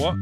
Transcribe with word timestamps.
Ah, 0.00 0.14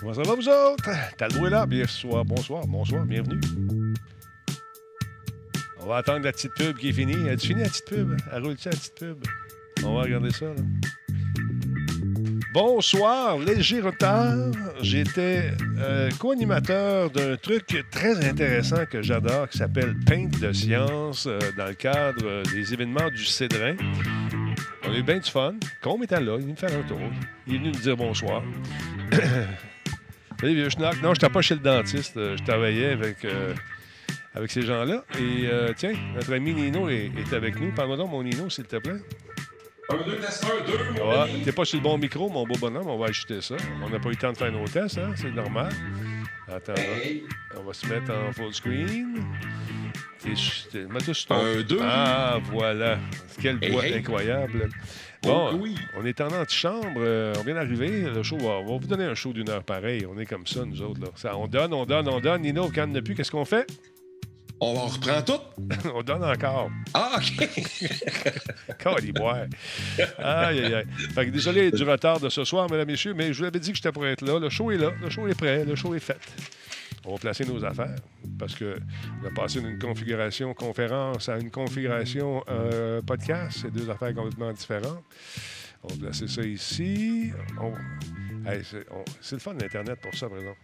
comment 0.00 0.14
ça 0.14 0.22
va, 0.22 0.34
vous 0.34 0.48
autres? 0.48 0.90
Talbot 1.18 1.46
est 1.46 1.50
là. 1.50 1.66
Bien 1.66 1.86
soir, 1.86 2.24
bonsoir, 2.24 2.66
bonsoir, 2.66 3.04
bienvenue. 3.04 3.40
On 5.80 5.86
va 5.86 5.96
attendre 5.96 6.24
la 6.24 6.32
petite 6.32 6.54
pub 6.54 6.78
qui 6.78 6.88
est 6.88 6.92
finie. 6.92 7.28
As-tu 7.28 7.48
fini 7.48 7.60
la 7.60 7.68
petite 7.68 7.84
pub? 7.84 8.16
Elle 8.32 8.42
roule-tu 8.42 8.68
la 8.70 8.74
petite 8.74 8.94
pub? 8.98 9.18
On 9.84 9.96
va 9.96 10.02
regarder 10.02 10.30
ça, 10.30 10.46
là. 10.46 10.54
Bonsoir, 12.54 13.38
léger 13.38 13.82
retard. 13.82 14.34
J'étais 14.80 15.52
euh, 15.78 16.08
co-animateur 16.18 17.10
d'un 17.10 17.36
truc 17.36 17.84
très 17.90 18.26
intéressant 18.26 18.86
que 18.86 19.02
j'adore 19.02 19.50
qui 19.50 19.58
s'appelle 19.58 19.94
Paint 20.06 20.30
de 20.40 20.52
science 20.54 21.26
euh, 21.26 21.38
dans 21.58 21.66
le 21.66 21.74
cadre 21.74 22.42
des 22.54 22.72
événements 22.72 23.10
du 23.10 23.26
Cédrin. 23.26 23.76
On 24.88 24.92
a 24.92 24.96
eu 24.96 25.02
bien 25.02 25.18
du 25.18 25.30
fun. 25.30 25.54
Combe 25.82 26.04
était 26.04 26.20
là, 26.20 26.34
il 26.36 26.38
est 26.38 26.38
venu 26.42 26.52
me 26.52 26.56
faire 26.56 26.78
un 26.78 26.82
tour. 26.82 26.98
Il 27.46 27.54
est 27.54 27.58
venu 27.58 27.70
nous 27.72 27.78
dire 27.80 27.96
bonsoir. 27.96 28.42
Salut, 30.40 30.54
vieux 30.54 30.68
schnack. 30.68 30.96
Non, 31.02 31.14
je 31.14 31.20
n'étais 31.20 31.28
pas 31.30 31.42
chez 31.42 31.54
le 31.54 31.60
dentiste. 31.60 32.14
Je 32.16 32.42
travaillais 32.44 32.90
avec, 32.92 33.24
euh, 33.24 33.54
avec 34.34 34.50
ces 34.50 34.62
gens-là. 34.62 35.02
Et 35.18 35.46
euh, 35.48 35.72
tiens, 35.76 35.94
notre 36.14 36.32
ami 36.34 36.52
Nino 36.54 36.88
est, 36.88 37.10
est 37.16 37.32
avec 37.34 37.58
nous. 37.58 37.72
Parle-moi 37.72 37.96
donc, 37.96 38.10
mon 38.10 38.22
Nino, 38.22 38.50
s'il 38.50 38.64
te 38.64 38.76
plaît. 38.76 39.00
Un, 39.88 39.96
deux, 40.04 40.16
test, 40.16 40.44
un, 40.44 40.66
deux, 40.70 41.00
mon 41.00 41.08
Ouais, 41.10 41.18
ami. 41.30 41.42
T'es 41.42 41.52
pas 41.52 41.64
sur 41.64 41.78
le 41.78 41.82
bon 41.84 41.96
micro, 41.96 42.28
mon 42.28 42.44
beau 42.46 42.56
bonhomme. 42.58 42.86
On 42.88 42.98
va 42.98 43.06
ajuster 43.06 43.40
ça. 43.40 43.56
On 43.82 43.88
n'a 43.88 43.98
pas 43.98 44.08
eu 44.08 44.12
le 44.12 44.16
temps 44.16 44.32
de 44.32 44.36
faire 44.36 44.52
nos 44.52 44.66
tests, 44.66 44.98
hein? 44.98 45.12
C'est 45.16 45.30
normal. 45.30 45.70
Attends, 46.52 46.74
Hey. 46.74 47.24
on 47.58 47.62
va 47.62 47.72
se 47.72 47.86
mettre 47.86 48.12
en 48.12 48.32
full 48.32 48.52
screen. 48.52 49.16
Ton- 50.22 51.34
Un, 51.34 51.62
deux. 51.62 51.78
Ah, 51.82 52.38
voilà. 52.52 52.98
Quelle 53.40 53.58
voix 53.70 53.86
hey. 53.86 53.94
incroyable. 53.94 54.68
Oh, 55.24 55.28
Bon, 55.28 55.58
oui. 55.60 55.74
on 55.98 56.04
est 56.04 56.20
en 56.20 56.28
antichambre. 56.28 56.98
euh, 56.98 57.34
on 57.38 57.42
vient 57.42 57.54
d'arriver. 57.54 58.02
Le 58.02 58.22
show, 58.22 58.36
va- 58.38 58.58
on 58.60 58.64
va 58.66 58.78
vous 58.78 58.86
donner 58.86 59.04
un 59.04 59.14
show 59.14 59.32
d'une 59.32 59.48
heure 59.50 59.64
pareil. 59.64 60.06
On 60.12 60.18
est 60.18 60.26
comme 60.26 60.46
ça, 60.46 60.64
nous 60.64 60.80
autres. 60.82 61.00
Là. 61.00 61.08
Ça, 61.16 61.36
on 61.36 61.46
donne, 61.46 61.72
on 61.74 61.84
donne, 61.84 62.08
on 62.08 62.20
donne. 62.20 62.42
Nino, 62.42 62.70
quand 62.74 62.86
ne 62.86 63.00
plus, 63.00 63.14
qu'est-ce 63.14 63.30
qu'on 63.30 63.44
fait? 63.44 63.66
On 64.60 64.72
reprend 64.72 65.20
tout? 65.22 65.40
on 65.94 66.02
donne 66.02 66.24
encore. 66.24 66.70
Ah, 66.94 67.18
OK. 67.18 67.48
Caliboire. 68.78 69.44
Aïe, 70.18 70.64
aïe, 70.64 70.74
aïe. 70.74 70.84
Fait 71.14 71.26
que 71.26 71.30
désolé 71.30 71.70
du 71.70 71.82
retard 71.82 72.20
de 72.20 72.28
ce 72.28 72.44
soir, 72.44 72.70
mesdames 72.70 72.88
et 72.88 72.92
messieurs, 72.92 73.14
mais 73.14 73.32
je 73.32 73.38
vous 73.40 73.44
avais 73.44 73.58
dit 73.60 73.70
que 73.70 73.76
j'étais 73.76 73.92
pour 73.92 74.06
être 74.06 74.22
là. 74.26 74.38
Le 74.38 74.48
show 74.48 74.70
est 74.70 74.78
là. 74.78 74.92
Le 75.02 75.10
show 75.10 75.26
est 75.28 75.34
prêt. 75.36 75.64
Le 75.64 75.74
show 75.74 75.94
est 75.94 76.00
fait. 76.00 76.16
On 77.06 77.12
va 77.12 77.18
placer 77.18 77.44
nos 77.44 77.64
affaires 77.64 77.94
parce 78.38 78.54
que 78.54 78.76
a 79.24 79.30
passé 79.34 79.60
d'une 79.60 79.78
configuration 79.78 80.52
conférence 80.54 81.28
à 81.28 81.38
une 81.38 81.50
configuration 81.50 82.42
euh, 82.48 83.00
podcast. 83.02 83.58
C'est 83.62 83.70
deux 83.72 83.88
affaires 83.88 84.12
complètement 84.14 84.52
différentes. 84.52 85.04
On 85.84 85.88
va 85.88 85.96
placer 86.06 86.26
ça 86.28 86.42
ici. 86.42 87.30
On- 87.60 87.72
Hey, 88.48 88.60
c'est 88.64 88.86
on- 88.92 89.04
c'est 89.20 89.34
le 89.36 89.40
fun 89.40 89.54
d'Internet 89.54 89.98
pour 90.00 90.14
ça, 90.14 90.28
par 90.28 90.38
exemple. 90.38 90.58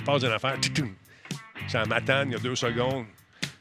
On 0.00 0.04
passe 0.04 0.22
d'une 0.22 0.32
affaire. 0.32 0.56
Ça 1.68 1.84
m'attend 1.84 2.22
il 2.24 2.32
y 2.32 2.34
a 2.34 2.38
deux 2.38 2.54
secondes. 2.54 3.04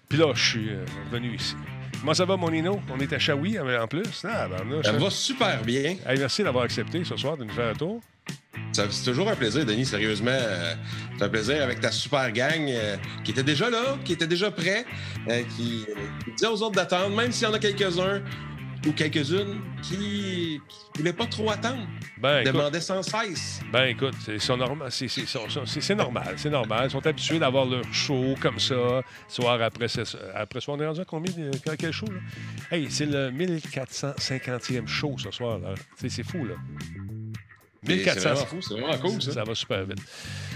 Puis 0.08 0.18
là, 0.18 0.32
je 0.34 0.42
suis 0.50 0.70
euh, 0.70 0.86
revenu 1.12 1.36
ici. 1.36 1.56
Comment 2.00 2.14
ça 2.14 2.24
va, 2.26 2.38
mon 2.38 2.50
Nino? 2.50 2.80
On 2.90 2.98
est 3.00 3.12
à 3.12 3.20
Shawi 3.20 3.60
en 3.60 3.88
plus. 3.88 4.24
Ah, 4.26 4.48
ben, 4.48 4.70
là, 4.70 4.84
Ça 4.84 4.94
va 4.94 5.10
super 5.10 5.62
bien. 5.64 5.98
Hey, 6.06 6.18
merci 6.20 6.44
d'avoir 6.44 6.64
accepté 6.64 7.04
ce 7.04 7.18
soir 7.18 7.36
de 7.36 7.44
nous 7.44 7.54
faire 7.54 7.72
un 7.72 7.74
tour. 7.76 8.02
C'est 8.90 9.04
toujours 9.12 9.30
un 9.30 9.36
plaisir, 9.36 9.66
Denis, 9.66 9.86
sérieusement. 9.86 10.30
euh, 10.32 10.74
C'est 11.18 11.26
un 11.26 11.30
plaisir 11.30 11.64
avec 11.64 11.80
ta 11.80 11.92
super 11.92 12.32
gang 12.32 12.66
euh, 12.70 12.96
qui 13.24 13.32
était 13.32 13.44
déjà 13.44 13.70
là, 13.70 13.98
qui 14.06 14.14
était 14.14 14.28
déjà 14.28 14.52
prêt, 14.52 14.86
euh, 15.30 15.42
qui, 15.56 15.86
qui 16.26 16.32
disait 16.32 16.48
aux 16.48 16.62
autres 16.62 16.76
d'attendre, 16.76 17.16
même 17.16 17.32
s'il 17.32 17.48
y 17.48 17.52
en 17.52 17.54
a 17.54 17.60
quelques-uns 17.60 18.22
ou 18.88 18.92
quelques-unes 18.92 19.60
qui 19.82 20.60
ne 20.96 20.98
voulaient 21.00 21.12
pas 21.14 21.26
trop 21.26 21.50
attendre, 21.50 21.82
Ben, 22.22 22.42
écoute, 22.42 22.54
demandaient 22.54 22.80
sans 22.80 23.02
cesse. 23.02 23.60
ben, 23.74 23.86
écoute 23.86 24.14
c'est 24.40 24.56
normal. 24.56 24.90
C'est 24.92 25.96
normal. 25.96 26.34
C'est 26.38 26.50
normal. 26.52 26.82
Ils 26.86 26.92
sont 26.92 27.06
habitués 27.06 27.40
d'avoir 27.40 27.66
leur 27.66 27.84
show 27.92 28.36
comme 28.40 28.60
ça, 28.60 29.02
soir 29.28 29.60
après, 29.62 29.88
après 30.36 30.62
soir. 30.62 30.78
On 30.78 30.82
est 30.82 30.88
rendu 30.88 31.02
à 31.02 31.06
combien? 31.06 31.34
de- 31.34 31.76
Quel 31.78 31.92
show, 31.92 32.06
là? 32.06 32.20
Hey, 32.72 32.88
c'est 32.92 33.08
le 33.08 33.32
1450e 33.32 34.88
show 34.88 35.16
ce 35.18 35.32
soir, 35.32 35.60
c'est 35.98 36.24
fou, 36.24 36.46
là. 36.46 36.54
C'est 37.88 37.96
1400. 37.96 38.30
vraiment 38.30 38.46
fou, 38.46 38.62
c'est 38.62 38.74
vraiment 38.80 38.98
cool, 38.98 39.22
ça. 39.22 39.32
Ça 39.32 39.44
va 39.44 39.56
super 39.56 39.84
vite. 39.86 40.00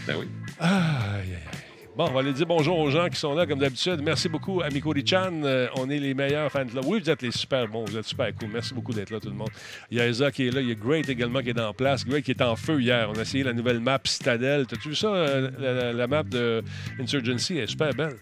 Ben 0.08 0.16
oui. 0.20 0.26
Aïe, 0.60 0.70
aïe, 0.72 1.34
aïe. 1.36 1.60
Bon, 1.94 2.08
on 2.10 2.14
va 2.14 2.22
aller 2.22 2.32
dire 2.32 2.46
bonjour 2.46 2.80
aux 2.80 2.90
gens 2.90 3.10
qui 3.10 3.20
sont 3.20 3.34
là, 3.36 3.46
comme 3.46 3.60
d'habitude. 3.60 4.00
Merci 4.02 4.30
beaucoup, 4.30 4.62
Amico 4.62 4.94
Chan. 5.06 5.42
Euh, 5.44 5.68
on 5.76 5.90
est 5.90 6.00
les 6.00 6.14
meilleurs 6.14 6.50
fans 6.50 6.64
de 6.64 6.74
là. 6.74 6.80
Oui, 6.86 7.02
vous 7.04 7.10
êtes 7.10 7.22
les 7.22 7.32
super 7.32 7.68
bons, 7.68 7.84
vous 7.84 7.98
êtes 7.98 8.06
super 8.06 8.34
cool. 8.36 8.48
Merci 8.54 8.74
beaucoup 8.74 8.94
d'être 8.94 9.10
là, 9.10 9.20
tout 9.20 9.28
le 9.28 9.36
monde. 9.36 9.50
Il 9.92 9.98
y 9.98 10.02
a 10.02 10.08
Eza 10.08 10.32
qui 10.32 10.48
est 10.48 10.52
là, 10.52 10.62
il 10.62 10.70
y 10.70 10.72
a 10.72 10.76
Great 10.76 11.10
également 11.10 11.42
qui 11.42 11.50
est 11.50 11.60
en 11.60 11.74
place. 11.74 12.06
Great 12.06 12.24
qui 12.24 12.32
est 12.32 12.42
en 12.42 12.56
feu 12.56 12.80
hier. 12.82 13.10
On 13.14 13.20
a 13.20 13.24
essayé 13.24 13.44
la 13.44 13.52
nouvelle 13.52 13.82
map 13.82 14.00
Citadel. 14.06 14.68
T'as-tu 14.68 14.90
vu 14.90 14.96
ça, 14.96 15.08
euh, 15.14 15.52
la, 15.60 15.74
la- 15.74 15.94
la 15.94 16.08
map 16.08 16.24
de 16.24 16.64
Insurgency? 16.98 17.58
Elle 17.58 17.64
est 17.66 17.68
super 17.68 17.94
belle. 17.94 18.16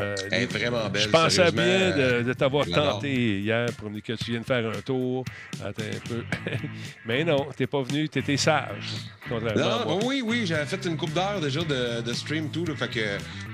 Euh, 0.00 0.16
Elle 0.30 0.44
est 0.44 0.46
vraiment 0.46 0.88
belle. 0.88 1.02
je 1.02 1.08
pensais 1.08 1.52
bien 1.52 1.90
de, 1.96 2.22
de 2.22 2.32
t'avoir 2.32 2.66
tenté 2.66 3.40
hier 3.40 3.66
pour 3.76 3.90
me 3.90 3.94
dire 4.00 4.02
que 4.02 4.12
tu 4.14 4.30
viennes 4.30 4.44
faire 4.44 4.66
un 4.66 4.80
tour. 4.80 5.24
Attends 5.62 5.82
un 5.82 6.08
peu. 6.08 6.24
Mais 7.06 7.24
non, 7.24 7.46
t'es 7.54 7.66
pas 7.66 7.82
venu, 7.82 8.08
t'étais 8.08 8.38
sage. 8.38 8.88
Contrairement 9.28 9.60
à 9.80 9.84
moi. 9.84 9.94
Non, 9.96 10.00
oui, 10.06 10.22
oui, 10.24 10.46
j'avais 10.46 10.64
fait 10.64 10.84
une 10.86 10.96
coupe 10.96 11.12
d'heures 11.12 11.40
déjà 11.40 11.60
de, 11.62 12.00
de 12.00 12.12
stream 12.14 12.50
tout, 12.50 12.64
là, 12.64 12.74
fait 12.74 12.88
que 12.88 13.00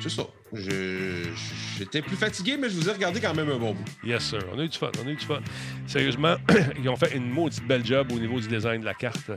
c'est 0.00 0.10
ça. 0.10 0.22
J'étais 0.52 2.02
plus 2.02 2.16
fatigué, 2.16 2.56
mais 2.58 2.68
je 2.68 2.74
vous 2.76 2.88
ai 2.88 2.92
regardé 2.92 3.20
quand 3.20 3.34
même 3.34 3.50
un 3.50 3.56
bon 3.58 3.74
bout. 3.74 3.84
Yes, 4.04 4.24
sir. 4.24 4.38
On 4.54 4.58
a 4.58 4.62
eu 4.64 4.68
du 4.68 4.78
fun. 4.78 4.90
On 5.02 5.06
a 5.06 5.10
eu 5.10 5.16
du 5.16 5.24
fun. 5.24 5.40
Sérieusement, 5.86 6.36
ils 6.82 6.88
ont 6.88 6.96
fait 6.96 7.14
une 7.16 7.28
maudite 7.30 7.66
belle 7.66 7.84
job 7.84 8.10
au 8.12 8.18
niveau 8.18 8.40
du 8.40 8.48
design 8.48 8.80
de 8.80 8.84
la 8.86 8.94
carte. 8.94 9.30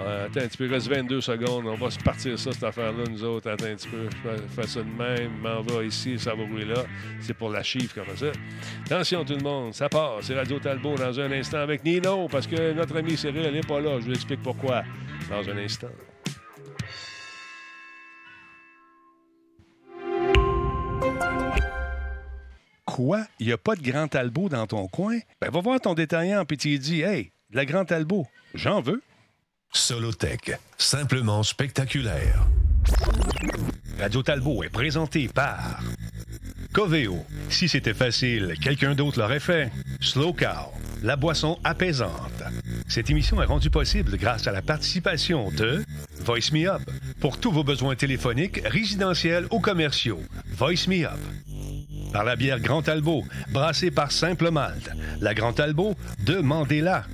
Euh, 0.00 0.26
attends 0.26 0.40
un 0.40 0.46
petit 0.48 0.56
peu, 0.58 0.66
il 0.66 0.72
reste 0.72 0.88
22 0.88 1.20
secondes. 1.20 1.66
On 1.66 1.74
va 1.74 1.90
se 1.90 1.98
partir 1.98 2.38
ça, 2.38 2.52
cette 2.52 2.62
affaire-là, 2.64 3.04
nous 3.10 3.24
autres. 3.24 3.50
Attends 3.50 3.66
un 3.66 3.74
petit 3.74 3.88
peu. 3.88 4.08
Fais- 4.22 4.62
fais 4.62 4.66
ça 4.68 4.80
de 4.82 4.90
même. 4.90 5.32
M'en 5.42 5.62
va 5.62 5.82
ici, 5.84 6.18
ça 6.18 6.34
va 6.34 6.42
rouler 6.44 6.64
là. 6.64 6.84
C'est 7.20 7.34
pour 7.34 7.50
la 7.50 7.62
chiffre 7.62 7.94
comme 7.94 8.16
ça. 8.16 8.26
Attention, 8.86 9.24
tout 9.24 9.34
le 9.34 9.42
monde. 9.42 9.74
Ça 9.74 9.88
part. 9.88 10.18
C'est 10.22 10.34
Radio 10.34 10.58
Talbot 10.58 10.96
dans 10.96 11.18
un 11.20 11.32
instant 11.32 11.58
avec 11.58 11.84
Nino, 11.84 12.28
parce 12.28 12.46
que 12.46 12.72
notre 12.72 12.96
ami 12.96 13.16
Cyril 13.16 13.52
n'est 13.52 13.60
pas 13.60 13.80
là. 13.80 13.98
Je 14.00 14.06
vous 14.06 14.12
explique 14.12 14.42
pourquoi 14.42 14.82
dans 15.30 15.48
un 15.48 15.56
instant. 15.58 15.88
Quoi? 22.98 23.24
Il 23.38 23.46
n'y 23.46 23.52
a 23.52 23.56
pas 23.56 23.76
de 23.76 23.80
Grand 23.80 24.08
Talbot 24.08 24.48
dans 24.48 24.66
ton 24.66 24.88
coin? 24.88 25.20
Ben, 25.40 25.52
va 25.52 25.60
voir 25.60 25.80
ton 25.80 25.94
détaillant, 25.94 26.44
puis 26.44 26.56
tu 26.56 26.70
lui 26.70 26.80
dis, 26.80 27.02
hey, 27.02 27.30
de 27.48 27.56
la 27.56 27.64
Grand 27.64 27.84
Talbot, 27.84 28.26
j'en 28.54 28.80
veux. 28.80 29.00
Solotech, 29.72 30.58
simplement 30.78 31.44
spectaculaire. 31.44 32.44
Radio 34.00 34.24
Talbot 34.24 34.64
est 34.64 34.68
présenté 34.68 35.28
par 35.28 35.78
Coveo. 36.72 37.24
Si 37.48 37.68
c'était 37.68 37.94
facile, 37.94 38.54
quelqu'un 38.60 38.94
d'autre 38.94 39.18
l'aurait 39.18 39.40
fait. 39.40 39.70
Slow 40.00 40.32
Cow, 40.32 40.72
la 41.02 41.16
boisson 41.16 41.58
apaisante. 41.64 42.42
Cette 42.86 43.10
émission 43.10 43.42
est 43.42 43.46
rendue 43.46 43.70
possible 43.70 44.16
grâce 44.16 44.46
à 44.46 44.52
la 44.52 44.62
participation 44.62 45.50
de 45.50 45.84
Voice 46.24 46.52
Me 46.52 46.68
Up. 46.68 46.82
Pour 47.20 47.38
tous 47.38 47.50
vos 47.50 47.64
besoins 47.64 47.96
téléphoniques, 47.96 48.60
résidentiels 48.64 49.46
ou 49.50 49.60
commerciaux, 49.60 50.22
Voice 50.56 50.88
Me 50.88 51.04
Up. 51.04 51.18
Par 52.12 52.24
la 52.24 52.36
bière 52.36 52.60
Grand 52.60 52.82
Talbot, 52.82 53.24
brassée 53.52 53.90
par 53.90 54.12
Simple 54.12 54.50
Malte. 54.50 54.90
La 55.20 55.34
Grand 55.34 55.52
Talbot, 55.52 55.94
demandez-la. 56.24 57.04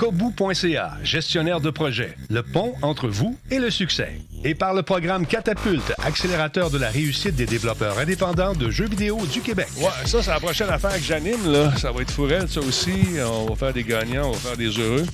Kobu.ca, 0.00 0.92
gestionnaire 1.04 1.60
de 1.60 1.68
projet, 1.68 2.16
le 2.30 2.42
pont 2.42 2.72
entre 2.80 3.06
vous 3.06 3.36
et 3.50 3.58
le 3.58 3.68
succès. 3.68 4.12
Et 4.44 4.54
par 4.54 4.72
le 4.72 4.82
programme 4.82 5.26
Catapulte, 5.26 5.92
accélérateur 6.02 6.70
de 6.70 6.78
la 6.78 6.88
réussite 6.88 7.36
des 7.36 7.44
développeurs 7.44 7.98
indépendants 7.98 8.54
de 8.54 8.70
jeux 8.70 8.88
vidéo 8.88 9.18
du 9.30 9.42
Québec. 9.42 9.68
Ouais, 9.76 9.90
ça, 10.06 10.22
c'est 10.22 10.30
la 10.30 10.40
prochaine 10.40 10.70
affaire 10.70 10.94
que 10.94 11.02
j'anime, 11.02 11.52
là. 11.52 11.76
Ça 11.76 11.92
va 11.92 12.00
être 12.00 12.10
fourrel, 12.10 12.48
ça 12.48 12.60
aussi. 12.60 12.94
On 13.22 13.44
va 13.44 13.56
faire 13.56 13.74
des 13.74 13.84
gagnants, 13.84 14.28
on 14.28 14.32
va 14.32 14.38
faire 14.38 14.56
des 14.56 14.70
heureux. 14.70 15.04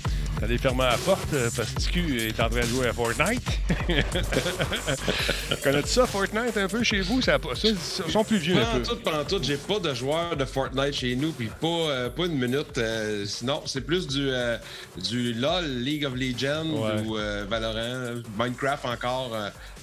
Allez 0.42 0.58
fermer 0.58 0.84
la 0.84 0.98
porte 0.98 1.32
euh, 1.32 1.48
parce 1.56 1.70
que 1.72 1.80
TQ 1.80 2.20
est 2.28 2.40
en 2.40 2.50
train 2.50 2.60
de 2.60 2.66
jouer 2.66 2.88
à 2.88 2.92
Fortnite. 2.92 3.42
Connais-tu 5.62 5.88
ça, 5.88 6.06
Fortnite, 6.06 6.56
un 6.56 6.68
peu 6.68 6.82
chez 6.82 7.00
vous? 7.00 7.22
Ça, 7.22 7.34
a 7.34 7.38
pas- 7.38 7.54
ça, 7.54 7.68
ils 7.68 8.12
sont 8.12 8.22
plus 8.24 8.36
vieux 8.38 8.56
un 8.56 8.64
peu. 8.64 8.82
Pantoute, 8.82 9.02
pantoute, 9.02 9.44
j'ai 9.44 9.56
pas 9.56 9.78
de 9.78 9.94
joueur 9.94 10.36
de 10.36 10.44
Fortnite 10.44 10.92
chez 10.94 11.16
nous, 11.16 11.32
puis 11.32 11.50
pas, 11.60 11.66
euh, 11.66 12.10
pas 12.10 12.26
une 12.26 12.38
minute. 12.38 12.76
euh, 12.78 13.24
sinon, 13.26 13.62
c'est 13.64 13.80
plus 13.80 14.06
du, 14.06 14.28
euh, 14.28 14.58
du 15.02 15.32
LOL, 15.32 15.64
League 15.64 16.04
of 16.04 16.14
Legends 16.14 16.66
Ouais. 16.66 17.00
ou 17.06 17.16
Valorant, 17.48 18.20
Minecraft 18.38 18.84
encore 18.84 19.34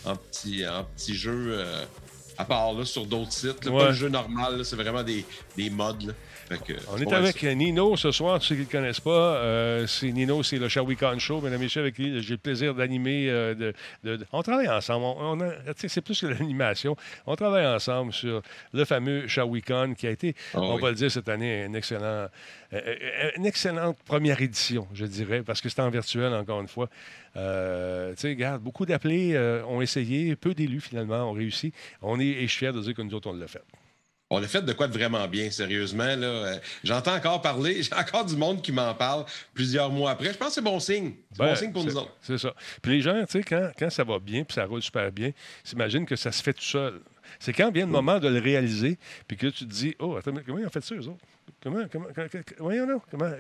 en, 0.06 0.16
petit, 0.16 0.66
en 0.68 0.84
petit 0.84 1.16
jeu. 1.16 1.64
à 2.38 2.46
part 2.46 2.74
là, 2.74 2.84
sur 2.84 3.06
d'autres 3.06 3.32
sites. 3.32 3.64
là, 3.66 3.72
Ouais. 3.72 3.80
Pas 3.80 3.88
le 3.90 3.94
jeu 3.94 4.10
normal, 4.10 4.58
là, 4.58 4.64
c'est 4.64 4.76
vraiment 4.76 5.04
des, 5.04 5.24
des 5.56 5.70
mods. 5.70 5.94
là. 6.08 6.14
Que, 6.50 6.74
On 6.92 6.98
est 6.98 7.12
avec 7.14 7.38
ça. 7.40 7.56
Nino 7.56 7.96
ce 7.98 8.12
soir, 8.12 8.38
tous 8.40 8.46
ceux 8.48 8.56
qui 8.56 8.62
ne 8.62 8.66
le 8.68 8.72
connaissent 8.72 9.00
pas. 9.00 9.36
euh, 9.38 9.88
c'est 9.88 10.12
Nino, 10.12 10.44
c'est 10.44 10.58
le 10.60 10.68
Shawicon 10.68 11.18
Show, 11.18 11.42
mesdames 11.42 11.60
et 11.62 11.64
messieurs, 11.66 11.82
avec 11.82 11.96
qui 11.96 12.22
j'ai 12.22 12.34
le 12.34 12.38
plaisir 12.38 12.76
d'animer. 12.76 13.28
euh, 13.30 13.56
de, 13.56 13.74
de- 14.04 14.18
de- 14.18 14.26
On 14.32 14.42
travaille 14.44 14.70
ensemble. 14.70 15.06
On, 15.06 15.40
on 15.42 15.54
c'est 15.76 16.02
plus 16.02 16.20
que 16.22 16.28
l'animation. 16.28 16.96
On 17.26 17.36
travaille 17.36 17.66
ensemble 17.66 18.14
sur 18.14 18.42
le 18.74 18.86
fameux 18.86 19.28
Shawicon 19.28 19.94
qui 19.98 20.06
a 20.06 20.12
été, 20.12 20.36
Ah 20.54 20.60
on 20.62 20.76
oui. 20.76 20.82
va 20.82 20.90
le 20.90 20.96
dire 20.96 21.10
cette 21.12 21.30
année, 21.30 21.64
un 21.64 21.74
excellent, 21.74 22.04
euh, 22.04 22.28
euh, 22.74 23.32
une 23.38 23.46
excellente 23.46 23.98
première 24.06 24.40
édition, 24.42 24.88
je 24.94 25.06
dirais, 25.06 25.42
parce 25.44 25.60
que 25.62 25.70
c'était 25.70 25.82
en 25.82 25.90
virtuel, 25.90 26.34
encore 26.34 26.62
une 26.62 26.68
fois. 26.68 26.90
Euh, 27.36 28.12
tu 28.14 28.22
sais, 28.22 28.28
regarde, 28.30 28.62
beaucoup 28.62 28.86
d'appelés 28.86 29.34
euh, 29.34 29.64
ont 29.66 29.82
essayé, 29.82 30.36
peu 30.36 30.54
d'élus 30.54 30.82
finalement 30.82 31.30
ont 31.30 31.34
réussi. 31.34 31.74
On 32.02 32.20
est, 32.20 32.26
et 32.26 32.42
je 32.44 32.48
suis 32.52 32.60
fier 32.60 32.74
de 32.74 32.82
dire 32.82 32.94
que 32.94 33.02
nous 33.02 33.14
autres, 33.16 33.30
on 33.30 33.34
l'a 33.34 33.48
fait. 33.48 33.62
On 34.36 34.44
a 34.44 34.48
fait 34.48 34.62
de 34.64 34.74
quoi 34.74 34.88
de 34.88 34.94
vraiment 34.94 35.28
bien, 35.28 35.52
sérieusement. 35.52 36.16
Là. 36.16 36.26
Euh, 36.28 36.58
J'entends 36.84 37.14
encore 37.16 37.42
parler, 37.42 37.84
j'ai 37.84 37.94
encore 37.94 38.26
du 38.26 38.36
monde 38.36 38.62
qui 38.62 38.72
m'en 38.72 38.94
parle 38.96 39.26
plusieurs 39.54 39.90
mois 39.92 40.12
après. 40.12 40.34
Je 40.34 40.38
pense 40.38 40.50
que 40.50 40.54
c'est 40.56 40.62
bon 40.62 40.80
signe. 40.80 41.14
C'est 41.32 41.38
Ben, 41.40 41.50
bon 41.50 41.56
signe 41.56 41.72
pour 41.72 41.84
nous 41.84 41.96
autres. 41.98 42.12
C'est 42.22 42.38
ça. 42.38 42.54
Puis 42.82 42.94
les 42.94 43.02
gens, 43.02 43.20
tu 43.26 43.32
sais, 43.34 43.44
quand, 43.44 43.70
quand 43.78 43.90
ça 43.90 44.04
va 44.04 44.20
bien, 44.20 44.44
puis 44.44 44.56
ça 44.56 44.66
roule 44.66 44.82
super 44.82 45.12
bien, 45.12 45.32
s'imaginent 45.64 46.06
que 46.06 46.16
ça 46.16 46.32
se 46.32 46.42
fait 46.42 46.54
tout 46.54 46.64
seul. 46.64 47.00
C'est 47.40 47.54
quand 47.54 47.72
vient 47.72 47.86
le 47.86 47.92
moment 47.92 48.20
de 48.20 48.28
le 48.28 48.40
réaliser, 48.40 48.98
puis 49.28 49.38
que 49.38 49.48
tu 49.48 49.66
te 49.66 49.72
dis, 49.72 49.96
oh, 50.00 50.16
attends, 50.18 50.32
mais 50.34 50.42
comment 50.46 50.60
ils 50.60 50.66
ont 50.66 50.70
fait 50.70 50.84
ça, 50.84 50.96
eux 50.96 51.08
autres? 51.08 51.26
Comment, 51.62 51.86
comment, 51.92 52.08
comment, 52.14 52.28
voyons 52.60 52.86
là, 52.86 52.96
comment, 53.10 53.32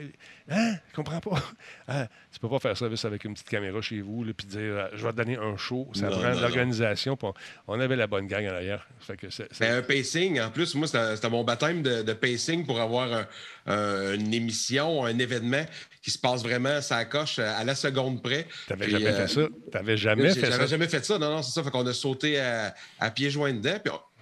hein, 0.49 0.75
je 0.89 0.95
comprends 0.95 1.19
pas. 1.19 1.41
Ah, 1.87 2.07
tu 2.31 2.39
peux 2.39 2.47
pas 2.49 2.59
faire 2.59 2.77
ça 2.77 2.89
juste 2.89 3.03
avec 3.03 3.25
une 3.25 3.33
petite 3.33 3.49
caméra 3.49 3.81
chez 3.81 3.99
vous, 3.99 4.23
puis 4.35 4.47
dire, 4.47 4.59
euh, 4.61 4.87
je 4.93 5.03
vais 5.05 5.11
te 5.11 5.17
donner 5.17 5.35
un 5.37 5.57
show, 5.57 5.89
ça 5.93 6.07
Non, 6.09 6.17
prend 6.19 6.33
de 6.33 6.39
l'organisation, 6.39 7.17
on, 7.21 7.33
on 7.67 7.79
avait 7.81 7.97
la 7.97 8.07
bonne 8.07 8.27
gang 8.27 8.45
en 8.47 8.53
arrière. 8.53 8.87
Fait 9.01 9.17
que 9.17 9.27
un 9.61 9.81
pacing, 9.81 10.39
en 10.39 10.49
plus, 10.49 10.73
moi, 10.75 10.87
c'était 10.87 11.29
mon 11.29 11.43
baptême 11.43 11.81
de, 11.81 12.01
de 12.03 12.13
pacing 12.13 12.65
pour 12.65 12.79
avoir 12.79 13.11
un- 13.11 13.27
un- 13.65 14.13
une 14.13 14.33
émission, 14.33 15.03
un 15.05 15.17
événement 15.19 15.65
qui 16.01 16.11
se 16.11 16.17
passe 16.17 16.41
vraiment 16.43 16.81
ça 16.81 17.03
coche 17.05 17.39
à 17.39 17.63
la 17.65 17.75
seconde 17.75 18.21
près. 18.23 18.47
T'avais 18.67 18.89
jamais 18.89 19.07
euh, 19.07 19.27
fait 19.27 19.33
ça? 19.33 19.47
T'avais 19.71 19.97
jamais 19.97 20.29
fait 20.33 20.39
J'avais 20.41 20.51
ça? 20.57 20.65
jamais 20.67 20.87
fait 20.87 21.03
ça. 21.05 21.17
Non, 21.19 21.29
non, 21.29 21.41
c'est 21.43 21.51
ça. 21.51 21.63
Fait 21.63 21.71
qu'on 21.71 21.85
a 21.85 21.93
sauté 21.93 22.39
à, 22.39 22.73
à 22.99 23.11
pieds 23.11 23.29
joints 23.29 23.53
dedans. 23.53 23.77
Puis 23.83 23.93
on- 23.93 23.99
Mais 23.99 24.12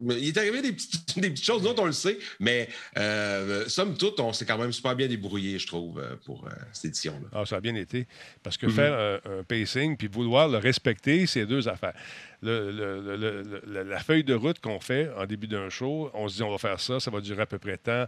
Il 0.00 0.28
est 0.28 0.36
arrivé 0.38 0.62
des 0.62 0.72
petites, 0.72 1.18
des 1.18 1.30
petites 1.30 1.44
choses, 1.44 1.62
d'autres, 1.62 1.82
on 1.82 1.86
le 1.86 1.92
sait, 1.92 2.18
mais 2.38 2.68
euh, 2.96 3.68
somme 3.68 3.96
toute, 3.96 4.20
on 4.20 4.32
s'est 4.32 4.44
quand 4.46 4.58
même 4.58 4.72
super 4.72 4.94
bien 4.94 5.08
débrouillé, 5.08 5.58
je 5.58 5.66
trouve, 5.66 5.98
euh, 5.98 6.14
pour 6.24 6.46
euh, 6.46 6.50
cette 6.72 6.86
édition-là. 6.86 7.28
Ah, 7.32 7.44
ça 7.44 7.56
a 7.56 7.60
bien 7.60 7.74
été. 7.74 8.06
Parce 8.42 8.56
que 8.56 8.66
Mhm. 8.66 8.72
faire 8.72 9.20
un, 9.26 9.38
un 9.40 9.42
pacing 9.42 9.96
puis 9.96 10.06
vouloir 10.06 10.48
le 10.48 10.58
respecter, 10.58 11.26
c'est 11.26 11.46
deux 11.46 11.66
affaires. 11.68 11.94
Le- 12.40 12.70
le- 12.70 13.60
le- 13.66 13.82
la 13.82 13.98
feuille 13.98 14.22
de 14.24 14.34
route 14.34 14.60
qu'on 14.60 14.78
fait 14.80 15.10
en 15.16 15.26
début 15.26 15.48
d'un 15.48 15.68
show, 15.70 16.10
on 16.14 16.28
se 16.28 16.36
dit 16.36 16.42
on 16.42 16.50
va 16.50 16.58
faire 16.58 16.78
ça, 16.80 17.00
ça 17.00 17.10
va 17.10 17.20
durer 17.20 17.42
à 17.42 17.46
peu 17.46 17.58
près 17.58 17.76
tant. 17.78 18.06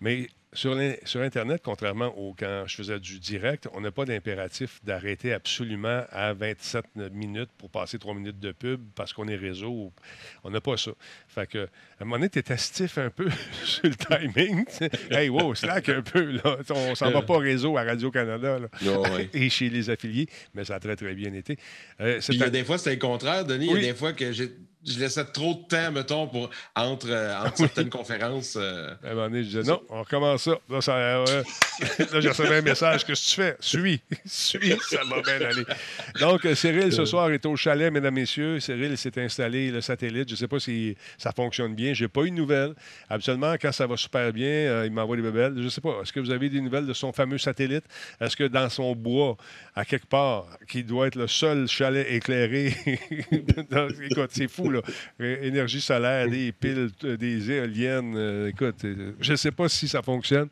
Mais 0.00 0.28
sur, 0.54 0.76
sur 1.04 1.20
Internet, 1.22 1.62
contrairement 1.64 2.08
au 2.18 2.34
quand 2.38 2.64
je 2.66 2.76
faisais 2.76 2.98
du 3.00 3.18
direct, 3.18 3.68
on 3.72 3.80
n'a 3.80 3.90
pas 3.90 4.04
d'impératif 4.04 4.80
d'arrêter 4.84 5.32
absolument 5.32 6.02
à 6.10 6.34
27 6.34 6.84
minutes 7.12 7.48
pour 7.56 7.70
passer 7.70 7.98
3 7.98 8.14
minutes 8.14 8.38
de 8.38 8.52
pub 8.52 8.80
parce 8.94 9.12
qu'on 9.14 9.28
est 9.28 9.36
réseau. 9.36 9.92
On 10.44 10.50
n'a 10.50 10.60
pas 10.60 10.76
ça. 10.76 10.90
Fait 11.28 11.46
que, 11.48 11.58
à 11.58 11.68
un 12.00 12.04
moment 12.04 12.16
donné, 12.16 12.28
tu 12.28 12.42
stiff 12.58 12.98
un 12.98 13.08
peu 13.10 13.30
sur 13.64 13.84
le 13.84 13.94
timing. 13.94 14.64
hey, 15.10 15.28
wow, 15.30 15.54
slack 15.54 15.88
un 15.88 16.02
peu. 16.02 16.32
Là. 16.32 16.58
On 16.70 16.94
s'en 16.94 17.10
va 17.10 17.22
pas 17.22 17.38
réseau 17.38 17.78
à 17.78 17.84
Radio-Canada. 17.84 18.58
ouais. 18.82 19.30
et 19.32 19.48
chez 19.48 19.70
les 19.70 19.88
affiliés, 19.88 20.28
mais 20.54 20.64
ça 20.64 20.74
a 20.74 20.80
très, 20.80 20.96
très 20.96 21.14
bien 21.14 21.32
été. 21.32 21.56
Euh, 22.00 22.20
c'est 22.20 22.32
Puis 22.32 22.38
il 22.38 22.40
y 22.40 22.44
a 22.44 22.50
des 22.50 22.64
fois, 22.64 22.76
c'était 22.76 22.90
le 22.96 23.00
contraire, 23.00 23.44
Denis. 23.46 23.71
Des 23.80 23.94
fois 23.94 24.12
que 24.12 24.32
j'ai- 24.32 24.52
je 24.84 24.98
laissais 24.98 25.24
trop 25.24 25.54
de 25.54 25.68
temps, 25.68 25.92
mettons, 25.92 26.26
pour, 26.26 26.50
entre, 26.74 27.06
euh, 27.08 27.36
entre 27.40 27.56
certaines 27.58 27.88
conférences. 27.90 28.56
euh, 28.60 28.94
À 29.04 29.08
un 29.10 29.14
moment 29.14 29.28
donné, 29.28 29.44
je 29.44 29.48
disais 29.58 29.62
non, 29.62 29.80
on 29.88 30.00
recommence 30.00 30.42
ça. 30.42 30.58
Là, 30.68 30.80
ça, 30.80 30.96
euh, 30.96 31.42
là 32.12 32.20
j'ai 32.20 32.28
reçu 32.28 32.42
un 32.42 32.60
message. 32.62 33.04
Qu'est-ce 33.04 33.22
que 33.22 33.28
tu 33.28 33.34
fais? 33.42 33.56
Suis. 33.60 34.00
Suis, 34.26 34.76
ça 34.90 35.00
va 35.08 35.20
bien 35.22 35.46
aller. 35.48 35.64
Donc, 36.20 36.46
Cyril, 36.54 36.92
ce 36.92 37.04
soir, 37.04 37.30
est 37.30 37.46
au 37.46 37.54
chalet, 37.56 37.92
mesdames, 37.92 38.14
messieurs. 38.14 38.58
Cyril 38.60 38.96
s'est 38.98 39.20
installé 39.20 39.70
le 39.70 39.80
satellite. 39.80 40.28
Je 40.28 40.34
ne 40.34 40.38
sais 40.38 40.48
pas 40.48 40.58
si 40.58 40.96
ça 41.18 41.32
fonctionne 41.32 41.74
bien. 41.74 41.94
Je 41.94 42.04
n'ai 42.04 42.08
pas 42.08 42.22
eu 42.22 42.30
de 42.30 42.36
nouvelles. 42.36 42.74
Habituellement, 43.08 43.54
quand 43.60 43.72
ça 43.72 43.86
va 43.86 43.96
super 43.96 44.32
bien, 44.32 44.48
euh, 44.48 44.86
il 44.86 44.92
m'envoie 44.92 45.16
des 45.16 45.22
bébelles. 45.22 45.54
Je 45.56 45.62
ne 45.62 45.68
sais 45.68 45.80
pas. 45.80 46.00
Est-ce 46.02 46.12
que 46.12 46.20
vous 46.20 46.30
avez 46.30 46.48
des 46.48 46.60
nouvelles 46.60 46.86
de 46.86 46.92
son 46.92 47.12
fameux 47.12 47.38
satellite? 47.38 47.84
Est-ce 48.20 48.36
que 48.36 48.44
dans 48.44 48.68
son 48.68 48.94
bois, 48.96 49.36
à 49.76 49.84
quelque 49.84 50.06
part, 50.06 50.46
qui 50.68 50.82
doit 50.82 51.06
être 51.06 51.16
le 51.16 51.26
seul 51.28 51.68
chalet 51.68 52.06
éclairé, 52.10 52.74
écoute, 53.30 54.30
c'est 54.32 54.48
fou, 54.48 54.71
É- 55.20 55.46
Énergie 55.46 55.80
solaire, 55.80 56.28
des 56.28 56.52
piles, 56.52 56.90
euh, 57.04 57.16
des 57.16 57.50
éoliennes. 57.50 58.14
euh, 58.16 58.48
écoute, 58.48 58.84
euh, 58.84 59.12
je 59.20 59.32
ne 59.32 59.36
sais 59.36 59.50
pas 59.50 59.68
si 59.68 59.88
ça 59.88 60.02
fonctionne 60.02 60.48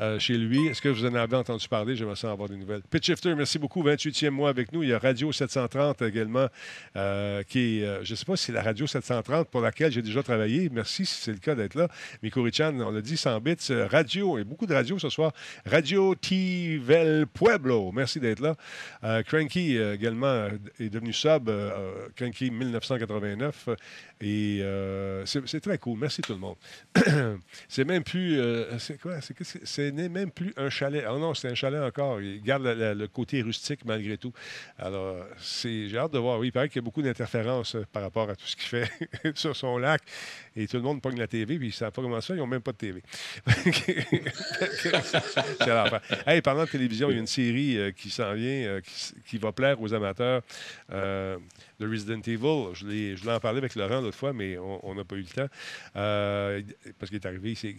euh, 0.00 0.18
chez 0.18 0.36
lui. 0.36 0.66
Est-ce 0.66 0.82
que 0.82 0.88
vous 0.88 1.04
en 1.06 1.14
avez 1.14 1.36
entendu 1.36 1.66
parler? 1.68 1.96
J'aimerais 1.96 2.16
ça 2.16 2.30
avoir 2.30 2.48
des 2.48 2.56
nouvelles. 2.56 2.82
Pitch 2.90 3.06
Shifter, 3.06 3.34
merci 3.34 3.58
beaucoup. 3.58 3.82
28e 3.82 4.30
mois 4.30 4.50
avec 4.50 4.72
nous. 4.72 4.82
Il 4.82 4.90
y 4.90 4.92
a 4.92 4.98
Radio 4.98 5.32
730 5.32 6.02
également, 6.02 6.48
euh, 6.96 7.42
qui 7.42 7.82
euh, 7.82 8.04
je 8.04 8.12
ne 8.12 8.16
sais 8.16 8.24
pas 8.24 8.36
si 8.36 8.46
c'est 8.46 8.52
la 8.52 8.62
Radio 8.62 8.86
730 8.86 9.48
pour 9.48 9.60
laquelle 9.60 9.90
j'ai 9.92 10.02
déjà 10.02 10.22
travaillé. 10.22 10.68
Merci 10.70 11.06
si 11.06 11.22
c'est 11.22 11.32
le 11.32 11.38
cas 11.38 11.54
d'être 11.54 11.74
là. 11.74 11.88
Miko 12.22 12.42
Richan, 12.42 12.78
on 12.80 12.90
l'a 12.90 13.00
dit, 13.00 13.16
100 13.16 13.40
bits. 13.40 13.56
Radio, 13.90 14.38
et 14.38 14.44
beaucoup 14.44 14.66
de 14.66 14.74
radio 14.74 14.98
ce 14.98 15.08
soir. 15.08 15.32
Radio 15.64 16.14
Tivel 16.14 17.26
Pueblo, 17.26 17.90
merci 17.92 18.20
d'être 18.20 18.40
là. 18.40 19.22
Cranky 19.24 19.76
également 19.76 20.48
est 20.78 20.90
devenu 20.90 21.12
sub. 21.12 21.50
Cranky 22.16 22.50
1989. 22.50 23.68
euh, 24.22 25.22
et 25.24 25.26
c'est 25.46 25.60
très 25.60 25.78
cool. 25.78 25.98
Merci 25.98 26.22
tout 26.22 26.32
le 26.32 26.38
monde. 26.38 26.56
c'est 27.68 27.84
même 27.84 28.02
plus. 28.02 28.38
c'est 28.78 29.00
quoi? 29.00 29.20
C'est- 29.20 29.85
N'est 29.92 30.08
même 30.08 30.30
plus 30.30 30.52
un 30.56 30.70
chalet. 30.70 31.04
Ah 31.06 31.12
non, 31.18 31.34
c'est 31.34 31.48
un 31.48 31.54
chalet 31.54 31.80
encore. 31.80 32.20
Il 32.20 32.42
garde 32.42 32.64
le 32.64 33.06
côté 33.06 33.42
rustique 33.42 33.84
malgré 33.84 34.16
tout. 34.18 34.32
Alors, 34.78 35.24
c'est, 35.38 35.88
j'ai 35.88 35.98
hâte 35.98 36.12
de 36.12 36.18
voir. 36.18 36.38
Oui, 36.38 36.48
il 36.48 36.52
paraît 36.52 36.68
qu'il 36.68 36.76
y 36.76 36.80
a 36.80 36.84
beaucoup 36.84 37.02
d'interférences 37.02 37.74
euh, 37.76 37.84
par 37.92 38.02
rapport 38.02 38.28
à 38.30 38.36
tout 38.36 38.46
ce 38.46 38.56
qu'il 38.56 38.66
fait 38.66 38.90
sur 39.34 39.54
son 39.56 39.78
lac. 39.78 40.02
Et 40.54 40.66
tout 40.66 40.76
le 40.76 40.82
monde 40.82 41.00
pogne 41.02 41.18
la 41.18 41.26
TV, 41.26 41.56
puis 41.58 41.66
ils 41.66 41.70
ne 41.70 41.74
savent 41.74 41.92
pas 41.92 42.02
comment 42.02 42.20
ça. 42.20 42.34
Ils 42.34 42.38
n'ont 42.38 42.46
même 42.46 42.62
pas 42.62 42.72
de 42.72 42.76
TV. 42.78 43.02
c'est 43.46 44.86
l'enfer. 45.66 46.00
Hey, 46.26 46.40
parlant 46.42 46.64
de 46.64 46.70
télévision, 46.70 47.10
il 47.10 47.14
y 47.14 47.16
a 47.16 47.20
une 47.20 47.26
série 47.26 47.78
euh, 47.78 47.90
qui 47.92 48.10
s'en 48.10 48.32
vient, 48.34 48.66
euh, 48.66 48.80
qui, 49.26 49.38
va 49.38 49.52
plaire 49.52 49.80
aux 49.80 49.92
amateurs 49.92 50.42
euh, 50.92 51.36
de 51.78 51.88
Resident 51.88 52.20
Evil. 52.26 52.72
Je, 52.74 52.86
l'ai- 52.86 53.16
je 53.16 53.22
voulais 53.22 53.34
en 53.34 53.40
parler 53.40 53.58
avec 53.58 53.74
Laurent 53.74 54.00
l'autre 54.00 54.16
fois, 54.16 54.32
mais 54.32 54.56
on 54.58 54.94
n'a 54.94 55.04
pas 55.04 55.16
eu 55.16 55.20
le 55.20 55.26
temps. 55.26 55.48
Parce 56.98 57.10
qu'il 57.10 57.16
est 57.16 57.26
arrivé. 57.26 57.54
c'est- 57.54 57.76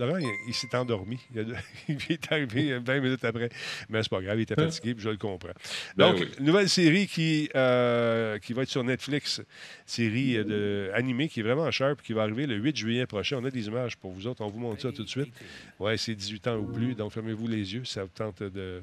Laurent, 0.00 0.18
il, 0.18 0.28
il 0.48 0.54
s'est 0.54 0.74
endormi. 0.74 1.18
Il, 1.34 1.56
est 2.10 2.32
arrivé 2.32 2.78
20 2.84 3.00
minutes 3.00 3.24
après. 3.24 3.50
Mais 3.88 4.02
c'est 4.02 4.10
pas 4.10 4.20
grave, 4.20 4.38
il 4.38 4.42
était 4.42 4.54
fatigué, 4.54 4.94
puis 4.94 5.04
je 5.04 5.10
le 5.10 5.16
comprends. 5.16 5.50
Ben 5.96 6.12
Donc, 6.12 6.20
oui. 6.20 6.44
nouvelle 6.44 6.68
série 6.68 7.06
qui, 7.06 7.50
euh, 7.54 8.38
qui 8.38 8.52
va 8.52 8.62
être 8.62 8.68
sur 8.70 8.84
Netflix, 8.84 9.42
série 9.86 10.36
euh, 10.36 10.44
de, 10.44 10.90
animée 10.94 11.28
qui 11.28 11.40
est 11.40 11.42
vraiment 11.42 11.70
sharp, 11.70 12.02
qui 12.02 12.12
va 12.12 12.22
arriver 12.22 12.46
le 12.46 12.56
8 12.56 12.76
juillet 12.76 13.06
prochain. 13.06 13.38
On 13.40 13.44
a 13.44 13.50
des 13.50 13.66
images 13.66 13.96
pour 13.96 14.12
vous 14.12 14.26
autres, 14.26 14.42
on 14.42 14.48
vous 14.48 14.60
montre 14.60 14.80
ça 14.80 14.92
tout 14.92 15.04
de 15.04 15.08
suite. 15.08 15.32
Ouais, 15.78 15.96
c'est 15.96 16.14
18 16.14 16.46
ans 16.48 16.56
ou 16.56 16.66
plus, 16.66 16.94
donc 16.94 17.12
fermez-vous 17.12 17.46
les 17.46 17.74
yeux 17.74 17.80
ça 17.90 18.04
vous 18.04 18.10
tente 18.14 18.42
de, 18.42 18.82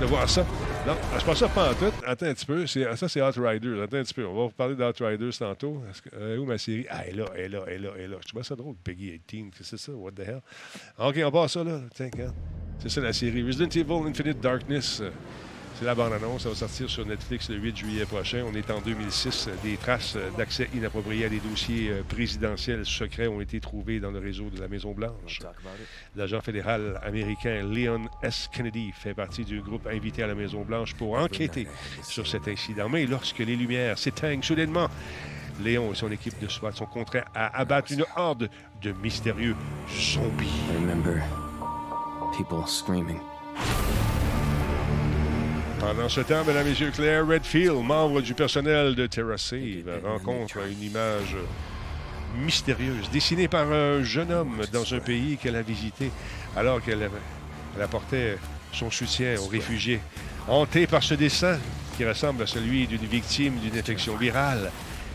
de 0.00 0.06
voir 0.06 0.28
ça. 0.28 0.44
Non, 0.86 0.94
je 1.18 1.24
pense 1.24 1.40
pas 1.54 1.70
en 1.70 1.74
tout. 1.74 1.92
Attends 2.06 2.26
un 2.26 2.34
petit 2.34 2.46
peu. 2.46 2.66
Ça, 2.66 3.08
c'est 3.08 3.22
Outriders. 3.22 3.82
Attends 3.82 3.96
un 3.98 4.02
petit 4.02 4.14
peu. 4.14 4.26
On 4.26 4.34
va 4.34 4.42
vous 4.44 4.50
parler 4.50 4.74
d'Outriders 4.74 5.36
tantôt. 5.38 5.82
Que- 6.02 6.10
euh, 6.16 6.38
où 6.38 6.44
ma 6.44 6.58
série? 6.58 6.86
Ah, 6.90 7.02
elle 7.06 7.14
est 7.14 7.16
là, 7.18 7.24
elle 7.34 7.40
est 7.44 7.48
là, 7.48 7.60
elle 7.66 7.72
est 7.74 7.78
là, 7.78 7.90
elle 7.96 8.02
est 8.02 8.08
là. 8.08 8.16
Je 8.22 8.28
trouve 8.28 8.42
ça 8.42 8.56
drôle, 8.56 8.74
Peggy 8.82 9.20
18. 9.28 9.50
Qu'est-ce 9.50 9.70
que 9.70 9.76
c'est 9.76 9.78
ça? 9.78 9.92
What 9.92 10.12
the 10.12 10.20
hell? 10.20 10.40
OK, 10.98 11.20
on 11.24 11.30
passe 11.30 11.52
ça, 11.52 11.64
là. 11.64 11.80
Tiens. 11.94 12.10
C'est 12.80 12.88
ça, 12.88 13.00
la 13.00 13.12
série. 13.12 13.42
Resident 13.42 13.68
Evil 13.68 14.08
Infinite 14.08 14.40
Darkness. 14.40 15.02
C'est 15.76 15.86
la 15.86 15.94
bande-annonce. 15.94 16.42
Ça 16.42 16.50
va 16.50 16.54
sortir 16.54 16.88
sur 16.88 17.04
Netflix 17.04 17.50
le 17.50 17.56
8 17.56 17.76
juillet 17.76 18.06
prochain. 18.06 18.44
On 18.48 18.54
est 18.54 18.70
en 18.70 18.80
2006. 18.80 19.48
Des 19.64 19.76
traces 19.76 20.16
d'accès 20.38 20.68
inapproprié 20.72 21.24
à 21.24 21.28
des 21.28 21.40
dossiers 21.40 21.90
euh, 21.90 22.02
présidentiels 22.08 22.86
secrets 22.86 23.26
ont 23.26 23.40
été 23.40 23.58
trouvées 23.58 23.98
dans 23.98 24.12
le 24.12 24.20
réseau 24.20 24.50
de 24.50 24.60
la 24.60 24.68
Maison-Blanche. 24.68 25.40
L'agent 26.14 26.40
fédéral 26.40 27.00
américain 27.02 27.62
Leon 27.64 28.02
S. 28.22 28.48
Kennedy 28.52 28.92
fait 28.92 29.14
partie 29.14 29.44
du 29.44 29.60
groupe 29.60 29.88
invité 29.88 30.22
à 30.22 30.28
la 30.28 30.36
Maison-Blanche 30.36 30.94
pour 30.94 31.18
enquêter 31.18 31.66
sur 32.04 32.26
cet 32.28 32.46
incident. 32.46 32.88
Mais 32.88 33.06
lorsque 33.06 33.40
les 33.40 33.56
lumières 33.56 33.98
s'éteignent 33.98 34.42
soudainement, 34.42 34.88
Léon 35.60 35.92
et 35.92 35.96
son 35.96 36.10
équipe 36.10 36.38
de 36.40 36.48
SWAT 36.48 36.72
sont 36.72 36.86
contraints 36.86 37.24
à 37.34 37.58
abattre 37.58 37.92
une 37.92 38.04
horde 38.16 38.48
de 38.80 38.92
mystérieux 38.92 39.56
zombies. 39.88 40.46
I 40.70 40.76
remember 40.76 41.22
people 42.36 42.66
screaming. 42.66 43.20
Pendant 45.86 46.08
ce 46.08 46.22
temps, 46.22 46.42
mesdames 46.46 46.66
et 46.66 46.70
messieurs, 46.70 46.90
Claire 46.92 47.26
Redfield, 47.26 47.84
membre 47.84 48.22
du 48.22 48.32
personnel 48.32 48.94
de 48.94 49.06
TerraSave, 49.06 50.00
rencontre 50.02 50.66
une 50.66 50.82
image 50.82 51.36
mystérieuse 52.38 53.10
dessinée 53.10 53.48
par 53.48 53.70
un 53.70 54.02
jeune 54.02 54.32
homme 54.32 54.62
dans 54.72 54.94
un 54.94 55.00
pays 55.00 55.36
qu'elle 55.36 55.56
a 55.56 55.60
visité 55.60 56.10
alors 56.56 56.80
qu'elle 56.80 57.10
apportait 57.78 58.38
son 58.72 58.90
soutien 58.90 59.36
aux 59.38 59.46
réfugiés. 59.46 60.00
Hantée 60.48 60.86
par 60.86 61.02
ce 61.02 61.12
dessin 61.12 61.58
qui 61.98 62.06
ressemble 62.06 62.44
à 62.44 62.46
celui 62.46 62.86
d'une 62.86 63.04
victime 63.04 63.58
d'une 63.58 63.76
infection 63.76 64.16
virale, 64.16 64.72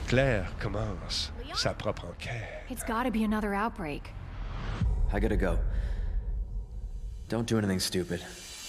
Claire 0.07 0.51
commence 0.61 1.33
sa 1.55 1.73
propre 1.73 2.05
enquête. 2.05 2.65
It's 2.69 2.83
gotta 2.83 3.09
be 3.09 3.23
another 3.23 3.55
outbreak. 3.55 4.03
I 5.11 5.19
gotta 5.19 5.35
go. 5.35 5.57
Don't 7.27 7.49
do 7.49 7.57
anything 7.57 7.79
stupid. 7.79 8.19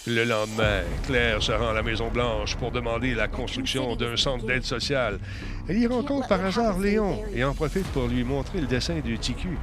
Le 0.07 0.25
lendemain, 0.25 0.81
Claire 1.05 1.43
se 1.43 1.53
rend 1.53 1.69
à 1.69 1.73
la 1.75 1.83
Maison-Blanche 1.83 2.57
pour 2.57 2.71
demander 2.71 3.15
la 3.15 3.29
construction 3.29 3.97
d'un 3.97 4.17
centre 4.17 4.47
d'aide 4.47 4.65
sociale. 4.65 5.19
Elle 5.69 5.77
y 5.77 5.87
rencontre 5.87 6.27
par 6.27 6.43
hasard 6.43 6.79
Léon 6.79 7.23
et 7.35 7.45
en 7.45 7.53
profite 7.53 7.87
pour 7.89 8.09
lui 8.09 8.25
montrer 8.25 8.63
le 8.63 8.67
dessin 8.67 9.01
du 9.01 9.19
TQ. 9.19 9.59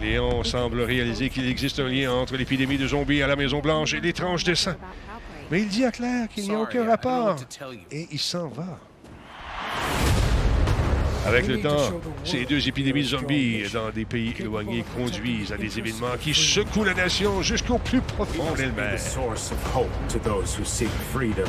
Léon 0.00 0.42
semble 0.42 0.80
réaliser 0.80 1.30
qu'il 1.30 1.48
existe 1.48 1.78
un 1.78 1.88
lien 1.88 2.12
entre 2.12 2.36
l'épidémie 2.36 2.78
de 2.78 2.88
zombies 2.88 3.22
à 3.22 3.28
la 3.28 3.36
Maison-Blanche 3.36 3.94
et 3.94 4.00
l'étrange 4.00 4.42
dessin. 4.42 4.76
Mais 5.52 5.60
il 5.60 5.68
dit 5.68 5.84
à 5.84 5.92
Claire 5.92 6.26
qu'il 6.28 6.48
n'y 6.48 6.54
a 6.54 6.58
aucun 6.58 6.84
rapport. 6.84 7.36
Et 7.92 8.08
il 8.10 8.18
s'en 8.18 8.48
va. 8.48 8.80
Avec 11.26 11.48
le 11.48 11.60
temps, 11.60 11.90
ces 12.24 12.44
deux 12.44 12.68
épidémies 12.68 13.02
de 13.02 13.08
zombies 13.08 13.62
dans 13.72 13.90
des 13.90 14.04
pays 14.04 14.32
éloignés 14.38 14.84
conduisent 14.96 15.52
à 15.52 15.56
des 15.56 15.78
événements 15.78 16.16
qui 16.20 16.32
secouent 16.32 16.84
la 16.84 16.94
nation 16.94 17.42
jusqu'au 17.42 17.78
plus 17.78 18.00
profond 18.00 18.54
d'elle-même. 18.54 18.94
the 18.94 18.98
source 18.98 19.50
of 19.50 19.58
hope 19.74 19.90
to 20.08 20.18
those 20.20 20.54
who 20.56 20.64
seek 20.64 20.88
freedom. 21.12 21.48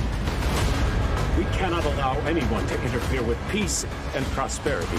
We 1.38 1.46
cannot 1.57 1.86
allow 1.86 2.17
anyone 2.25 2.65
to 2.65 2.74
interfere 2.84 3.22
with 3.22 3.38
peace 3.51 3.86
and 4.15 4.25
prosperity. 4.36 4.98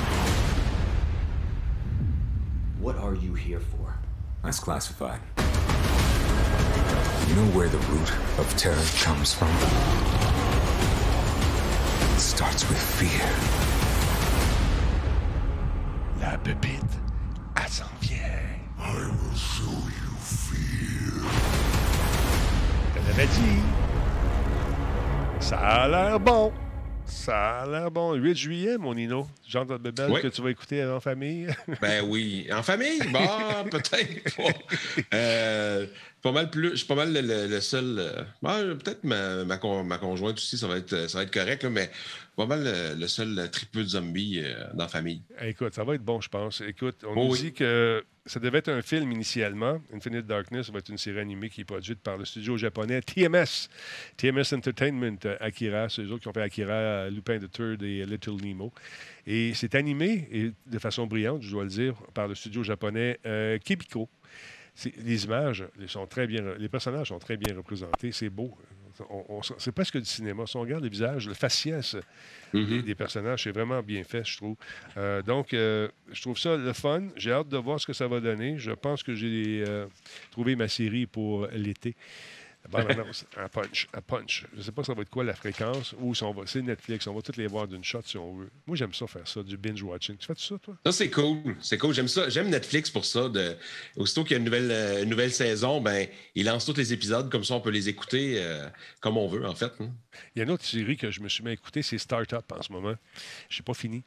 What 2.81 2.97
are 2.99 3.17
you 3.17 3.35
here 3.35 3.61
for? 3.61 3.99
That's 4.45 4.61
classified. 4.61 5.21
You 7.29 7.35
know 7.35 7.51
where 7.53 7.69
the 7.69 7.79
root 7.91 8.13
of 8.39 8.57
terror 8.57 8.77
comes 9.03 9.35
from? 9.35 9.49
It 12.15 12.21
starts 12.21 12.69
with 12.69 12.79
fear. 12.79 13.68
La 16.31 16.37
pépite, 16.37 16.83
elle 17.57 17.69
s'en 17.71 17.85
vient. 18.03 18.19
Je 22.95 23.01
te 23.01 23.07
l'avais 23.07 23.27
dit. 23.27 23.63
Ça 25.41 25.57
a 25.59 25.89
l'air 25.89 26.21
bon. 26.21 26.53
Ça 27.07 27.61
a 27.63 27.67
l'air 27.67 27.91
bon. 27.91 28.13
8 28.13 28.37
juillet, 28.37 28.77
mon 28.77 28.95
Nino. 28.95 29.27
Genre 29.49 29.65
de 29.65 29.79
bébelle 29.79 30.11
Oui. 30.11 30.21
que 30.21 30.29
tu 30.29 30.43
vas 30.43 30.51
écouter 30.51 30.85
en 30.85 31.01
famille. 31.01 31.49
Ben 31.81 32.05
oui. 32.07 32.47
En 32.53 32.63
famille? 32.63 33.01
Bah, 33.11 33.65
peut-être 33.71 34.37
pas. 34.37 34.43
Euh, 35.15 35.87
pas 36.33 36.41
mal 36.43 36.51
plus. 36.51 36.71
Je 36.71 36.77
suis 36.77 36.87
pas 36.87 36.95
mal 36.95 37.13
le, 37.13 37.21
le- 37.21 37.47
le 37.47 37.61
seul. 37.61 37.97
euh, 37.99 38.23
ben, 38.43 38.77
peut-être 38.77 39.05
ma, 39.05 39.45
ma, 39.45 39.57
con- 39.59 39.85
ma 39.85 39.99
conjointe 39.99 40.37
aussi, 40.39 40.59
ça 40.59 40.67
va 40.67 40.77
être, 40.77 41.09
ça 41.09 41.19
va 41.19 41.25
être 41.25 41.33
correct, 41.33 41.63
là, 41.63 41.71
mais 41.71 41.91
pas 42.37 42.47
mal 42.47 42.63
le, 42.65 43.01
le 43.01 43.09
seul 43.09 43.51
tripeux 43.51 43.83
de 43.83 43.89
zombies 43.89 44.41
euh, 44.45 44.65
dans 44.75 44.85
la 44.85 44.89
famille. 44.89 45.23
Écoute, 45.43 45.75
ça 45.75 45.85
va 45.85 45.95
être 45.95 46.05
bon, 46.05 46.21
je 46.21 46.29
pense. 46.29 46.61
Écoute, 46.61 46.97
on 47.05 47.13
Oh 47.17 47.25
nous 47.27 47.33
oui. 47.33 47.39
dit 47.43 47.53
que 47.53 48.05
ça 48.27 48.39
devait 48.41 48.59
être 48.59 48.69
un 48.69 48.83
film 48.83 49.11
initialement. 49.11 49.81
Infinite 49.95 50.27
Darkness 50.27 50.71
va 50.71 50.79
être 50.81 50.91
une 50.91 50.99
série 50.99 51.19
animée 51.21 51.49
qui 51.49 51.63
est 51.63 51.65
produite 51.65 52.01
par 52.01 52.17
le 52.19 52.25
studio 52.27 52.57
japonais 52.59 53.01
TMS. 53.01 53.69
TMS 54.19 54.53
Entertainment, 54.53 55.17
euh, 55.25 55.37
Akira, 55.41 55.89
c'est 55.89 56.03
eux 56.03 56.13
autres 56.13 56.23
qui 56.23 56.29
ont 56.29 56.33
fait 56.35 56.43
Akira, 56.43 56.73
euh, 56.73 57.11
Lupin 57.11 57.39
the 57.39 57.51
Third 57.51 57.83
et 57.83 58.05
Little 58.05 58.37
Nemo. 58.43 58.73
Et 59.27 59.53
c'est 59.55 59.75
animé, 59.75 60.29
et 60.31 60.53
de 60.67 60.79
façon 60.79 61.07
brillante, 61.07 61.43
je 61.43 61.51
dois 61.51 61.65
le 61.65 61.71
dire, 61.71 61.95
par 62.15 62.29
le 62.29 62.35
studio 62.35 62.63
japonais 62.63 63.19
euh, 63.27 63.59
Kibiko. 63.59 64.09
Les 64.85 65.25
images 65.25 65.65
sont 65.87 66.07
très 66.07 66.27
bien, 66.27 66.55
les 66.57 66.69
personnages 66.69 67.09
sont 67.09 67.19
très 67.19 67.37
bien 67.37 67.55
représentés, 67.57 68.13
c'est 68.13 68.31
beau. 68.31 68.55
C'est 69.59 69.73
presque 69.73 69.99
du 69.99 70.05
cinéma. 70.05 70.47
Si 70.47 70.57
on 70.57 70.61
regarde 70.61 70.83
les 70.83 70.89
visages, 70.89 71.29
le 71.29 71.35
faciès 71.35 71.97
des, 72.53 72.83
des 72.83 72.95
personnages, 72.95 73.45
c'est 73.45 73.53
vraiment 73.53 73.83
bien 73.83 74.03
fait, 74.05 74.25
je 74.25 74.37
trouve. 74.37 74.57
Euh, 74.97 75.23
donc, 75.23 75.55
euh, 75.55 75.89
je 76.11 76.21
trouve 76.21 76.39
ça 76.39 76.57
le 76.57 76.73
fun. 76.73 77.09
J'ai 77.17 77.33
hâte 77.33 77.49
de 77.49 77.57
voir 77.59 77.81
ce 77.81 77.87
que 77.87 77.93
ça 77.93 78.09
va 78.09 78.21
donner. 78.21 78.59
Je 78.59 78.73
pense 78.73 79.03
que 79.03 79.15
j'ai 79.15 79.65
euh, 79.67 79.87
trouvé 80.31 80.57
ma 80.57 80.69
série 80.69 81.07
pour 81.07 81.47
l'été. 81.49 81.95
À 82.65 83.49
punch, 83.49 83.89
à 83.95 84.01
punch. 84.03 84.47
Je 84.53 84.59
ne 84.59 84.63
sais 84.63 84.73
pas 84.73 84.85
ça 84.85 84.93
va 84.93 85.01
être 85.01 85.09
quoi 85.09 85.25
la 85.25 85.35
fréquence 85.35 85.95
ou 86.01 86.15
si 86.15 86.23
on 86.23 86.33
va. 86.35 86.43
C'est 86.47 86.61
Netflix, 86.61 87.07
on 87.07 87.15
va 87.15 87.23
toutes 87.23 87.39
les 87.39 87.47
voir 87.47 87.67
d'une 87.67 87.83
shot 87.83 88.03
si 88.05 88.19
on 88.19 88.37
veut. 88.37 88.51
Moi, 88.67 88.77
j'aime 88.77 88.93
ça 88.93 89.07
faire 89.07 89.27
ça, 89.27 89.43
du 89.43 89.57
binge-watching. 89.57 90.17
Tu 90.19 90.27
fais 90.27 90.35
ça, 90.37 90.59
toi? 90.59 90.77
Ça, 90.85 90.93
c'est 90.93 91.09
cool. 91.09 91.57
C'est 91.61 91.79
cool. 91.79 91.95
J'aime 91.95 92.09
ça. 92.09 92.29
J'aime 92.29 92.51
Netflix 92.51 92.91
pour 92.91 93.07
ça. 93.07 93.31
De... 93.31 93.57
Aussitôt 93.97 94.23
qu'il 94.23 94.33
y 94.33 94.35
a 94.35 94.39
une 94.39 94.45
nouvelle, 94.45 94.71
euh, 94.71 95.03
une 95.03 95.09
nouvelle 95.09 95.33
saison, 95.33 95.81
ben, 95.81 96.07
il 96.35 96.45
lance 96.45 96.67
tous 96.67 96.77
les 96.77 96.93
épisodes. 96.93 97.31
Comme 97.31 97.45
ça, 97.45 97.55
on 97.55 97.61
peut 97.61 97.71
les 97.71 97.89
écouter 97.89 98.35
euh, 98.37 98.69
comme 99.01 99.17
on 99.17 99.29
veut, 99.29 99.47
en 99.47 99.55
fait. 99.55 99.73
hein. 99.81 99.91
Il 100.35 100.41
y 100.41 100.43
a 100.43 100.45
une 100.45 100.51
autre 100.51 100.65
série 100.65 100.99
que 100.99 101.11
je 101.11 101.21
me 101.21 101.29
suis 101.31 101.43
mis 101.43 101.51
à 101.51 101.53
écouter, 101.55 101.81
c'est 101.81 101.97
Startup 101.97 102.45
en 102.53 102.61
ce 102.61 102.71
moment. 102.73 102.95
Je 103.49 103.61
n'ai 103.61 103.65
pas 103.65 103.75
fini. 103.75 104.03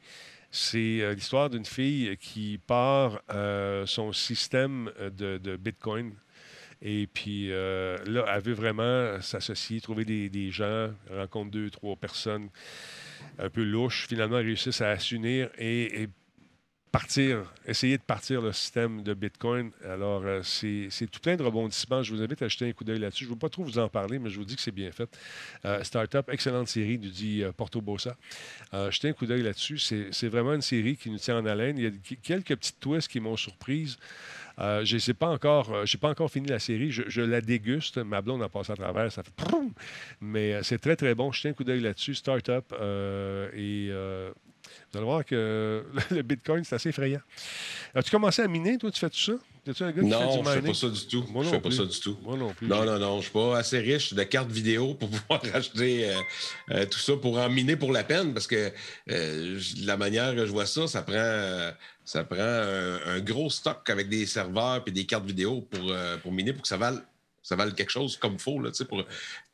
C'est 0.51 1.01
euh, 1.01 1.15
l'histoire 1.15 1.49
d'une 1.49 1.65
fille 1.65 2.15
qui 2.17 2.59
part 2.67 3.21
son 3.87 4.13
système 4.13 4.91
de, 4.99 5.39
de 5.39 5.55
Bitcoin. 5.55 6.13
Et 6.81 7.07
puis 7.07 7.51
euh, 7.51 7.97
là, 8.05 8.25
elle 8.27 8.41
veut 8.41 8.53
vraiment 8.53 9.21
s'associer, 9.21 9.81
trouver 9.81 10.03
des, 10.05 10.51
gens, 10.51 10.89
rencontre 11.11 11.51
deux, 11.51 11.69
trois 11.69 11.95
personnes 11.95 12.49
un 13.37 13.49
peu 13.49 13.63
louches. 13.63 14.07
Finalement, 14.07 14.37
réussissent 14.37 14.81
à 14.81 14.97
s'unir 14.97 15.49
et, 15.57 16.03
et 16.03 16.09
partir, 16.91 17.53
essayer 17.67 17.97
de 17.97 18.01
partir 18.01 18.41
le 18.41 18.51
système 18.51 19.03
de 19.03 19.13
Bitcoin. 19.13 19.71
Alors, 19.85 20.23
euh, 20.25 20.41
c'est 20.43 20.89
tout 21.11 21.19
plein 21.19 21.35
de 21.35 21.43
rebondissements. 21.43 22.01
Je 22.01 22.15
vous 22.15 22.21
invite 22.21 22.41
à 22.41 22.47
jeter 22.47 22.67
un 22.67 22.73
coup 22.73 22.83
d'œil 22.83 22.99
là-dessus. 22.99 23.25
Je 23.25 23.29
ne 23.29 23.35
veux 23.35 23.39
pas 23.39 23.49
trop 23.49 23.63
vous 23.63 23.77
en 23.77 23.87
parler, 23.87 24.17
mais 24.17 24.31
je 24.31 24.37
vous 24.37 24.45
dis 24.45 24.55
que 24.55 24.61
c'est 24.61 24.71
bien 24.71 24.91
fait. 24.91 25.09
Euh, 25.65 25.83
Startup, 25.83 26.27
excellente 26.29 26.67
série, 26.67 26.97
nous 26.97 27.09
dit 27.09 27.43
Porto 27.55 27.79
Bossa. 27.79 28.17
Jetez 28.73 29.09
un 29.09 29.13
coup 29.13 29.27
d'œil 29.27 29.43
là-dessus. 29.43 29.77
C'est 29.77 30.27
vraiment 30.27 30.53
une 30.53 30.61
série 30.61 30.97
qui 30.97 31.11
nous 31.11 31.19
tient 31.19 31.37
en 31.37 31.45
haleine. 31.45 31.77
Il 31.77 31.83
y 31.83 31.87
a 31.87 32.15
quelques 32.23 32.55
petites 32.55 32.79
twists 32.79 33.07
qui 33.07 33.19
m'ont 33.19 33.37
surprise. 33.37 33.97
Euh, 34.59 34.85
je 34.85 34.97
n'ai 34.97 35.13
pas 35.13 35.27
encore, 35.27 35.73
euh, 35.73 35.85
pas 35.99 36.09
encore 36.09 36.29
fini 36.29 36.47
la 36.47 36.59
série. 36.59 36.91
Je, 36.91 37.03
je 37.07 37.21
la 37.21 37.41
déguste. 37.41 37.97
Ma 37.97 38.21
blonde 38.21 38.43
a 38.43 38.49
passé 38.49 38.71
à 38.71 38.75
travers. 38.75 39.11
Ça 39.11 39.23
fait 39.23 39.33
proum! 39.35 39.71
Mais 40.19 40.53
euh, 40.53 40.63
c'est 40.63 40.79
très, 40.79 40.95
très 40.95 41.15
bon. 41.15 41.31
Jetez 41.31 41.49
un 41.49 41.53
coup 41.53 41.63
d'œil 41.63 41.81
là-dessus. 41.81 42.15
Startup. 42.15 42.65
et 43.53 43.91
vous 44.91 44.97
allez 44.97 45.05
voir 45.05 45.25
que 45.25 45.85
le 46.11 46.21
Bitcoin, 46.21 46.63
c'est 46.63 46.75
assez 46.75 46.89
effrayant. 46.89 47.21
As-tu 47.95 48.11
commencé 48.11 48.41
à 48.41 48.47
miner, 48.47 48.77
toi? 48.77 48.91
Tu 48.91 48.99
fais 48.99 49.09
tout 49.09 49.17
ça? 49.17 49.33
Es-tu 49.67 49.83
un 49.83 49.91
gars 49.91 50.01
qui 50.01 50.09
fait 50.09 50.17
Non, 50.17 50.41
du 50.41 50.47
je 50.47 50.53
fais 50.53 50.61
pas 50.61 50.73
ça 50.73 50.89
du 50.89 51.07
tout. 51.07 51.25
Moi 51.29 51.43
je 51.43 51.49
non 51.49 51.55
fais 51.55 51.61
pas 51.61 51.71
ça 51.71 51.85
du 51.85 51.99
tout. 51.99 52.17
Moi 52.23 52.35
non 52.35 52.53
plus. 52.53 52.67
Non, 52.67 52.83
non, 52.83 52.97
non. 52.97 53.17
Je 53.17 53.23
suis 53.23 53.31
pas 53.31 53.57
assez 53.57 53.79
riche 53.79 54.13
de 54.13 54.23
cartes 54.23 54.51
vidéo 54.51 54.95
pour 54.95 55.09
pouvoir 55.11 55.41
acheter 55.53 56.09
euh, 56.09 56.19
euh, 56.71 56.85
tout 56.87 56.97
ça 56.97 57.15
pour 57.15 57.37
en 57.37 57.47
miner 57.49 57.75
pour 57.75 57.91
la 57.91 58.03
peine 58.03 58.33
parce 58.33 58.47
que 58.47 58.71
euh, 59.11 59.59
la 59.83 59.97
manière 59.97 60.33
que 60.33 60.45
je 60.45 60.51
vois 60.51 60.65
ça, 60.65 60.87
ça 60.87 61.03
prend, 61.03 61.13
euh, 61.15 61.71
ça 62.03 62.23
prend 62.23 62.39
un, 62.39 62.99
un 63.05 63.19
gros 63.19 63.51
stock 63.51 63.87
avec 63.89 64.09
des 64.09 64.25
serveurs 64.25 64.83
et 64.87 64.91
des 64.91 65.05
cartes 65.05 65.25
vidéo 65.25 65.61
pour, 65.61 65.93
pour 66.23 66.31
miner 66.31 66.53
pour 66.53 66.63
que 66.63 66.67
ça 66.67 66.77
vale, 66.77 67.03
ça 67.43 67.55
vale 67.55 67.75
quelque 67.75 67.91
chose 67.91 68.17
comme 68.17 68.33
il 68.33 68.39
faut. 68.39 68.59
Là, 68.59 68.71
tu 68.71 68.77
sais, 68.77 68.85
pour... 68.85 69.03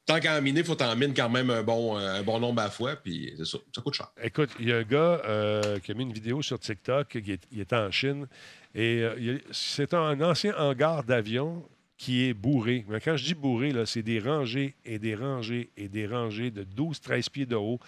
Tant 0.08 0.20
qu'à 0.22 0.38
en 0.38 0.42
miner, 0.42 0.62
il 0.62 0.66
faut 0.66 0.82
en 0.82 0.96
miner 0.96 1.14
quand 1.14 1.30
même 1.30 1.50
un 1.52 1.62
bon, 1.64 1.98
euh, 2.00 2.20
un 2.20 2.24
bon 2.24 2.40
nombre 2.40 2.62
à 2.62 2.66
la 2.66 2.72
fois. 2.72 2.96
Puis 2.96 3.34
c'est 3.38 3.46
ça, 3.46 3.58
ça 3.76 3.82
coûte 3.82 3.94
cher. 3.94 4.08
Écoute, 4.24 4.50
il 4.60 4.70
y 4.70 4.72
a 4.72 4.78
un 4.78 4.84
gars 4.84 5.22
euh, 5.26 5.78
qui 5.80 5.92
a 5.92 5.94
mis 5.94 6.04
une 6.04 6.14
vidéo 6.14 6.42
sur 6.42 6.58
TikTok, 6.60 7.10
qui 7.22 7.32
est- 7.34 7.44
il 7.52 7.60
était 7.60 7.76
en 7.76 7.92
Chine, 7.92 8.26
et 8.74 9.02
euh, 9.04 9.16
il 9.20 9.42
c'est 9.52 9.94
un 9.94 10.20
ancien 10.22 10.56
hangar 10.58 11.04
d'avion 11.04 11.64
qui 11.98 12.26
est 12.30 12.34
bourré. 12.34 12.86
Mais 12.88 13.02
quand 13.02 13.18
je 13.18 13.26
dis 13.26 13.34
bourré, 13.34 13.72
là, 13.72 13.86
c'est 13.88 14.04
des 14.04 14.20
rangées 14.20 14.76
et 14.86 14.98
des 15.00 15.16
rangées 15.16 15.72
et 15.76 15.88
des 15.90 16.06
rangées 16.08 16.52
de 16.52 16.64
12-13 16.64 17.30
pieds 17.30 17.46
de 17.48 17.56
haut 17.56 17.80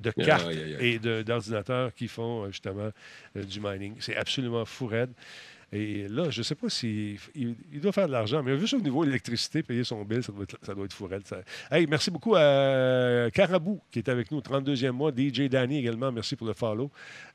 de 0.00 0.10
cartes 0.10 0.48
et 0.80 0.98
d'ordinateurs 0.98 1.94
qui 1.94 2.08
font 2.08 2.46
justement 2.50 2.90
euh, 3.36 3.44
du 3.44 3.60
mining. 3.60 3.94
C'est 4.00 4.16
absolument 4.16 4.64
fou 4.64 4.86
raide. 4.86 5.12
Et 5.72 6.08
là, 6.08 6.30
je 6.30 6.40
ne 6.40 6.44
sais 6.44 6.54
pas 6.54 6.68
s'il 6.68 7.18
il, 7.34 7.80
doit 7.80 7.92
faire 7.92 8.06
de 8.06 8.12
l'argent, 8.12 8.42
mais 8.42 8.58
juste 8.58 8.74
au 8.74 8.80
niveau 8.80 9.04
de 9.04 9.10
l'électricité, 9.10 9.62
payer 9.62 9.84
son 9.84 10.02
bill, 10.04 10.22
ça 10.22 10.32
doit 10.74 10.86
être, 10.86 11.26
ça 11.26 11.38
Hey, 11.70 11.86
merci 11.86 12.10
beaucoup 12.10 12.34
à 12.36 13.28
Carabou 13.32 13.80
qui 13.90 13.98
est 13.98 14.08
avec 14.08 14.30
nous, 14.30 14.40
32e 14.40 14.90
mois. 14.90 15.10
DJ 15.10 15.48
Danny 15.48 15.78
également, 15.78 16.10
merci 16.10 16.36
pour 16.36 16.46
le 16.46 16.54
follow. 16.54 16.90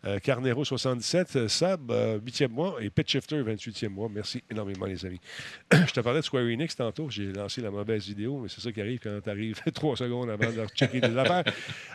Euh, 0.05 0.19
Carnero 0.19 0.63
77, 0.63 1.35
euh, 1.35 1.47
Sab 1.47 1.91
euh, 1.91 2.19
8e 2.19 2.49
mois 2.49 2.77
et 2.81 2.89
Pit 2.89 3.07
Shifter 3.07 3.41
28e 3.41 3.89
mois. 3.89 4.09
Merci 4.11 4.43
énormément, 4.49 4.85
les 4.85 5.05
amis. 5.05 5.19
Je 5.71 5.93
te 5.93 5.99
parlais 5.99 6.19
de 6.19 6.25
Square 6.25 6.43
Enix 6.43 6.75
tantôt. 6.75 7.09
J'ai 7.09 7.31
lancé 7.31 7.61
la 7.61 7.71
mauvaise 7.71 8.05
vidéo, 8.05 8.39
mais 8.39 8.49
c'est 8.49 8.61
ça 8.61 8.71
qui 8.71 8.81
arrive 8.81 8.99
quand 8.99 9.19
tu 9.23 9.29
arrives 9.29 9.61
trois 9.73 9.95
secondes 9.95 10.29
avant 10.29 10.51
de 10.51 10.65
checker 10.75 11.01
des 11.01 11.17
affaires. 11.17 11.43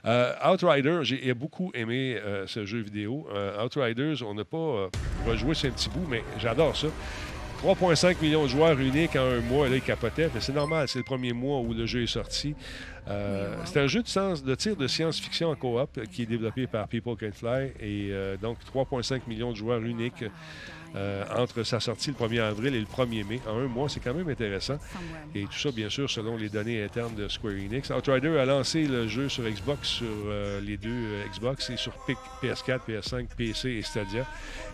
Euh, 0.05 0.53
Outrider, 0.53 1.01
j'ai 1.03 1.35
beaucoup 1.35 1.71
aimé 1.75 2.19
euh, 2.23 2.47
ce 2.47 2.65
jeu 2.65 2.81
vidéo. 2.81 3.27
Euh, 3.33 3.65
Outriders, 3.65 4.23
on 4.27 4.35
n'a 4.35 4.45
pas 4.45 4.57
euh, 4.57 4.89
rejoué 5.27 5.55
un 5.65 5.71
petit 5.71 5.89
bout, 5.89 6.07
mais 6.09 6.23
j'adore 6.39 6.77
ça. 6.77 6.89
3,5 7.63 8.23
millions 8.23 8.45
de 8.45 8.49
joueurs 8.49 8.79
uniques 8.79 9.17
en 9.17 9.25
un 9.25 9.41
mois, 9.41 9.69
là, 9.69 9.77
ils 9.77 9.83
capotaient. 9.83 10.31
Mais 10.33 10.41
c'est 10.41 10.53
normal, 10.53 10.87
c'est 10.87 10.99
le 10.99 11.05
premier 11.05 11.33
mois 11.33 11.59
où 11.61 11.75
le 11.75 11.87
jeu 11.87 12.03
est 12.03 12.07
sorti. 12.07 12.55
Euh, 13.09 13.55
c'est 13.65 13.81
un 13.81 13.87
jeu 13.87 14.03
de, 14.03 14.55
tir 14.55 14.77
de 14.77 14.87
science-fiction 14.87 15.49
en 15.51 15.57
coop 15.57 15.89
euh, 15.97 16.05
qui 16.05 16.23
est 16.23 16.27
développé 16.27 16.67
par 16.67 16.87
People 16.89 17.17
Can 17.17 17.33
Fly 17.33 17.73
et 17.81 18.11
euh, 18.13 18.37
donc 18.37 18.59
3,5 18.75 19.23
millions 19.27 19.51
de 19.51 19.57
joueurs 19.57 19.81
uniques 19.81 20.25
euh, 20.97 21.25
entre 21.37 21.63
sa 21.63 21.81
sortie 21.81 22.11
le 22.11 22.27
1er 22.27 22.41
avril 22.41 22.75
et 22.75 22.81
le 22.81 22.87
1er 22.87 23.25
mai. 23.27 23.41
En 23.47 23.59
un 23.59 23.67
mois, 23.67 23.89
c'est 23.89 24.01
quand 24.01 24.15
même 24.15 24.29
intéressant. 24.29 24.79
Et 25.35 25.43
tout 25.45 25.53
ça, 25.59 25.71
bien 25.71 25.89
sûr, 25.89 26.09
selon 26.11 26.37
les 26.37 26.49
données 26.49 26.83
internes 26.83 27.15
de 27.15 27.29
Square 27.29 27.55
Enix. 27.55 27.91
Outrider 27.91 28.39
a 28.39 28.45
lancé 28.45 28.85
le 28.85 29.07
jeu 29.09 29.29
sur 29.29 29.45
Xbox, 29.45 29.87
sur 29.89 30.07
euh, 30.27 30.61
les 30.61 30.77
deux 30.77 30.89
euh, 30.91 31.23
Xbox, 31.33 31.71
et 31.71 31.77
sur 31.77 31.93
P- 32.07 32.17
PS4, 32.43 32.81
PS5, 32.89 33.27
PC 33.37 33.71
et 33.71 33.83
Stadia. 33.83 34.27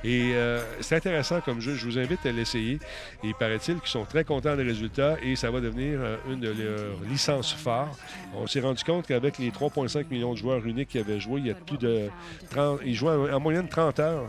Et 0.04 0.32
euh, 0.34 0.60
c'est 0.80 0.96
intéressant 0.96 1.40
comme 1.40 1.60
jeu. 1.60 1.74
Je 1.74 1.84
vous 1.84 1.98
invite 1.98 2.24
à 2.26 2.32
l'essayer. 2.32 2.74
Et 3.22 3.28
il 3.28 3.34
paraît-il 3.34 3.78
qu'ils 3.80 3.88
sont 3.88 4.04
très 4.04 4.24
contents 4.24 4.56
des 4.56 4.62
résultats 4.62 5.16
et 5.22 5.36
ça 5.36 5.50
va 5.50 5.60
devenir 5.60 5.98
une 6.30 6.40
de 6.40 6.48
leurs 6.50 7.00
licences 7.10 7.52
phares. 7.52 7.90
On 8.34 8.46
s'est 8.46 8.60
rendu 8.60 8.82
compte 8.84 9.06
qu'avec 9.06 9.38
les 9.38 9.50
3,5 9.50 10.04
millions 10.10 10.32
de 10.32 10.38
joueurs 10.38 10.64
uniques 10.66 10.88
qui 10.90 10.98
avaient 10.98 11.20
joué, 11.20 11.40
il 11.40 11.46
y 11.46 11.50
a 11.50 11.54
plus 11.54 11.78
de 11.78 12.08
30, 12.50 12.80
ils 12.84 12.94
jouaient 12.94 13.10
en 13.12 13.34
en 13.34 13.40
moyenne 13.40 13.68
30 13.68 13.98
heures. 14.00 14.26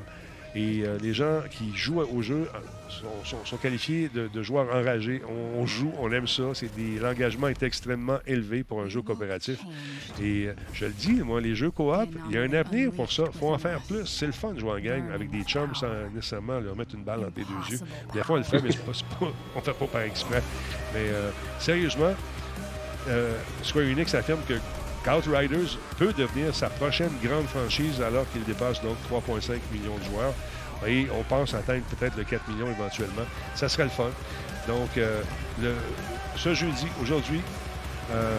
Et 0.57 0.83
euh, 0.85 0.97
les 1.01 1.13
gens 1.13 1.41
qui 1.51 1.75
jouent 1.75 1.99
au 1.99 2.21
jeu 2.21 2.47
euh, 2.55 2.59
sont, 2.89 3.25
sont- 3.25 3.43
sont 3.45 3.57
qualifiés 3.57 4.09
de, 4.13 4.29
de 4.29 4.41
joueurs 4.41 4.73
enragés. 4.73 5.21
On, 5.27 5.59
on 5.61 5.65
joue, 5.65 5.91
on 5.99 6.09
aime 6.13 6.27
ça. 6.27 6.43
C'est 6.53 6.73
des- 6.75 6.97
L'engagement 6.97 7.49
est 7.49 7.61
extrêmement 7.61 8.19
élevé 8.25 8.63
pour 8.63 8.79
un 8.81 8.87
jeu 8.87 9.01
coopératif. 9.01 9.59
Et 10.21 10.47
euh, 10.47 10.53
je 10.73 10.85
le 10.85 10.91
dis, 10.93 11.11
moi, 11.15 11.41
les 11.41 11.55
jeux 11.55 11.71
coop, 11.71 12.07
il 12.29 12.35
y 12.35 12.37
a 12.37 12.41
un 12.43 12.53
avenir 12.53 12.91
pour 12.93 13.11
ça. 13.11 13.23
Il 13.33 13.37
faut 13.37 13.49
en 13.53 13.57
faire 13.57 13.81
plus. 13.81 14.05
C'est 14.05 14.27
le 14.27 14.31
fun 14.31 14.53
de 14.53 14.59
jouer 14.59 14.71
en 14.71 14.79
gang 14.79 15.03
avec 15.13 15.29
des 15.29 15.43
chums 15.43 15.75
sans 15.75 15.87
nécessairement 16.13 16.59
leur 16.61 16.75
mettre 16.75 16.95
une 16.95 17.03
balle 17.03 17.19
entre 17.19 17.33
les 17.37 17.43
deux 17.43 17.71
yeux. 17.73 17.79
Des 18.13 18.23
fois, 18.23 18.35
on 18.35 18.39
le 18.39 18.43
fait, 18.45 18.61
mais 18.61 18.71
c'est 18.71 18.85
pas, 18.85 18.93
c'est 18.93 19.05
pas- 19.07 19.31
on 19.55 19.59
ne 19.59 19.63
fait 19.63 19.73
pas 19.73 19.87
par 19.87 20.01
exprès. 20.03 20.41
Mais 20.93 21.01
euh, 21.09 21.31
sérieusement, 21.59 22.13
Square 23.61 23.85
Enix 23.85 24.13
affirme 24.15 24.39
que 24.47 24.53
Outriders 25.07 25.77
peut 25.97 26.13
devenir 26.13 26.53
sa 26.55 26.69
prochaine 26.69 27.11
grande 27.23 27.47
franchise 27.47 28.01
alors 28.01 28.25
qu'il 28.31 28.43
dépasse 28.43 28.81
donc 28.81 28.97
3,5 29.09 29.59
millions 29.71 29.97
de 29.97 30.03
joueurs. 30.05 30.33
Et 30.87 31.07
on 31.17 31.23
pense 31.23 31.53
atteindre 31.53 31.83
peut-être 31.85 32.17
le 32.17 32.23
4 32.23 32.47
millions 32.49 32.69
éventuellement. 32.69 33.23
Ça 33.55 33.69
serait 33.69 33.83
le 33.85 33.89
fun. 33.89 34.09
Donc, 34.67 34.89
euh, 34.97 35.21
le- 35.61 35.75
ce 36.35 36.53
jeudi, 36.53 36.87
aujourd'hui, 37.01 37.41
euh, 38.11 38.35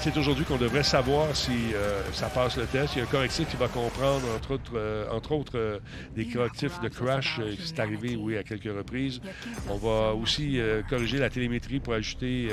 c'est 0.00 0.16
aujourd'hui 0.16 0.44
qu'on 0.44 0.56
devrait 0.56 0.82
savoir 0.82 1.34
si 1.34 1.74
euh, 1.74 2.00
ça 2.12 2.26
passe 2.28 2.56
le 2.56 2.66
test. 2.66 2.94
Il 2.94 2.98
y 2.98 3.00
a 3.00 3.04
un 3.04 3.08
correctif 3.08 3.48
qui 3.48 3.56
va 3.56 3.68
comprendre, 3.68 4.22
entre 4.36 4.52
autres, 4.52 4.72
euh, 4.74 5.10
entre 5.10 5.32
autres 5.32 5.58
euh, 5.58 5.78
des 6.14 6.26
correctifs 6.26 6.80
de 6.80 6.88
crash. 6.88 7.38
euh, 7.40 7.54
c'est 7.64 7.78
arrivé, 7.80 8.16
oui, 8.16 8.36
à 8.36 8.42
quelques 8.42 8.72
reprises. 8.74 9.20
On 9.68 9.76
va 9.76 10.14
aussi 10.14 10.60
corriger 10.88 11.18
la 11.18 11.30
télémétrie 11.30 11.80
pour 11.80 11.94
ajouter, 11.94 12.48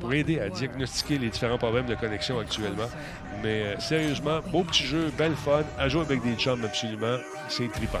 pour 0.00 0.12
aider 0.12 0.40
à 0.40 0.48
diagnostiquer 0.48 1.18
les 1.18 1.30
différents 1.30 1.58
problèmes 1.58 1.86
de 1.86 1.94
connexion 1.94 2.38
actuellement. 2.38 2.88
Mais 3.42 3.78
sérieusement, 3.78 4.40
beau 4.50 4.64
petit 4.64 4.84
jeu, 4.84 5.10
belle 5.16 5.34
fun, 5.34 5.62
à 5.78 5.88
jouer 5.88 6.02
avec 6.02 6.22
des 6.22 6.34
chums 6.34 6.64
absolument, 6.64 7.16
c'est 7.48 7.70
trippant. 7.72 7.98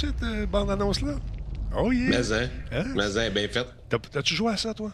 Cette 0.00 0.22
euh, 0.22 0.46
bande-annonce-là? 0.46 1.16
Oh 1.76 1.92
yeah! 1.92 2.08
Mais 2.08 2.32
hein, 2.32 2.48
Hein? 2.72 2.84
mais 2.96 3.18
hein, 3.18 3.30
bien 3.30 3.48
fait. 3.48 3.66
T'as- 3.88 3.98
T'as-tu 3.98 4.34
joué 4.34 4.52
à 4.52 4.56
ça, 4.56 4.74
toi? 4.74 4.92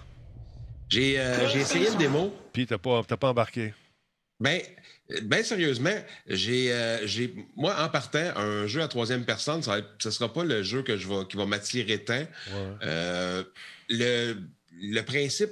J'ai 0.89 1.19
euh, 1.19 1.49
j'ai 1.49 1.61
essayé 1.61 1.91
le 1.91 1.97
démo. 1.97 2.35
Puis 2.53 2.67
t'as 2.67 2.79
pas, 2.79 3.03
t'as 3.07 3.17
pas 3.17 3.31
embarqué. 3.31 3.73
Ben, 4.39 4.61
ben 5.23 5.43
sérieusement, 5.43 5.95
j'ai, 6.27 6.71
euh, 6.73 7.07
j'ai, 7.07 7.35
moi, 7.57 7.75
en 7.83 7.89
partant, 7.89 8.37
un 8.37 8.67
jeu 8.67 8.83
à 8.83 8.89
troisième 8.89 9.25
personne, 9.25 9.63
ça 9.63 9.79
ne 10.05 10.11
sera 10.11 10.31
pas 10.33 10.45
le 10.45 10.63
jeu 10.63 10.83
que 10.83 10.97
je 10.97 11.09
vais, 11.09 11.25
qui 11.27 11.37
va 11.39 11.47
m'attirer 11.47 12.05
tant. 12.05 12.25
Euh, 12.83 13.43
le, 13.89 14.37
le 14.83 15.01
principe 15.03 15.51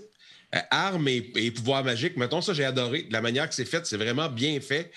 euh, 0.54 0.58
armes 0.70 1.08
et, 1.08 1.32
et 1.36 1.50
pouvoirs 1.50 1.82
magiques, 1.82 2.16
mettons 2.18 2.42
ça, 2.42 2.52
j'ai 2.52 2.64
adoré. 2.66 3.06
La 3.10 3.22
manière 3.22 3.48
que 3.48 3.54
c'est 3.54 3.64
fait, 3.64 3.86
c'est 3.86 3.96
vraiment 3.96 4.28
bien 4.28 4.60
fait. 4.60 4.92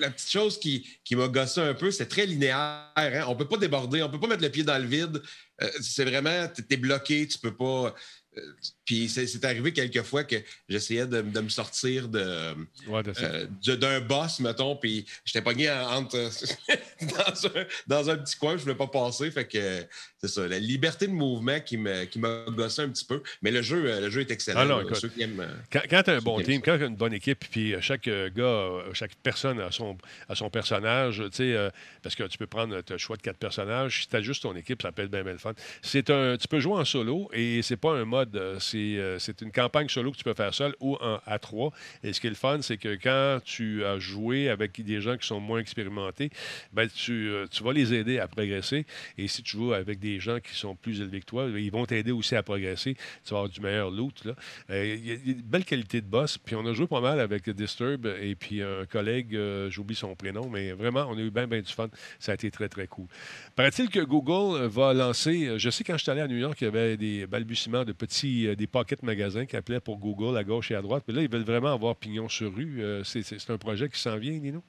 La 0.00 0.10
petite 0.10 0.30
chose 0.30 0.58
qui, 0.58 0.86
qui 1.04 1.16
m'a 1.16 1.28
gossé 1.28 1.60
un 1.60 1.74
peu, 1.74 1.90
c'est 1.90 2.06
très 2.06 2.26
linéaire. 2.26 2.86
Hein? 2.96 3.24
On 3.28 3.36
peut 3.36 3.48
pas 3.48 3.56
déborder, 3.56 4.02
on 4.02 4.10
peut 4.10 4.20
pas 4.20 4.26
mettre 4.28 4.42
le 4.42 4.50
pied 4.50 4.62
dans 4.64 4.78
le 4.78 4.86
vide. 4.88 5.22
Euh, 5.62 5.70
c'est 5.80 6.04
vraiment, 6.04 6.48
tu 6.54 6.64
es 6.70 6.76
bloqué, 6.76 7.26
tu 7.26 7.38
peux 7.38 7.54
pas. 7.56 7.94
euh, 8.36 8.40
Puis 8.84 9.08
c'est 9.08 9.44
arrivé 9.44 9.72
quelques 9.72 10.02
fois 10.02 10.22
que 10.24 10.36
j'essayais 10.68 11.06
de, 11.06 11.20
de 11.22 11.40
me 11.40 11.48
sortir 11.48 12.08
de, 12.08 12.54
Ouais, 12.86 13.02
euh, 13.22 13.46
de- 13.64 13.74
d'un 13.74 14.00
boss, 14.00 14.38
mettons, 14.40 14.76
puis 14.76 15.04
j'étais 15.24 15.42
pogné 15.42 15.68
en- 15.70 15.96
entre, 15.96 16.16
dans, 17.00 17.46
un, 17.46 17.64
dans 17.86 18.10
un 18.10 18.18
petit 18.18 18.36
coin, 18.36 18.56
je 18.56 18.62
voulais 18.62 18.74
pas 18.76 18.86
passer. 18.86 19.30
Fait 19.32 19.46
que 19.48 19.84
c'est 20.20 20.28
ça, 20.28 20.48
la 20.48 20.58
liberté 20.58 21.06
de 21.06 21.12
mouvement 21.12 21.60
qui 21.60 21.76
me- 21.76 22.04
qui 22.04 22.18
m'a 22.18 22.44
gossé 22.48 22.82
un 22.82 22.88
petit 22.88 23.04
peu. 23.04 23.22
Mais 23.42 23.50
le 23.52 23.62
jeu, 23.62 23.84
euh, 23.86 24.00
le 24.00 24.10
jeu 24.10 24.22
est 24.22 24.30
excellent. 24.30 24.60
Ah 24.60 24.64
non, 24.66 24.76
là. 24.78 24.82
écoute. 24.82 24.96
Ceux 24.96 25.08
qui 25.08 25.22
aiment, 25.22 25.38
euh, 25.40 25.46
Quand, 25.72 25.82
quand 25.88 26.02
tu 26.02 26.10
as 26.10 26.14
un 26.14 26.20
bon 26.20 26.40
team, 26.40 26.60
quand 26.60 26.76
tu 26.76 26.82
as 26.84 26.86
une 26.86 26.96
bonne 26.96 27.12
équipe, 27.12 27.44
puis 27.50 27.74
euh, 27.74 27.80
chaque 27.80 28.08
gars, 28.08 28.68
chaque 28.94 29.14
personne 29.22 29.60
a 29.60 29.70
son, 29.70 29.96
a 30.28 30.34
son 30.34 30.50
personnage, 30.50 31.18
tu 31.30 31.36
sais, 31.36 31.54
euh, 31.54 31.70
parce 32.02 32.16
que 32.16 32.24
tu 32.24 32.36
peux 32.36 32.48
prendre 32.48 32.80
le 32.88 32.98
choix 32.98 33.16
de 33.16 33.22
quatre 33.22 33.36
personnages. 33.38 34.02
Si 34.02 34.08
tu 34.08 34.16
as 34.16 34.22
juste 34.22 34.42
ton 34.42 34.56
équipe, 34.56 34.82
ça 34.82 34.90
peut 34.90 35.02
être 35.02 35.10
bien, 35.10 35.22
bien 35.22 35.32
le 35.32 35.38
fun. 35.38 35.52
C'est 35.82 36.10
un, 36.10 36.36
tu 36.36 36.48
peux 36.48 36.58
jouer 36.58 36.74
en 36.74 36.84
solo 36.84 37.30
et 37.32 37.62
c'est 37.62 37.76
pas 37.76 37.92
un 37.92 38.04
mode, 38.04 38.56
c'est 38.58 39.40
une 39.40 39.52
campagne 39.52 39.88
solo 39.88 40.10
que 40.10 40.16
tu 40.16 40.24
peux 40.24 40.34
faire 40.34 40.52
seul 40.54 40.74
ou 40.80 40.96
en, 41.00 41.20
à 41.26 41.38
trois. 41.38 41.72
Et 42.02 42.12
ce 42.12 42.20
qui 42.20 42.26
est 42.26 42.30
le 42.30 42.36
fun, 42.36 42.60
c'est 42.62 42.76
que 42.76 42.96
quand 43.00 43.40
tu 43.44 43.84
as 43.84 43.98
joué 43.98 44.48
avec 44.48 44.82
des 44.84 45.00
gens 45.00 45.16
qui 45.16 45.26
sont 45.26 45.38
moins 45.40 45.60
expérimentés, 45.60 46.30
ben, 46.72 46.88
tu, 46.88 47.30
tu 47.50 47.62
vas 47.62 47.72
les 47.72 47.94
aider 47.94 48.18
à 48.18 48.26
progresser. 48.26 48.84
Et 49.16 49.28
si 49.28 49.42
tu 49.42 49.56
joues 49.56 49.72
avec 49.74 49.98
des 50.00 50.07
gens 50.20 50.40
qui 50.40 50.54
sont 50.54 50.74
plus 50.74 51.00
élevés 51.00 51.20
que 51.20 51.26
toi, 51.26 51.46
ils 51.48 51.70
vont 51.70 51.84
t'aider 51.86 52.12
aussi 52.12 52.34
à 52.36 52.42
progresser. 52.42 52.94
Tu 52.94 53.30
vas 53.30 53.38
avoir 53.38 53.48
du 53.48 53.60
meilleur 53.60 53.90
loot. 53.90 54.26
Euh, 54.70 54.96
Il 54.98 55.06
y 55.06 55.12
a 55.12 55.14
une 55.14 55.42
belle 55.42 55.64
qualité 55.64 56.00
de 56.00 56.06
boss. 56.06 56.38
Puis 56.38 56.56
on 56.56 56.64
a 56.66 56.72
joué 56.72 56.86
pas 56.86 57.00
mal 57.00 57.20
avec 57.20 57.48
Disturb 57.50 58.06
et 58.20 58.34
puis 58.34 58.62
un 58.62 58.86
collègue, 58.86 59.34
euh, 59.34 59.70
j'oublie 59.70 59.94
son 59.94 60.14
prénom, 60.14 60.48
mais 60.48 60.72
vraiment, 60.72 61.06
on 61.08 61.16
a 61.16 61.20
eu 61.20 61.30
bien, 61.30 61.46
bien 61.46 61.60
du 61.60 61.72
fun. 61.72 61.88
Ça 62.18 62.32
a 62.32 62.34
été 62.34 62.50
très, 62.50 62.68
très 62.68 62.86
cool. 62.86 63.06
Paraît-il 63.54 63.88
que 63.88 64.00
Google 64.00 64.62
euh, 64.62 64.68
va 64.68 64.94
lancer, 64.94 65.58
je 65.58 65.70
sais 65.70 65.84
quand 65.84 65.96
je 65.96 66.02
suis 66.02 66.10
allé 66.10 66.20
à 66.20 66.28
New 66.28 66.38
York, 66.38 66.58
il 66.60 66.64
y 66.64 66.68
avait 66.68 66.96
des 66.96 67.26
balbutiements 67.26 67.84
de 67.84 67.92
petits, 67.92 68.56
des 68.56 68.66
pocket 68.66 69.02
magasins 69.02 69.46
qui 69.46 69.56
appelaient 69.56 69.80
pour 69.80 69.98
Google 69.98 70.36
à 70.36 70.44
gauche 70.44 70.70
et 70.70 70.74
à 70.74 70.82
droite. 70.82 71.04
Mais 71.08 71.14
là, 71.14 71.22
ils 71.22 71.30
veulent 71.30 71.42
vraiment 71.42 71.72
avoir 71.72 71.96
pignon 71.96 72.28
sur 72.28 72.54
rue. 72.54 72.82
C'est 73.04 73.50
un 73.50 73.58
projet 73.58 73.88
qui 73.88 73.98
s'en 74.00 74.16
vient, 74.16 74.32
Nino? 74.32 74.62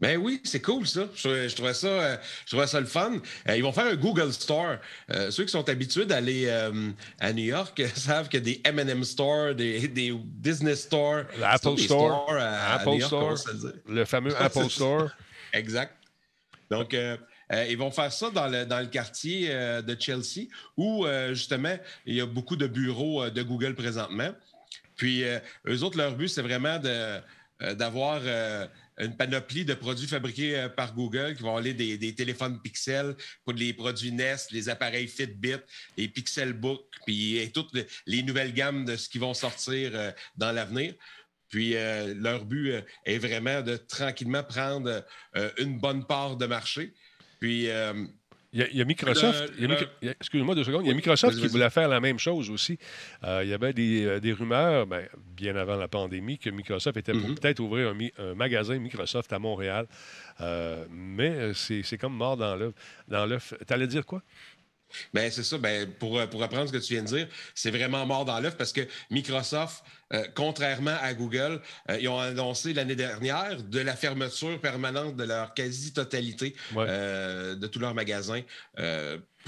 Ben 0.00 0.16
oui, 0.16 0.40
c'est 0.44 0.60
cool 0.60 0.86
ça. 0.86 1.08
Je, 1.14 1.48
je 1.48 1.54
trouvais 1.56 1.74
ça, 1.74 1.88
euh, 1.88 2.16
je 2.44 2.50
trouvais 2.50 2.68
ça 2.68 2.78
le 2.78 2.86
fun. 2.86 3.20
Euh, 3.48 3.56
ils 3.56 3.62
vont 3.62 3.72
faire 3.72 3.86
un 3.86 3.96
Google 3.96 4.32
Store. 4.32 4.76
Euh, 5.10 5.30
ceux 5.32 5.44
qui 5.44 5.50
sont 5.50 5.68
habitués 5.68 6.06
d'aller 6.06 6.48
à 7.18 7.32
New 7.32 7.44
York 7.44 7.82
savent 7.94 8.28
qu'il 8.28 8.40
y 8.40 8.42
a 8.42 8.44
des 8.44 8.60
M&M 8.64 9.02
Store, 9.04 9.54
des, 9.54 9.88
des 9.88 10.14
Disney 10.24 10.76
Store, 10.76 11.24
des 11.26 11.82
Store, 11.82 12.30
à, 12.32 12.74
Apple 12.74 12.98
York, 12.98 13.38
Store. 13.38 13.56
le 13.88 14.04
fameux 14.04 14.36
Apple. 14.40 14.70
Store. 14.70 15.10
Exact. 15.52 15.94
Donc, 16.70 16.94
euh, 17.52 17.66
ils 17.68 17.78
vont 17.78 17.90
faire 17.90 18.12
ça 18.12 18.30
dans 18.30 18.46
le, 18.46 18.66
dans 18.66 18.80
le 18.80 18.86
quartier 18.86 19.48
euh, 19.50 19.82
de 19.82 19.96
Chelsea, 19.98 20.48
où 20.76 21.06
euh, 21.06 21.34
justement, 21.34 21.76
il 22.04 22.14
y 22.14 22.20
a 22.20 22.26
beaucoup 22.26 22.56
de 22.56 22.66
bureaux 22.66 23.28
de 23.30 23.42
Google 23.42 23.74
présentement. 23.74 24.30
Puis, 24.96 25.22
eux 25.22 25.82
autres, 25.84 25.96
leur 25.96 26.16
but, 26.16 26.26
c'est 26.26 26.42
vraiment 26.42 26.80
d'avoir 27.60 28.20
une 28.98 29.16
panoplie 29.16 29.64
de 29.64 29.74
produits 29.74 30.06
fabriqués 30.06 30.58
euh, 30.58 30.68
par 30.68 30.94
Google 30.94 31.34
qui 31.36 31.42
vont 31.42 31.56
aller 31.56 31.74
des, 31.74 32.14
téléphones 32.14 32.60
Pixel 32.60 33.14
pour 33.44 33.54
les 33.54 33.72
produits 33.72 34.12
Nest, 34.12 34.50
les 34.52 34.68
appareils 34.68 35.08
Fitbit, 35.08 35.60
les 35.96 36.08
Pixelbook, 36.08 36.80
puis 37.06 37.36
et 37.38 37.50
toutes 37.50 37.72
les, 37.74 37.86
les 38.06 38.22
nouvelles 38.22 38.52
gammes 38.52 38.84
de 38.84 38.96
ce 38.96 39.08
qui 39.08 39.18
vont 39.18 39.34
sortir 39.34 39.92
euh, 39.94 40.10
dans 40.36 40.52
l'avenir. 40.52 40.94
Puis 41.48 41.76
euh, 41.76 42.14
leur 42.14 42.44
but 42.44 42.72
euh, 42.72 42.82
est 43.04 43.18
vraiment 43.18 43.62
de 43.62 43.76
tranquillement 43.76 44.42
prendre 44.42 45.04
euh, 45.36 45.50
une 45.58 45.78
bonne 45.78 46.06
part 46.06 46.36
de 46.36 46.46
marché. 46.46 46.94
Puis 47.40 47.70
euh, 47.70 48.04
Il 48.54 48.60
y, 48.60 48.62
a, 48.62 48.68
il 48.68 48.76
y 48.78 48.80
a 48.80 48.84
Microsoft. 48.86 49.52
Le- 49.58 49.76
Excuse-moi 50.18 50.54
deux 50.54 50.64
secondes. 50.64 50.82
Il 50.84 50.88
y 50.88 50.90
a 50.90 50.94
Microsoft 50.94 51.38
qui 51.38 51.46
voulait 51.48 51.68
faire 51.68 51.86
la 51.88 52.00
même 52.00 52.18
chose 52.18 52.48
aussi. 52.48 52.78
Euh, 53.24 53.42
il 53.44 53.50
y 53.50 53.52
avait 53.52 53.74
des, 53.74 54.06
euh, 54.06 54.20
des 54.20 54.32
rumeurs, 54.32 54.86
ben, 54.86 55.06
bien 55.36 55.54
avant 55.54 55.76
la 55.76 55.86
pandémie, 55.86 56.38
que 56.38 56.48
Microsoft 56.48 56.96
était 56.96 57.12
pour 57.12 57.28
Mhm. 57.28 57.34
peut-être 57.34 57.60
ouvrir 57.60 57.94
un, 58.18 58.34
magasin 58.34 58.78
Microsoft 58.78 59.30
à 59.34 59.38
Montréal. 59.38 59.86
Euh, 60.40 60.86
mais 60.90 61.52
c'est 61.54 61.98
comme 61.98 62.14
mort 62.14 62.38
dans 62.38 62.56
l'œuf. 62.56 62.72
Dans 63.06 63.26
l'œuf. 63.26 63.52
T'allais 63.66 63.86
dire 63.86 64.06
quoi? 64.06 64.22
Ben, 65.14 65.30
c'est 65.30 65.42
ça. 65.42 65.58
Ben, 65.58 65.90
pour, 65.98 66.20
pour 66.28 66.40
reprendre 66.40 66.66
ce 66.68 66.72
que 66.72 66.78
tu 66.78 66.94
viens 66.94 67.02
de 67.02 67.08
dire, 67.08 67.28
c'est 67.54 67.70
vraiment 67.70 68.04
mort 68.06 68.24
dans 68.24 68.40
l'œuf 68.40 68.56
parce 68.56 68.72
que 68.72 68.82
Microsoft 69.10 69.84
euh, 70.14 70.24
contrairement 70.34 70.96
à 71.02 71.12
Google, 71.12 71.60
euh, 71.90 71.98
ils 72.00 72.08
ont 72.08 72.18
annoncé 72.18 72.72
l'année 72.72 72.96
dernière 72.96 73.62
de 73.62 73.78
la 73.80 73.94
fermeture 73.94 74.58
permanente 74.58 75.16
de 75.16 75.24
leur 75.24 75.52
quasi-totalité 75.52 76.54
Ouais. 76.74 76.86
euh, 76.88 77.54
de 77.54 77.66
tous 77.66 77.78
leurs 77.78 77.94
magasins. 77.94 78.40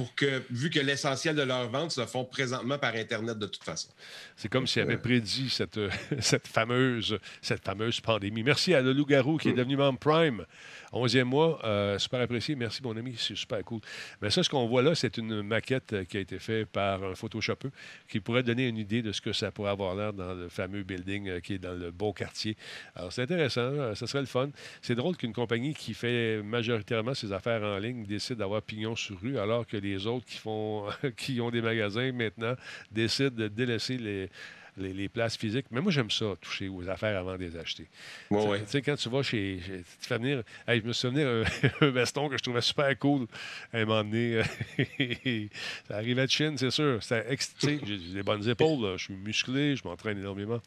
Euh, 0.01 0.05
pour 0.05 0.15
que, 0.15 0.43
vu 0.51 0.71
que 0.71 0.81
l'essentiel 0.81 1.37
de 1.37 1.43
leurs 1.43 1.69
ventes 1.69 1.93
se 1.93 2.05
font 2.07 2.25
présentement 2.25 2.79
par 2.79 2.95
Internet 2.95 3.39
de 3.39 3.47
toute 3.47 3.65
façon. 3.65 3.89
C'est 4.37 4.49
comme 4.49 4.67
s'il 4.67 4.83
avait 4.83 4.99
prédit 4.99 5.51
cette, 5.51 5.79
euh, 5.79 5.91
cette, 6.21 6.49
fameuse, 6.49 7.19
cette 7.43 7.65
fameuse 7.65 8.01
pandémie. 8.01 8.43
Merci 8.43 8.75
à 8.75 8.83
le 8.83 8.93
loup-garou 8.93 9.37
qui 9.37 9.49
est 9.49 9.55
devenu 9.55 9.77
membre 9.77 9.99
Prime. 9.99 10.47
11e 10.93 11.25
mois, 11.25 11.61
euh, 11.65 11.99
super 11.99 12.21
apprécié. 12.21 12.57
Merci, 12.57 12.83
mon 12.83 12.97
ami, 12.97 13.15
c'est 13.17 13.37
super 13.37 13.63
cool. 13.65 13.81
Mais 14.21 14.31
ça, 14.31 14.43
ce 14.43 14.51
qu'on 14.51 14.67
voit 14.67 14.83
là, 14.83 14.95
c'est 14.95 15.19
une 15.19 15.43
maquette 15.43 15.93
euh, 15.93 16.05
qui 16.05 16.17
a 16.17 16.21
été 16.21 16.39
faite 16.39 16.67
par 16.69 17.03
un 17.05 17.15
photoshopper 17.15 17.69
qui 18.09 18.21
pourrait 18.21 18.43
donner 18.43 18.67
une 18.67 18.77
idée 18.77 19.03
de 19.03 19.13
ce 19.13 19.21
que 19.21 19.33
ça 19.33 19.53
pourrait 19.53 19.71
avoir 19.71 19.95
l'air 19.95 20.13
dans 20.13 20.35
le 20.35 20.49
fameux 20.49 20.83
building 20.83 21.29
euh, 21.29 21.41
qui 21.41 21.55
est 21.55 21.59
dans 21.59 21.75
le 21.75 21.93
beau 21.93 22.13
quartier. 22.13 22.57
Alors, 22.97 23.13
c'est 23.13 23.23
intéressant, 23.23 23.61
euh, 23.61 23.95
ça 23.95 24.07
serait 24.07 24.21
le 24.21 24.27
fun. 24.27 24.51
C'est 24.83 24.97
drôle 24.97 25.17
qu'une 25.17 25.33
compagnie 25.33 25.75
qui 25.75 25.95
fait 25.95 26.43
majoritairement 26.43 27.15
ses 27.15 27.33
affaires 27.33 27.63
en 27.63 27.79
ligne 27.79 28.05
décide 28.05 28.37
d'avoir 28.39 28.63
pignon 28.63 28.97
sur 28.97 29.21
rue, 29.21 29.39
alors 29.39 29.67
que 29.67 29.77
les 29.77 29.90
autres 30.07 30.27
qui, 30.27 30.39
font, 30.39 30.87
qui 31.17 31.41
ont 31.41 31.51
des 31.51 31.63
magasins 31.63 32.13
maintenant 32.13 32.55
décident 32.91 33.31
de 33.31 33.49
délaisser 33.49 33.97
les, 33.99 34.29
les, 34.77 34.93
les 34.93 35.09
places 35.09 35.37
physiques. 35.37 35.67
Mais 35.71 35.81
moi, 35.81 35.91
j'aime 35.93 36.11
ça, 36.11 36.27
toucher 36.41 36.69
aux 36.69 36.89
affaires 36.89 37.19
avant 37.19 37.33
de 37.37 37.39
les 37.45 37.57
acheter. 37.57 37.87
Ouais, 38.31 38.39
Tu 38.39 38.43
sais- 38.45 38.49
ouais. 38.51 38.61
Tu 38.61 38.67
sais, 38.69 38.83
quand 38.83 38.97
tu 38.97 39.09
vas 39.09 39.23
chez. 39.23 39.61
chez- 39.67 39.79
tu 39.83 39.97
te 40.01 40.07
fais 40.07 40.19
venir. 40.19 40.43
Hey, 40.67 40.81
je 40.81 40.87
me 40.87 40.93
fait 40.93 41.09
venir 41.11 41.27
un, 41.81 41.91
veston 41.91 42.29
que 42.29 42.39
je 42.39 42.43
trouvais 42.43 42.61
super 42.61 42.99
cool 42.99 43.27
à 43.73 43.79
un 43.79 43.85
moment 43.85 44.05
donné. 44.05 44.43
ça 45.89 45.97
arrivait 45.97 46.27
de 46.27 46.31
Chine, 46.31 46.57
c'est 46.57 46.71
sûr. 46.71 47.01
J'ai 47.03 47.81
j'ai 47.85 47.99
des 48.15 48.23
bonnes 48.23 48.49
épaules, 48.49 48.83
là. 48.83 48.97
je 48.97 49.05
suis 49.05 49.15
musclé, 49.15 49.77
je 49.77 49.83
m'entraîne 49.87 50.19
énormément. 50.19 50.61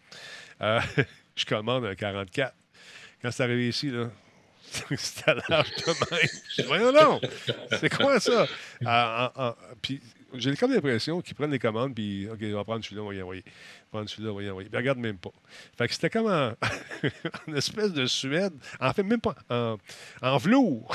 Euh, 0.61 0.79
je 1.35 1.45
commande 1.45 1.85
un 1.85 1.95
44. 1.95 2.53
Quand 3.21 3.31
c'est 3.31 3.43
arrivé 3.43 3.69
ici, 3.69 3.89
là. 3.89 4.11
C'était 4.97 5.35
l'âge 5.49 5.71
de 5.75 5.93
même. 6.11 6.93
Donc, 6.93 7.21
c'est 7.79 7.95
quoi 7.95 8.19
ça? 8.19 8.47
Ah. 8.85 9.55
Puis 9.81 10.01
j'ai 10.35 10.55
comme 10.55 10.71
l'impression 10.73 11.21
qu'ils 11.21 11.35
prennent 11.35 11.51
les 11.51 11.59
commandes, 11.59 11.93
puis 11.95 12.27
OK, 12.29 12.39
on 12.41 12.53
va 12.55 12.63
prendre 12.63 12.83
celui-là, 12.83 13.01
on 13.03 13.07
va 13.09 13.13
y 13.15 13.21
envoyer. 13.21 13.43
Prendre 13.91 14.09
celui-là, 14.09 14.31
on 14.31 14.35
va 14.35 14.43
y 14.43 14.49
envoyer. 14.49 14.69
Puis 14.69 14.77
regarde 14.77 14.97
même 14.99 15.17
pas. 15.17 15.31
Fait 15.77 15.87
que 15.87 15.93
c'était 15.93 16.09
comme 16.09 16.27
en, 16.27 16.53
en 17.49 17.53
espèce 17.55 17.93
de 17.93 18.05
Suède. 18.05 18.53
En 18.79 18.91
fait, 18.93 19.03
même 19.03 19.21
pas 19.21 19.35
en, 19.49 19.77
en 20.21 20.37
velours. 20.37 20.87
en 20.91 20.93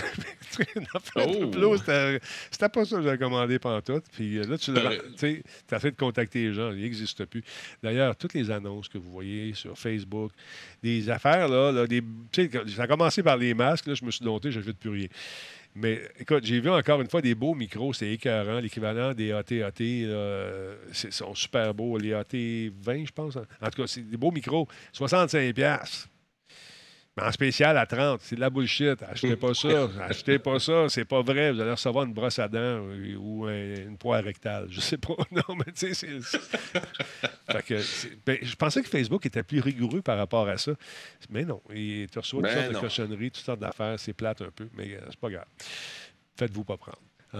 fait, 0.51 0.75
le 0.75 1.47
Oh! 1.47 1.51
velours, 1.51 1.79
c'était 1.79 2.69
pas 2.69 2.85
ça 2.85 2.97
que 2.97 3.03
j'avais 3.03 3.19
commandé 3.19 3.59
pantoute. 3.59 4.05
Puis 4.13 4.39
euh, 4.39 4.45
là, 4.45 4.59
tu 4.59 4.73
Euh. 4.73 5.41
as 5.71 5.79
fait 5.81 5.91
de 5.91 5.97
contacter 5.97 6.49
les 6.49 6.55
gens. 6.55 6.73
Il 6.73 6.81
n'existe 6.83 7.25
plus. 7.27 7.43
D'ailleurs, 7.83 8.17
toutes 8.17 8.35
les 8.35 8.51
annonces 8.51 8.89
que 8.89 8.99
vous 8.99 9.11
voyez 9.11 9.55
sur 9.55 9.79
Facebook, 9.79 10.33
des 10.83 11.09
affaires, 11.11 11.49
là, 11.49 11.73
là, 11.73 11.87
des, 11.87 12.03
ça 12.75 12.83
a 12.83 12.87
commencé 12.87 13.23
par 13.23 13.37
les 13.37 13.55
masques. 13.55 13.87
Là, 13.87 13.95
je 13.95 14.05
me 14.05 14.11
suis 14.11 14.25
dompté, 14.25 14.51
je 14.51 14.59
ne 14.59 14.65
fais 14.65 14.73
plus 14.73 14.91
rien. 14.91 15.07
Mais 15.81 16.01
écoute, 16.19 16.45
j'ai 16.45 16.59
vu 16.61 16.69
encore 16.71 17.01
une 17.01 17.09
fois 17.09 17.23
des 17.23 17.35
beaux 17.35 17.55
micros, 17.55 17.93
c'est 17.93 18.11
écœurant. 18.13 18.59
L'équivalent 18.59 19.15
des 19.15 19.31
AT-AT, 19.33 19.81
c'est- 20.93 21.13
sont 21.13 21.35
super 21.35 21.73
beaux. 21.73 21.97
Les 21.99 22.13
AT20, 22.13 23.07
je 23.07 23.13
pense. 23.13 23.37
En 23.37 23.71
tout 23.71 23.83
cas, 23.83 23.87
c'est 23.87 24.03
des 24.09 24.17
beaux 24.17 24.33
micros. 24.33 24.67
65$. 24.93 26.09
Mais 27.21 27.27
en 27.27 27.33
spécial 27.33 27.77
à 27.77 27.85
30, 27.87 28.21
c'est 28.23 28.37
de 28.37 28.41
la 28.41 28.49
bullshit. 28.51 29.03
Achetez 29.03 29.37
pas 29.37 29.53
ça. 29.55 29.89
Achetez 30.03 30.39
pas 30.39 30.59
ça. 30.61 30.89
C'est 30.89 31.05
pas 31.05 31.21
vrai. 31.23 31.53
Vous 31.53 31.61
allez 31.61 31.73
recevoir 31.73 32.05
une 32.05 32.13
brosse 32.15 32.39
à 32.39 32.47
dents 32.49 32.59
euh, 32.61 33.17
ou 33.19 33.45
un- 33.47 33.75
une 33.89 33.99
poire 33.99 34.23
rectale. 34.23 34.69
Je 34.71 34.81
sais 34.81 34.97
pas. 34.99 35.15
Non, 35.33 35.57
mais 35.57 35.73
tu 35.73 35.95
sais, 35.95 36.07
ben, 38.27 38.39
je 38.43 38.55
pensais 38.57 38.83
que 38.83 38.89
Facebook 38.89 39.25
était 39.27 39.43
plus 39.43 39.61
rigoureux 39.61 40.03
par 40.03 40.17
rapport 40.19 40.49
à 40.49 40.57
ça. 40.59 40.73
Mais 41.31 41.45
non. 41.45 41.61
Et 41.73 42.07
tu 42.11 42.19
reçois 42.19 42.43
toutes 42.43 42.51
Ben 42.53 42.63
sortes 42.65 42.75
de 42.75 42.81
cochonneries, 42.81 43.31
toutes 43.31 43.45
sortes 43.45 43.61
d'affaires. 43.61 43.99
C'est 43.99 44.13
plate 44.13 44.43
un 44.43 44.51
peu, 44.55 44.69
mais 44.77 44.95
euh, 44.95 45.01
c'est 45.11 45.19
pas 45.21 45.31
grave. 45.31 45.47
Faites-vous 46.39 46.65
pas 46.65 46.77
prendre. 46.77 46.99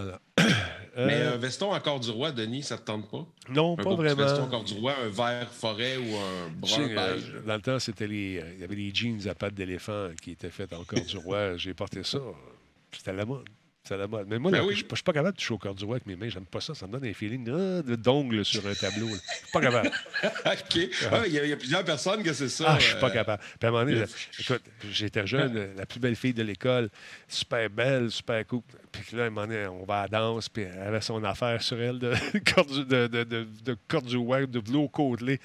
Mais 0.97 1.21
Euh, 1.21 1.33
un 1.33 1.37
veston 1.37 1.71
encore 1.71 1.99
du 1.99 2.09
roi, 2.11 2.31
Denis, 2.31 2.63
ça 2.63 2.77
te 2.77 2.83
tente 2.83 3.09
pas? 3.09 3.25
non, 3.49 3.73
Un 3.73 3.75
pas 3.77 3.83
beau 3.83 3.97
petit 3.97 4.07
veston 4.07 4.23
vraiment. 4.25 4.43
encore 4.47 4.63
du 4.63 4.73
roi, 4.73 4.95
un 5.03 5.07
vert 5.09 5.49
forêt 5.51 5.97
ou 5.97 6.15
un 6.17 6.49
brun 6.55 6.81
euh, 6.89 7.13
beige? 7.15 7.33
dans 7.45 7.55
le 7.55 7.61
temps, 7.61 7.79
c'était 7.79 8.07
les, 8.07 8.39
euh, 8.39 8.53
il 8.55 8.59
y 8.59 8.63
avait 8.63 8.75
les 8.75 8.93
jeans 8.93 9.27
à 9.27 9.35
pattes 9.35 9.53
d'éléphant 9.53 10.09
qui 10.21 10.31
étaient 10.31 10.49
faits 10.49 10.73
en 10.73 10.83
corde 10.83 11.05
du 11.05 11.17
roi. 11.17 11.55
J'ai 11.57 11.73
porté 11.73 12.03
ça. 12.03 12.19
C'était 12.91 13.11
à 13.11 13.13
la 13.13 13.25
mode. 13.25 13.47
C'était 13.89 14.01
à 14.01 14.03
la 14.03 14.07
mode. 14.07 14.27
Mais 14.29 14.37
moi, 14.37 14.51
Ben 14.51 14.59
là, 14.59 14.63
oui. 14.65 14.75
je 14.75 14.81
je 14.87 14.95
suis 14.95 15.03
pas 15.03 15.13
capable 15.13 15.33
de 15.35 15.39
toucher 15.39 15.53
au 15.55 15.57
corde 15.57 15.77
du 15.79 15.85
avec 15.89 16.05
mes 16.05 16.15
mains. 16.15 16.29
J'aime 16.29 16.45
pas 16.45 16.61
ça. 16.61 16.75
Ça 16.75 16.85
me 16.85 16.91
donne 16.91 17.05
un 17.05 17.13
feeling 17.13 17.43
de- 17.43 17.81
de- 17.81 17.95
d'ongle 17.95 18.45
sur 18.45 18.65
un 18.67 18.73
tableau. 18.75 19.07
Je 19.07 19.13
suis 19.15 19.51
pas 19.51 19.61
capable. 19.61 19.87
OK. 20.45 20.79
Ah, 21.11 21.23
Il 21.25 21.33
y, 21.33 21.39
a- 21.39 21.43
il 21.43 21.49
y 21.49 21.53
a 21.53 21.57
plusieurs 21.57 21.83
personnes 21.83 22.21
que 22.21 22.31
c'est 22.33 22.49
ça. 22.49 22.65
Ah, 22.67 22.77
je 22.79 22.85
suis 22.85 22.99
pas 22.99 23.09
euh, 23.09 23.13
capable. 23.13 23.41
Puis 23.41 23.65
à 23.65 23.67
un 23.67 23.71
moment 23.71 23.85
donné, 23.85 24.03
écoute, 24.39 24.61
j'étais 24.91 25.25
jeune, 25.25 25.73
la 25.77 25.85
plus 25.87 25.99
belle 25.99 26.15
fille 26.15 26.33
de 26.35 26.43
l'école, 26.43 26.89
super 27.27 27.67
belle, 27.71 28.11
super 28.11 28.45
cool. 28.45 28.61
Puis 28.91 29.15
là, 29.17 29.23
à 29.23 29.25
un 29.27 29.29
moment 29.31 29.47
donné, 29.47 29.65
on 29.65 29.85
va 29.85 30.01
à 30.01 30.01
la 30.03 30.07
danse, 30.19 30.49
puis 30.49 30.63
elle 30.63 30.79
avait 30.87 31.01
son 31.01 31.23
affaire 31.23 31.59
sur 31.63 31.81
elle 31.81 31.97
de 31.97 32.09
de, 32.83 33.07
de, 33.07 33.23
de, 33.23 33.47
de 33.65 34.17
roi, 34.17 34.45
de 34.45 34.59
velours 34.59 34.91
côtelé. 34.91 35.39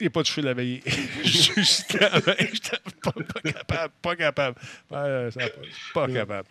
Et 0.00 0.08
pas 0.08 0.22
touché 0.22 0.40
la 0.40 0.54
veillée. 0.54 0.82
Juste 1.24 1.92
la 2.00 2.18
veille, 2.18 2.50
j'étais 2.52 2.78
pas, 3.02 3.12
pas 3.12 3.40
capable, 3.52 3.92
pas 4.00 4.16
capable. 4.16 4.56
Ouais, 4.90 5.28
ça 5.30 5.40
a 5.44 5.48
pas, 5.94 6.06
pas 6.06 6.12
capable. 6.12 6.48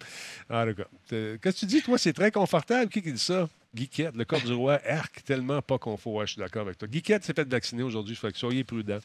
En 0.50 0.72
tout 0.74 0.84
euh, 1.14 1.38
que 1.38 1.50
tu 1.50 1.66
dis, 1.66 1.82
toi, 1.82 1.98
c'est 1.98 2.14
très 2.14 2.32
confortable. 2.32 2.90
Qui 2.92 3.02
qui 3.02 3.12
dit 3.12 3.20
ça? 3.20 3.50
Guiquette, 3.74 4.16
le 4.16 4.26
corps 4.26 4.42
du 4.42 4.54
roi, 4.54 4.80
arc, 4.88 5.24
tellement 5.24 5.62
pas 5.62 5.78
confort. 5.78 6.22
Je 6.26 6.34
suis 6.34 6.40
d'accord 6.40 6.64
avec 6.64 6.78
toi. 6.78 6.88
Guiquette 6.88 7.24
s'est 7.24 7.34
fait 7.34 7.48
vacciner 7.48 7.84
aujourd'hui, 7.84 8.18
soyez 8.34 8.64
prudents. 8.64 9.00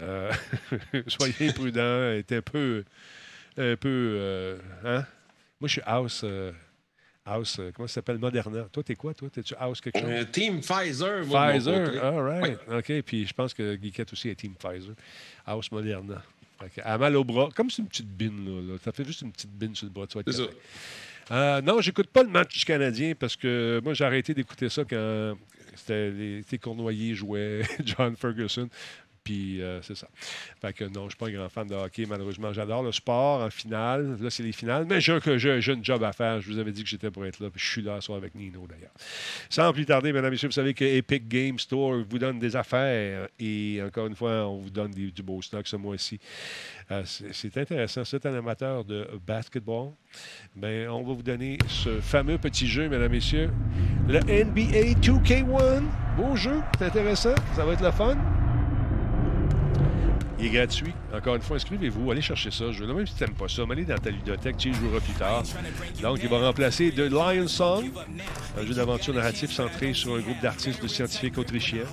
Euh, 0.00 0.32
soyez 1.06 1.52
prudents, 1.52 2.10
est 2.12 2.32
un 2.32 2.42
peu. 2.42 2.84
Un 3.56 3.76
peu. 3.76 3.88
euh, 4.16 4.58
hein? 4.84 5.04
Moi, 5.60 5.68
je 5.68 5.72
suis 5.72 5.82
House. 5.84 6.22
euh, 6.24 6.52
House, 7.24 7.58
euh, 7.58 7.70
comment 7.74 7.86
ça 7.86 7.94
s'appelle? 7.94 8.18
Moderna. 8.18 8.64
Toi, 8.72 8.82
t'es 8.82 8.94
quoi, 8.94 9.12
toi? 9.14 9.28
T'es-tu 9.30 9.54
House 9.58 9.80
quelque 9.80 9.98
chose? 9.98 10.08
euh, 10.10 10.24
Team 10.24 10.60
Pfizer, 10.60 11.24
moi. 11.26 11.50
Pfizer, 11.52 12.02
all 12.04 12.20
right. 12.22 12.58
OK, 12.72 13.02
puis 13.02 13.26
je 13.26 13.34
pense 13.34 13.52
que 13.54 13.76
Guiquette 13.76 14.12
aussi 14.12 14.28
est 14.30 14.34
Team 14.34 14.54
Pfizer. 14.54 14.94
House 15.46 15.70
Moderna. 15.70 16.22
Elle 16.76 16.82
a 16.84 16.98
mal 16.98 17.16
au 17.16 17.24
bras, 17.24 17.48
comme 17.54 17.70
c'est 17.70 17.82
une 17.82 17.88
petite 17.88 18.08
bine. 18.08 18.44
Là, 18.44 18.72
là. 18.72 18.78
Ça 18.82 18.92
fait 18.92 19.04
juste 19.04 19.22
une 19.22 19.32
petite 19.32 19.50
bine 19.50 19.74
sur 19.74 19.86
le 19.86 19.92
bras. 19.92 20.06
Tu 20.06 20.18
être 20.18 20.30
C'est. 20.30 20.50
Euh, 21.30 21.60
non, 21.60 21.80
j'écoute 21.80 22.08
pas 22.08 22.22
le 22.22 22.28
match 22.28 22.58
du 22.58 22.64
Canadien 22.64 23.14
parce 23.18 23.36
que 23.36 23.80
moi, 23.84 23.94
j'ai 23.94 24.04
arrêté 24.04 24.34
d'écouter 24.34 24.68
ça 24.68 24.84
quand 24.84 25.36
c'était 25.76 26.10
les 26.10 26.42
les 26.50 26.58
Cournoyer 26.58 27.14
jouaient 27.14 27.62
John 27.84 28.16
Ferguson. 28.16 28.68
Puis 29.30 29.62
euh, 29.62 29.80
c'est 29.82 29.96
ça. 29.96 30.08
Fait 30.60 30.72
que 30.72 30.82
non, 30.82 31.04
je 31.04 31.10
suis 31.10 31.16
pas 31.16 31.28
un 31.28 31.30
grand 31.30 31.48
fan 31.48 31.64
de 31.68 31.74
hockey, 31.76 32.04
malheureusement. 32.04 32.52
J'adore 32.52 32.82
le 32.82 32.90
sport 32.90 33.42
en 33.42 33.50
finale. 33.50 34.16
Là, 34.20 34.28
c'est 34.28 34.42
les 34.42 34.50
finales. 34.50 34.86
Mais 34.88 35.00
j'ai 35.00 35.12
un, 35.12 35.60
job 35.82 36.02
à 36.02 36.12
faire. 36.12 36.40
Je 36.40 36.50
vous 36.50 36.58
avais 36.58 36.72
dit 36.72 36.82
que 36.82 36.88
j'étais 36.88 37.12
pour 37.12 37.24
être 37.24 37.38
là. 37.38 37.48
Je 37.54 37.64
suis 37.64 37.80
là 37.80 38.00
ce 38.00 38.06
soir 38.06 38.18
avec 38.18 38.34
Nino, 38.34 38.66
d'ailleurs. 38.68 38.90
Sans 39.48 39.72
plus 39.72 39.86
tarder, 39.86 40.12
mesdames 40.12 40.26
et 40.26 40.30
messieurs, 40.32 40.48
vous 40.48 40.52
savez 40.52 40.74
que 40.74 40.84
Epic 40.84 41.28
Game 41.28 41.60
Store 41.60 42.02
vous 42.08 42.18
donne 42.18 42.40
des 42.40 42.56
affaires. 42.56 43.28
Et 43.38 43.80
encore 43.86 44.08
une 44.08 44.16
fois, 44.16 44.48
on 44.48 44.58
vous 44.58 44.70
donne 44.70 44.90
du 44.90 45.22
beau 45.22 45.40
stock 45.42 45.64
ce 45.64 45.76
mois-ci. 45.76 46.18
Euh, 46.90 47.04
c'est 47.04 47.56
intéressant. 47.56 48.04
C'est 48.04 48.26
un 48.26 48.34
amateur 48.34 48.84
de 48.84 49.06
basketball. 49.24 49.90
Ben, 50.56 50.88
on 50.88 51.04
va 51.04 51.12
vous 51.12 51.22
donner 51.22 51.56
ce 51.68 52.00
fameux 52.00 52.38
petit 52.38 52.66
jeu, 52.66 52.88
mesdames 52.88 53.12
et 53.12 53.16
messieurs. 53.16 53.50
Le 54.08 54.18
NBA 54.22 54.98
2K1. 55.00 55.84
Beau 56.16 56.34
jeu. 56.34 56.60
C'est 56.78 56.86
intéressant. 56.86 57.36
Ça 57.54 57.64
va 57.64 57.74
être 57.74 57.84
le 57.84 57.92
fun. 57.92 58.16
Il 60.40 60.46
est 60.46 60.50
gratuit. 60.50 60.92
Encore 61.14 61.34
une 61.34 61.42
fois, 61.42 61.56
inscrivez-vous, 61.56 62.10
allez 62.10 62.22
chercher 62.22 62.50
ça. 62.50 62.72
Je 62.72 62.82
même 62.84 63.06
si 63.06 63.14
tu 63.14 63.22
n'aimes 63.22 63.34
pas 63.34 63.48
ça, 63.48 63.62
mais 63.66 63.74
allez 63.74 63.84
dans 63.84 63.98
ta 63.98 64.10
ludothèque, 64.10 64.56
tu 64.56 64.70
y 64.70 64.74
joueras 64.74 65.00
plus 65.00 65.12
tard. 65.12 65.42
Donc, 66.00 66.18
il 66.22 66.28
va 66.30 66.38
remplacer 66.38 66.90
The 66.90 67.10
Lion 67.10 67.46
Song, 67.46 67.90
un 68.58 68.64
jeu 68.64 68.72
d'aventure 68.72 69.12
narratif 69.12 69.52
centré 69.52 69.92
sur 69.92 70.14
un 70.14 70.20
groupe 70.20 70.40
d'artistes 70.40 70.82
de 70.82 70.88
scientifiques 70.88 71.36
autrichiens 71.36 71.84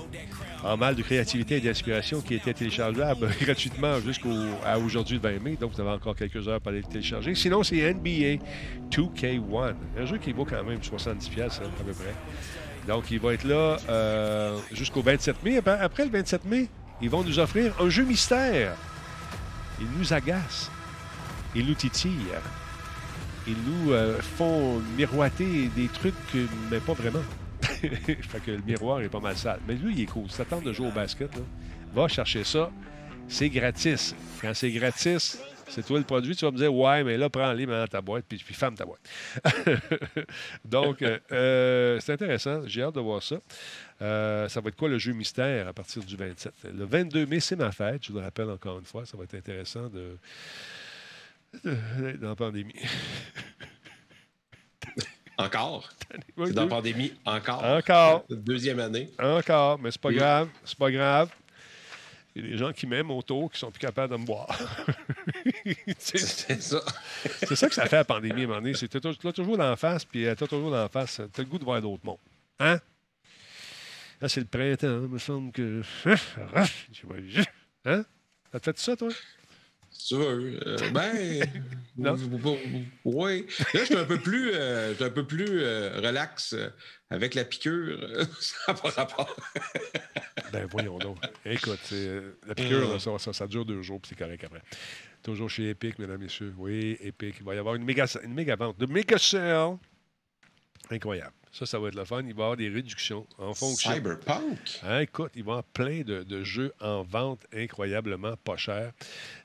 en 0.64 0.78
mal 0.78 0.96
de 0.96 1.02
créativité 1.02 1.58
et 1.58 1.62
d'inspiration 1.62 2.22
qui 2.22 2.36
était 2.36 2.54
téléchargeable 2.54 3.30
gratuitement 3.42 4.00
jusqu'à 4.00 4.30
aujourd'hui, 4.84 5.20
le 5.22 5.30
20 5.30 5.44
mai. 5.44 5.58
Donc, 5.60 5.74
vous 5.74 5.82
avez 5.82 5.92
encore 5.92 6.16
quelques 6.16 6.48
heures 6.48 6.62
pour 6.62 6.70
aller 6.70 6.82
le 6.82 6.88
télécharger. 6.88 7.36
Sinon, 7.36 7.64
c'est 7.64 7.94
NBA 7.94 8.44
2K1, 8.90 9.74
un 10.00 10.06
jeu 10.06 10.18
qui 10.18 10.32
vaut 10.32 10.46
quand 10.46 10.64
même 10.64 10.80
70$ 10.80 11.30
piastres, 11.30 11.64
à 11.64 11.84
peu 11.84 11.92
près. 11.92 12.14
Donc, 12.88 13.12
il 13.12 13.20
va 13.20 13.34
être 13.34 13.44
là 13.44 13.78
euh, 13.90 14.58
jusqu'au 14.72 15.02
27 15.02 15.44
mai. 15.44 15.62
Après 15.66 16.06
le 16.06 16.12
27 16.12 16.46
mai, 16.46 16.70
ils 17.02 17.10
vont 17.10 17.24
nous 17.24 17.40
offrir 17.40 17.74
un 17.80 17.90
jeu 17.90 18.04
mystère. 18.04 18.76
Ils 19.80 19.88
nous 19.98 20.14
agacent. 20.14 20.72
Ils 21.56 21.66
nous 21.66 21.76
titillent. 21.76 22.34
Ils 23.48 23.56
nous 23.66 23.94
euh, 23.94 24.20
font 24.20 24.80
miroiter 24.98 25.70
des 25.76 25.88
trucs, 25.88 26.14
mais 26.70 26.80
pas 26.80 26.94
vraiment. 26.94 27.24
fait 27.62 28.44
que 28.46 28.52
le 28.52 28.62
miroir 28.62 29.02
est 29.02 29.10
pas 29.10 29.20
mal 29.20 29.38
sale. 29.38 29.60
Mais 29.68 29.76
lui, 29.76 29.94
il 29.94 30.02
est 30.02 30.06
cool. 30.06 30.30
Si 30.30 30.38
t'attends 30.38 30.62
de 30.62 30.74
jouer 30.74 30.88
au 30.88 30.92
basket, 30.92 31.32
va 31.94 32.08
chercher 32.08 32.44
ça. 32.44 32.70
C'est 33.28 33.50
gratis. 33.50 34.16
Quand 34.42 34.54
c'est 34.54 34.72
gratis, 34.72 35.42
C'est 35.68 35.86
toi 35.86 35.98
le 35.98 36.06
produit. 36.06 36.36
Tu 36.36 36.46
vas 36.46 36.52
me 36.52 36.58
dire, 36.58 36.74
ouais, 36.74 37.04
mais 37.04 37.18
là, 37.18 37.30
prends-les, 37.30 37.66
dans 37.66 37.88
ta 37.88 38.02
boîte, 38.02 38.26
puis, 38.28 38.38
puis 38.38 38.54
ferme 38.54 38.76
ta 38.76 38.86
boîte. 38.86 39.02
Donc, 40.66 41.02
euh, 41.02 41.20
euh, 41.32 42.00
c'est 42.00 42.14
intéressant. 42.14 42.62
J'ai 42.66 42.84
hâte 42.84 42.96
de 42.96 43.02
voir 43.02 43.22
ça. 43.22 43.38
Euh, 44.02 44.48
ça 44.48 44.62
va 44.62 44.70
être 44.70 44.76
quoi 44.76 44.90
le 44.90 45.00
jeu 45.00 45.14
mystère 45.14 45.68
à 45.68 45.74
partir 45.74 46.04
du 46.04 46.16
27? 46.16 46.54
Le 46.74 46.86
22 46.86 47.26
mai, 47.26 47.40
c'est 47.40 47.56
ma 47.56 47.72
fête. 47.72 48.04
Je 48.06 48.12
vous 48.12 48.20
le 48.20 48.24
rappelle 48.26 48.50
encore 48.50 48.78
une 48.80 48.86
fois. 48.86 49.06
Ça 49.06 49.18
va 49.18 49.24
être 49.24 49.34
intéressant 49.36 49.88
de. 49.90 50.18
de- 51.64 52.18
dans 52.22 52.30
la 52.30 52.36
pandémie. 52.36 52.76
Encore? 55.40 55.90
C'est 56.38 56.52
dans 56.54 56.64
la 56.64 56.68
pandémie, 56.68 57.14
encore. 57.24 57.64
Encore. 57.64 58.26
Deuxième 58.30 58.80
année. 58.80 59.12
Encore, 59.20 59.78
mais 59.78 59.92
c'est 59.92 60.02
pas 60.02 60.10
Oui. 60.10 60.16
grave. 60.16 60.50
C'est 60.66 60.78
pas 60.78 60.90
grave. 60.90 61.30
Il 62.36 62.44
y 62.44 62.48
a 62.48 62.52
des 62.54 62.58
gens 62.58 62.72
qui 62.74 62.88
m'aiment 62.88 63.12
autour 63.12 63.52
qui 63.52 63.60
sont 63.60 63.70
plus 63.70 63.80
capables 63.80 64.14
de 64.14 64.18
me 64.20 64.26
boire. 64.26 64.48
c'est 66.00 66.18
ça. 66.18 66.80
c'est 67.24 67.56
ça 67.56 67.70
que 67.70 67.76
ça 67.76 67.86
fait 67.86 67.98
la 67.98 68.04
pandémie 68.06 68.42
à 68.42 68.44
un 68.46 68.48
moment 68.48 68.62
donné. 68.62 68.74
C'est 68.74 68.88
t'as 68.88 69.00
t'as 69.00 69.32
toujours 69.32 69.58
d'en 69.58 69.76
face, 69.76 70.06
puis 70.06 70.26
euh, 70.26 70.34
t'as 70.34 70.48
toujours 70.48 70.72
d'en 70.72 70.88
face. 70.90 71.22
T'as 71.32 71.44
le 71.44 71.48
goût 71.50 71.60
de 71.60 71.64
voir 71.66 71.82
d'autres 71.84 72.04
mondes. 72.06 72.18
Hein? 72.60 72.80
Là, 74.22 74.30
c'est 74.30 74.40
le 74.40 74.48
printemps. 74.48 75.02
Il 75.04 75.10
me 75.10 75.18
semble 75.18 75.52
que. 75.52 75.82
Hein? 77.86 78.04
T'as 78.52 78.60
fait 78.60 78.78
ça, 78.78 78.98
toi? 78.98 79.10
Si 79.90 80.08
tu 80.08 80.16
veux. 80.16 80.60
Euh, 80.68 80.78
ben. 80.92 81.46
Non. 81.98 82.16
Oui. 83.06 83.48
Là, 83.74 83.80
je 83.80 83.86
suis 83.86 83.96
un 83.96 84.06
peu 84.06 84.20
plus, 84.20 84.52
euh, 84.54 84.94
un 85.00 85.10
peu 85.10 85.26
plus 85.26 85.64
euh, 85.64 86.00
relax 86.00 86.54
euh, 86.54 86.70
avec 87.10 87.34
la 87.34 87.44
piqûre. 87.44 87.98
ça 88.40 88.56
n'a 88.72 88.74
pas 88.76 88.90
rapport. 88.90 89.36
Ben 90.54 90.68
voyons 90.70 91.00
donc. 91.00 91.18
Écoute, 91.44 91.92
la 92.46 92.54
piqûre, 92.54 92.88
là, 92.88 93.00
ça, 93.00 93.18
ça, 93.18 93.34
ça 93.34 93.48
dure 93.48 93.66
deux 93.66 93.82
jours, 93.82 94.00
puis 94.00 94.10
c'est 94.10 94.24
correct 94.24 94.44
après. 94.44 94.62
Toujours 95.24 95.50
chez 95.50 95.70
Epic, 95.70 95.98
mesdames 95.98 96.22
messieurs. 96.22 96.54
Oui, 96.58 96.98
Epic. 97.02 97.38
Il 97.40 97.46
va 97.46 97.56
y 97.56 97.58
avoir 97.58 97.74
une 97.74 97.84
méga, 97.84 98.06
une 98.24 98.36
méga 98.36 98.56
vente. 98.56 98.78
De 98.78 98.86
méga 98.86 99.18
sale. 99.18 99.78
Incroyable. 100.92 101.34
Ça, 101.52 101.66
ça 101.66 101.80
va 101.80 101.88
être 101.88 101.96
le 101.96 102.06
fun. 102.06 102.20
Il 102.20 102.34
va 102.34 102.42
y 102.42 102.44
avoir 102.44 102.58
des 102.58 102.70
réductions 102.70 103.26
en 103.38 103.54
fonction. 103.54 103.94
Cyberpunk? 103.94 104.80
Hein, 104.84 105.00
écoute, 105.00 105.32
il 105.36 105.44
va 105.44 105.50
y 105.50 105.54
avoir 105.54 105.64
plein 105.64 106.02
de, 106.02 106.24
de 106.24 106.44
jeux 106.44 106.74
en 106.80 107.04
vente 107.04 107.46
incroyablement 107.54 108.36
pas 108.38 108.58
chers. 108.58 108.92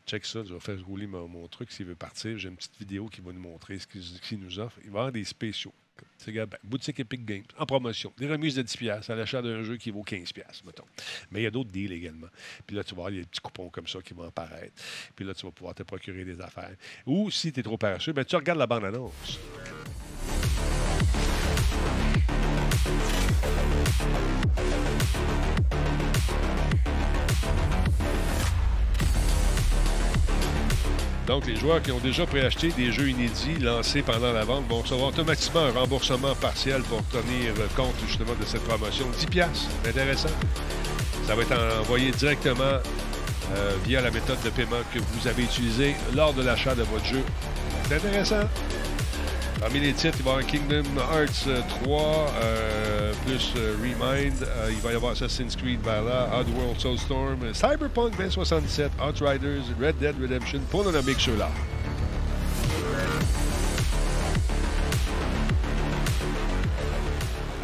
Check 0.07 0.25
ça, 0.25 0.43
je 0.45 0.53
vais 0.53 0.61
faire 0.61 0.85
rouler 0.85 1.07
mon, 1.07 1.29
mon 1.29 1.49
truc 1.49 1.71
s'il 1.71 1.87
veut 1.87 1.95
partir. 1.95 2.37
J'ai 2.39 2.49
une 2.49 2.57
petite 2.57 2.79
vidéo 2.79 3.09
qui 3.09 3.21
va 3.21 3.33
nous 3.33 3.41
montrer 3.41 3.79
ce 3.79 3.87
qu'il 3.87 4.39
nous 4.39 4.59
offre. 4.59 4.79
Il 4.85 4.91
va 4.91 4.99
y 4.99 5.01
avoir 5.01 5.13
des 5.13 5.25
spéciaux. 5.25 5.73
Regardes, 6.27 6.51
ben, 6.51 6.59
boutique 6.63 7.01
Epic 7.01 7.25
Games, 7.25 7.45
en 7.59 7.67
promotion. 7.67 8.13
Des 8.17 8.29
remises 8.29 8.55
de 8.55 8.63
10$ 8.63 9.11
à 9.11 9.15
l'achat 9.15 9.43
d'un 9.43 9.63
jeu 9.63 9.77
qui 9.77 9.91
vaut 9.91 10.05
15$, 10.05 10.35
mettons. 10.65 10.85
Mais 11.31 11.41
il 11.41 11.43
y 11.45 11.47
a 11.47 11.51
d'autres 11.51 11.71
deals 11.71 11.93
également. 11.93 12.29
Puis 12.67 12.77
là, 12.77 12.85
tu 12.85 12.95
vas 12.95 13.03
avoir 13.03 13.11
des 13.11 13.25
petits 13.25 13.41
coupons 13.41 13.71
comme 13.71 13.89
ça 13.89 14.01
qui 14.01 14.15
vont 14.15 14.25
apparaître. 14.25 14.73
Puis 15.17 15.25
là, 15.25 15.35
tu 15.35 15.45
vas 15.45 15.53
pouvoir 15.53 15.75
te 15.75 15.83
procurer 15.83 16.25
des 16.25 16.41
affaires. 16.41 16.77
Ou 17.07 17.31
si 17.31 17.53
tu 17.53 17.61
es 17.61 17.63
trop 17.63 17.77
paresseux, 17.77 18.13
ben, 18.13 18.25
tu 18.25 18.37
regardes 18.37 18.59
la 18.59 18.67
bande-annonce. 18.67 19.39
Donc, 31.27 31.47
les 31.47 31.57
joueurs 31.57 31.81
qui 31.81 31.93
ont 31.93 31.99
déjà 31.99 32.27
préacheté 32.27 32.69
des 32.77 32.93
jeux 32.93 33.09
inédits 33.09 33.57
lancés 33.59 34.03
pendant 34.03 34.33
la 34.33 34.45
vente 34.45 34.69
vont 34.69 34.83
recevoir 34.83 35.09
automatiquement 35.09 35.61
un 35.61 35.71
remboursement 35.71 36.35
partiel 36.35 36.83
pour 36.83 37.03
tenir 37.07 37.55
compte 37.75 37.95
justement 38.07 38.35
de 38.39 38.45
cette 38.45 38.65
promotion. 38.65 39.07
10 39.19 39.27
piastres, 39.27 39.71
intéressant. 39.87 40.29
Ça 41.27 41.35
va 41.35 41.43
être 41.43 41.81
envoyé 41.81 42.11
directement 42.11 42.65
euh, 42.65 43.73
via 43.85 44.01
la 44.01 44.11
méthode 44.11 44.43
de 44.45 44.51
paiement 44.51 44.83
que 44.93 44.99
vous 44.99 45.27
avez 45.27 45.45
utilisée 45.45 45.95
lors 46.15 46.35
de 46.35 46.43
l'achat 46.43 46.75
de 46.75 46.83
votre 46.83 47.07
jeu. 47.07 47.23
C'est 47.89 47.95
intéressant. 47.95 48.49
Parmi 49.63 49.79
les 49.79 49.93
titres, 49.93 50.19
il 50.19 50.25
va 50.25 50.31
y 50.31 50.35
avoir 50.35 50.47
Kingdom 50.47 50.83
Hearts 50.99 51.47
euh, 51.47 51.61
3, 51.85 52.33
euh, 52.43 53.13
plus 53.25 53.53
euh, 53.57 53.77
Remind. 53.81 54.43
Euh, 54.43 54.71
il 54.73 54.79
va 54.79 54.91
y 54.91 54.97
avoir 54.97 55.13
Assassin's 55.13 55.55
Creed 55.55 55.79
Valhalla, 55.83 56.29
Oddworld 56.41 56.81
Soulstorm, 56.81 57.45
euh, 57.45 57.55
Cyberpunk 57.55 58.17
2077, 58.17 58.91
Outriders, 59.01 59.63
Red 59.81 59.99
Dead 60.01 60.17
Redemption, 60.21 60.59
pour 60.69 60.85
ne 60.85 60.91
ceux-là. 60.91 61.49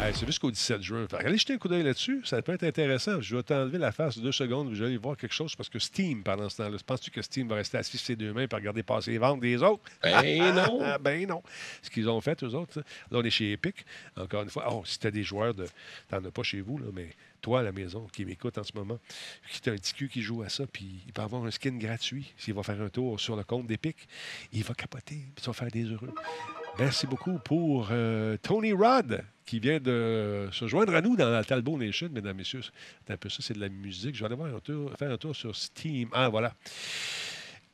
Hey, 0.09 0.15
c'est 0.15 0.25
jusqu'au 0.25 0.49
17 0.49 0.81
juin. 0.81 1.05
Allez 1.19 1.37
jeter 1.37 1.53
un 1.53 1.59
coup 1.59 1.67
d'œil 1.67 1.83
là-dessus. 1.83 2.23
Ça 2.25 2.41
peut 2.41 2.53
être 2.53 2.63
intéressant. 2.63 3.21
Je 3.21 3.35
vais 3.35 3.43
t'enlever 3.43 3.77
la 3.77 3.91
face 3.91 4.17
deux 4.17 4.31
secondes. 4.31 4.67
Vous 4.67 4.81
allez 4.81 4.97
voir 4.97 5.15
quelque 5.15 5.35
chose 5.35 5.55
parce 5.55 5.69
que 5.69 5.77
Steam, 5.77 6.23
pendant 6.23 6.49
ce 6.49 6.57
temps-là, 6.57 6.77
penses-tu 6.83 7.11
que 7.11 7.21
Steam 7.21 7.47
va 7.47 7.57
rester 7.57 7.77
assis 7.77 7.99
sur 7.99 8.07
ses 8.07 8.15
deux 8.15 8.33
mains 8.33 8.47
et 8.51 8.55
regarder 8.55 8.81
passer 8.81 9.11
les 9.11 9.19
ventes 9.19 9.39
des 9.39 9.61
autres? 9.61 9.83
Ben 10.01 10.55
non. 10.55 10.79
Ah, 10.81 10.97
ben 10.97 11.27
non. 11.27 11.43
Ce 11.83 11.91
qu'ils 11.91 12.09
ont 12.09 12.19
fait, 12.21 12.43
eux 12.43 12.55
autres, 12.55 12.73
ça. 12.73 12.79
là, 12.79 13.19
on 13.19 13.23
est 13.23 13.29
chez 13.29 13.51
Epic. 13.51 13.85
Encore 14.17 14.41
une 14.41 14.49
fois, 14.49 14.65
oh, 14.71 14.81
si 14.83 14.97
tu 14.97 15.05
as 15.05 15.11
des 15.11 15.21
joueurs 15.21 15.53
de. 15.53 15.67
T'en 16.07 16.25
as 16.25 16.31
pas 16.31 16.41
chez 16.41 16.61
vous, 16.61 16.79
là, 16.79 16.85
mais 16.91 17.09
toi 17.39 17.59
à 17.59 17.63
la 17.63 17.71
maison 17.71 18.07
qui 18.11 18.25
m'écoute 18.25 18.57
en 18.57 18.63
ce 18.63 18.73
moment, 18.73 18.97
qui 19.51 19.61
t'as 19.61 19.73
un 19.73 19.75
petit 19.75 19.93
cul 19.93 20.09
qui 20.09 20.23
joue 20.23 20.41
à 20.41 20.49
ça, 20.49 20.65
puis 20.65 21.03
il 21.05 21.13
peut 21.13 21.21
avoir 21.21 21.45
un 21.45 21.51
skin 21.51 21.77
gratuit 21.77 22.33
s'il 22.35 22.55
va 22.55 22.63
faire 22.63 22.81
un 22.81 22.89
tour 22.89 23.19
sur 23.19 23.35
le 23.35 23.43
compte 23.43 23.67
d'Epic. 23.67 23.95
Il 24.53 24.63
va 24.63 24.73
capoter, 24.73 25.17
puis 25.35 25.43
tu 25.43 25.45
vas 25.45 25.53
faire 25.53 25.69
des 25.69 25.83
heureux. 25.83 26.13
Merci 26.79 27.07
beaucoup 27.07 27.39
pour 27.39 27.89
euh, 27.91 28.37
Tony 28.41 28.71
Rod, 28.71 29.23
qui 29.49 29.59
vient 29.59 29.79
de 29.79 30.47
se 30.51 30.67
joindre 30.67 30.93
à 30.93 31.01
nous 31.01 31.15
dans 31.15 31.27
la 31.27 31.43
Talbot 31.43 31.75
Nation, 31.75 32.07
mesdames, 32.11 32.37
messieurs. 32.37 32.61
C'est 32.61 33.13
un 33.13 33.17
peu 33.17 33.29
ça, 33.29 33.39
c'est 33.41 33.55
de 33.55 33.59
la 33.59 33.69
musique. 33.69 34.13
Je 34.13 34.19
vais 34.19 34.27
aller 34.27 34.35
voir 34.35 34.51
faire 34.95 35.11
un 35.11 35.17
tour 35.17 35.35
sur 35.35 35.55
Steam. 35.55 36.07
Ah, 36.13 36.29
voilà. 36.29 36.53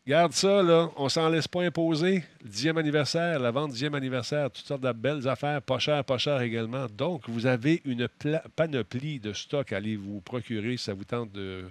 Garde 0.08 0.32
ça, 0.32 0.64
là. 0.64 0.90
On 0.96 1.10
s'en 1.10 1.28
laisse 1.28 1.50
pas 1.50 1.64
imposer. 1.64 2.24
Dixième 2.42 2.78
anniversaire, 2.78 3.40
la 3.40 3.52
vente 3.52 3.72
dixième 3.72 3.94
anniversaire, 3.94 4.50
toutes 4.52 4.66
sortes 4.66 4.84
de 4.84 4.92
belles 4.94 5.28
affaires, 5.28 5.62
pas 5.62 5.80
cher, 5.80 6.06
pas 6.06 6.18
cher 6.18 6.40
également. 6.42 6.86
Donc, 6.88 7.28
vous 7.28 7.46
avez 7.46 7.82
une 7.84 8.08
panoplie 8.56 9.20
de 9.20 9.34
stock 9.34 9.74
à 9.74 9.78
aller 9.78 9.98
vous 9.98 10.22
procurer 10.22 10.78
si 10.78 10.86
ça 10.86 10.94
vous 10.94 11.04
tente 11.04 11.34
de, 11.34 11.66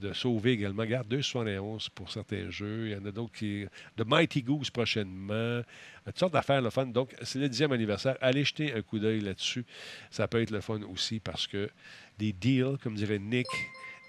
de 0.00 0.12
sauver 0.12 0.52
également. 0.52 0.84
Garde 0.84 1.12
2,71 1.12 1.88
pour 1.94 2.10
certains 2.10 2.50
jeux. 2.50 2.88
Il 2.88 2.92
y 2.92 2.96
en 2.96 3.04
a 3.04 3.12
d'autres 3.12 3.32
qui. 3.32 3.66
De 3.96 4.04
Mighty 4.04 4.42
Goose 4.42 4.70
prochainement. 4.70 5.62
Toutes 6.04 6.18
sortes 6.18 6.32
d'affaires, 6.32 6.62
le 6.62 6.70
fun. 6.70 6.86
Donc, 6.86 7.14
c'est 7.22 7.38
le 7.38 7.48
dixième 7.48 7.72
anniversaire. 7.72 8.16
Allez 8.20 8.44
jeter 8.44 8.72
un 8.72 8.82
coup 8.82 8.98
d'œil 8.98 9.20
là-dessus. 9.20 9.64
Ça 10.10 10.26
peut 10.26 10.40
être 10.40 10.50
le 10.50 10.60
fun 10.60 10.80
aussi 10.82 11.20
parce 11.20 11.46
que 11.46 11.70
des 12.18 12.32
deals, 12.32 12.76
comme 12.82 12.94
dirait 12.94 13.18
Nick, 13.18 13.46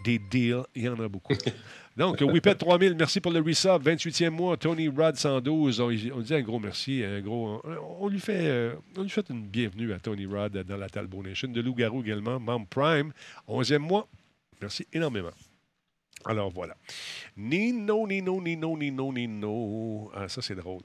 des 0.04 0.19
deals, 0.19 0.63
il 0.75 0.84
y 0.84 0.89
en 0.89 0.99
a 0.99 1.08
beaucoup. 1.08 1.34
Donc, 1.97 2.21
Whippet 2.21 2.56
3000, 2.56 2.95
merci 2.95 3.19
pour 3.19 3.32
le 3.32 3.41
resub. 3.41 3.84
28e 3.84 4.30
mois, 4.30 4.56
Tony 4.56 4.88
Rod 4.88 5.15
112. 5.15 5.82
On, 5.82 5.88
on 5.88 6.21
dit 6.21 6.34
un 6.34 6.41
gros 6.41 6.60
merci, 6.60 7.04
un 7.04 7.19
gros. 7.19 7.62
On, 7.63 8.06
on 8.06 8.08
lui 8.08 8.19
fait, 8.19 8.47
euh, 8.47 8.75
on 8.97 9.04
lui 9.04 9.10
fait 9.10 9.30
une 9.30 9.45
bienvenue 9.45 9.91
à 9.91 9.99
Tony 9.99 10.25
Rod 10.25 10.58
dans 10.58 10.77
la 10.77 10.89
Talbot 10.89 11.21
Nation. 11.21 11.49
De 11.49 11.62
Loup-Garou 11.62 12.01
également, 12.01 12.39
membre 12.39 12.67
Prime, 12.67 13.12
11e 13.47 13.80
mois. 13.80 14.08
Merci 14.62 14.88
énormément. 14.93 15.32
Alors 16.25 16.49
voilà. 16.51 16.75
Nino, 17.38 18.07
Nino, 18.07 18.41
Nino, 18.41 18.77
Nino, 18.77 19.12
Nino. 19.13 20.12
Ah, 20.15 20.27
ça, 20.29 20.41
c'est 20.41 20.55
drôle. 20.55 20.81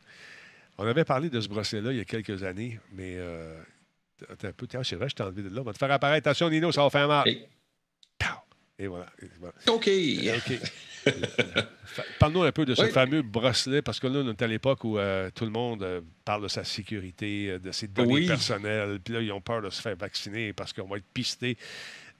On 0.79 0.87
avait 0.87 1.05
parlé 1.05 1.31
de 1.31 1.41
ce 1.41 1.49
bracelet-là 1.49 1.93
il 1.93 1.99
y 1.99 2.01
a 2.01 2.05
quelques 2.05 2.43
années, 2.43 2.79
mais. 2.93 3.15
Euh, 3.17 3.61
un 4.43 4.53
peu. 4.53 4.67
Tiens, 4.67 4.83
c'est 4.83 4.97
vrai, 4.97 5.09
je 5.09 5.15
t'ai 5.15 5.23
enlevé 5.23 5.43
de 5.43 5.49
là. 5.55 5.61
On 5.61 5.65
va 5.65 5.73
te 5.73 5.79
faire 5.79 5.91
apparaître. 5.91 6.27
Attention, 6.29 6.49
Nino, 6.51 6.73
ça 6.73 6.83
va 6.83 6.91
faire 6.91 7.09
mal. 7.09 7.27
Et 8.79 8.89
voilà. 8.89 9.07
Et 9.23 9.27
voilà. 9.41 9.55
OK. 9.69 9.89
OK. 9.89 10.59
Fa- 11.87 12.03
Parle-nous 12.19 12.43
un 12.43 12.53
peu 12.53 12.67
de 12.67 12.75
ce 12.75 12.83
Oui. 12.83 12.91
fameux 12.91 13.23
bracelet, 13.23 13.81
parce 13.81 13.99
que 13.99 14.07
là, 14.07 14.19
on 14.23 14.29
est 14.29 14.43
à 14.43 14.47
l'époque 14.47 14.85
où 14.85 14.99
euh, 14.99 15.31
tout 15.35 15.45
le 15.47 15.51
monde 15.51 15.83
euh, 15.83 16.03
parle 16.27 16.43
de 16.43 16.49
sa 16.49 16.63
sécurité, 16.63 17.53
euh, 17.53 17.59
de 17.59 17.73
ses 17.73 17.87
données 17.89 18.13
Oui. 18.13 18.27
personnelles. 18.27 18.99
Puis 19.03 19.15
là, 19.15 19.23
ils 19.23 19.33
ont 19.33 19.41
peur 19.41 19.63
de 19.63 19.71
se 19.71 19.81
faire 19.81 19.97
vacciner 19.97 20.53
parce 20.53 20.75
qu'on 20.75 20.87
va 20.87 20.99
être 20.99 21.07
pisté. 21.15 21.57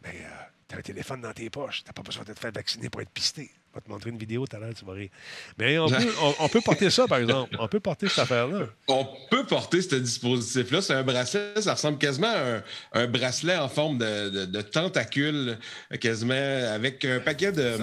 Mais 0.03 0.15
euh, 0.23 0.29
t'as 0.69 0.79
un 0.79 0.83
téléphone 0.83 1.21
dans 1.21 1.33
tes 1.33 1.49
poches. 1.51 1.83
T'as 1.85 1.93
pas 1.93 2.03
besoin 2.03 2.25
de 2.25 2.33
te 2.33 2.39
faire 2.39 2.53
vacciner 2.53 2.89
pour 2.91 3.01
être 3.01 3.11
pisté. 3.11 3.51
Je 3.73 3.79
vais 3.81 3.85
te 3.85 3.91
montrer 3.91 4.09
une 4.11 4.17
vidéo 4.19 4.47
tout 4.47 4.57
à 4.57 4.59
l'heure, 4.59 4.73
tu 4.75 4.85
vas 4.87 4.95
rire. 4.95 5.11
Mais 5.59 5.79
on 5.79 5.87
peut, 5.89 5.95
on- 6.23 6.35
on 6.41 6.49
peut 6.49 6.61
porter 6.63 6.89
ça, 6.91 7.07
par 7.07 7.19
exemple. 7.19 7.55
On 7.61 7.69
peut 7.69 7.79
porter 7.81 8.09
cette 8.09 8.21
affaire-là. 8.21 8.67
On 8.89 9.07
peut 9.31 9.45
porter 9.45 9.83
ce 9.83 9.97
dispositif-là. 9.97 10.81
C'est 10.81 10.95
un 10.95 11.03
bracelet, 11.03 11.61
ça 11.61 11.75
ressemble 11.75 11.99
quasiment 11.99 12.29
à 12.33 12.39
un, 12.57 12.63
un 12.95 13.07
bracelet 13.07 13.57
en 13.57 13.69
forme 13.69 13.99
de, 13.99 14.31
de- 14.31 14.45
de 14.47 14.61
tentacule, 14.63 15.59
quasiment 16.01 16.35
avec 16.35 17.05
un 17.05 17.21
paquet 17.21 17.53
de. 17.53 17.77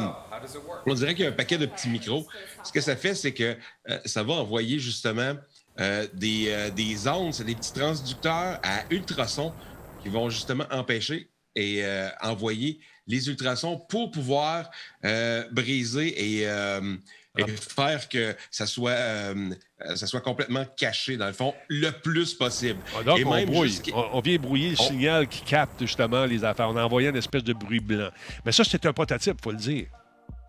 On 0.88 0.93
dirait 0.96 1.13
qu'il 1.13 1.24
y 1.26 1.28
a 1.28 1.30
un 1.30 1.34
paquet 1.34 1.58
de 1.58 1.67
petits 1.67 1.89
micros. 1.89 2.28
Ce 2.63 2.72
que 2.72 2.82
ça 2.82 2.96
fait, 2.96 3.13
c'est 3.15 3.34
que 3.34 3.56
euh, 3.89 4.00
ça 4.06 4.24
va 4.24 4.34
envoyer 4.34 4.80
justement 4.80 5.36
euh, 5.80 6.08
des, 6.13 6.46
euh, 6.50 6.69
des 6.72 7.08
ondes, 7.08 7.34
c'est 7.34 7.43
des 7.43 7.56
petits 7.56 7.74
transducteurs 7.74 8.60
à 8.63 8.84
ultrasons 8.89 9.54
qui 10.02 10.10
vont 10.10 10.30
justement 10.30 10.65
empêcher 10.72 11.30
et 11.56 11.84
euh, 11.84 12.10
envoyer 12.22 12.80
les 13.08 13.28
ultrasons 13.30 13.78
pour 13.78 14.12
pouvoir 14.12 14.70
euh, 15.06 15.44
briser 15.52 16.39
et, 16.39 16.48
euh, 16.48 16.96
et 17.38 17.46
faire 17.48 18.08
que 18.10 18.36
ça 18.52 18.66
soit, 18.66 18.96
ça 19.96 20.08
soit 20.08 20.22
complètement 20.22 20.66
caché, 20.78 21.18
dans 21.18 21.28
le 21.28 21.34
fond, 21.34 21.54
le 21.68 21.89
plus 21.92 22.34
possible. 22.34 22.80
Ah, 22.98 23.04
Donc, 23.04 23.20
Et 23.20 23.26
on 23.26 23.44
brouille. 23.46 23.80
On, 23.94 24.06
on 24.13 24.22
vient 24.22 24.38
brouiller 24.38 24.70
le 24.70 24.76
On- 24.80 24.88
signal 24.88 25.28
qui 25.28 25.42
capte 25.42 25.82
justement 25.82 26.26
les 26.26 26.44
affaires. 26.46 26.70
On 26.70 26.78
a 26.78 26.84
envoyé 26.84 27.10
une 27.10 27.16
espèce 27.18 27.44
de 27.44 27.54
bruit 27.54 27.80
blanc. 27.80 28.10
Mais 28.46 28.52
ça, 28.52 28.63
c'est 28.63 28.86
un 28.86 28.94
prototype, 28.94 29.36
il 29.39 29.44
faut 29.44 29.52
le 29.52 29.58
dire. 29.58 29.88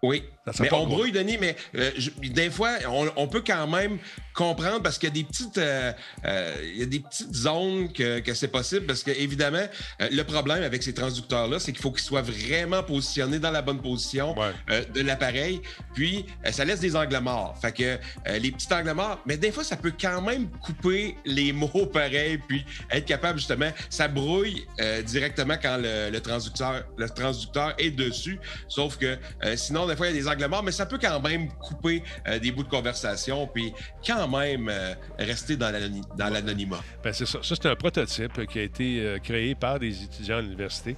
Oui. 0.04 0.22
Mais 0.60 0.70
on 0.74 0.86
brouille, 0.86 1.10
Denis, 1.10 1.38
mais 1.40 1.56
euh, 1.74 1.90
je- 1.96 2.10
des 2.28 2.50
fois, 2.50 2.72
on, 2.86 3.08
on 3.16 3.26
peut 3.28 3.42
quand 3.46 3.66
même 3.66 3.96
comprendre 4.34 4.82
parce 4.82 4.98
qu'il 4.98 5.08
y 5.08 5.12
a 5.12 5.14
des 5.14 5.24
petites, 5.24 5.56
euh, 5.56 5.90
euh, 6.26 6.54
il 6.62 6.80
y 6.80 6.82
a 6.82 6.86
des 6.86 7.00
petites 7.00 7.34
zones 7.34 7.90
que, 7.90 8.18
que 8.18 8.34
c'est 8.34 8.48
possible 8.48 8.84
parce 8.84 9.02
que, 9.02 9.10
évidemment, 9.12 9.66
euh, 10.02 10.08
le 10.12 10.22
problème 10.24 10.62
avec 10.62 10.82
ces 10.82 10.92
transducteurs-là, 10.92 11.58
c'est 11.58 11.72
qu'il 11.72 11.80
faut 11.80 11.92
qu'ils 11.92 12.02
soient 12.04 12.20
vraiment 12.20 12.82
positionnés 12.82 13.38
dans 13.38 13.50
la 13.52 13.62
bonne 13.62 13.80
position 13.80 14.34
Ouais. 14.38 14.84
de 14.92 15.00
l'appareil. 15.00 15.62
Puis, 15.94 16.26
ça 16.50 16.66
laisse 16.66 16.80
des 16.80 16.94
angles 16.94 17.18
morts. 17.20 17.56
Fait 17.62 17.72
que 17.72 17.98
les 18.38 18.50
petits 18.50 18.70
angles 18.74 18.92
morts, 18.92 19.20
mais 19.24 19.38
des 19.38 19.50
fois, 19.50 19.64
ça 19.64 19.76
peut 19.76 19.92
quand 19.98 20.20
même 20.20 20.50
couper 20.62 21.16
les 21.24 21.52
mots 21.54 21.86
pareils, 21.90 22.36
puis 22.46 22.66
être 22.90 23.06
capable, 23.06 23.38
justement, 23.38 23.70
ça 23.88 24.08
brouille 24.08 24.66
directement 25.06 25.54
quand 25.60 25.78
le, 25.78 26.10
le 26.10 26.20
transducteur, 26.20 26.84
le 26.98 27.08
transducteur 27.08 27.74
est 27.78 27.90
dessus. 27.92 28.38
Sauf 28.68 28.98
que 28.98 29.16
sinon, 29.56 29.86
il 30.00 30.06
y 30.06 30.08
a 30.08 30.12
des 30.12 30.28
angles 30.28 30.46
morts, 30.48 30.62
mais 30.62 30.72
ça 30.72 30.86
peut 30.86 30.98
quand 31.00 31.20
même 31.20 31.48
couper 31.52 32.02
euh, 32.26 32.38
des 32.38 32.50
bouts 32.50 32.62
de 32.64 32.68
conversation, 32.68 33.46
puis 33.46 33.72
quand 34.06 34.26
même 34.28 34.68
euh, 34.68 34.94
rester 35.18 35.56
dans 35.56 35.70
l'anony- 35.70 36.02
dans 36.16 36.28
l'anonymat. 36.28 36.82
Ben, 37.02 37.12
c'est 37.12 37.26
ça. 37.26 37.38
Ça, 37.42 37.54
c'est 37.54 37.66
un 37.68 37.76
prototype 37.76 38.46
qui 38.46 38.58
a 38.58 38.62
été 38.62 39.00
euh, 39.00 39.18
créé 39.18 39.54
par 39.54 39.78
des 39.78 40.02
étudiants 40.02 40.38
à 40.38 40.40
l'université. 40.40 40.96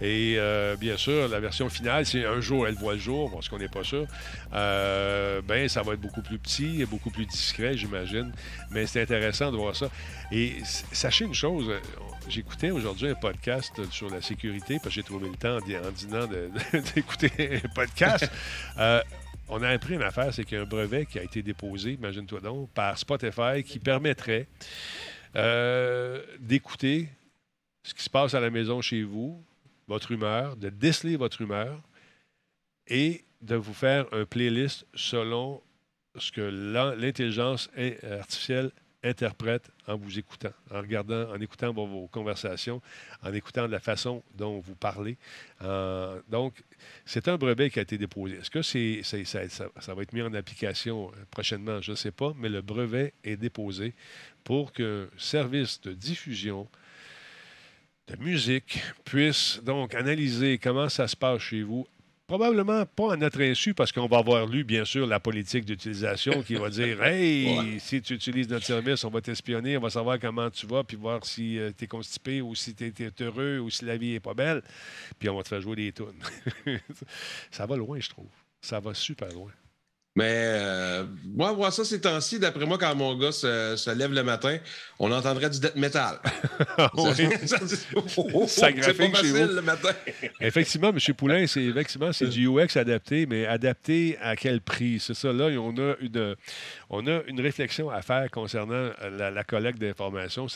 Et 0.00 0.38
bien 0.78 0.96
sûr, 0.96 1.28
la 1.28 1.40
version 1.40 1.68
finale, 1.68 2.06
c'est 2.06 2.24
un 2.24 2.40
jour, 2.40 2.66
elle 2.66 2.74
voit 2.74 2.94
le 2.94 3.00
jour, 3.00 3.30
parce 3.30 3.48
qu'on 3.48 3.58
n'est 3.58 3.68
pas 3.68 3.84
sûr. 3.84 4.06
Ben, 4.52 5.68
ça 5.68 5.82
va 5.82 5.94
être 5.94 6.00
beaucoup 6.00 6.22
plus 6.22 6.38
petit 6.38 6.80
et 6.82 6.86
beaucoup 6.86 7.10
plus 7.10 7.26
discret, 7.26 7.76
j'imagine. 7.76 8.32
Mais 8.70 8.86
c'est 8.86 9.02
intéressant 9.02 9.50
de 9.50 9.56
voir 9.56 9.74
ça. 9.74 9.88
Et 10.30 10.56
sachez 10.92 11.24
une 11.24 11.34
chose, 11.34 11.70
j'écoutais 12.28 12.70
aujourd'hui 12.70 13.08
un 13.08 13.14
podcast 13.14 13.72
sur 13.90 14.10
la 14.10 14.20
sécurité, 14.22 14.74
parce 14.76 14.88
que 14.94 15.00
j'ai 15.00 15.02
trouvé 15.02 15.28
le 15.28 15.36
temps 15.36 15.56
en, 15.56 15.90
dînant 15.90 16.26
d'écouter 16.94 17.60
un 17.64 17.68
podcast. 17.74 18.27
Euh, 18.78 19.02
on 19.48 19.60
a 19.62 19.68
appris 19.70 19.94
une 19.94 20.02
affaire, 20.02 20.32
c'est 20.32 20.44
qu'il 20.44 20.56
y 20.56 20.60
a 20.60 20.62
un 20.62 20.66
brevet 20.66 21.04
qui 21.06 21.18
a 21.18 21.22
été 21.24 21.42
déposé, 21.42 21.92
imagine-toi 21.94 22.40
donc, 22.40 22.70
par 22.70 22.96
Spotify 22.98 23.64
qui 23.64 23.78
permettrait 23.80 24.46
euh, 25.36 26.22
d'écouter 26.38 27.08
ce 27.82 27.92
qui 27.94 28.02
se 28.04 28.10
passe 28.10 28.34
à 28.34 28.40
la 28.40 28.50
maison 28.50 28.80
chez 28.80 29.02
vous, 29.02 29.42
votre 29.88 30.12
humeur, 30.12 30.56
de 30.56 30.68
déceler 30.68 31.16
votre 31.16 31.40
humeur 31.40 31.80
et 32.86 33.24
de 33.42 33.56
vous 33.56 33.74
faire 33.74 34.06
un 34.12 34.24
playlist 34.24 34.86
selon 34.94 35.60
ce 36.16 36.30
que 36.30 36.40
l'in- 36.40 36.94
l'intelligence 36.94 37.70
in- 37.76 37.94
artificielle 38.20 38.70
interprète 39.04 39.70
en 39.86 39.96
vous 39.96 40.18
écoutant, 40.18 40.52
en 40.70 40.80
regardant, 40.80 41.30
en 41.30 41.40
écoutant 41.40 41.72
vos, 41.72 42.08
conversations, 42.08 42.82
en 43.22 43.32
écoutant 43.32 43.66
la 43.66 43.78
façon 43.78 44.22
dont 44.34 44.58
vous 44.58 44.74
parlez. 44.74 45.16
Euh, 45.62 46.20
donc, 46.28 46.62
c'est 47.04 47.28
un 47.28 47.36
brevet 47.36 47.70
qui 47.70 47.78
a 47.78 47.82
été 47.82 47.96
déposé. 47.96 48.36
Est-ce 48.36 48.50
que 48.50 48.62
ça, 48.62 49.94
va 49.94 50.02
être 50.02 50.12
mis 50.12 50.22
en 50.22 50.34
application 50.34 51.10
euh, 51.10 51.24
prochainement? 51.30 51.80
Je 51.80 51.92
ne 51.92 51.96
sais 51.96 52.10
pas, 52.10 52.32
mais 52.36 52.48
le 52.48 52.60
brevet 52.60 53.14
est 53.24 53.36
déposé 53.36 53.94
pour 54.42 54.72
qu'un 54.72 55.06
service 55.16 55.80
de 55.80 55.92
diffusion 55.92 56.68
de 58.08 58.16
musique 58.16 58.80
puisse 59.04 59.60
donc 59.62 59.94
analyser 59.94 60.58
comment 60.58 60.88
ça 60.88 61.06
se 61.06 61.16
passe 61.16 61.42
chez 61.42 61.62
vous. 61.62 61.86
Probablement 62.28 62.84
pas 62.84 63.14
à 63.14 63.16
notre 63.16 63.40
insu, 63.40 63.72
parce 63.72 63.90
qu'on 63.90 64.06
va 64.06 64.18
avoir 64.18 64.46
lu, 64.46 64.62
bien 64.62 64.84
sûr, 64.84 65.06
la 65.06 65.18
politique 65.18 65.64
d'utilisation 65.64 66.42
qui 66.42 66.56
va 66.56 66.68
dire 66.68 67.02
Hey, 67.02 67.46
Ouais. 67.58 67.78
si 67.78 68.02
tu 68.02 68.12
utilises 68.12 68.50
notre 68.50 68.66
service, 68.66 69.02
on 69.04 69.08
va 69.08 69.22
t'espionner, 69.22 69.78
on 69.78 69.80
va 69.80 69.88
savoir 69.88 70.18
comment 70.20 70.50
tu 70.50 70.66
vas, 70.66 70.84
puis 70.84 70.98
voir 70.98 71.24
si 71.24 71.58
tu 71.78 71.84
es 71.84 71.86
constipé 71.86 72.42
ou 72.42 72.54
si 72.54 72.74
tu 72.74 72.84
es 72.84 73.22
heureux 73.22 73.60
ou 73.60 73.70
si 73.70 73.86
la 73.86 73.96
vie 73.96 74.12
est 74.14 74.20
pas 74.20 74.34
belle. 74.34 74.60
Puis 75.18 75.30
on 75.30 75.36
va 75.38 75.42
te 75.42 75.48
faire 75.48 75.62
jouer 75.62 75.76
des 75.76 75.92
tunes. 75.92 76.06
ça 77.50 77.64
va 77.64 77.76
loin, 77.76 77.98
je 77.98 78.10
trouve. 78.10 78.28
Ça 78.60 78.78
va 78.78 78.92
super 78.92 79.32
loin. 79.32 79.50
Mais 80.16 80.32
euh, 80.34 81.04
moi, 81.24 81.52
voir 81.52 81.72
ça 81.72 81.84
ces 81.84 82.00
temps-ci, 82.00 82.40
d'après 82.40 82.66
moi, 82.66 82.76
quand 82.76 82.92
mon 82.96 83.16
gars 83.16 83.30
se, 83.30 83.74
se 83.76 83.90
lève 83.90 84.12
le 84.12 84.24
matin, 84.24 84.58
on 84.98 85.12
entendrait 85.12 85.48
du 85.50 85.60
death 85.60 85.76
metal. 85.76 86.18
Oui. 86.94 87.28
Ça, 87.46 87.58
oh, 88.16 88.46
Ça 88.46 88.66
c'est 88.66 88.72
graphique 88.72 89.12
pas 89.12 89.20
chez 89.20 89.30
vous. 89.30 89.52
le 89.54 89.62
matin. 89.62 89.90
Effectivement, 90.40 90.88
M. 90.90 90.98
Poulain, 91.14 91.46
c'est 91.46 91.62
effectivement 91.62 92.12
c'est 92.12 92.26
du 92.28 92.48
UX 92.48 92.76
adapté, 92.76 93.26
mais 93.26 93.46
adapté 93.46 94.16
à 94.20 94.34
quel 94.36 94.60
prix? 94.60 94.98
C'est 95.00 95.14
ça. 95.14 95.32
Là, 95.32 95.46
on 95.60 95.76
a 95.78 95.94
une, 96.00 96.36
on 96.90 97.06
a 97.06 97.20
une 97.26 97.40
réflexion 97.40 97.90
à 97.90 98.02
faire 98.02 98.28
concernant 98.30 98.90
la, 99.16 99.30
la 99.30 99.44
collecte 99.44 99.78
d'informations. 99.80 100.46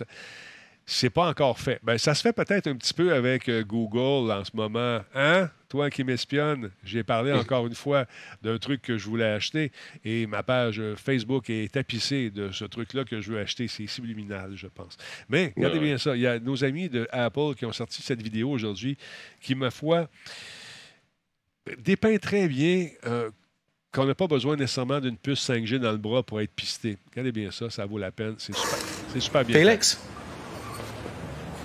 C'est 0.85 1.11
pas 1.11 1.29
encore 1.29 1.59
fait. 1.59 1.79
Ben, 1.83 1.97
ça 1.97 2.15
se 2.15 2.23
fait 2.23 2.33
peut-être 2.33 2.67
un 2.67 2.75
petit 2.75 2.93
peu 2.93 3.15
avec 3.15 3.49
euh, 3.49 3.63
Google 3.63 4.33
en 4.33 4.45
ce 4.45 4.51
moment. 4.55 5.01
Hein? 5.15 5.49
Toi 5.69 5.91
qui 5.91 6.05
m'espionnes, 6.05 6.71
j'ai 6.85 7.03
parlé 7.03 7.33
encore 7.33 7.67
une 7.67 7.75
fois 7.75 8.07
d'un 8.43 8.59
truc 8.59 8.83
que 8.83 8.99
je 8.99 9.07
voulais 9.07 9.25
acheter 9.25 9.73
et 10.05 10.27
ma 10.27 10.43
page 10.43 10.81
euh, 10.81 10.97
Facebook 10.97 11.49
est 11.51 11.73
tapissée 11.73 12.31
de 12.31 12.51
ce 12.51 12.65
truc-là 12.65 13.05
que 13.05 13.21
je 13.21 13.33
veux 13.33 13.39
acheter. 13.39 13.69
C'est 13.69 13.87
subliminal, 13.87 14.53
je 14.57 14.67
pense. 14.67 14.97
Mais 15.29 15.53
regardez 15.57 15.79
bien 15.79 15.99
ça. 15.99 16.17
Il 16.17 16.23
y 16.23 16.27
a 16.27 16.39
nos 16.39 16.65
amis 16.65 16.89
de 16.89 17.07
Apple 17.11 17.55
qui 17.57 17.65
ont 17.65 17.73
sorti 17.73 18.03
cette 18.03 18.21
vidéo 18.21 18.51
aujourd'hui 18.51 18.99
qui, 19.41 19.55
ma 19.55 19.71
foi, 19.71 20.09
dépeint 21.79 22.19
très 22.19 22.49
bien 22.49 22.89
euh, 23.07 23.31
qu'on 23.93 24.07
n'a 24.07 24.15
pas 24.15 24.27
besoin 24.27 24.57
nécessairement 24.57 25.01
d'une 25.01 25.17
puce 25.17 25.49
5G 25.49 25.79
dans 25.79 25.93
le 25.93 25.99
bras 25.99 26.23
pour 26.23 26.41
être 26.41 26.53
pisté. 26.53 26.99
Regardez 27.11 27.33
bien 27.33 27.51
ça, 27.51 27.71
ça 27.71 27.87
vaut 27.87 27.99
la 27.99 28.11
peine. 28.11 28.35
C'est 28.39 28.55
super, 28.55 28.79
c'est 29.13 29.21
super 29.21 29.45
bien. 29.45 29.55
fait. 29.55 30.12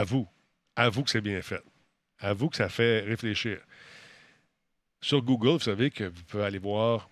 Avoue. 0.00 0.26
Avoue 0.76 1.02
que 1.02 1.10
c'est 1.10 1.20
bien 1.20 1.42
fait. 1.42 1.62
Avoue 2.20 2.48
que 2.48 2.56
ça 2.56 2.70
fait 2.70 3.00
réfléchir. 3.00 3.58
Sur 5.02 5.20
Google, 5.20 5.58
vous 5.58 5.58
savez 5.58 5.90
que 5.90 6.04
vous 6.04 6.22
pouvez 6.22 6.44
aller 6.44 6.58
voir 6.58 7.10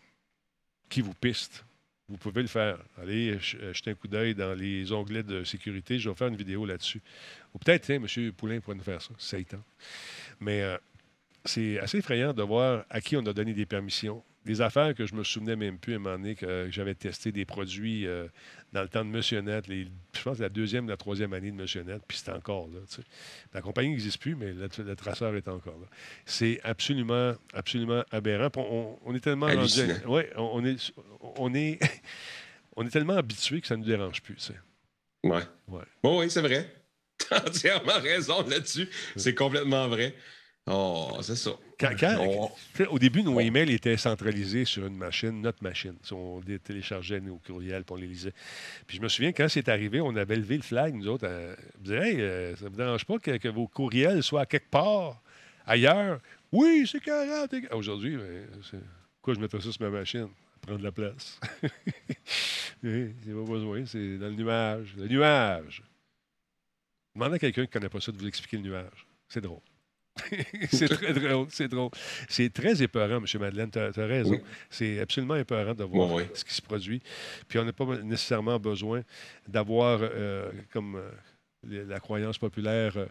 qui 0.89 1.03
vous 1.03 1.13
piste. 1.13 1.67
Vous 2.09 2.17
pouvez 2.17 2.41
le 2.41 2.49
faire. 2.49 2.79
Allez 2.97 3.33
euh, 3.33 3.73
jeter 3.75 3.91
un 3.91 3.95
coup 3.95 4.09
d'œil 4.09 4.35
dans 4.35 4.55
les 4.55 4.91
onglets 4.91 5.23
de 5.23 5.45
sécurité. 5.45 5.99
Je 5.99 6.09
vais 6.09 6.17
faire 6.17 6.29
une 6.29 6.37
vidéo 6.37 6.65
là-dessus. 6.65 7.03
Ou 7.53 7.59
peut-être, 7.59 7.83
tiens, 7.83 7.97
M. 7.97 8.33
Poulain 8.33 8.59
pourrait 8.61 8.77
nous 8.77 8.83
faire 8.83 9.03
ça, 9.03 9.37
tente. 9.45 9.61
Mais 10.41 10.63
euh, 10.63 10.79
c'est 11.45 11.79
assez 11.81 11.99
effrayant 11.99 12.33
de 12.33 12.43
voir 12.43 12.87
à 12.89 13.03
qui 13.03 13.19
on 13.19 13.27
a 13.27 13.35
donné 13.35 13.53
des 13.53 13.67
permissions. 13.67 14.25
Des 14.49 14.61
affaires 14.63 14.95
que 14.95 15.05
je 15.07 15.15
me 15.15 15.23
souvenais 15.25 15.57
même 15.57 15.79
plus 15.79 15.93
à 15.93 15.97
un 15.97 15.99
moment 15.99 16.17
donné 16.19 16.35
que 16.35 16.69
j'avais 16.71 16.95
testé 16.95 17.33
des 17.33 17.45
produits 17.45 18.07
euh, 18.07 18.27
dans 18.73 18.83
le 18.83 18.89
temps 18.89 19.05
de 19.05 19.11
Monsieur 19.11 19.41
Net, 19.41 19.69
les- 19.69 19.87
je 20.17 20.23
pense 20.23 20.39
la 20.39 20.49
deuxième, 20.49 20.89
la 20.89 20.97
troisième 20.97 21.33
année 21.35 21.51
de 21.51 21.57
Monsieur 21.57 21.83
Net, 21.83 22.01
puis 22.09 22.17
c'est 22.17 22.33
encore 22.33 22.67
là. 22.69 22.81
La 23.53 23.61
compagnie 23.61 23.91
n'existe 23.91 24.19
plus, 24.21 24.35
mais 24.35 24.53
le, 24.55 24.69
le 24.85 24.97
traceur 24.97 25.37
est 25.37 25.49
encore 25.49 25.79
là. 25.79 25.87
C'est 26.25 26.61
absolument, 26.65 27.35
absolument 27.53 28.03
aberrant. 28.11 28.49
On, 28.57 28.99
on 29.05 29.15
est 29.15 29.21
tellement 29.21 29.47
rendu- 29.57 30.07
ouais, 30.07 30.31
on, 30.37 30.65
est, 30.65 30.93
on 31.37 31.55
est, 31.55 31.79
on 32.77 32.87
est 32.87 32.91
tellement 32.91 33.17
habitué 33.17 33.61
que 33.61 33.67
ça 33.67 33.77
ne 33.77 33.83
nous 33.83 33.89
dérange 33.89 34.23
plus. 34.23 34.51
Ouais. 35.25 35.43
Ouais. 35.69 35.83
Bon, 36.03 36.21
oui, 36.21 36.31
c'est 36.31 36.41
vrai. 36.43 36.75
T'as 37.29 37.47
entièrement 37.47 38.01
raison 38.01 38.47
là-dessus. 38.49 38.89
C'est 39.17 39.35
complètement 39.35 39.89
vrai. 39.89 40.15
Oh, 40.71 41.17
c'est 41.23 41.37
ça. 41.37 41.51
Quand- 41.79 41.95
On- 42.19 42.51
au 42.91 42.99
début, 42.99 43.23
nos 43.23 43.39
emails 43.41 43.73
étaient 43.73 43.97
centralisés 43.97 44.65
sur 44.65 44.85
une 44.87 44.97
machine, 44.97 45.41
notre 45.41 45.63
machine. 45.63 45.95
Si 46.03 46.13
On 46.13 46.41
dé- 46.41 46.59
téléchargeait 46.59 47.21
nos 47.21 47.37
courriels 47.39 47.85
puis 47.85 47.93
on 47.93 47.97
les 47.97 48.07
lisait. 48.07 48.33
Puis 48.87 48.97
je 48.99 49.03
me 49.03 49.09
souviens, 49.09 49.33
quand 49.33 49.49
c'est 49.49 49.69
arrivé, 49.69 50.01
on 50.01 50.15
avait 50.17 50.37
levé 50.37 50.57
le 50.57 50.63
flag, 50.63 50.95
nous 50.95 51.09
autres, 51.09 51.27
à 51.27 51.57
dire 51.81 52.03
Hey, 52.03 52.21
euh, 52.21 52.57
ça 52.57 52.65
ne 52.67 52.71
vous 52.71 52.77
dérange 52.77 53.05
pas 53.05 53.19
que, 53.19 53.37
que 53.39 53.49
vos 53.49 53.67
courriels 53.69 54.23
soient 54.23 54.47
quelque 54.47 54.69
part 54.71 55.23
ailleurs? 55.67 56.21
Oui, 56.53 56.87
c'est 56.91 57.01
carré. 57.01 57.29
Aujourd'hui, 57.73 58.17
ben, 58.17 58.47
c'est- 58.71 58.77
pourquoi 59.17 59.35
je 59.35 59.41
mettrais 59.41 59.61
ça 59.61 59.71
sur 59.73 59.83
ma 59.83 59.91
machine? 59.91 60.29
Prendre 60.63 60.83
la 60.83 60.93
place. 60.93 61.39
Oui, 62.83 63.13
c'est 63.25 63.33
pas 63.33 63.43
besoin, 63.53 63.85
c'est 63.87 64.19
dans 64.19 64.29
le 64.29 64.35
nuage. 64.35 64.95
Le 64.97 65.09
nuage. 65.09 65.83
Demandez 67.15 67.35
à 67.35 67.39
quelqu'un 67.41 67.63
qui 67.63 67.69
ne 67.69 67.73
connaît 67.73 67.89
pas 67.89 68.01
ça 68.01 68.13
de 68.13 68.19
vous 68.19 68.27
expliquer 68.29 68.57
le 68.59 68.63
nuage. 68.63 69.05
C'est 69.29 69.41
drôle. 69.41 69.59
c'est 70.71 70.89
très 70.89 71.13
drôle, 71.13 71.47
c'est 71.51 71.69
drôle. 71.69 71.91
C'est 72.29 72.53
très 72.53 72.83
épeurant, 72.83 73.17
M. 73.17 73.41
Madeleine, 73.41 73.71
tu 73.71 73.79
as, 73.79 74.07
raison. 74.07 74.33
Oui. 74.33 74.41
C'est 74.71 75.01
absolument 75.01 75.37
épeurant 75.37 75.75
de 75.75 75.85
voir 75.85 76.13
Oui, 76.13 76.23
oui. 76.23 76.31
ce 76.35 76.45
qui 76.45 76.55
se 76.55 76.63
produit. 76.63 77.03
Puis 77.49 77.59
on 77.59 77.65
n'a 77.65 77.73
pas 77.73 77.85
nécessairement 77.99 78.59
besoin 78.59 79.03
d'avoir, 79.47 80.01
euh, 80.03 80.51
comme 80.73 80.97
euh, 80.97 81.11
la 81.65 82.01
croyance 82.01 82.39
populaire 82.39 82.97
euh, 82.97 83.07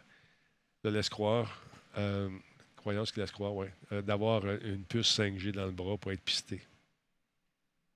le 0.83 0.91
laisse 0.91 1.09
croire, 1.09 1.61
euh, 1.97 2.29
croyance 2.75 3.11
qui 3.11 3.19
laisse 3.19 3.31
croire, 3.31 3.55
oui, 3.55 3.67
d'avoir 4.03 4.45
euh, 4.45 4.57
une 4.63 4.83
puce 4.83 5.19
5G 5.19 5.51
dans 5.51 5.65
le 5.65 5.71
bras 5.71 5.97
pour 5.97 6.11
être 6.11 6.21
pisté. 6.21 6.61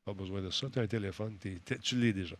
Pas 0.04 0.14
besoin 0.14 0.42
de 0.42 0.50
ça. 0.50 0.66
Tu 0.74 0.80
as 0.80 0.82
un 0.82 0.88
téléphone, 0.88 1.38
tu 1.84 1.96
l'es 1.96 2.12
déjà. 2.12 2.36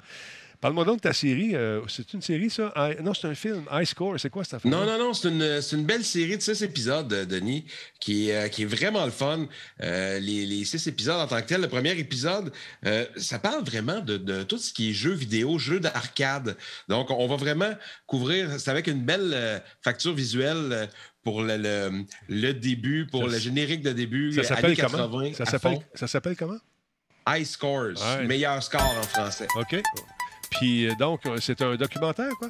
Parle-moi 0.60 0.84
donc 0.84 0.98
de 0.98 1.02
ta 1.02 1.14
série. 1.14 1.56
euh, 1.56 1.82
c'est 1.88 2.12
une 2.14 2.22
série, 2.22 2.50
ça? 2.50 2.74
I- 2.76 3.02
non, 3.04 3.14
c'est 3.14 3.28
un 3.28 3.36
film. 3.36 3.66
High 3.72 3.86
Score, 3.86 4.20
c'est 4.20 4.32
quoi 4.32 4.44
cette 4.44 4.56
affaire? 4.56 4.72
Non, 4.72 4.84
non, 4.86 4.98
non, 4.98 5.14
c'est 5.14 5.30
une, 5.30 5.60
une 5.80 5.86
belle 5.86 6.04
série 6.04 6.38
de 6.38 6.42
six 6.42 6.64
épisodes, 6.64 7.12
euh, 7.14 7.26
Denis, 7.26 7.66
qui 8.00 8.30
est, 8.30 8.36
euh, 8.36 8.48
qui 8.48 8.64
est 8.64 8.66
vraiment 8.66 9.06
le 9.06 9.12
fun. 9.12 9.48
Euh, 9.82 10.18
les, 10.20 10.48
les 10.48 10.66
six 10.66 10.86
épisodes 10.88 11.20
en 11.20 11.28
tant 11.28 11.40
que 11.40 11.48
tel. 11.48 11.62
Le 11.62 11.68
premier 11.68 11.92
épisode, 12.00 12.52
ça 13.18 13.38
parle 13.38 13.64
vraiment 13.64 14.00
de, 14.00 14.18
de 14.18 14.42
tout 14.42 14.58
ce 14.58 14.74
qui 14.74 14.90
est 14.90 14.94
jeux 14.94 15.14
vidéo, 15.14 15.60
jeux 15.60 15.80
d'arcade. 15.80 16.58
Donc, 16.90 17.12
on 17.12 17.28
va 17.28 17.36
vraiment 17.36 17.74
couvrir, 18.08 18.60
c'est 18.60 18.72
avec 18.72 18.88
une 18.88 19.04
belle 19.04 19.62
facture 19.84 20.14
visuelle 20.16 20.90
pour 21.24 21.44
le, 21.44 21.58
le- 21.58 22.06
le 22.28 22.54
début, 22.54 23.06
pour 23.06 23.26
Ça 23.30 23.36
le 23.36 23.40
générique 23.40 23.84
de 23.84 23.92
début, 23.92 24.34
Ça 24.34 24.44
s'appelle 24.44 24.76
80. 24.76 25.10
comment? 25.12 25.34
Ça 25.96 26.08
s'appelle 26.08 26.36
comment? 26.36 26.58
High 27.28 27.46
Scores, 27.46 27.94
Ouais. 28.02 28.26
meilleur 28.26 28.62
score 28.64 28.82
en 29.00 29.04
français. 29.04 29.48
OK. 29.56 29.82
Puis 30.52 30.88
euh, 30.90 30.96
donc, 30.96 31.26
euh, 31.26 31.38
c'est 31.40 31.62
un 31.62 31.76
documentaire, 31.76 32.32
quoi? 32.38 32.50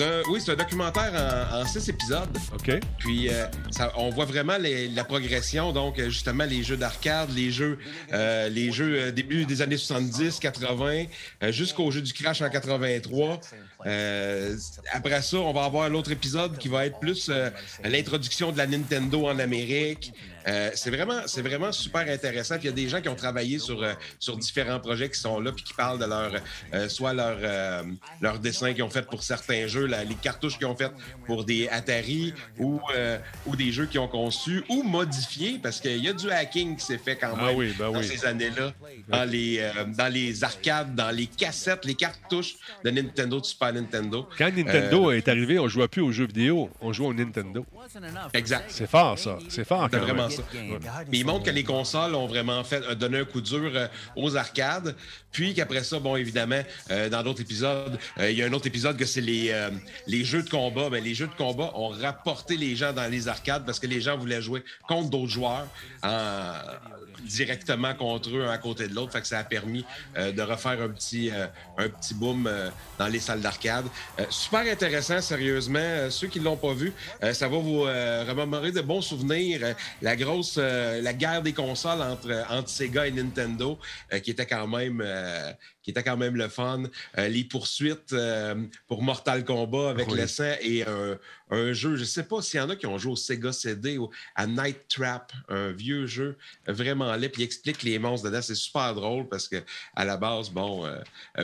Un- 0.00 0.22
oui, 0.28 0.40
c'est 0.44 0.50
un 0.50 0.56
documentaire 0.56 1.12
en, 1.52 1.60
en 1.60 1.66
six 1.66 1.88
épisodes. 1.88 2.36
OK. 2.52 2.80
Puis 2.98 3.28
euh, 3.28 3.46
ça- 3.70 3.92
on 3.96 4.10
voit 4.10 4.24
vraiment 4.24 4.56
les- 4.56 4.88
la 4.88 5.04
progression, 5.04 5.70
donc 5.72 6.00
justement 6.00 6.44
les 6.44 6.64
jeux 6.64 6.76
d'arcade, 6.76 7.30
les 7.32 7.52
jeux, 7.52 7.78
euh, 8.12 8.48
les 8.48 8.72
jeux 8.72 9.12
début 9.12 9.44
des 9.44 9.62
années 9.62 9.76
70, 9.76 10.40
80, 10.40 11.04
euh, 11.44 11.52
jusqu'au 11.52 11.90
jeu 11.92 12.00
du 12.00 12.12
Crash 12.12 12.42
en 12.42 12.50
83. 12.50 13.38
Euh, 13.86 14.56
après 14.92 15.20
ça, 15.22 15.36
on 15.38 15.52
va 15.52 15.64
avoir 15.64 15.88
l'autre 15.88 16.10
épisode 16.10 16.56
qui 16.58 16.68
va 16.68 16.86
être 16.86 16.98
plus 16.98 17.28
euh, 17.28 17.50
l'introduction 17.84 18.50
de 18.52 18.58
la 18.58 18.66
Nintendo 18.66 19.26
en 19.28 19.38
Amérique. 19.38 20.12
Euh, 20.46 20.70
c'est 20.74 20.90
vraiment, 20.90 21.20
c'est 21.26 21.42
vraiment 21.42 21.72
super 21.72 22.02
intéressant. 22.08 22.56
Puis 22.56 22.64
il 22.64 22.70
y 22.70 22.72
a 22.72 22.76
des 22.76 22.88
gens 22.88 23.00
qui 23.00 23.08
ont 23.08 23.14
travaillé 23.14 23.58
sur, 23.58 23.82
sur 24.18 24.36
différents 24.36 24.78
projets 24.80 25.08
qui 25.10 25.18
sont 25.18 25.40
là 25.40 25.52
puis 25.52 25.64
qui 25.64 25.72
parlent 25.72 25.98
de 25.98 26.04
leur, 26.04 26.90
soit 26.90 27.14
leur, 27.14 27.38
leur 28.20 28.38
dessin 28.38 28.74
qu'ils 28.74 28.82
ont 28.82 28.90
fait 28.90 29.06
pour 29.06 29.22
certains 29.22 29.66
jeux, 29.66 29.86
les 29.86 30.14
cartouches 30.20 30.58
qu'ils 30.58 30.66
ont 30.66 30.76
faites 30.76 30.92
pour 31.26 31.44
des 31.44 31.68
Atari 31.68 32.34
ou, 32.58 32.78
ou 33.46 33.56
des 33.56 33.72
jeux 33.72 33.86
qu'ils 33.86 34.00
ont 34.00 34.08
conçus 34.08 34.62
ou 34.68 34.82
modifiés 34.82 35.58
parce 35.62 35.80
qu'il 35.80 36.04
y 36.04 36.08
a 36.08 36.12
du 36.12 36.30
hacking 36.30 36.76
qui 36.76 36.84
s'est 36.84 36.98
fait 36.98 37.16
quand 37.16 37.34
Ah 37.38 37.46
même 37.46 37.56
oui, 37.56 37.74
ben 37.78 37.90
dans 37.90 37.98
oui. 37.98 38.06
ces 38.06 38.26
années-là, 38.26 38.74
dans 39.08 39.24
les, 39.24 39.70
dans 39.96 40.12
les 40.12 40.44
arcades, 40.44 40.94
dans 40.94 41.10
les 41.10 41.26
cassettes, 41.26 41.86
les 41.86 41.94
cartouches 41.94 42.56
de 42.84 42.90
Nintendo, 42.90 43.40
de 43.40 43.46
Super 43.46 43.72
Nintendo. 43.74 44.26
Quand 44.38 44.50
Nintendo 44.56 45.10
Euh, 45.10 45.16
est 45.16 45.28
arrivé, 45.28 45.58
on 45.58 45.64
ne 45.64 45.68
jouait 45.68 45.88
plus 45.88 46.02
aux 46.02 46.12
jeux 46.12 46.26
vidéo, 46.26 46.70
on 46.80 46.92
jouait 46.92 47.08
au 47.08 47.14
Nintendo. 47.14 47.64
Exact. 48.34 48.64
C'est 48.68 48.88
fort, 48.88 49.18
ça. 49.18 49.38
C'est 49.48 49.64
fort, 49.64 49.88
C'est 49.90 49.98
quand 49.98 50.04
vraiment 50.04 50.28
même. 50.28 50.36
ça. 50.36 50.42
Puis 51.10 51.18
il 51.20 51.26
montre 51.26 51.44
que 51.44 51.50
les 51.50 51.64
consoles 51.64 52.14
ont 52.14 52.26
vraiment 52.26 52.62
fait 52.64 52.82
euh, 52.84 52.94
donné 52.94 53.18
un 53.18 53.24
coup 53.24 53.40
dur 53.40 53.70
euh, 53.74 53.86
aux 54.16 54.36
arcades. 54.36 54.94
Puis 55.32 55.52
qu'après 55.54 55.82
ça, 55.82 55.98
bon, 55.98 56.14
évidemment, 56.16 56.62
euh, 56.90 57.08
dans 57.08 57.22
d'autres 57.22 57.40
épisodes, 57.40 57.98
euh, 58.18 58.30
il 58.30 58.38
y 58.38 58.42
a 58.42 58.46
un 58.46 58.52
autre 58.52 58.66
épisode 58.68 58.96
que 58.96 59.04
c'est 59.04 59.20
les, 59.20 59.50
euh, 59.50 59.70
les 60.06 60.24
jeux 60.24 60.42
de 60.42 60.48
combat. 60.50 60.88
Ben, 60.90 61.02
les 61.02 61.14
jeux 61.14 61.26
de 61.26 61.34
combat 61.34 61.72
ont 61.74 61.88
rapporté 61.88 62.56
les 62.56 62.76
gens 62.76 62.92
dans 62.92 63.10
les 63.10 63.28
arcades 63.28 63.64
parce 63.66 63.80
que 63.80 63.86
les 63.86 64.00
gens 64.00 64.16
voulaient 64.16 64.42
jouer 64.42 64.62
contre 64.88 65.10
d'autres 65.10 65.32
joueurs 65.32 65.66
en- 66.02 66.52
directement 67.24 67.94
contre 67.94 68.28
eux, 68.30 68.44
un 68.44 68.50
à 68.50 68.58
côté 68.58 68.86
de 68.88 68.94
l'autre. 68.94 69.12
Fait 69.12 69.20
que 69.20 69.26
ça 69.26 69.38
a 69.38 69.44
permis 69.44 69.84
euh, 70.16 70.30
de 70.32 70.42
refaire 70.42 70.80
un 70.82 70.88
petit, 70.88 71.30
euh, 71.32 71.46
un 71.78 71.88
petit 71.88 72.14
boom 72.14 72.46
euh, 72.46 72.70
dans 72.98 73.06
les 73.08 73.18
salles 73.20 73.40
d'arcade. 73.40 73.86
Euh, 74.20 74.24
super 74.30 74.60
intéressant, 74.60 75.20
sérieusement. 75.20 75.78
Euh, 75.80 76.10
ceux 76.10 76.26
qui 76.28 76.38
ne 76.40 76.44
l'ont 76.44 76.56
pas 76.56 76.74
vu, 76.74 76.92
euh, 77.22 77.32
ça 77.32 77.48
va 77.48 77.56
vous 77.58 77.73
euh, 77.82 78.24
remémorer 78.28 78.72
de 78.72 78.80
bons 78.80 79.02
souvenirs. 79.02 79.60
Euh, 79.62 79.74
la 80.02 80.16
grosse, 80.16 80.56
euh, 80.58 81.00
la 81.00 81.12
guerre 81.12 81.42
des 81.42 81.52
consoles 81.52 82.00
entre, 82.00 82.44
entre 82.50 82.68
Sega 82.68 83.06
et 83.06 83.10
Nintendo, 83.10 83.78
qui 84.22 84.30
était 84.30 84.46
quand 84.46 84.66
même, 84.66 85.02
qui 85.84 85.90
était 85.90 86.02
quand 86.02 86.16
même 86.16 86.34
le 86.34 86.48
fun. 86.48 86.82
Euh, 87.18 87.28
les 87.28 87.44
poursuites 87.44 88.12
euh, 88.14 88.56
pour 88.88 89.02
Mortal 89.02 89.44
Kombat 89.44 89.90
avec 89.90 90.08
Oui. 90.08 90.18
le 90.18 90.26
sang 90.26 90.50
et 90.62 90.82
un, 90.82 91.18
un 91.50 91.72
jeu. 91.74 91.94
Je 91.96 92.00
ne 92.00 92.06
sais 92.06 92.22
pas 92.24 92.40
s'il 92.40 92.58
y 92.58 92.62
en 92.62 92.70
a 92.70 92.74
qui 92.76 92.86
ont 92.86 92.96
joué 92.98 93.12
au 93.12 93.16
Sega 93.16 93.52
CD 93.52 93.98
ou 93.98 94.10
à 94.34 94.46
Night 94.46 94.78
Trap, 94.88 95.30
un 95.50 95.70
vieux 95.72 96.06
jeu 96.06 96.36
vraiment 96.66 97.14
laid. 97.14 97.28
Puis 97.28 97.42
il 97.42 97.44
explique 97.44 97.82
les 97.82 97.98
monstres 97.98 98.28
dedans. 98.30 98.40
C'est 98.40 98.54
super 98.54 98.94
drôle 98.94 99.28
parce 99.28 99.46
que 99.46 99.62
à 99.94 100.04
la 100.06 100.16
base, 100.16 100.48
bon, 100.50 100.86
euh, 100.86 100.96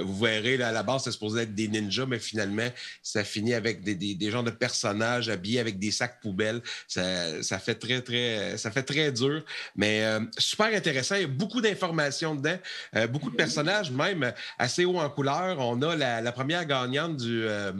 vous 0.02 0.18
verrez, 0.24 0.56
là, 0.56 0.68
à 0.68 0.72
la 0.72 0.82
base, 0.82 1.04
c'est 1.04 1.12
supposé 1.12 1.42
être 1.42 1.54
des 1.54 1.68
ninjas, 1.68 2.06
mais 2.06 2.18
finalement, 2.18 2.68
ça 3.02 3.22
finit 3.24 3.52
avec 3.52 3.82
des, 3.82 3.94
des, 3.94 4.14
des 4.14 4.30
genres 4.30 4.42
de 4.42 4.50
personnages 4.50 5.28
habillés 5.28 5.60
avec 5.60 5.78
des 5.78 5.90
sacs 5.90 6.18
poubelles. 6.22 6.62
Ça, 6.88 7.42
ça 7.42 7.58
fait 7.58 7.74
très, 7.74 8.00
très, 8.00 8.56
ça 8.56 8.70
fait 8.70 8.82
très 8.84 9.12
dur, 9.12 9.44
mais 9.76 10.02
super 10.38 10.66
intéressant. 10.74 11.16
Il 11.16 11.20
y 11.22 11.24
a 11.24 11.28
beaucoup 11.28 11.60
d'informations 11.60 12.34
dedans, 12.34 12.58
beaucoup 13.10 13.30
de 13.30 13.36
personnages, 13.36 13.90
même 13.90 14.29
assez 14.58 14.84
haut 14.84 14.98
en 14.98 15.08
couleur. 15.10 15.58
On 15.58 15.80
a 15.82 15.96
la, 15.96 16.20
la 16.20 16.32
première 16.32 16.64
gagnante 16.66 17.16
du, 17.16 17.44
euh, 17.44 17.72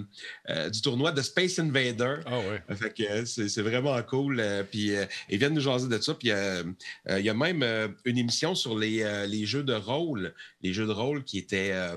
euh, 0.49 0.71
du 0.71 0.81
tournoi 0.83 1.13
de 1.13 1.23
Space 1.23 1.59
Invader. 1.59 2.17
Ah 2.27 2.39
ouais. 2.39 2.63
Fait 2.77 2.93
que 2.95 3.03
euh, 3.03 3.25
c'est 3.25 3.63
vraiment 3.63 4.01
cool. 4.03 4.41
euh, 4.41 4.63
puis 4.63 4.95
euh, 4.95 5.05
ils 5.29 5.39
viennent 5.39 5.55
nous 5.55 5.61
jaser 5.61 5.89
de 5.89 5.99
ça. 6.01 6.15
Puis 6.15 6.31
euh, 6.31 6.63
euh, 7.09 7.19
il 7.21 7.25
y 7.25 7.31
a 7.31 7.35
même 7.35 7.63
euh, 7.63 7.89
une 8.05 8.19
émission 8.19 8.55
sur 8.55 8.79
les, 8.79 9.03
euh, 9.03 9.27
les 9.27 9.47
jeux 9.47 9.63
de 9.63 9.75
rôle, 9.75 10.35
les 10.63 10.73
jeux 10.73 10.87
de 10.87 10.93
rôle 10.93 11.25
qui 11.25 11.39
étaient, 11.39 11.71
euh, 11.73 11.97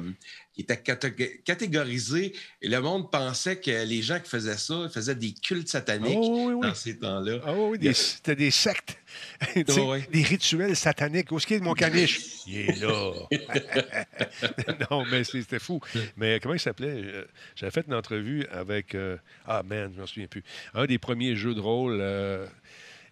qui 0.54 0.62
étaient 0.62 0.76
catég- 0.76 1.42
catégorisés. 1.44 2.34
Et 2.62 2.68
le 2.70 2.80
monde 2.82 3.12
pensait 3.12 3.58
que 3.60 3.86
les 3.86 4.02
gens 4.02 4.20
qui 4.20 4.30
faisaient 4.30 4.58
ça 4.58 4.88
faisaient 4.94 5.16
des 5.16 5.34
cultes 5.34 5.68
sataniques 5.70 6.18
Oh, 6.22 6.46
oui, 6.48 6.54
oui. 6.54 6.68
dans 6.68 6.76
ces 6.76 6.98
temps-là. 7.00 7.40
Ah 7.46 7.54
oui, 7.54 7.78
c'était 7.94 8.36
des 8.36 8.52
sectes. 8.52 8.98
Des 10.12 10.24
rituels 10.24 10.76
sataniques. 10.76 11.32
Où 11.32 11.38
est-ce 11.38 11.48
qu'il 11.48 11.58
est 11.58 11.60
mon 11.60 11.74
caniche? 11.74 12.22
Il 12.48 12.58
est 12.58 12.82
là. 12.82 13.14
non, 14.92 15.06
mais 15.06 15.24
c'était 15.24 15.60
fou. 15.60 15.80
Mais 16.18 16.40
comment 16.40 16.56
il 16.56 16.60
s'appelait? 16.60 17.02
Euh, 17.04 17.26
J'avais 17.56 17.72
fait 17.72 17.86
une 17.88 17.94
entrevue 17.94 18.46
avec... 18.52 18.96
euh, 18.96 19.18
ah, 19.46 19.64
man, 19.64 19.92
je 19.92 19.98
ne 19.98 20.02
me 20.02 20.08
souviens 20.08 20.28
plus. 20.28 20.44
Un 20.74 20.86
des 20.86 20.98
premiers 20.98 21.36
jeux 21.36 21.56
de 21.56 21.62
rôle... 21.62 22.00
euh, 22.02 22.46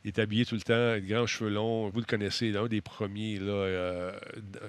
il 0.04 0.08
est 0.08 0.20
habillé 0.20 0.46
tout 0.46 0.56
le 0.56 0.62
temps, 0.62 0.98
grands 1.06 1.28
cheveux 1.28 1.52
longs. 1.52 1.90
Vous 1.90 2.00
le 2.00 2.06
connaissez, 2.06 2.56
un 2.56 2.66
des 2.66 2.82
premiers. 2.82 3.38
Là, 3.38 3.52
euh, 3.52 4.20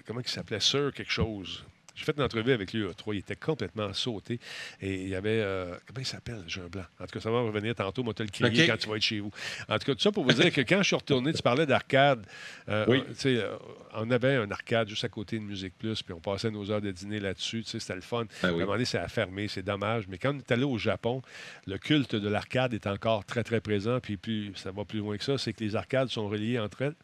comment 0.06 0.20
il 0.20 0.28
s'appelait? 0.28 0.60
Sir 0.60 0.92
quelque 0.94 1.10
chose. 1.10 1.64
J'ai 1.94 2.04
fait 2.04 2.14
une 2.16 2.22
entrevue 2.22 2.52
avec 2.52 2.72
lui, 2.72 2.86
à 2.88 2.94
trois. 2.94 3.14
Il 3.14 3.18
était 3.18 3.36
complètement 3.36 3.92
sauté. 3.92 4.38
Et 4.80 4.94
il 5.02 5.08
y 5.08 5.14
avait. 5.14 5.40
euh, 5.42 5.74
comment 5.86 6.00
il 6.00 6.06
s'appelle, 6.06 6.40
le 6.42 6.48
jeune 6.48 6.68
blanc? 6.68 6.84
En 7.00 7.04
tout 7.06 7.12
cas, 7.12 7.20
ça 7.20 7.30
va 7.30 7.40
revenir 7.40 7.74
tantôt. 7.74 8.02
Moi, 8.02 8.14
te 8.14 8.22
le 8.22 8.28
crier 8.30 8.66
quand 8.66 8.76
tu 8.76 8.88
vas 8.88 8.96
être 8.96 9.02
chez 9.02 9.20
vous. 9.20 9.30
En 9.68 9.78
tout 9.78 9.84
cas, 9.86 9.94
tout 9.94 10.00
ça 10.00 10.12
pour 10.12 10.24
vous 10.24 10.32
dire 10.32 10.52
que 10.52 10.60
quand 10.62 10.78
je 10.78 10.86
suis 10.88 10.96
retourné, 10.96 11.32
tu 11.32 11.42
parlais 11.42 11.66
d'arcade. 11.66 12.24
Euh, 12.68 12.84
Oui. 12.88 12.98
euh, 12.98 13.04
tu 13.08 13.14
sais, 13.16 13.36
euh, 13.36 13.56
on 13.94 14.10
avait 14.10 14.36
un 14.36 14.50
arcade 14.50 14.88
juste 14.88 15.04
à 15.04 15.08
côté 15.08 15.38
de 15.38 15.44
Musique 15.44 15.76
Plus, 15.78 16.02
puis 16.02 16.14
on 16.14 16.20
passait 16.20 16.50
nos 16.50 16.70
heures 16.70 16.80
de 16.80 16.90
dîner 16.90 17.20
là-dessus. 17.20 17.62
Tu 17.64 17.70
sais, 17.70 17.78
C'était 17.78 17.94
le 17.96 18.00
fun. 18.00 18.24
Ben 18.42 18.48
À 18.48 18.52
un 18.52 18.52
oui. 18.54 18.60
moment 18.60 18.72
donné, 18.72 18.84
ça 18.84 19.02
a 19.02 19.08
fermé, 19.08 19.48
c'est 19.48 19.62
dommage. 19.62 20.08
Mais 20.08 20.18
quand 20.18 20.34
on 20.34 20.38
est 20.38 20.52
allé 20.52 20.64
au 20.64 20.78
Japon, 20.78 21.22
le 21.66 21.78
culte 21.78 22.14
de 22.16 22.28
l'arcade 22.28 22.72
est 22.74 22.86
encore 22.86 23.24
très, 23.24 23.44
très 23.44 23.60
présent. 23.60 24.00
Puis 24.00 24.16
plus, 24.16 24.52
ça 24.56 24.70
va 24.70 24.84
plus 24.84 24.98
loin 25.00 25.16
que 25.18 25.24
ça, 25.24 25.36
c'est 25.38 25.52
que 25.52 25.62
les 25.62 25.76
arcades 25.76 26.08
sont 26.08 26.28
reliées 26.28 26.58
entre 26.58 26.82
elles. 26.82 26.94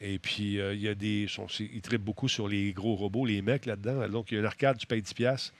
Et 0.00 0.18
puis, 0.18 0.60
euh, 0.60 0.74
il 0.74 0.80
y 0.80 0.88
a 0.88 0.94
des. 0.94 1.26
sont- 1.28 1.46
ils 1.58 1.80
traitent 1.82 2.04
beaucoup 2.04 2.28
sur 2.28 2.46
les 2.46 2.72
gros 2.72 2.94
robots, 2.94 3.26
les 3.26 3.42
mecs 3.42 3.66
là-dedans. 3.66 4.08
Donc, 4.08 4.30
il 4.30 4.34
y 4.34 4.36
a 4.36 4.40
une 4.40 4.46
arcade, 4.46 4.78
tu 4.78 4.86
payes 4.86 5.02
10$. 5.02 5.14
piastres. 5.14 5.52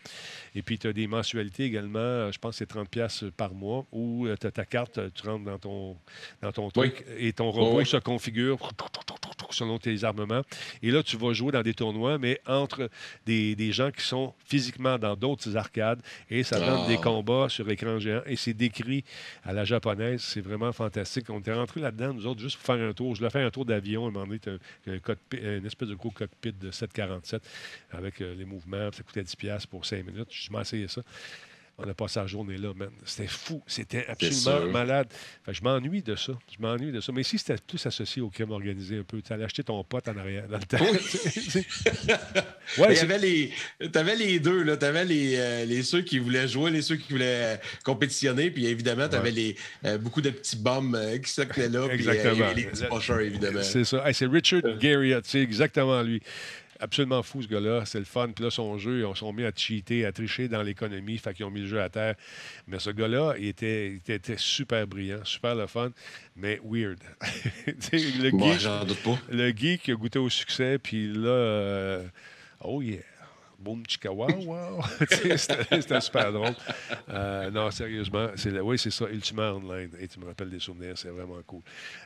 Et 0.54 0.62
puis, 0.62 0.78
tu 0.78 0.86
as 0.86 0.92
des 0.92 1.06
mensualités 1.08 1.64
également. 1.64 1.98
euh, 1.98 2.30
Je 2.32 2.38
pense 2.38 2.52
que 2.52 2.58
c'est 2.58 2.66
30$ 2.66 2.86
piastres 2.88 3.32
par 3.32 3.52
mois. 3.54 3.84
Ou 3.92 4.28
tu 4.40 4.46
as 4.46 4.50
ta 4.50 4.64
carte, 4.64 4.98
euh, 4.98 5.10
tu 5.12 5.26
rentres 5.26 5.44
dans 5.44 5.58
ton, 5.58 5.96
dans 6.42 6.52
ton 6.52 6.70
truc 6.70 7.04
et 7.18 7.32
ton 7.32 7.50
robot 7.50 7.78
oui. 7.78 7.86
se 7.86 7.96
configure 7.96 8.58
selon 9.50 9.78
tes 9.78 10.04
armements. 10.04 10.42
Et 10.82 10.90
là, 10.90 11.02
tu 11.02 11.16
vas 11.16 11.32
jouer 11.32 11.52
dans 11.52 11.62
des 11.62 11.72
tournois, 11.74 12.18
mais 12.18 12.38
entre 12.46 12.90
des, 13.26 13.56
des 13.56 13.72
gens 13.72 13.90
qui 13.90 14.02
sont 14.04 14.34
physiquement 14.44 14.98
dans 14.98 15.16
d'autres 15.16 15.56
arcades. 15.56 16.00
Et 16.30 16.42
ça 16.42 16.60
donne 16.60 16.82
Ah. 16.84 16.86
des 16.86 16.98
combats 16.98 17.48
sur 17.48 17.68
écran 17.70 17.98
géant. 17.98 18.20
Et 18.26 18.36
c'est 18.36 18.52
décrit 18.54 19.04
à 19.44 19.52
la 19.52 19.64
japonaise. 19.64 20.20
C'est 20.22 20.42
vraiment 20.42 20.70
fantastique. 20.72 21.30
On 21.30 21.40
était 21.40 21.52
rentrés 21.54 21.80
là-dedans, 21.80 22.12
nous 22.14 22.26
autres, 22.26 22.40
juste 22.40 22.56
pour 22.56 22.66
faire 22.66 22.88
un 22.88 22.92
tour. 22.92 23.14
Je 23.14 23.24
l'ai 23.24 23.30
fait 23.30 23.42
un 23.42 23.50
tour 23.50 23.64
d'avion. 23.64 24.04
À 24.04 24.08
un 24.08 24.10
moment 24.10 24.27
t'as 24.36 24.52
un, 24.86 25.58
une 25.58 25.66
espèce 25.66 25.88
de 25.88 25.94
gros 25.94 26.10
cockpit 26.10 26.52
de 26.52 26.70
747 26.70 27.42
avec 27.90 28.20
euh, 28.20 28.34
les 28.34 28.44
mouvements. 28.44 28.90
Ça 28.92 29.02
coûtait 29.02 29.22
10$ 29.22 29.36
piastres 29.36 29.68
pour 29.68 29.86
5 29.86 30.04
minutes. 30.04 30.28
Je 30.30 30.50
essayé 30.60 30.88
ça. 30.88 31.02
On 31.80 31.88
a 31.88 31.94
passé 31.94 32.18
la 32.18 32.26
journée 32.26 32.56
là, 32.58 32.72
man. 32.74 32.90
C'était 33.04 33.28
fou. 33.28 33.62
C'était 33.66 34.04
absolument 34.08 34.66
malade. 34.72 35.06
Fait 35.46 35.54
je 35.54 35.62
m'ennuie 35.62 36.02
de 36.02 36.16
ça. 36.16 36.32
Je 36.50 36.60
m'ennuie 36.60 36.90
de 36.90 37.00
ça. 37.00 37.12
Mais 37.12 37.22
si 37.22 37.38
c'était 37.38 37.54
plus 37.64 37.86
associé 37.86 38.20
au 38.20 38.30
crime 38.30 38.50
organisé 38.50 38.98
un 38.98 39.04
peu, 39.04 39.22
tu 39.22 39.32
allais 39.32 39.44
acheter 39.44 39.62
ton 39.62 39.84
pote 39.84 40.08
en 40.08 40.16
arrière 40.16 40.48
dans 40.48 40.58
le 40.58 40.64
temps. 40.64 40.78
Il 42.76 42.82
ouais, 42.82 42.94
c'est- 42.94 43.02
avait 43.02 43.18
les, 43.18 43.52
t'avais 43.92 44.16
les 44.16 44.40
deux 44.40 44.62
là, 44.62 44.76
t'avais 44.76 45.04
les, 45.04 45.36
euh, 45.36 45.64
les 45.64 45.82
ceux 45.82 46.02
qui 46.02 46.18
voulaient 46.18 46.48
jouer, 46.48 46.70
les 46.70 46.82
ceux 46.82 46.96
qui 46.96 47.12
voulaient 47.12 47.54
euh, 47.54 47.56
compétitionner, 47.84 48.50
puis 48.50 48.66
évidemment 48.66 49.08
t'avais 49.08 49.30
les 49.30 49.56
euh, 49.84 49.98
beaucoup 49.98 50.20
de 50.20 50.30
petits 50.30 50.56
bums 50.56 50.94
euh, 50.94 51.18
qui 51.18 51.30
s'occupaient 51.30 51.68
là, 51.68 51.86
Exactement. 51.92 52.52
les 52.56 52.64
petits 52.64 52.84
pocheurs 52.86 53.20
évidemment. 53.20 53.62
C'est 53.62 53.84
ça. 53.84 54.06
Hey, 54.06 54.14
c'est 54.14 54.26
Richard 54.26 54.62
Garriott, 54.80 55.24
c'est 55.26 55.40
exactement 55.40 56.02
lui. 56.02 56.20
Absolument 56.80 57.22
fou, 57.22 57.42
ce 57.42 57.48
gars-là. 57.48 57.84
C'est 57.86 57.98
le 57.98 58.04
fun. 58.04 58.30
Puis 58.34 58.44
là, 58.44 58.50
son 58.50 58.78
jeu, 58.78 59.04
ils 59.08 59.16
sont 59.16 59.32
mis 59.32 59.44
à 59.44 59.50
cheater, 59.54 60.04
à 60.06 60.12
tricher 60.12 60.48
dans 60.48 60.62
l'économie. 60.62 61.18
Fait 61.18 61.34
qu'ils 61.34 61.44
ont 61.44 61.50
mis 61.50 61.60
le 61.62 61.66
jeu 61.66 61.80
à 61.80 61.88
terre. 61.88 62.14
Mais 62.66 62.78
ce 62.78 62.90
gars-là, 62.90 63.34
il 63.38 63.48
était, 63.48 63.88
il 63.90 63.96
était, 63.96 64.14
était 64.14 64.36
super 64.38 64.86
brillant, 64.86 65.24
super 65.24 65.54
le 65.54 65.66
fun, 65.66 65.90
mais 66.36 66.60
weird. 66.64 66.98
Le, 67.92 68.30
geek, 68.30 68.60
j'en 68.60 68.84
doute 68.84 69.02
pas. 69.02 69.18
le 69.30 69.50
geek 69.50 69.82
qui 69.82 69.92
a 69.92 69.94
goûté 69.94 70.18
au 70.18 70.28
succès, 70.28 70.78
puis 70.78 71.12
là, 71.12 71.28
euh, 71.28 72.04
oh 72.62 72.80
yeah. 72.82 72.98
Boom, 73.58 73.82
chika, 73.88 74.12
wow, 74.12 74.28
wow. 74.44 74.80
C'était 75.10 76.00
super 76.00 76.32
drôle. 76.32 76.54
Euh, 77.08 77.50
non, 77.50 77.72
sérieusement, 77.72 78.28
c'est 78.36 78.56
oui, 78.60 78.78
c'est 78.78 78.92
ça, 78.92 79.06
Ultima 79.10 79.52
Online. 79.52 79.90
Et 79.98 80.06
tu 80.06 80.20
me 80.20 80.26
rappelles 80.26 80.50
des 80.50 80.60
souvenirs, 80.60 80.92
c'est 80.96 81.08
vraiment 81.08 81.40
cool. 81.44 81.62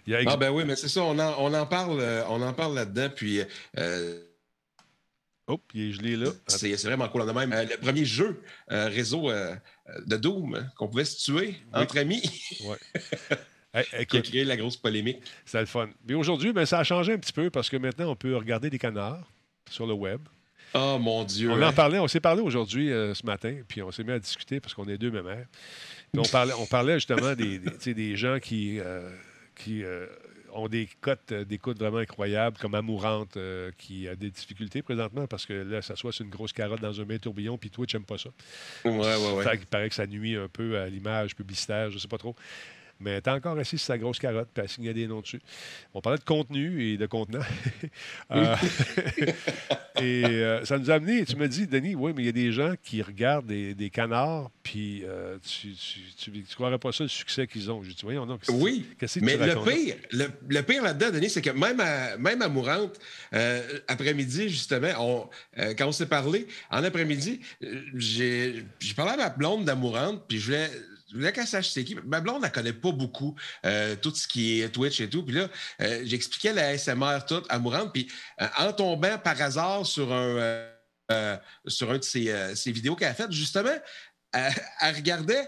Il 0.06 0.14
y 0.14 0.16
a 0.16 0.22
ex- 0.22 0.32
Ah 0.32 0.38
ben 0.38 0.50
oui, 0.50 0.64
mais 0.66 0.76
c'est 0.76 0.88
ça, 0.88 1.02
on 1.02 1.18
en, 1.18 1.34
on 1.38 1.52
en 1.52 1.66
parle, 1.66 1.98
euh, 2.00 2.24
on 2.30 2.40
en 2.40 2.54
parle 2.54 2.74
là-dedans, 2.76 3.10
puis 3.14 3.42
euh, 3.76 4.18
Oh, 5.48 5.60
il 5.74 5.88
est 5.88 5.92
gelé 5.92 6.16
là. 6.16 6.30
c'est 6.46 6.74
vraiment 6.84 7.08
cool. 7.08 7.22
On 7.22 7.28
a 7.28 7.32
même 7.32 7.52
euh, 7.52 7.64
le 7.64 7.76
premier 7.76 8.04
jeu 8.04 8.40
euh, 8.70 8.86
réseau 8.86 9.28
euh, 9.28 9.54
de 10.06 10.16
Doom 10.16 10.54
hein, 10.54 10.66
qu'on 10.76 10.88
pouvait 10.88 11.04
se 11.04 11.22
tuer 11.22 11.56
entre 11.72 11.98
amis. 11.98 12.22
Hey, 13.74 14.04
qui 14.04 14.18
a 14.18 14.20
créé 14.20 14.44
la 14.44 14.58
grosse 14.58 14.76
polémique. 14.76 15.22
c'est 15.46 15.58
le 15.58 15.64
fun. 15.64 15.88
Mais 16.06 16.12
aujourd'hui, 16.12 16.52
ben, 16.52 16.66
ça 16.66 16.80
a 16.80 16.84
changé 16.84 17.14
un 17.14 17.16
petit 17.16 17.32
peu 17.32 17.48
parce 17.48 17.70
que 17.70 17.78
maintenant, 17.78 18.10
on 18.10 18.14
peut 18.14 18.36
regarder 18.36 18.68
des 18.68 18.78
canards 18.78 19.26
sur 19.70 19.86
le 19.86 19.94
web. 19.94 20.20
Oh 20.74 20.98
mon 21.00 21.24
Dieu. 21.24 21.50
On 21.50 21.54
hein. 21.54 21.68
en 21.68 21.72
parlait, 21.72 21.98
on 21.98 22.06
s'est 22.06 22.20
parlé 22.20 22.42
aujourd'hui, 22.42 22.88
ce 22.88 23.24
matin, 23.24 23.62
puis 23.66 23.80
on 23.80 23.90
s'est 23.90 24.04
mis 24.04 24.12
à 24.12 24.18
discuter 24.18 24.60
parce 24.60 24.74
qu'on 24.74 24.86
est 24.88 24.98
deux 24.98 25.10
mêmes 25.10 25.24
mères. 25.24 25.46
Puis 26.12 26.20
on 26.20 26.30
parlait, 26.30 26.52
on 26.58 26.66
parlait 26.66 26.96
justement 26.96 27.34
des, 27.34 27.60
des, 27.60 27.94
des 27.94 28.14
gens 28.14 28.38
qui, 28.40 28.78
qui 29.56 29.82
ont 30.52 30.68
des 30.68 30.88
cotes 31.00 31.32
euh, 31.32 31.44
d'écoute 31.44 31.78
vraiment 31.78 31.98
incroyables, 31.98 32.58
comme 32.58 32.74
Amourante, 32.74 33.36
euh, 33.36 33.70
qui 33.78 34.08
a 34.08 34.16
des 34.16 34.30
difficultés 34.30 34.82
présentement 34.82 35.26
parce 35.26 35.46
que 35.46 35.52
là, 35.52 35.82
ça 35.82 35.96
soit 35.96 36.12
sur 36.12 36.24
une 36.24 36.30
grosse 36.30 36.52
carotte 36.52 36.80
dans 36.80 37.00
un 37.00 37.04
bain 37.04 37.18
tourbillon, 37.18 37.58
puis 37.58 37.70
Twitch 37.70 37.94
n'aime 37.94 38.04
pas 38.04 38.18
ça. 38.18 38.30
Ouais, 38.84 38.92
ouais, 38.92 39.32
ouais. 39.32 39.44
Fait 39.44 39.58
qu'il 39.58 39.66
paraît 39.66 39.88
que 39.88 39.94
ça 39.94 40.06
nuit 40.06 40.36
un 40.36 40.48
peu 40.48 40.78
à 40.78 40.88
l'image 40.88 41.34
publicitaire, 41.34 41.90
je 41.90 41.96
ne 41.96 42.00
sais 42.00 42.08
pas 42.08 42.18
trop. 42.18 42.36
Mais 43.02 43.20
t'es 43.20 43.30
encore 43.30 43.58
assis 43.58 43.78
sur 43.78 43.86
sa 43.86 43.98
grosse 43.98 44.18
carotte, 44.18 44.48
puis 44.54 44.62
elle 44.62 44.68
signait 44.68 44.94
des 44.94 45.06
noms 45.06 45.20
dessus. 45.20 45.40
On 45.94 46.00
parlait 46.00 46.18
de 46.18 46.24
contenu 46.24 46.82
et 46.92 46.96
de 46.96 47.06
contenant. 47.06 47.40
Euh, 48.30 48.56
et 50.00 50.24
euh, 50.24 50.64
ça 50.64 50.78
nous 50.78 50.90
a 50.90 50.94
amené, 50.94 51.24
tu 51.24 51.36
me 51.36 51.46
dis, 51.48 51.66
Denis, 51.66 51.94
oui, 51.94 52.12
mais 52.16 52.22
il 52.22 52.26
y 52.26 52.28
a 52.28 52.32
des 52.32 52.50
gens 52.52 52.74
qui 52.82 53.02
regardent 53.02 53.46
des, 53.46 53.74
des 53.74 53.90
canards, 53.90 54.50
puis 54.62 55.02
euh, 55.04 55.36
tu, 55.46 55.72
tu, 55.74 56.00
tu, 56.16 56.30
tu 56.42 56.54
croirais 56.54 56.78
pas 56.78 56.92
ça 56.92 57.04
le 57.04 57.08
succès 57.08 57.46
qu'ils 57.46 57.70
ont. 57.70 57.82
J'ai 57.82 57.90
dit, 57.92 58.00
voyons, 58.02 58.26
que- 58.38 58.50
Oui, 58.52 58.86
qu'est-ce 58.98 59.18
que 59.20 59.24
mais 59.24 59.32
tu 59.36 59.44
le 59.44 59.54
pire, 59.62 59.96
le, 60.12 60.26
le 60.48 60.62
pire 60.62 60.82
là-dedans, 60.82 61.10
Denis, 61.10 61.30
c'est 61.30 61.42
que 61.42 61.50
même 61.50 61.80
à, 61.80 62.16
même 62.16 62.40
à 62.40 62.48
Mourante, 62.48 62.98
après-midi, 63.88 64.48
justement, 64.48 64.92
on, 64.98 65.28
quand 65.76 65.88
on 65.88 65.92
s'est 65.92 66.06
parlé, 66.06 66.46
en 66.70 66.82
après-midi, 66.84 67.40
j'ai 67.94 68.64
j'ai 68.80 68.94
parlé 68.94 69.12
à 69.12 69.16
ma 69.16 69.28
blonde 69.30 69.64
d'Amourante, 69.64 70.24
puis 70.28 70.38
je 70.38 70.46
voulais, 70.46 70.70
je 71.12 71.18
voulais 71.18 71.32
qu'elle 71.32 71.46
sache 71.46 71.68
c'est 71.68 71.84
qui. 71.84 71.94
Ma 72.06 72.20
blonde, 72.20 72.42
elle 72.44 72.50
connaît 72.52 72.72
pas 72.72 72.90
beaucoup 72.90 73.36
euh, 73.66 73.94
tout 73.96 74.14
ce 74.14 74.26
qui 74.26 74.60
est 74.62 74.70
Twitch 74.70 75.00
et 75.00 75.08
tout. 75.10 75.22
Puis 75.22 75.34
là, 75.34 75.48
euh, 75.82 76.00
j'expliquais 76.04 76.52
la 76.54 76.76
SMR 76.78 77.18
toute 77.28 77.44
à 77.50 77.58
Mourante, 77.58 77.92
puis 77.92 78.10
euh, 78.40 78.46
en 78.58 78.72
tombant 78.72 79.18
par 79.18 79.40
hasard 79.40 79.84
sur 79.86 80.12
un, 80.12 80.66
sur 81.66 81.90
un 81.90 81.98
de 81.98 82.04
ses, 82.04 82.54
ses 82.56 82.72
vidéos 82.72 82.96
qu'elle 82.96 83.08
a 83.08 83.14
faites, 83.14 83.32
justement, 83.32 83.76
elle, 84.32 84.52
elle 84.80 84.94
regardait 84.94 85.46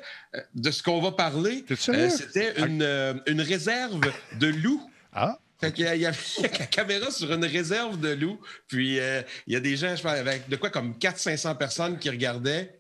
de 0.55 0.71
ce 0.71 0.83
qu'on 0.83 1.01
va 1.01 1.13
parler. 1.13 1.65
C'était 2.11 2.61
une, 2.61 2.83
euh, 2.83 3.15
une 3.27 3.41
réserve 3.41 4.01
de 4.39 4.47
loups. 4.49 4.91
Ah, 5.15 5.39
Fait 5.61 5.79
y 5.79 5.87
a- 5.87 5.95
il 5.95 6.03
y 6.03 6.07
avait 6.07 6.19
la 6.43 6.67
caméra 6.67 7.11
sur 7.11 7.33
une 7.33 7.47
réserve 7.47 7.99
de 7.99 8.11
loups. 8.11 8.39
Puis 8.69 9.01
euh, 9.01 9.23
il 9.47 9.55
y 9.55 9.57
a 9.57 9.61
des 9.61 9.77
gens, 9.77 9.97
je 9.97 10.03
pense, 10.03 10.13
avec 10.13 10.49
de 10.51 10.57
quoi 10.57 10.69
comme 10.69 10.93
400-500 10.99 11.57
personnes 11.57 11.99
qui 11.99 12.11
regardaient 12.11 12.79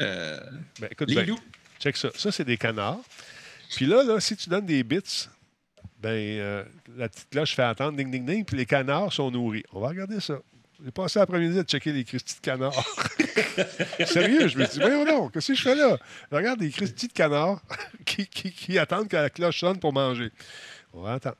euh, 0.00 0.38
ben, 0.80 0.88
écoute, 0.90 1.08
les 1.08 1.16
ben, 1.16 1.26
loups. 1.26 1.40
Check 1.80 1.96
ça. 1.96 2.10
Ça, 2.14 2.30
c'est 2.30 2.44
des 2.44 2.56
canards. 2.56 3.00
Puis 3.74 3.86
là, 3.86 4.02
là, 4.02 4.20
si 4.20 4.36
tu 4.36 4.48
donnes 4.48 4.66
des 4.66 4.82
bits, 4.82 5.28
ben, 6.00 6.08
euh, 6.10 6.64
la 6.96 7.08
petite 7.08 7.28
cloche 7.30 7.54
fait 7.54 7.62
attendre, 7.62 7.96
ding, 7.96 8.10
ding, 8.10 8.24
ding, 8.24 8.44
puis 8.44 8.56
les 8.56 8.66
canards 8.66 9.12
sont 9.12 9.30
nourris. 9.30 9.64
On 9.72 9.80
va 9.80 9.88
regarder 9.88 10.20
ça. 10.20 10.38
J'ai 10.82 10.90
passé 10.90 11.18
l'après-midi 11.18 11.58
à 11.58 11.62
checker 11.62 11.92
les 11.92 12.04
Christy 12.04 12.36
de 12.36 12.40
canards. 12.40 12.72
Sérieux, 14.06 14.48
je 14.48 14.56
me 14.58 14.66
dit, 14.66 14.78
voyons 14.80 15.04
donc, 15.04 15.32
qu'est-ce 15.32 15.48
que 15.48 15.54
je 15.54 15.62
fais 15.62 15.74
là? 15.74 15.98
Regarde 16.32 16.58
des 16.60 16.70
Christy 16.70 17.08
de 17.08 17.12
canards 17.12 17.60
qui, 18.06 18.26
qui- 18.26 18.50
qui 18.52 18.78
attendent 18.78 19.08
que 19.08 19.16
la 19.16 19.28
cloche 19.30 19.60
sonne 19.60 19.78
pour 19.78 19.92
manger. 19.92 20.30
On 20.94 21.02
va 21.02 21.14
attendre. 21.14 21.36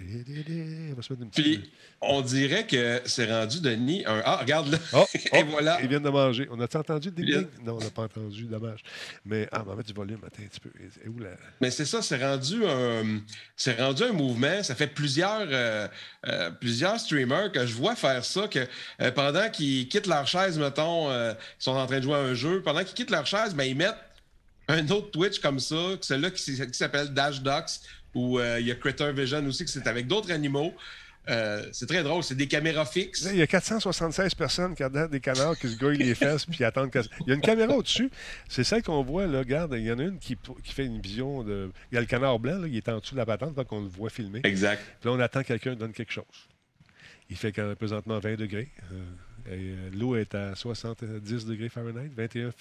On 0.00 0.94
va 0.94 1.02
se 1.02 1.12
mettre 1.12 1.22
une 1.22 1.30
petite... 1.30 1.44
Puis 1.44 1.70
on 2.00 2.22
dirait 2.22 2.66
que 2.66 3.02
c'est 3.04 3.30
rendu, 3.30 3.60
Denis, 3.60 4.04
un. 4.06 4.22
Ah, 4.24 4.36
regarde 4.36 4.68
là. 4.68 4.78
Oh, 4.94 5.04
Et 5.14 5.20
oh, 5.32 5.44
voilà. 5.50 5.78
Ils 5.82 5.88
viennent 5.88 6.02
de 6.02 6.08
manger. 6.08 6.48
On 6.50 6.58
a-tu 6.60 6.76
entendu 6.78 7.12
Ils 7.16 7.24
ding? 7.24 7.46
Non, 7.62 7.76
on 7.76 7.84
n'a 7.84 7.90
pas 7.90 8.02
entendu, 8.02 8.44
dommage. 8.44 8.82
Mais, 9.26 9.46
ah, 9.52 9.62
on 9.62 9.70
va 9.70 9.76
mettre 9.76 9.88
du 9.88 9.94
volume, 9.94 10.18
attends 10.26 10.42
un 10.42 10.46
petit 10.46 10.60
peu. 10.60 10.70
Et 11.04 11.08
où 11.08 11.18
la... 11.18 11.30
Mais 11.60 11.70
c'est 11.70 11.84
ça, 11.84 12.00
c'est 12.00 12.16
rendu 12.24 12.64
un, 12.64 13.20
c'est 13.56 13.78
rendu 13.78 14.02
un 14.04 14.12
mouvement. 14.12 14.62
Ça 14.62 14.74
fait 14.74 14.86
plusieurs, 14.86 15.46
euh, 15.50 15.86
euh, 16.26 16.50
plusieurs 16.50 16.98
streamers 16.98 17.52
que 17.52 17.66
je 17.66 17.74
vois 17.74 17.94
faire 17.94 18.24
ça, 18.24 18.48
que 18.48 18.66
euh, 19.02 19.10
pendant 19.10 19.50
qu'ils 19.50 19.88
quittent 19.88 20.06
leur 20.06 20.26
chaise, 20.26 20.58
mettons, 20.58 21.10
ils 21.10 21.36
sont 21.58 21.72
en 21.72 21.86
train 21.86 21.98
de 21.98 22.04
jouer 22.04 22.14
à 22.14 22.20
un 22.20 22.34
jeu, 22.34 22.62
pendant 22.62 22.82
qu'ils 22.82 22.94
quittent 22.94 23.10
leur 23.10 23.26
chaise, 23.26 23.54
ben, 23.54 23.64
ils 23.64 23.76
mettent 23.76 23.98
un 24.68 24.88
autre 24.90 25.10
Twitch 25.10 25.40
comme 25.40 25.58
ça, 25.58 25.76
celui-là 26.00 26.30
qui, 26.30 26.54
qui 26.54 26.78
s'appelle 26.78 27.12
Dash 27.12 27.42
Docs, 27.42 27.80
ou 28.14 28.38
euh, 28.38 28.58
il 28.60 28.66
y 28.66 28.70
a 28.70 28.74
Critter 28.74 29.12
Vision 29.12 29.44
aussi, 29.46 29.64
que 29.64 29.70
c'est 29.70 29.86
avec 29.86 30.06
d'autres 30.06 30.30
animaux. 30.32 30.74
Euh, 31.28 31.64
c'est 31.72 31.86
très 31.86 32.02
drôle, 32.02 32.24
c'est 32.24 32.34
des 32.34 32.48
caméras 32.48 32.86
fixes. 32.86 33.24
Là, 33.24 33.32
il 33.32 33.38
y 33.38 33.42
a 33.42 33.46
476 33.46 34.34
personnes 34.34 34.74
qui 34.74 34.82
regardent 34.82 35.10
des 35.12 35.20
canards 35.20 35.56
qui 35.56 35.68
se 35.68 35.76
grouillent 35.76 35.98
les 35.98 36.14
fesses 36.16 36.46
puis 36.46 36.64
attendent 36.64 36.90
que... 36.90 36.98
Il 37.20 37.28
y 37.28 37.30
a 37.32 37.34
une 37.34 37.42
caméra 37.42 37.74
au-dessus. 37.76 38.10
C'est 38.48 38.64
celle 38.64 38.82
qu'on 38.82 39.02
voit, 39.02 39.26
là. 39.26 39.40
Regarde, 39.40 39.74
il 39.76 39.84
y 39.84 39.92
en 39.92 39.98
a 39.98 40.02
une 40.04 40.18
qui, 40.18 40.36
qui 40.64 40.72
fait 40.72 40.86
une 40.86 41.00
vision 41.00 41.44
de... 41.44 41.70
Il 41.92 41.94
y 41.94 41.98
a 41.98 42.00
le 42.00 42.06
canard 42.06 42.38
blanc, 42.38 42.58
là, 42.58 42.66
il 42.66 42.76
est 42.76 42.88
en 42.88 42.98
dessous 42.98 43.14
de 43.14 43.18
la 43.20 43.26
patente, 43.26 43.54
donc 43.54 43.70
on 43.70 43.82
le 43.82 43.88
voit 43.88 44.10
filmer. 44.10 44.40
Exact. 44.44 44.82
Puis 45.00 45.08
là, 45.10 45.14
on 45.14 45.20
attend 45.20 45.42
que 45.42 45.48
quelqu'un 45.48 45.74
donne 45.76 45.92
quelque 45.92 46.12
chose. 46.12 46.24
Il 47.28 47.36
fait 47.36 47.52
quand- 47.52 47.74
présentement 47.76 48.18
20 48.18 48.36
degrés. 48.36 48.68
Euh, 48.90 49.02
euh, 49.50 49.90
L'eau 49.92 50.16
est 50.16 50.34
à 50.34 50.54
70 50.56 51.44
degrés 51.46 51.68
Fahrenheit, 51.68 52.10
21. 52.16 52.48
F- 52.48 52.52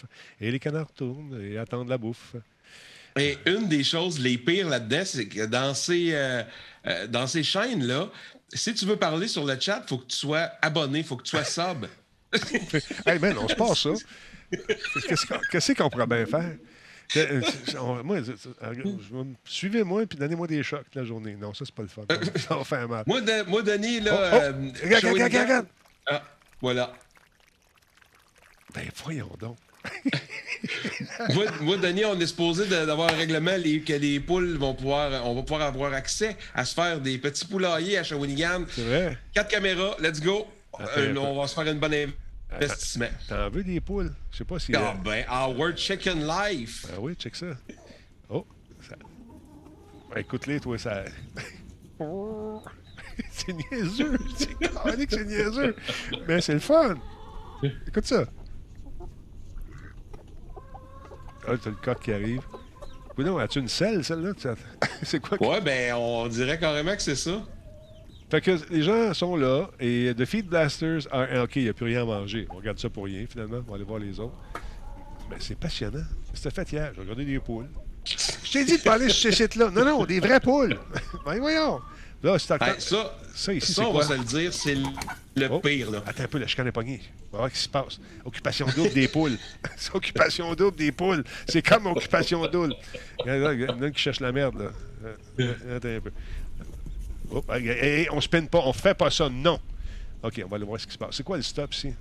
Et 0.42 0.52
les 0.52 0.60
canards 0.60 0.92
tournent 0.92 1.40
et 1.42 1.58
attendent 1.58 1.90
la 1.90 1.98
bouffe. 1.98 2.36
Et 3.18 3.38
une 3.46 3.68
des 3.68 3.84
choses 3.84 4.20
les 4.20 4.38
pires 4.38 4.70
là-dedans, 4.70 5.04
c'est 5.06 5.28
que 5.28 5.46
dans 5.46 5.74
ces, 5.74 6.12
euh, 6.14 6.44
euh, 6.88 7.08
dans 7.08 7.28
ces 7.28 7.44
chaînes-là, 7.44 8.10
si 8.54 8.74
tu 8.74 8.86
veux 8.86 8.96
parler 8.98 9.28
sur 9.28 9.46
le 9.46 9.60
chat, 9.60 9.82
il 9.86 9.90
faut 9.90 9.98
que 10.00 10.08
tu 10.08 10.18
sois 10.18 10.50
abonné, 10.62 11.00
il 11.00 11.06
faut 11.06 11.18
que 11.18 11.24
tu 11.24 11.32
sois 11.32 11.44
sub. 11.44 11.86
hey, 13.06 13.20
man, 13.20 13.38
on 13.40 13.48
se 13.48 13.56
passe 13.56 13.80
ça. 13.82 13.90
Qu'est-ce 15.52 15.74
qu'on- 15.74 15.90
pourrait 15.90 16.08
bien 16.08 16.26
faire? 16.26 16.56
Euh, 17.18 17.42
moi, 18.04 18.18
Suivez-moi 19.44 20.04
et 20.04 20.06
donnez-moi 20.06 20.46
des 20.48 20.62
chocs 20.62 20.86
la 20.94 21.04
journée. 21.04 21.36
Non, 21.36 21.54
ça, 21.56 21.66
c'est 21.66 21.74
pas 21.74 21.82
le 21.82 21.88
fun. 21.88 22.04
Ça 22.38 22.56
va 22.56 22.64
faire 22.64 22.88
mal. 22.88 23.04
Moi, 23.08 23.22
de- 23.22 23.44
moi 23.50 23.64
Denis, 23.64 24.00
là. 24.00 24.12
Oh, 24.14 24.20
oh! 24.32 24.36
euh, 24.36 24.52
Regarde, 24.52 24.74
regarde, 24.84 25.04
Shawinigan- 25.04 25.24
regarde, 25.24 25.46
regarde. 25.46 25.68
Ah, 26.08 26.24
voilà. 26.62 26.94
Ben, 28.76 28.88
voyons 29.04 29.32
donc. 29.40 29.58
moi, 31.34 31.46
moi, 31.62 31.78
Denis, 31.78 32.06
on 32.06 32.20
est 32.20 32.28
supposé 32.28 32.68
d'avoir 32.68 33.10
un 33.14 33.18
règlement 33.18 33.56
les- 33.58 33.82
que 33.82 33.94
les 33.94 34.20
poules 34.20 34.58
vont 34.58 34.74
pouvoir, 34.74 35.26
on 35.26 35.36
va 35.36 35.42
pouvoir 35.44 35.62
avoir 35.64 35.94
accès 35.94 36.36
à 36.54 36.66
se 36.66 36.74
faire 36.74 37.00
des 37.00 37.18
petits 37.18 37.46
poulaillers 37.46 37.98
à 37.98 38.04
Shawinigan. 38.04 38.66
C'est 38.70 38.82
vrai? 38.84 39.18
Quatre 39.34 39.50
caméras, 39.50 39.96
let's 40.00 40.22
go. 40.22 40.48
Euh, 40.80 41.16
on 41.16 41.40
va 41.40 41.48
se 41.48 41.56
faire 41.56 41.68
une 41.72 41.80
bonne 41.80 42.12
investissement. 42.52 43.08
T'en 43.28 43.50
veux 43.50 43.64
des 43.64 43.80
poules? 43.82 44.12
Je 44.32 44.38
sais 44.38 44.46
pas 44.46 44.60
si. 44.60 44.74
Ah 44.76 44.96
ben, 45.04 45.26
Our 45.30 45.76
Chicken 45.76 46.26
Life. 46.28 46.86
Ah 46.92 47.00
oui, 47.00 47.16
check 47.16 47.36
ça. 47.36 47.48
Oh, 48.30 48.46
ça... 48.88 48.96
Ben, 50.14 50.22
Écoute-les, 50.22 50.60
toi, 50.60 50.78
ça. 50.78 51.04
c'est 53.32 53.54
niaiseux. 53.54 54.18
C'est 54.38 54.70
chronique, 54.74 55.10
c'est 55.12 55.26
niaiseux. 55.26 55.76
Mais 56.28 56.42
c'est 56.42 56.54
le 56.54 56.60
fun. 56.60 56.96
Écoute 57.88 58.06
ça. 58.06 58.26
Ah, 61.50 61.56
t'as 61.62 61.70
le 61.70 61.76
coq 61.76 62.00
qui 62.00 62.12
arrive. 62.12 62.42
Oui, 63.18 63.26
non, 63.26 63.38
as-tu 63.38 63.60
une 63.60 63.68
selle, 63.68 64.04
celle-là? 64.04 64.34
C'est 65.04 65.20
quoi? 65.20 65.42
Ouais, 65.42 65.62
ben, 65.62 65.96
on 65.96 66.28
dirait 66.28 66.60
carrément 66.60 66.96
que 66.96 67.02
c'est 67.02 67.16
ça. 67.16 67.42
Fait 68.30 68.42
que 68.42 68.52
les 68.70 68.84
gens 68.84 69.14
sont 69.14 69.36
là 69.36 69.70
et 69.80 70.14
The 70.16 70.26
Feed 70.26 70.48
Blasters, 70.48 71.08
ah, 71.12 71.44
OK, 71.44 71.56
il 71.56 71.64
n'y 71.64 71.70
a 71.70 71.74
plus 71.74 71.86
rien 71.86 72.04
à 72.04 72.06
manger. 72.06 72.48
On 72.52 72.58
regarde 72.58 72.78
ça 72.78 72.90
pour 72.90 73.06
rien, 73.06 73.26
finalement. 73.28 73.62
On 73.68 73.72
va 73.72 73.76
aller 73.76 73.84
voir 73.84 74.00
les 74.00 74.20
autres. 74.20 74.36
Mais 75.30 75.38
c'est 75.40 75.58
passionnant. 75.58 76.04
C'était 76.34 76.52
fait 76.52 76.72
hier. 76.72 76.92
J'ai 76.94 77.02
regardé 77.02 77.26
des 77.26 77.40
poules. 77.40 77.70
Je 78.06 78.52
t'ai 78.52 78.66
dit 78.66 78.78
de 78.78 78.84
pas 78.84 78.94
aller 78.94 79.10
sur 79.10 79.32
ces 79.32 79.44
sites-là. 79.44 79.72
Non, 79.72 79.84
non, 79.84 80.06
des 80.06 80.20
vraies 80.20 80.40
poules. 80.40 80.78
ben 81.26 81.40
voyons. 81.40 81.80
Là, 82.22 82.38
c'est 82.38 82.54
encore... 82.54 82.68
Hey, 82.68 82.76
ça, 82.82 83.18
ça, 83.34 83.54
ici, 83.54 83.74
ça 83.74 83.88
on 83.88 83.92
quoi? 83.92 84.02
va 84.04 84.08
se 84.08 84.14
le 84.20 84.24
dire, 84.26 84.54
c'est 84.54 84.76
le 84.76 84.84
le 85.36 85.48
Oh. 85.50 85.60
pire. 85.60 85.90
Là. 85.90 86.04
Attends 86.06 86.24
un 86.24 86.28
peu, 86.28 86.38
la 86.38 86.48
chicane 86.48 86.68
est 86.68 86.72
pognée. 86.74 87.00
On 87.32 87.38
va 87.38 87.44
voir 87.44 87.50
ce 87.50 87.56
qui 87.56 87.62
se 87.64 87.70
passe. 87.70 88.00
Occupation 88.26 88.66
double 88.76 88.94
des 88.94 89.08
poules. 89.08 89.38
C'est 89.78 89.96
occupation 89.96 90.54
double 90.54 90.76
des 90.76 90.92
poules. 90.92 91.24
C'est 91.48 91.62
comme 91.66 91.86
occupation 91.88 92.46
double. 92.48 92.76
Il 93.26 93.32
y 93.32 93.66
en 93.70 93.82
a 93.82 93.86
un 93.86 93.92
qui 93.92 94.02
cherche 94.02 94.20
la 94.20 94.34
merde, 94.34 94.60
là. 94.60 94.72
Euh, 95.40 95.78
Attends 95.78 95.88
un 95.88 96.00
peu. 96.02 96.12
Oh, 97.32 97.44
hey, 97.54 97.68
hey, 97.70 98.08
on 98.12 98.20
spinne 98.20 98.48
pas, 98.50 98.60
on 98.66 98.74
fait 98.74 98.96
pas 98.96 99.10
ça, 99.12 99.30
non. 99.30 99.60
OK, 100.24 100.42
on 100.44 100.48
va 100.50 100.56
aller 100.58 100.66
voir 100.66 100.80
ce 100.80 100.88
qui 100.88 100.94
se 100.94 100.98
passe. 100.98 101.16
C'est 101.16 101.24
quoi 101.24 101.38
le 101.38 101.44
stop 101.44 101.74
ici? 101.74 101.94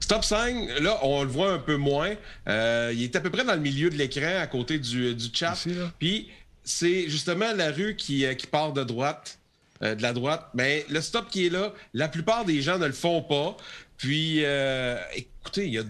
Stop 0.00 0.24
sign, 0.24 0.68
là, 0.80 0.98
on 1.02 1.22
le 1.22 1.28
voit 1.28 1.52
un 1.52 1.58
peu 1.58 1.76
moins. 1.76 2.14
Euh, 2.48 2.92
il 2.94 3.02
est 3.02 3.16
à 3.16 3.20
peu 3.20 3.30
près 3.30 3.44
dans 3.44 3.54
le 3.54 3.60
milieu 3.60 3.90
de 3.90 3.96
l'écran, 3.96 4.38
à 4.40 4.46
côté 4.46 4.78
du, 4.78 5.14
du 5.14 5.26
chat. 5.32 5.52
Ici, 5.54 5.74
là? 5.74 5.90
Puis, 5.98 6.30
c'est 6.64 7.08
justement 7.08 7.52
la 7.54 7.70
rue 7.70 7.94
qui, 7.96 8.24
euh, 8.26 8.34
qui 8.34 8.46
part 8.46 8.72
de 8.72 8.82
droite, 8.84 9.38
euh, 9.82 9.94
de 9.94 10.02
la 10.02 10.12
droite. 10.12 10.48
Mais 10.54 10.84
le 10.88 11.00
stop 11.00 11.28
qui 11.30 11.46
est 11.46 11.50
là, 11.50 11.72
la 11.92 12.08
plupart 12.08 12.44
des 12.44 12.62
gens 12.62 12.78
ne 12.78 12.86
le 12.86 12.92
font 12.92 13.22
pas. 13.22 13.56
Puis, 13.96 14.40
euh, 14.44 14.96
écoutez, 15.14 15.66
il 15.66 15.72
y 15.74 15.78
a 15.78 15.82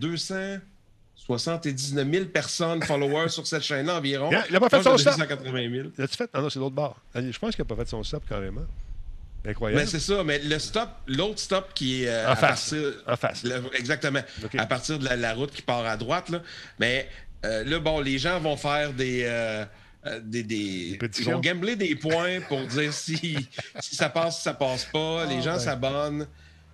279 1.26 2.06
000 2.12 2.24
personnes 2.26 2.82
followers 2.82 3.28
sur 3.28 3.46
cette 3.46 3.62
chaîne-là 3.62 3.96
environ. 3.98 4.30
Il 4.50 4.56
a 4.56 4.60
pas 4.60 4.68
fait 4.68 4.82
son 4.82 4.98
stop. 4.98 5.14
280 5.16 5.70
000. 5.70 5.88
L'as-tu 5.96 6.16
fait? 6.16 6.30
Ah 6.32 6.40
non, 6.40 6.50
c'est 6.50 6.58
l'autre 6.58 6.74
bord. 6.74 6.96
Je 7.14 7.38
pense 7.38 7.54
qu'il 7.54 7.64
n'a 7.64 7.68
pas 7.74 7.76
fait 7.82 7.88
son 7.88 8.02
stop 8.02 8.22
carrément. 8.28 8.62
Incroyable. 9.46 9.82
Mais 9.82 9.86
c'est 9.86 10.00
ça, 10.00 10.24
mais 10.24 10.38
le 10.38 10.58
stop, 10.58 10.88
l'autre 11.06 11.38
stop 11.38 11.72
qui 11.74 12.04
est 12.04 12.08
euh, 12.08 12.28
En 12.28 12.32
à 12.32 12.36
face. 12.36 12.70
partir. 12.70 12.92
En 13.06 13.16
face. 13.16 13.44
le- 13.44 13.62
exactement. 13.78 14.20
À 14.56 14.64
partir 14.66 14.98
de 14.98 15.04
la, 15.04 15.16
la 15.16 15.34
route 15.34 15.50
qui 15.52 15.60
part 15.62 15.84
à 15.84 15.96
droite, 15.98 16.30
là. 16.30 16.40
Mais 16.78 17.08
là, 17.42 17.78
bon, 17.78 18.00
les 18.00 18.16
gens 18.18 18.40
vont 18.40 18.56
faire 18.56 18.92
des. 18.94 19.24
Euh, 20.06 20.10
euh, 20.16 20.20
des, 20.22 20.42
des- 20.42 20.98
ils 21.18 21.24
vont 21.24 21.40
gambler 21.40 21.76
des 21.76 21.94
points 21.96 22.40
pour 22.48 22.60
dire 22.66 22.92
si, 22.92 23.48
si 23.80 23.94
ça 23.96 24.08
passe, 24.08 24.36
si 24.38 24.42
ça 24.42 24.54
passe 24.54 24.84
pas. 24.86 25.24
les 25.26 25.40
gens 25.42 25.54
ben. 25.54 25.58
s'abonnent. 25.58 26.26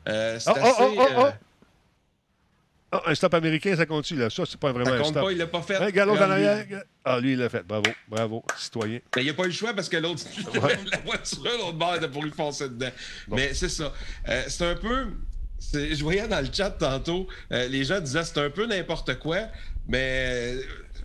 Euh, 0.08 0.38
c'est 0.38 0.50
Oh, 0.50 0.54
oh, 0.56 0.66
assez. 0.66 0.76
oh, 0.80 0.94
oh, 0.98 1.06
oh. 1.16 1.24
euh, 1.26 1.30
Ah, 2.92 3.02
un 3.06 3.14
stop 3.14 3.34
américain, 3.34 3.76
ça 3.76 3.86
continue. 3.86 4.18
Là. 4.20 4.30
Ça, 4.30 4.42
c'est 4.46 4.58
pas 4.58 4.72
vraiment 4.72 4.90
ça 4.90 4.96
un 4.96 4.98
compte 4.98 5.10
stop. 5.10 5.22
pas, 5.24 5.30
il 5.32 5.38
l'a 5.38 5.46
pas 5.46 5.62
fait. 5.62 5.76
Hein, 5.76 5.84
regarde 5.86 6.08
l'autre 6.08 6.22
en 6.22 6.24
Regarde, 6.24 6.40
lui. 6.40 6.46
arrière. 6.74 6.82
Ah, 7.04 7.20
lui, 7.20 7.32
il 7.34 7.38
l'a 7.38 7.48
fait. 7.48 7.62
Bravo, 7.62 7.90
bravo, 8.08 8.44
citoyen. 8.58 8.98
Mais 9.14 9.22
il 9.22 9.24
n'y 9.26 9.30
a 9.30 9.34
pas 9.34 9.44
eu 9.44 9.48
le 9.48 9.52
choix 9.52 9.72
parce 9.74 9.88
que 9.88 9.96
l'autre, 9.96 10.24
Ouais. 10.60 10.76
la 10.90 10.98
voiture, 10.98 11.42
l'autre 11.44 11.72
bord, 11.74 11.94
était 11.94 12.08
pour 12.08 12.24
lui 12.24 12.32
foncer 12.32 12.68
dedans. 12.68 12.90
Mais 13.28 13.54
c'est 13.54 13.68
ça. 13.68 13.92
Euh, 14.28 14.42
c'est 14.48 14.64
un 14.66 14.74
peu. 14.74 15.06
Je 15.72 16.02
voyais 16.02 16.26
dans 16.26 16.40
le 16.40 16.48
chat 16.52 16.70
tantôt, 16.70 17.28
les 17.50 17.84
gens 17.84 18.00
disaient 18.00 18.24
c'est 18.24 18.38
un 18.38 18.48
peu 18.50 18.64
n'importe 18.66 19.18
quoi, 19.18 19.40
mais 19.86 20.54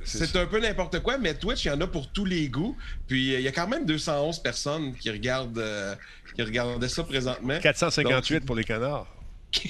c'est 0.06 0.36
un 0.36 0.45
peu 0.45 0.60
n'importe 0.60 0.99
quoi, 1.01 1.18
mais 1.18 1.34
Twitch, 1.34 1.66
il 1.66 1.70
y 1.70 1.72
en 1.72 1.82
a 1.82 1.88
pour 1.88 2.12
tous 2.12 2.26
les 2.26 2.47
goûts. 2.47 2.78
Puis 3.08 3.34
euh, 3.34 3.39
il 3.39 3.43
y 3.43 3.47
a 3.47 3.51
quand 3.51 3.68
même 3.68 3.86
211 3.86 4.39
personnes 4.39 4.93
qui 4.95 5.10
regardent, 5.10 5.58
euh, 5.58 5.95
qui 6.36 6.41
regardaient 6.41 6.89
ça 6.89 7.03
présentement. 7.03 7.60
458 7.60 8.45
pour 8.45 8.56
les 8.56 8.64
canards. 8.64 9.08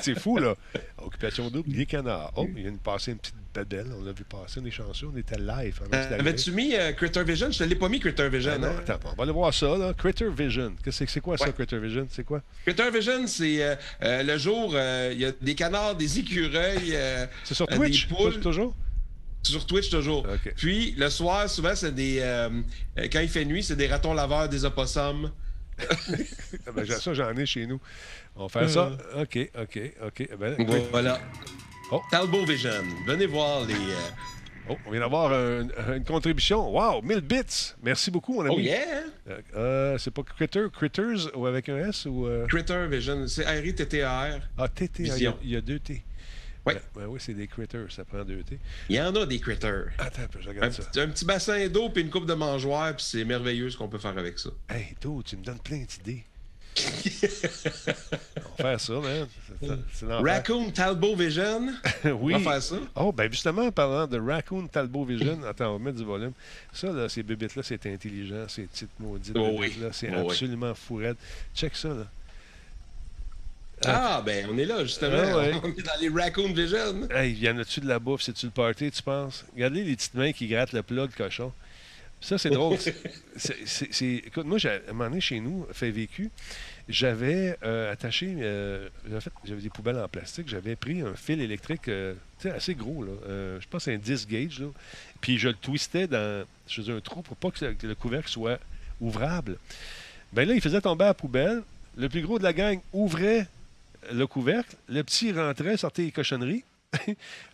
c'est 0.00 0.18
fou, 0.18 0.38
là. 0.38 0.54
Occupation 0.98 1.50
double, 1.50 1.70
les 1.72 1.86
canards. 1.86 2.32
Oh, 2.36 2.46
il 2.48 2.62
vient 2.62 2.72
de 2.72 2.78
passer 2.78 3.12
une 3.12 3.18
petite 3.18 3.34
babelle. 3.54 3.88
On 3.98 4.04
l'a 4.04 4.12
vu 4.12 4.24
passer, 4.24 4.60
on 4.62 4.66
est 4.66 4.70
chanceux. 4.70 5.08
On 5.12 5.16
était 5.16 5.38
live. 5.38 5.80
Euh. 5.92 6.18
Avais-tu 6.18 6.52
mis 6.52 6.74
euh, 6.74 6.92
Critter 6.92 7.24
Vision? 7.24 7.50
Je 7.50 7.64
ne 7.64 7.68
l'ai 7.68 7.74
pas 7.74 7.88
mis 7.88 8.00
Critter 8.00 8.28
Vision. 8.28 8.52
Ah 8.54 8.58
non, 8.58 8.68
hein? 8.68 8.84
attends, 8.86 9.10
on 9.12 9.16
va 9.16 9.22
aller 9.24 9.32
voir 9.32 9.52
ça, 9.52 9.76
là. 9.76 9.92
Critter 9.94 10.28
Vision. 10.30 10.74
Qu'est-ce 10.82 11.04
que 11.04 11.10
c'est 11.10 11.20
quoi 11.20 11.36
ça, 11.36 11.46
Ouais. 11.46 11.52
Critter 11.52 11.78
Vision? 11.78 12.06
C'est 12.10 12.24
quoi? 12.24 12.42
Critter 12.64 12.90
Vision, 12.90 13.26
c'est 13.26 13.58
euh, 13.60 14.22
le 14.22 14.38
jour, 14.38 14.74
il 15.12 15.20
y 15.20 15.24
a 15.24 15.32
des 15.40 15.54
canards, 15.54 15.96
des 15.96 16.18
écureuils. 16.18 16.96
C'est 17.44 17.54
sur 17.54 17.66
Twitch? 17.66 18.08
Des 18.08 18.14
poules. 18.14 18.40
Toujours? 18.40 18.74
Sur 19.42 19.66
Twitch, 19.66 19.90
toujours. 19.90 20.26
Puis, 20.56 20.94
le 20.96 21.10
soir, 21.10 21.48
souvent, 21.50 21.74
c'est 21.74 21.94
des. 21.94 22.18
euh, 22.20 22.48
euh, 22.98 23.08
quand 23.12 23.20
il 23.20 23.28
fait 23.28 23.44
nuit, 23.44 23.62
c'est 23.62 23.76
des 23.76 23.88
ratons 23.88 24.14
laveurs, 24.14 24.48
des 24.48 24.64
opossums. 24.64 25.30
Ah 26.66 26.70
ben, 26.74 26.86
ça, 26.86 27.14
j'en 27.14 27.34
ai 27.36 27.46
chez 27.46 27.66
nous. 27.66 27.80
On 28.36 28.46
va 28.46 28.48
faire 28.60 28.70
ça. 28.70 28.92
OK, 29.16 29.38
OK, 29.58 29.80
OK. 30.06 30.20
Eh 30.30 30.36
Ben, 30.36 30.56
Voilà. 30.90 31.18
Oh. 31.90 32.00
Talbot 32.10 32.44
Vision. 32.44 32.70
Venez 33.06 33.26
voir 33.26 33.64
les. 33.66 33.74
euh, 33.74 34.68
oh, 34.70 34.76
on 34.86 34.90
vient 34.90 35.00
d'avoir 35.00 35.32
un- 35.32 35.66
une 35.96 36.04
contribution. 36.04 36.70
Wow, 36.70 37.02
1000 37.02 37.20
bits. 37.22 37.72
Merci 37.82 38.10
beaucoup, 38.10 38.34
mon 38.34 38.44
ami. 38.46 38.54
Oh 38.56 38.60
yeah! 38.60 39.02
Euh, 39.28 39.40
euh, 39.56 39.98
c'est 39.98 40.10
pas 40.10 40.22
Critter, 40.22 40.66
Critters 40.72 41.34
ou 41.34 41.46
avec 41.46 41.68
un 41.68 41.76
S 41.88 42.06
ou. 42.06 42.26
euh, 42.26 42.46
Critter 42.46 42.86
Vision. 42.88 43.26
C'est 43.26 43.44
R-I-T-T-A-R. 43.44 44.40
Ah, 44.58 44.68
TT, 44.68 44.84
ah, 44.84 44.88
il 44.98 45.06
y 45.06 45.10
a- 45.10 45.14
Vision. 45.14 45.38
il 45.42 45.50
y, 45.50 45.56
a 45.56 45.60
deux 45.60 45.78
T. 45.80 46.02
Ouais. 46.64 46.80
Ben 46.94 47.06
oui, 47.08 47.18
c'est 47.20 47.34
des 47.34 47.48
critters, 47.48 47.90
ça 47.90 48.04
prend 48.04 48.22
deux 48.24 48.42
T. 48.44 48.58
Il 48.88 48.96
y 48.96 49.00
en 49.00 49.14
a 49.16 49.26
des 49.26 49.40
critters. 49.40 49.86
Attends 49.98 50.22
je 50.38 50.46
Un, 50.48 50.52
regarde 50.52 50.72
ça. 50.72 50.82
petit- 50.84 51.00
un 51.00 51.08
petit 51.08 51.24
bassin 51.24 51.66
d'eau 51.68 51.88
puis 51.88 52.02
une 52.02 52.10
coupe 52.10 52.26
de 52.26 52.34
mangeoires, 52.34 52.94
puis 52.94 53.04
c'est 53.04 53.24
merveilleux 53.24 53.68
ce 53.70 53.76
qu'on 53.76 53.88
peut 53.88 53.98
faire 53.98 54.16
avec 54.16 54.38
ça. 54.38 54.50
Hey, 54.70 54.94
Do, 55.00 55.22
tu 55.24 55.36
me 55.36 55.42
donnes 55.44 55.58
plein 55.58 55.78
d'idées. 55.82 56.24
on 58.58 58.62
va 58.62 58.76
faire 58.76 58.80
ça, 58.80 58.92
man. 58.94 59.28
Raccoon 60.24 60.70
Talbot 60.70 61.16
Vision. 61.16 61.68
oui. 62.04 62.34
On 62.34 62.38
va 62.38 62.52
faire 62.52 62.62
ça. 62.62 62.76
Oh, 62.96 63.12
ben 63.12 63.30
justement, 63.30 63.66
en 63.66 63.72
parlant 63.72 64.06
de 64.06 64.18
Raccoon 64.18 64.66
Talbot 64.68 65.04
Vision, 65.04 65.40
attends, 65.48 65.74
on 65.74 65.78
va 65.78 65.84
mettre 65.84 65.98
du 65.98 66.04
volume. 66.04 66.32
Ça, 66.72 66.88
là, 66.92 67.08
ces 67.08 67.22
bébites-là, 67.22 67.62
c'est 67.62 67.86
intelligent, 67.92 68.46
ces 68.48 68.62
petites 68.62 68.98
maudites 68.98 69.36
Oh 69.36 69.50
oui. 69.58 69.66
bébites-là, 69.68 69.88
c'est 69.92 70.10
Oh 70.14 70.20
oui. 70.22 70.30
absolument 70.30 70.72
raide. 70.96 71.16
Check 71.54 71.76
ça, 71.76 71.88
là. 71.88 72.06
Ah, 73.86 74.22
ben, 74.24 74.46
on 74.50 74.58
est 74.58 74.64
là, 74.64 74.82
justement. 74.84 75.16
Ah 75.16 75.36
ouais. 75.38 75.52
On 75.62 75.68
est 75.68 75.82
dans 75.82 76.00
les 76.00 76.08
Raccoon 76.08 76.52
Vision. 76.52 77.08
Hey, 77.10 77.32
y 77.34 77.48
en 77.50 77.58
a-tu 77.58 77.80
de 77.80 77.88
la 77.88 77.98
bouffe? 77.98 78.22
C'est-tu 78.22 78.46
le 78.46 78.52
party, 78.52 78.90
tu 78.90 79.02
penses? 79.02 79.44
Regardez 79.54 79.84
les 79.84 79.96
petites 79.96 80.14
mains 80.14 80.32
qui 80.32 80.46
grattent 80.46 80.72
le 80.72 80.82
plat 80.82 81.06
de 81.06 81.12
cochon. 81.12 81.52
Ça, 82.20 82.38
c'est 82.38 82.50
drôle. 82.50 82.78
C'est- 83.36 84.04
Écoute, 84.26 84.46
moi, 84.46 84.58
j'ai- 84.58 84.68
à 84.70 84.74
un 84.90 84.92
moment 84.92 85.08
donné, 85.10 85.20
chez 85.20 85.40
nous, 85.40 85.66
fait 85.72 85.90
vécu, 85.90 86.30
j'avais 86.88 87.56
euh, 87.64 87.92
attaché, 87.92 88.36
euh, 88.38 88.88
j'avais 89.08 89.20
fait- 89.20 89.32
j'avais 89.44 89.60
des 89.62 89.70
poubelles 89.70 89.98
en 89.98 90.06
plastique, 90.08 90.48
j'avais 90.48 90.76
pris 90.76 91.00
un 91.00 91.14
fil 91.14 91.40
électrique 91.40 91.88
euh, 91.88 92.14
tu 92.40 92.48
sais, 92.48 92.54
assez 92.54 92.74
gros, 92.76 93.02
là, 93.02 93.12
euh, 93.28 93.60
je 93.60 93.66
pense 93.68 93.84
que 93.84 93.90
c'est 93.90 93.94
un 93.94 93.98
10 93.98 94.28
gauge, 94.28 94.60
là, 94.60 94.66
puis 95.20 95.38
je 95.38 95.48
le 95.48 95.54
twistais 95.54 96.06
dans, 96.06 96.44
je 96.68 96.74
faisais 96.82 96.92
un 96.92 97.00
trou 97.00 97.22
pour 97.22 97.36
pas 97.36 97.50
que 97.50 97.64
le, 97.64 97.74
que 97.74 97.86
le 97.88 97.94
couvercle 97.96 98.28
soit 98.28 98.58
ouvrable. 99.00 99.56
Ben 100.32 100.46
là, 100.46 100.54
il 100.54 100.60
faisait 100.60 100.80
tomber 100.80 101.04
à 101.04 101.08
la 101.08 101.14
poubelle, 101.14 101.62
le 101.96 102.08
plus 102.08 102.22
gros 102.22 102.38
de 102.38 102.44
la 102.44 102.52
gang 102.52 102.78
ouvrait 102.92 103.46
le 104.10 104.26
couvercle, 104.26 104.74
le 104.88 105.02
petit 105.04 105.32
rentrait, 105.32 105.76
sortait 105.76 106.02
les 106.02 106.12
cochonneries, 106.12 106.64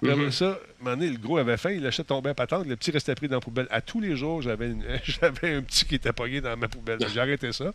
Mhm. 0.02 0.30
ça, 0.32 0.46
à 0.46 0.50
un 0.50 0.56
moment 0.80 0.96
donné, 0.96 1.10
le 1.10 1.18
gros 1.18 1.38
avait 1.38 1.56
faim, 1.56 1.70
il 1.70 1.82
lâchait 1.82 2.02
tomber 2.04 2.30
à 2.30 2.34
patente, 2.34 2.66
le 2.66 2.74
petit 2.76 2.90
restait 2.90 3.14
pris 3.14 3.28
dans 3.28 3.36
la 3.36 3.40
poubelle. 3.40 3.68
À 3.70 3.80
tous 3.80 4.00
les 4.00 4.16
jours, 4.16 4.42
j'avais, 4.42 4.66
une- 4.70 4.82
un 5.22 5.62
petit 5.62 5.84
qui 5.84 5.94
était 5.94 6.12
pogné 6.12 6.40
dans 6.40 6.56
ma 6.56 6.66
poubelle. 6.68 6.98
J'ai 7.12 7.20
arrêté 7.20 7.52
ça. 7.52 7.72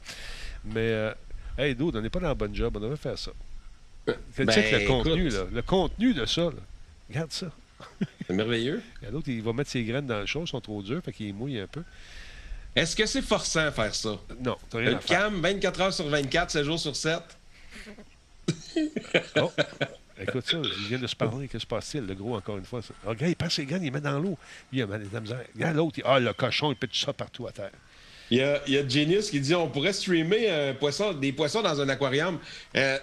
Mais, 0.65 0.79
euh, 0.91 1.13
hey, 1.57 1.73
Dude, 1.75 1.95
on 1.95 2.01
n'est 2.01 2.09
pas 2.09 2.19
dans 2.19 2.29
le 2.29 2.35
bon 2.35 2.53
job, 2.53 2.75
on 2.75 2.79
devrait 2.81 2.97
faire 2.97 3.17
ça. 3.17 3.31
Ben, 4.05 4.15
Check 4.51 4.71
le 4.81 4.87
contenu, 4.87 5.29
là. 5.29 5.45
Le 5.53 5.61
contenu 5.61 6.13
de 6.13 6.25
ça, 6.25 6.41
là. 6.41 6.51
Regarde 7.09 7.31
ça. 7.31 7.47
C'est 8.27 8.33
merveilleux. 8.33 8.81
Il 9.01 9.05
y 9.05 9.07
a 9.07 9.11
L'autre, 9.11 9.29
il 9.29 9.41
va 9.41 9.53
mettre 9.53 9.69
ses 9.69 9.83
graines 9.83 10.05
dans 10.07 10.19
le 10.19 10.25
chaud, 10.25 10.41
elles 10.41 10.47
sont 10.47 10.59
trop 10.61 10.81
dures, 10.81 11.01
fait 11.03 11.11
qu'il 11.13 11.33
mouille 11.33 11.59
un 11.59 11.67
peu. 11.67 11.83
Est-ce 12.75 12.95
que 12.95 13.05
c'est 13.05 13.21
forçant 13.21 13.61
à 13.61 13.71
faire 13.71 13.93
ça? 13.95 14.17
Non, 14.41 14.57
t'as 14.69 14.79
rien 14.79 14.95
à 14.97 14.99
faire. 14.99 15.19
cam, 15.19 15.39
24 15.41 15.81
heures 15.81 15.93
sur 15.93 16.07
24, 16.09 16.51
7 16.51 16.63
jours 16.65 16.79
sur 16.79 16.95
7. 16.95 17.21
Oh. 19.39 19.51
Écoute 20.19 20.45
ça, 20.47 20.57
il 20.63 20.87
vient 20.87 20.99
de 20.99 21.07
se 21.07 21.15
parler. 21.15 21.47
Que 21.47 21.57
se 21.59 21.65
passe-t-il, 21.65 22.05
le 22.05 22.13
gros, 22.15 22.35
encore 22.35 22.57
une 22.57 22.65
fois? 22.65 22.81
ça? 22.81 22.93
Ah, 23.05 23.09
regarde, 23.09 23.31
il 23.31 23.35
prend 23.35 23.49
ses 23.49 23.65
graines, 23.65 23.81
il 23.81 23.85
les 23.85 23.91
met 23.91 24.01
dans 24.01 24.19
l'eau. 24.19 24.37
Il 24.71 24.81
a 24.81 24.87
mal 24.87 25.01
de 25.07 25.13
la 25.13 25.19
misère. 25.21 25.43
Regarde 25.55 25.75
l'autre, 25.75 25.97
il- 25.99 26.03
ah, 26.05 26.19
le 26.19 26.33
cochon, 26.33 26.71
il 26.71 26.75
pitche 26.75 27.03
ça 27.05 27.13
partout 27.13 27.47
à 27.47 27.51
terre. 27.51 27.71
Il 28.31 28.37
y, 28.37 28.41
a, 28.41 28.61
il 28.67 28.73
y 28.73 28.77
a 28.77 28.87
Genius 28.87 29.29
qui 29.29 29.39
dit 29.41 29.53
on 29.53 29.67
pourrait 29.69 29.93
streamer 29.93 30.49
un 30.49 30.73
poisson, 30.73 31.13
des 31.13 31.33
poissons 31.33 31.61
dans 31.61 31.79
un 31.81 31.89
aquarium. 31.89 32.39
Euh, 32.75 32.97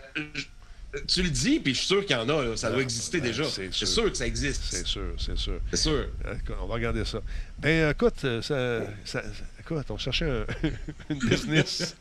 tu 1.07 1.23
le 1.23 1.31
dis, 1.31 1.61
puis 1.61 1.73
je 1.75 1.79
suis 1.79 1.87
sûr 1.87 2.05
qu'il 2.05 2.17
y 2.17 2.19
en 2.19 2.29
a. 2.29 2.45
là. 2.45 2.57
Ça 2.57 2.71
doit 2.71 2.83
exister 2.83 3.21
ben, 3.21 3.27
déjà. 3.29 3.45
c'est 3.45 3.73
sûr. 3.73 3.87
sûr 3.87 4.11
que 4.11 4.17
ça 4.17 4.27
existe. 4.27 4.63
C'est 4.71 4.87
sûr, 4.87 5.13
c'est 5.19 5.37
sûr. 5.39 5.61
C'est 5.71 5.77
sûr. 5.77 6.07
Écoute, 6.33 6.57
On 6.61 6.67
va 6.67 6.75
regarder 6.75 7.05
ça. 7.05 7.21
Ben, 7.59 7.91
écoute, 7.91 8.25
euh, 8.25 8.43
ça, 8.43 8.81
ça- 9.05 9.23
écoute, 9.61 9.85
on 9.91 9.99
cherchait 9.99 10.29
un- 10.31 10.47
une 11.11 11.19
business. 11.19 11.97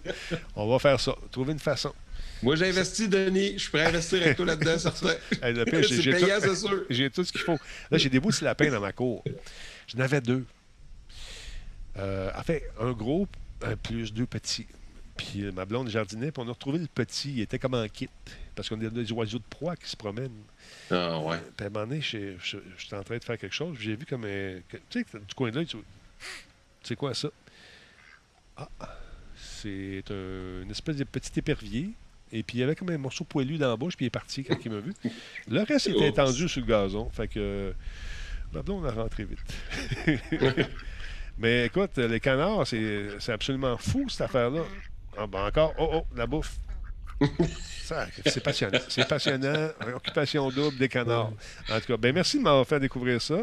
On 0.55 0.67
va 0.67 0.79
faire 0.79 0.99
ça. 0.99 1.13
Trouver 1.31 1.51
une 1.53 1.59
façon. 1.59 1.93
Moi, 2.41 2.55
j'ai 2.55 2.69
investi, 2.69 3.07
Denis. 3.09 3.53
Je 3.53 3.57
suis 3.59 3.69
prêt 3.69 3.83
à 3.83 3.87
investir 3.89 4.21
avec 4.21 4.37
toi 4.37 4.45
là-dedans, 4.45 4.77
certain. 4.79 5.15
C'est 5.83 6.03
payant, 6.11 6.39
tout- 6.39 6.55
c'est 6.55 6.67
sûr. 6.67 6.85
J'ai 6.89 7.09
tout 7.09 7.23
ce 7.23 7.31
qu'il 7.31 7.41
faut. 7.41 7.57
Là, 7.91 7.97
j'ai 7.97 8.09
des 8.09 8.19
bouts 8.19 8.31
de 8.31 8.43
lapin 8.45 8.69
dans 8.71 8.79
ma 8.79 8.91
cour. 8.93 9.23
J'en 9.87 9.99
avais 9.99 10.21
deux. 10.21 10.45
Euh, 11.97 12.31
en 12.35 12.43
fait, 12.43 12.63
un 12.79 12.91
gros 12.91 13.27
un 13.61 13.75
plus 13.75 14.13
deux 14.13 14.25
petits. 14.25 14.67
Puis 15.17 15.43
euh, 15.43 15.51
ma 15.51 15.65
blonde 15.65 15.89
jardinait, 15.89 16.31
puis 16.31 16.41
on 16.45 16.47
a 16.47 16.51
retrouvé 16.53 16.79
le 16.79 16.87
petit. 16.87 17.33
Il 17.33 17.41
était 17.41 17.59
comme 17.59 17.73
en 17.73 17.87
kit. 17.89 18.09
Parce 18.55 18.69
qu'on 18.69 18.79
a 18.85 18.89
des 18.89 19.11
oiseaux 19.11 19.37
de 19.39 19.43
proie 19.49 19.75
qui 19.75 19.89
se 19.89 19.95
promènent. 19.97 20.31
Ah, 20.91 21.19
ouais. 21.19 21.37
Puis 21.57 21.65
à 21.65 21.67
un 21.67 21.69
moment 21.71 21.87
donné, 21.87 22.01
j'étais 22.01 22.95
en 22.95 23.03
train 23.03 23.17
de 23.17 23.23
faire 23.23 23.37
quelque 23.37 23.53
chose. 23.55 23.75
puis 23.75 23.85
J'ai 23.85 23.95
vu 23.95 24.05
comme 24.05 24.23
un. 24.25 24.59
Tu 24.89 25.01
sais, 25.01 25.05
du 25.27 25.33
coin 25.35 25.49
de 25.51 25.55
l'œil, 25.55 25.65
tu 25.65 25.77
c'est 26.83 26.95
quoi 26.95 27.13
ça? 27.13 27.29
Ah, 28.55 28.69
c'est 29.37 30.03
un- 30.11 30.63
une 30.63 30.71
espèce 30.71 30.95
de 30.95 31.03
petit 31.03 31.37
épervier. 31.39 31.89
Et 32.31 32.43
puis 32.43 32.57
il 32.57 32.61
y 32.61 32.63
avait 32.63 32.75
comme 32.75 32.89
un 32.89 32.97
morceau 32.97 33.23
poilu 33.23 33.57
dans 33.57 33.69
la 33.69 33.75
bouche, 33.77 33.95
puis 33.95 34.05
il 34.05 34.07
est 34.07 34.11
parti 34.11 34.43
quand 34.43 34.57
il 34.63 34.71
m'a 34.71 34.79
vu. 34.79 34.93
Le 35.49 35.63
reste 35.63 35.87
était 35.87 36.09
étendu 36.09 36.47
sur 36.47 36.61
le 36.61 36.67
gazon. 36.67 37.09
Fait 37.11 37.27
que. 37.27 37.73
Ma 38.53 38.61
blonde 38.63 38.85
a 38.85 38.91
rentré 38.91 39.25
vite. 39.25 40.19
Mais 41.37 41.67
écoute, 41.67 41.97
les 41.97 42.19
canards, 42.19 42.67
c'est 42.67 43.29
absolument 43.29 43.77
fou, 43.77 44.09
cette 44.09 44.21
affaire-là. 44.21 44.61
Ah, 45.17 45.27
ben 45.27 45.45
encore, 45.45 45.73
oh, 45.77 45.89
oh, 45.93 46.05
la 46.15 46.25
bouffe. 46.25 46.57
C'est 48.25 48.43
passionnant. 48.43 48.79
C'est 48.87 49.07
passionnant. 49.07 49.69
Occupation 49.95 50.49
double 50.51 50.77
des 50.77 50.87
canards. 50.87 51.31
En 51.69 51.79
tout 51.79 51.87
cas, 51.87 51.97
ben 51.97 52.13
merci 52.13 52.37
de 52.37 52.43
m'avoir 52.43 52.65
fait 52.65 52.79
découvrir 52.79 53.21
ça. 53.21 53.41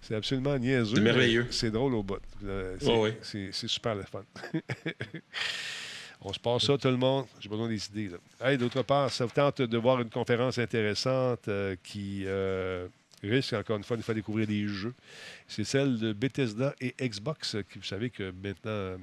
C'est 0.00 0.14
absolument 0.14 0.56
niaiseux. 0.56 0.94
C'est 0.96 1.02
merveilleux. 1.02 1.46
C'est 1.50 1.70
drôle 1.70 1.94
au 1.94 2.02
bout. 2.02 2.20
Euh, 2.44 2.76
C'est 2.80 2.88
Oh 2.88 3.04
oui. 3.04 3.50
super 3.52 3.94
le 3.96 4.04
fun. 4.04 4.22
On 6.22 6.32
se 6.32 6.38
passe 6.38 6.64
ça, 6.64 6.76
tout 6.76 6.88
le 6.88 6.96
monde. 6.98 7.26
J'ai 7.40 7.48
besoin 7.48 7.68
des 7.68 7.86
idées. 7.86 8.10
Hey, 8.40 8.58
D'autre 8.58 8.82
part, 8.82 9.10
ça 9.10 9.24
vous 9.24 9.32
tente 9.32 9.62
de 9.62 9.78
voir 9.78 10.00
une 10.00 10.10
conférence 10.10 10.58
intéressante 10.58 11.48
euh, 11.48 11.76
qui 11.82 12.24
euh, 12.26 12.88
risque, 13.22 13.54
encore 13.54 13.78
une 13.78 13.84
fois, 13.84 13.96
de 13.96 14.02
faire 14.02 14.14
découvrir 14.14 14.46
des 14.46 14.66
jeux. 14.68 14.94
C'est 15.48 15.64
celle 15.64 15.98
de 15.98 16.12
Bethesda 16.12 16.74
et 16.80 16.94
Xbox, 17.00 17.56
qui 17.72 17.78
vous 17.78 17.84
savez 17.84 18.10
que 18.10 18.32
maintenant, 18.32 18.70
euh, 18.70 18.96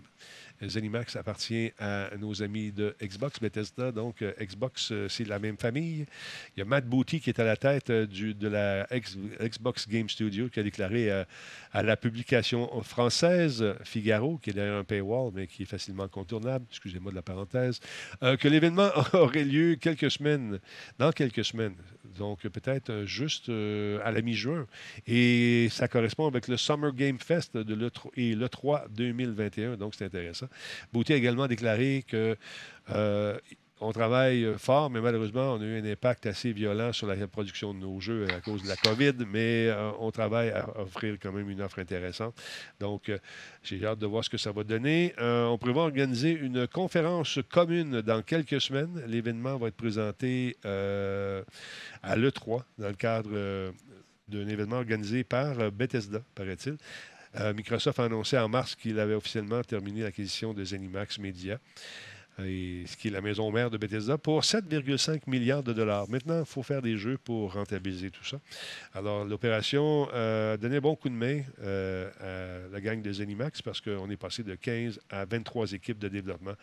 Zenimax 0.65 1.15
appartient 1.15 1.71
à 1.79 2.09
nos 2.17 2.41
amis 2.41 2.71
de 2.71 2.95
Xbox, 3.01 3.39
Bethesda. 3.39 3.91
Donc, 3.91 4.21
euh, 4.21 4.33
Xbox, 4.39 4.91
euh, 4.91 5.07
c'est 5.07 5.25
la 5.25 5.39
même 5.39 5.57
famille. 5.57 6.05
Il 6.55 6.59
y 6.59 6.61
a 6.61 6.65
Matt 6.65 6.85
Booty 6.85 7.19
qui 7.19 7.29
est 7.29 7.39
à 7.39 7.43
la 7.43 7.57
tête 7.57 7.89
euh, 7.89 8.07
de 8.07 8.47
la 8.47 8.87
Xbox 8.91 9.87
Game 9.87 10.09
Studio 10.09 10.49
qui 10.49 10.59
a 10.59 10.63
déclaré 10.63 11.11
euh, 11.11 11.23
à 11.71 11.83
la 11.83 11.97
publication 11.97 12.81
française 12.81 13.75
Figaro, 13.83 14.37
qui 14.37 14.49
est 14.49 14.53
derrière 14.53 14.75
un 14.75 14.83
paywall, 14.83 15.31
mais 15.33 15.47
qui 15.47 15.63
est 15.63 15.67
facilement 15.67 16.07
contournable, 16.07 16.65
excusez-moi 16.69 17.11
de 17.11 17.15
la 17.15 17.21
parenthèse, 17.21 17.79
euh, 18.23 18.37
que 18.37 18.47
l'événement 18.47 18.89
aurait 19.13 19.43
lieu 19.43 19.75
quelques 19.75 20.11
semaines, 20.11 20.59
dans 20.97 21.11
quelques 21.11 21.45
semaines. 21.45 21.75
Donc, 22.17 22.41
peut-être 22.41 22.89
euh, 22.89 23.05
juste 23.05 23.49
euh, 23.49 23.99
à 24.03 24.11
la 24.11 24.21
mi-juin. 24.21 24.67
Et 25.05 25.67
ça 25.71 25.87
correspond 25.87 26.27
avec 26.27 26.47
le 26.47 26.57
Summer 26.57 26.93
Game 26.93 27.19
Fest 27.19 27.55
de 27.57 27.73
le 27.73 27.91
et 28.15 28.35
le 28.35 28.49
3 28.49 28.87
2021. 28.89 29.77
Donc, 29.77 29.95
c'est 29.95 30.05
intéressant. 30.05 30.47
Bouty 30.93 31.13
a 31.13 31.15
également 31.15 31.47
déclaré 31.47 32.03
que 32.07 32.37
euh, 32.89 33.37
on 33.79 33.91
travaille 33.91 34.43
euh, 34.43 34.57
fort, 34.57 34.89
mais 34.89 35.01
malheureusement, 35.01 35.53
on 35.53 35.61
a 35.61 35.63
eu 35.63 35.79
un 35.79 35.85
impact 35.85 36.25
assez 36.25 36.51
violent 36.51 36.93
sur 36.93 37.07
la 37.07 37.27
production 37.27 37.73
de 37.73 37.79
nos 37.79 37.99
jeux 37.99 38.27
à 38.35 38.41
cause 38.41 38.63
de 38.63 38.67
la 38.67 38.75
COVID, 38.75 39.13
mais 39.31 39.67
euh, 39.67 39.91
on 39.99 40.11
travaille 40.11 40.49
à 40.49 40.79
offrir 40.79 41.17
quand 41.21 41.31
même 41.31 41.49
une 41.49 41.61
offre 41.61 41.79
intéressante. 41.79 42.35
Donc, 42.79 43.09
euh, 43.09 43.19
j'ai 43.63 43.85
hâte 43.85 43.99
de 43.99 44.07
voir 44.07 44.23
ce 44.23 44.29
que 44.29 44.37
ça 44.37 44.51
va 44.51 44.63
donner. 44.63 45.13
On 45.19 45.57
prévoit 45.57 45.83
organiser 45.83 46.31
une 46.31 46.67
conférence 46.67 47.39
commune 47.49 48.01
dans 48.01 48.21
quelques 48.21 48.61
semaines. 48.61 49.03
L'événement 49.07 49.57
va 49.57 49.67
être 49.67 49.75
présenté 49.75 50.55
à 50.63 52.15
l'E3 52.15 52.63
dans 52.77 52.87
le 52.87 52.93
cadre 52.93 53.29
d'un 54.27 54.47
événement 54.47 54.77
organisé 54.77 55.23
par 55.23 55.71
Bethesda, 55.71 56.21
paraît-il. 56.35 56.77
Microsoft 57.55 57.99
a 57.99 58.05
annoncé 58.05 58.37
en 58.37 58.47
mars 58.47 58.75
qu'il 58.75 58.99
avait 58.99 59.13
officiellement 59.13 59.61
terminé 59.63 60.03
l'acquisition 60.03 60.53
de 60.53 60.63
Zenimax 60.63 61.19
Media, 61.19 61.59
ce 62.39 62.97
qui 62.97 63.07
est 63.07 63.11
la 63.11 63.21
maison 63.21 63.51
mère 63.51 63.69
de 63.69 63.77
Bethesda, 63.77 64.17
pour 64.17 64.41
7,5 64.41 65.21
milliards 65.27 65.63
de 65.63 65.73
dollars. 65.73 66.07
Maintenant, 66.09 66.39
il 66.39 66.45
faut 66.45 66.63
faire 66.63 66.81
des 66.81 66.97
jeux 66.97 67.17
pour 67.17 67.53
rentabiliser 67.53 68.11
tout 68.11 68.23
ça. 68.23 68.39
Alors, 68.93 69.25
l'opération 69.25 70.07
euh, 70.13 70.53
a 70.53 70.57
donné 70.57 70.79
bon 70.79 70.95
coup 70.95 71.09
de 71.09 71.15
main 71.15 71.41
euh, 71.61 72.67
à 72.67 72.71
la 72.71 72.81
gang 72.81 73.01
de 73.01 73.11
Zenimax 73.11 73.61
parce 73.61 73.81
qu'on 73.81 74.09
est 74.09 74.17
passé 74.17 74.43
de 74.43 74.55
15 74.55 74.99
à 75.09 75.25
23 75.25 75.73
équipes 75.73 75.99
de 75.99 76.07
développement 76.07 76.53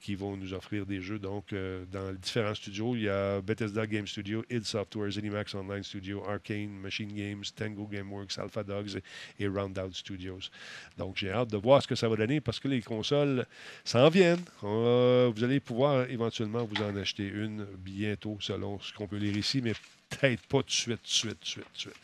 qui 0.00 0.14
vont 0.14 0.36
nous 0.36 0.54
offrir 0.54 0.86
des 0.86 1.00
jeux. 1.00 1.18
Donc, 1.18 1.52
euh, 1.52 1.84
dans 1.90 2.10
les 2.10 2.18
différents 2.18 2.54
studios, 2.54 2.94
il 2.94 3.02
y 3.02 3.08
a 3.08 3.40
Bethesda 3.40 3.86
Game 3.86 4.06
Studio, 4.06 4.44
id 4.48 4.64
Software, 4.64 5.10
Zenimax 5.10 5.54
Online 5.54 5.82
Studio, 5.82 6.24
Arcane, 6.28 6.70
Machine 6.70 7.12
Games, 7.12 7.42
Tango 7.56 7.86
Gameworks, 7.86 8.38
Alpha 8.38 8.62
Dogs 8.62 9.00
et, 9.38 9.48
Roundout 9.48 9.92
Studios. 9.92 10.38
Donc, 10.96 11.16
j'ai 11.16 11.30
hâte 11.30 11.50
de 11.50 11.56
voir 11.56 11.82
ce 11.82 11.88
que 11.88 11.94
ça 11.96 12.08
va 12.08 12.16
donner 12.16 12.40
parce 12.40 12.60
que 12.60 12.68
les 12.68 12.80
consoles 12.80 13.44
s'en 13.84 14.08
viennent. 14.08 14.44
Vous 14.62 15.44
allez 15.44 15.60
pouvoir 15.60 16.08
éventuellement 16.08 16.64
vous 16.64 16.82
en 16.82 16.96
acheter 16.96 17.26
une 17.26 17.64
bientôt, 17.78 18.38
selon 18.40 18.78
ce 18.80 18.92
qu'on 18.92 19.06
peut 19.08 19.16
lire 19.16 19.36
ici, 19.36 19.60
mais 19.62 19.72
peut-être 20.10 20.46
pas 20.46 20.58
de 20.62 20.70
suite, 20.70 20.92
de 20.92 20.98
suite, 21.04 21.40
de 21.42 21.46
suite, 21.46 21.64
de 21.74 21.78
suite. 21.78 21.94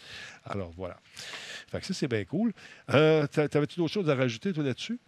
Alors, 0.45 0.73
voilà. 0.77 0.99
Fait 1.69 1.81
que 1.81 1.87
ça, 1.87 1.95
c'est 1.95 2.09
bien 2.09 2.25
cool. 2.25 2.53
Euh, 2.91 3.27
t'a- 3.29 3.49
T'avais-tu 3.49 3.77
d'autres 3.79 3.93
choses 3.95 4.11
à 4.11 4.15
rajouter, 4.15 4.53
toi, 4.53 4.63
là-dessus? 4.65 4.99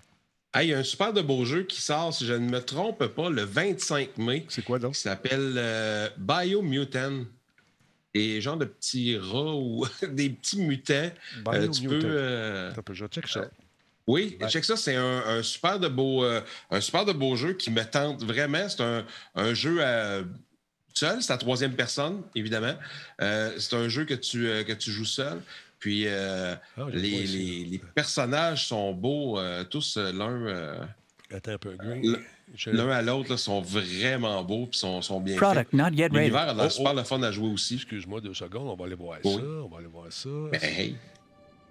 Hey, 0.56 0.68
il 0.68 0.70
y 0.70 0.74
a 0.74 0.78
un 0.78 0.82
super 0.84 1.12
de 1.12 1.20
beau 1.20 1.44
jeu 1.44 1.64
qui 1.64 1.80
sort, 1.82 2.14
si 2.14 2.24
je 2.26 2.32
ne 2.32 2.48
me 2.48 2.60
trompe 2.60 3.06
pas, 3.06 3.28
le 3.30 3.42
25 3.42 4.16
mai. 4.18 4.46
C'est 4.48 4.64
quoi 4.64 4.78
donc? 4.78 4.94
Qui 4.94 5.00
s'appelle 5.00 5.54
euh, 5.56 6.08
Biomutant. 6.16 7.24
Et 8.14 8.40
genre 8.40 8.56
de 8.56 8.64
petits 8.64 9.18
rats 9.18 9.54
ou 9.56 9.86
des 10.08 10.30
petits 10.30 10.60
mutants. 10.60 11.10
Euh, 11.48 11.68
tu 11.68 11.86
peux. 11.88 12.00
Euh, 12.02 12.70
Attends 12.70 12.94
je 12.94 13.06
check 13.06 13.28
ça. 13.28 13.50
oui, 14.06 14.38
Ouais. 14.40 14.48
check 14.48 14.64
ça, 14.64 14.76
c'est 14.76 14.94
un, 14.96 15.18
un 15.26 15.42
super 15.42 15.78
de 15.78 15.88
beau, 15.88 16.24
euh, 16.24 16.40
un 16.70 16.80
super 16.80 17.04
de 17.04 17.12
beau 17.12 17.36
jeu 17.36 17.52
qui 17.52 17.70
me 17.70 17.82
tente 17.84 18.22
vraiment. 18.24 18.66
C'est 18.70 18.80
un, 18.80 19.04
un 19.34 19.52
jeu 19.52 19.84
à- 19.84 20.22
seul, 20.94 21.22
c'est 21.22 21.32
à 21.34 21.36
troisième 21.36 21.74
personne, 21.74 22.22
évidemment. 22.34 22.74
Euh, 23.20 23.52
c'est 23.58 23.76
un 23.76 23.86
jeu 23.90 24.06
que 24.06 24.14
tu, 24.14 24.46
euh, 24.48 24.64
que 24.64 24.72
tu 24.72 24.90
joues 24.90 25.04
seul. 25.04 25.38
Puis 25.78 26.04
euh, 26.06 26.54
Ah, 26.78 26.82
les, 26.92 27.80
personnages 27.94 28.66
sont 28.66 28.92
beaux, 28.92 29.38
euh, 29.38 29.64
tous 29.64 29.96
euh, 29.96 30.12
l'un 30.12 30.46
euh, 30.46 30.78
l'un 32.66 32.88
à 32.90 33.02
l'autre, 33.02 33.30
là, 33.30 33.36
sont 33.36 33.60
vraiment 33.60 34.42
beaux 34.42 34.66
puis 34.66 34.78
sont, 34.78 35.02
sont 35.02 35.20
bien 35.20 35.36
Product 35.36 35.70
faits. 35.70 35.72
not 35.72 35.90
yet 35.90 36.08
ready. 36.08 36.16
L'univers 36.16 36.48
a 36.48 36.54
l'air 36.54 36.66
Oh, 36.66 36.70
super 36.70 36.92
oh. 36.92 36.96
le 36.96 37.02
fun 37.04 37.22
à 37.22 37.30
jouer 37.30 37.48
aussi. 37.48 37.74
Excuse-moi 37.74 38.20
deux 38.20 38.34
secondes, 38.34 38.68
on 38.68 38.74
va 38.76 38.84
aller 38.86 38.94
voir 38.94 39.18
Oui. 39.24 39.34
ça. 39.34 39.40
On 39.40 39.68
va 39.68 39.78
aller 39.78 39.86
voir 39.88 40.06
ça. 40.10 40.28
Mais 40.52 40.60
hey, 40.62 40.96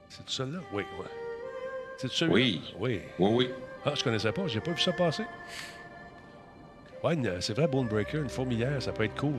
C'est 0.10 0.26
tout 0.26 0.32
ça 0.32 0.46
là? 0.46 0.60
Oui, 0.74 0.84
oui. 1.00 1.06
C'est 1.98 2.10
tout 2.10 2.16
ça 2.16 2.26
Oui. 2.28 2.62
Oui. 2.80 3.00
oui, 3.20 3.30
oui. 3.34 3.50
Ah, 3.86 3.94
je 3.96 4.04
connaissais 4.04 4.32
pas, 4.32 4.48
j'ai 4.48 4.60
pas 4.62 4.72
vu 4.72 4.82
ça 4.82 4.92
passer. 4.92 5.24
Ouais, 7.04 7.18
c'est 7.40 7.54
vrai, 7.56 7.68
Bone 7.68 7.88
Breaker, 7.88 8.18
une 8.20 8.30
fourmilière, 8.30 8.82
ça 8.82 8.92
peut 8.92 9.04
être 9.04 9.16
cool. 9.16 9.36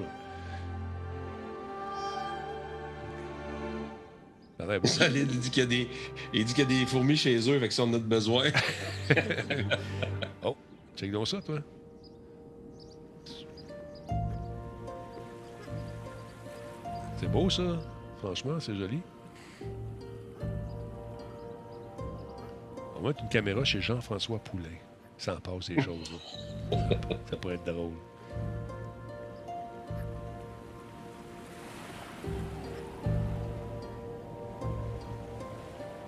Solide, 4.84 5.30
il 5.30 5.40
dit 5.40 5.50
qu'il 5.50 5.62
y 5.62 5.66
a 5.66 6.64
des, 6.64 6.78
y 6.78 6.82
a 6.82 6.86
fourmis 6.86 7.16
chez 7.16 7.36
eux, 7.50 7.58
fait 7.58 7.68
que 7.68 7.74
ça, 7.74 7.84
on 7.84 7.90
en 7.90 7.94
a 7.94 7.98
besoin. 7.98 8.50
oh, 10.42 10.56
check 10.96 11.10
donc 11.10 11.28
ça, 11.28 11.40
toi. 11.40 11.60
C'est 17.18 17.30
beau, 17.30 17.48
ça. 17.48 17.62
Franchement, 18.18 18.60
c'est 18.60 18.74
joli. 18.74 19.00
On 22.96 23.00
va 23.00 23.08
mettre 23.08 23.22
une 23.22 23.28
caméra 23.28 23.64
chez 23.64 23.80
Jean-François 23.80 24.38
Poulain. 24.38 24.64
Ça 25.18 25.36
en 25.36 25.40
passe 25.40 25.68
des 25.68 25.80
choses. 25.80 26.12
là. 26.70 26.88
ça 27.30 27.36
pourrait 27.36 27.54
être 27.54 27.64
drôle. 27.64 27.92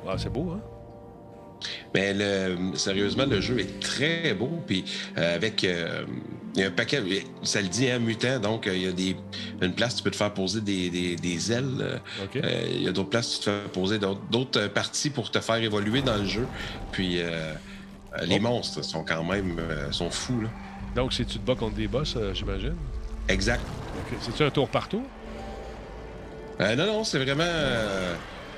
Ah, 0.09 0.15
c'est 0.17 0.33
beau, 0.33 0.53
hein? 0.53 0.61
Mais 1.95 2.15
le- 2.15 2.77
sérieusement, 2.77 3.27
le 3.27 3.41
jeu 3.41 3.59
est 3.59 3.81
très 3.81 4.33
beau. 4.35 4.51
Puis 4.67 4.85
euh, 5.19 5.35
avec. 5.37 5.65
euh, 5.65 6.05
il 6.55 6.63
y 6.63 6.65
a 6.65 6.69
un 6.69 6.73
paquet. 6.73 7.03
Ça 7.43 7.61
le 7.61 7.69
dit, 7.69 7.89
hein, 7.91 7.99
mutant. 7.99 8.39
Donc, 8.41 8.67
euh, 8.67 8.75
il 8.75 8.83
y 8.83 8.87
a 8.89 8.93
des, 8.93 9.17
une 9.61 9.75
place, 9.75 9.97
tu 9.97 10.03
peux 10.03 10.11
te 10.11 10.17
faire 10.17 10.33
poser 10.33 10.61
des, 10.61 10.89
des- 10.89 11.15
des 11.17 11.53
ailes. 11.53 12.01
il 12.35 12.83
y 12.83 12.89
a 12.89 12.93
d'autres 12.93 13.11
places, 13.11 13.35
tu 13.35 13.45
te 13.45 13.51
fais 13.51 13.69
poser 13.73 13.99
d'autres 13.99 14.67
parties 14.69 15.11
pour 15.11 15.31
te 15.31 15.41
faire 15.41 15.57
évoluer 15.57 16.01
dans 16.03 16.17
le 16.17 16.25
jeu. 16.25 16.47
Puis 16.91 17.21
les 18.27 18.37
Oh. 18.39 18.41
monstres 18.41 18.83
sont 18.83 19.05
quand 19.05 19.23
même 19.25 19.57
sont 19.93 20.11
fous. 20.11 20.41
Là. 20.41 20.49
Donc, 20.97 21.13
si 21.13 21.25
tu 21.27 21.39
te 21.39 21.47
bats 21.47 21.55
contre 21.55 21.77
des 21.77 21.87
boss, 21.87 22.17
j'imagine? 22.33 22.75
Exact. 23.29 23.63
C'est-tu 24.23 24.43
un 24.43 24.51
tour 24.51 24.69
par 24.69 24.89
tour? 24.89 25.03
Non, 26.59 26.77
non, 26.77 27.05
c'est 27.05 27.19
vraiment. 27.19 27.45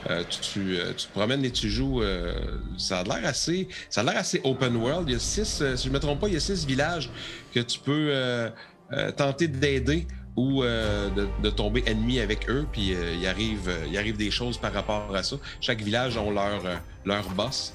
Euh, 0.08 0.20
euh, 0.20 0.24
tu, 0.28 0.40
tu, 0.40 0.78
tu 0.96 1.06
te 1.06 1.12
promènes 1.12 1.44
et 1.44 1.50
tu 1.50 1.68
joues. 1.68 2.02
euh, 2.02 2.34
ça 2.78 3.00
a 3.00 3.04
l'air 3.04 3.20
assez. 3.24 3.68
Ça 3.88 4.00
a 4.00 4.04
l'air 4.04 4.16
assez 4.16 4.40
open 4.44 4.76
world. 4.76 5.08
Il 5.08 5.12
y 5.12 5.16
a 5.16 5.18
six, 5.18 5.60
euh, 5.62 5.76
si 5.76 5.84
je 5.84 5.88
ne 5.88 5.94
me 5.94 6.00
trompe 6.00 6.20
pas, 6.20 6.28
il 6.28 6.34
y 6.34 6.36
a 6.36 6.40
six 6.40 6.64
villages 6.66 7.10
que 7.54 7.60
tu 7.60 7.78
peux 7.80 8.08
euh, 8.10 8.50
euh, 8.92 9.12
tenter 9.12 9.48
d'aider 9.48 10.06
ou 10.36 10.62
euh, 10.62 11.10
de, 11.10 11.28
de 11.42 11.50
tomber 11.50 11.82
ennemi 11.86 12.20
avec 12.20 12.48
eux. 12.48 12.66
Puis 12.72 12.94
euh, 12.94 13.14
il, 13.14 13.26
arrive, 13.26 13.68
euh, 13.68 13.86
il 13.88 13.98
arrive 13.98 14.16
des 14.16 14.30
choses 14.30 14.56
par 14.58 14.72
rapport 14.72 15.14
à 15.14 15.22
ça. 15.22 15.36
Chaque 15.60 15.82
village 15.82 16.16
a 16.16 16.22
leur, 16.30 16.64
euh, 16.66 16.76
leur 17.04 17.28
boss. 17.30 17.74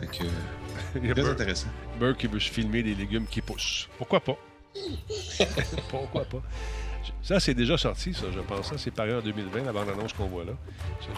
Fait 0.00 0.06
que, 0.06 0.24
Il 1.02 1.06
y 1.06 1.10
a 1.10 1.14
très 1.14 1.22
Burke, 1.22 1.40
intéressant. 1.40 1.68
Burke 1.98 2.18
qui 2.18 2.26
veut 2.28 2.40
se 2.40 2.50
filmer 2.50 2.82
des 2.82 2.94
légumes 2.94 3.26
qui 3.26 3.40
poussent. 3.42 3.88
Pourquoi 3.98 4.20
pas? 4.20 4.36
Pourquoi 5.90 6.24
pas? 6.24 6.42
Ça, 7.22 7.40
c'est 7.40 7.54
déjà 7.54 7.76
sorti, 7.78 8.12
ça, 8.14 8.26
je 8.34 8.40
pense. 8.40 8.68
Ça, 8.68 8.74
c'est 8.78 8.90
pareil 8.90 9.14
en 9.14 9.20
2020, 9.20 9.64
la 9.64 9.72
bande-annonce 9.72 10.12
qu'on 10.12 10.26
voit 10.26 10.44
là. 10.44 10.52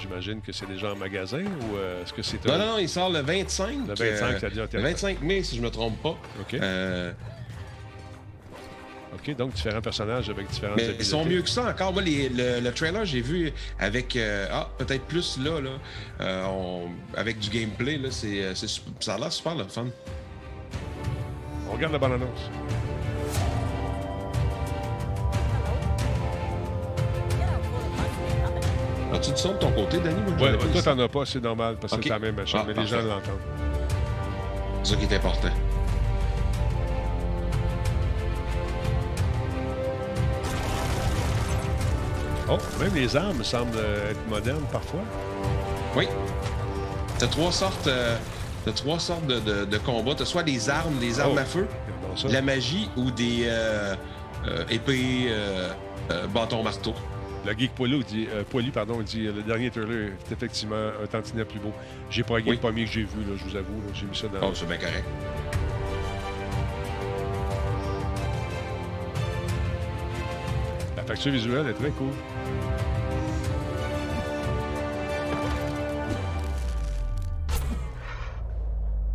J'imagine 0.01 0.41
que 0.41 0.53
c'est 0.53 0.67
déjà 0.67 0.93
en 0.93 0.97
magasin 0.97 1.43
ou 1.43 1.77
euh, 1.77 2.03
est-ce 2.03 2.13
que 2.13 2.23
c'est 2.23 2.45
Non, 2.47 2.55
un... 2.55 2.59
non, 2.59 2.67
non, 2.73 2.79
il 2.79 2.89
sort 2.89 3.11
le 3.11 3.21
25. 3.21 3.69
Le 3.89 3.95
25, 3.95 4.01
euh, 4.03 4.39
ça 4.41 4.47
été 4.65 4.77
Le 4.77 4.83
25 4.83 5.23
mai, 5.23 5.43
si 5.43 5.57
je 5.57 5.61
ne 5.61 5.67
me 5.67 5.71
trompe 5.71 6.01
pas. 6.03 6.17
OK. 6.41 6.55
Euh, 6.55 7.13
OK, 9.15 9.37
donc 9.37 9.53
différents 9.55 9.81
personnages 9.81 10.29
avec 10.29 10.49
différentes 10.49 10.77
Mais 10.77 10.97
ils 10.99 11.05
sont 11.05 11.25
mieux 11.25 11.41
que 11.43 11.49
ça 11.49 11.69
encore. 11.71 11.93
Moi, 11.93 12.03
les- 12.03 12.29
le, 12.29 12.61
le 12.61 12.73
trailer, 12.73 13.05
j'ai 13.05 13.21
vu 13.21 13.53
avec. 13.79 14.17
euh, 14.17 14.49
ah, 14.51 14.69
peut-être 14.77 15.05
plus 15.05 15.39
là, 15.39 15.61
là 15.61 15.71
euh, 16.21 16.45
on- 16.47 16.89
avec 17.17 17.39
du 17.39 17.49
gameplay. 17.49 17.97
Là, 17.97 18.09
c'est, 18.11 18.43
euh, 18.43 18.55
ça 19.01 19.15
a 19.15 19.19
l'air 19.19 19.33
super 19.33 19.55
le 19.55 19.65
fun. 19.65 19.87
On 21.71 21.75
regarde 21.75 21.93
la 21.93 21.99
bande-annonce. 21.99 22.51
As-tu 29.15 29.31
du 29.31 29.37
son 29.37 29.53
de 29.53 29.59
ton 29.59 29.71
côté, 29.73 29.99
Danny? 30.01 30.17
J'en 30.39 30.45
Ouais, 30.45 30.55
ai 30.55 30.57
pas 30.59 30.67
toi, 30.67 30.83
t'en 30.83 30.99
as 30.99 31.09
pas, 31.09 31.25
c'est 31.25 31.43
normal, 31.43 31.77
parce 31.81 31.97
que 31.97 32.03
c'est 32.03 32.09
la 32.09 32.19
même 32.19 32.35
machine, 32.35 32.59
Ah, 32.61 32.65
mais 32.67 32.75
les 32.75 32.87
gens 32.87 32.97
l'entendent. 33.03 33.39
C'est 34.83 34.95
ça 34.95 34.97
qui 35.01 35.05
est 35.13 35.17
important. 35.17 35.49
Oh, 42.49 42.59
même 42.79 42.95
les 42.95 43.17
armes 43.17 43.43
semblent 43.43 43.71
euh, 43.77 44.11
être 44.11 44.29
modernes 44.29 44.65
parfois. 44.71 45.01
Oui. 45.97 46.07
T'as 47.19 47.27
trois 47.27 47.51
sortes. 47.53 47.87
euh, 47.87 48.17
t'as 48.65 48.73
trois 48.73 48.99
sortes 48.99 49.27
de, 49.27 49.41
de, 49.41 49.65
de 49.65 49.79
combats. 49.79 50.15
T'as 50.15 50.27
soit 50.27 50.43
des 50.43 50.69
armes, 50.69 50.99
des 50.99 51.21
armes 51.21 51.33
Oh, 51.37 51.39
à 51.39 51.45
feu, 51.45 51.67
de 52.27 52.33
la 52.33 52.43
magie 52.43 52.91
ou 52.97 53.11
des 53.11 53.45
euh, 53.47 53.95
euh, 54.47 54.65
épées, 54.71 55.33
bâtons 56.35 56.63
marteau. 56.63 56.93
Le 57.47 57.53
geek 57.53 57.75
poilu 57.75 58.03
dit, 58.05 58.27
euh, 58.33 58.43
poilu, 58.49 58.71
pardon, 58.71 59.01
dit 59.03 59.27
euh, 59.27 59.33
le 59.33 59.43
dernier 59.43 59.71
trailer 59.71 60.13
est 60.13 60.33
effectivement 60.33 60.91
un 61.03 61.07
tantinet 61.07 61.45
plus 61.45 61.59
beau. 61.59 61.73
J'ai 62.09 62.23
pas 62.23 62.35
regardé 62.35 62.51
Oui. 62.53 62.57
le 62.57 62.61
premier 62.63 62.85
que 62.87 62.91
j'ai 62.91 63.03
vu, 63.03 63.21
là, 63.29 63.37
je 63.37 63.45
vous 63.45 63.57
avoue. 63.57 63.83
J'ai 63.93 64.07
mis 64.07 64.17
ça 64.17 64.29
dans. 64.29 64.49
Oh, 64.49 64.53
c'est 64.55 64.67
bien 64.67 64.79
correct. 64.79 65.05
La 70.97 71.03
facture 71.03 71.33
visuelle 71.33 71.67
est 71.69 71.75
très 71.75 71.91
cool. 71.91 72.13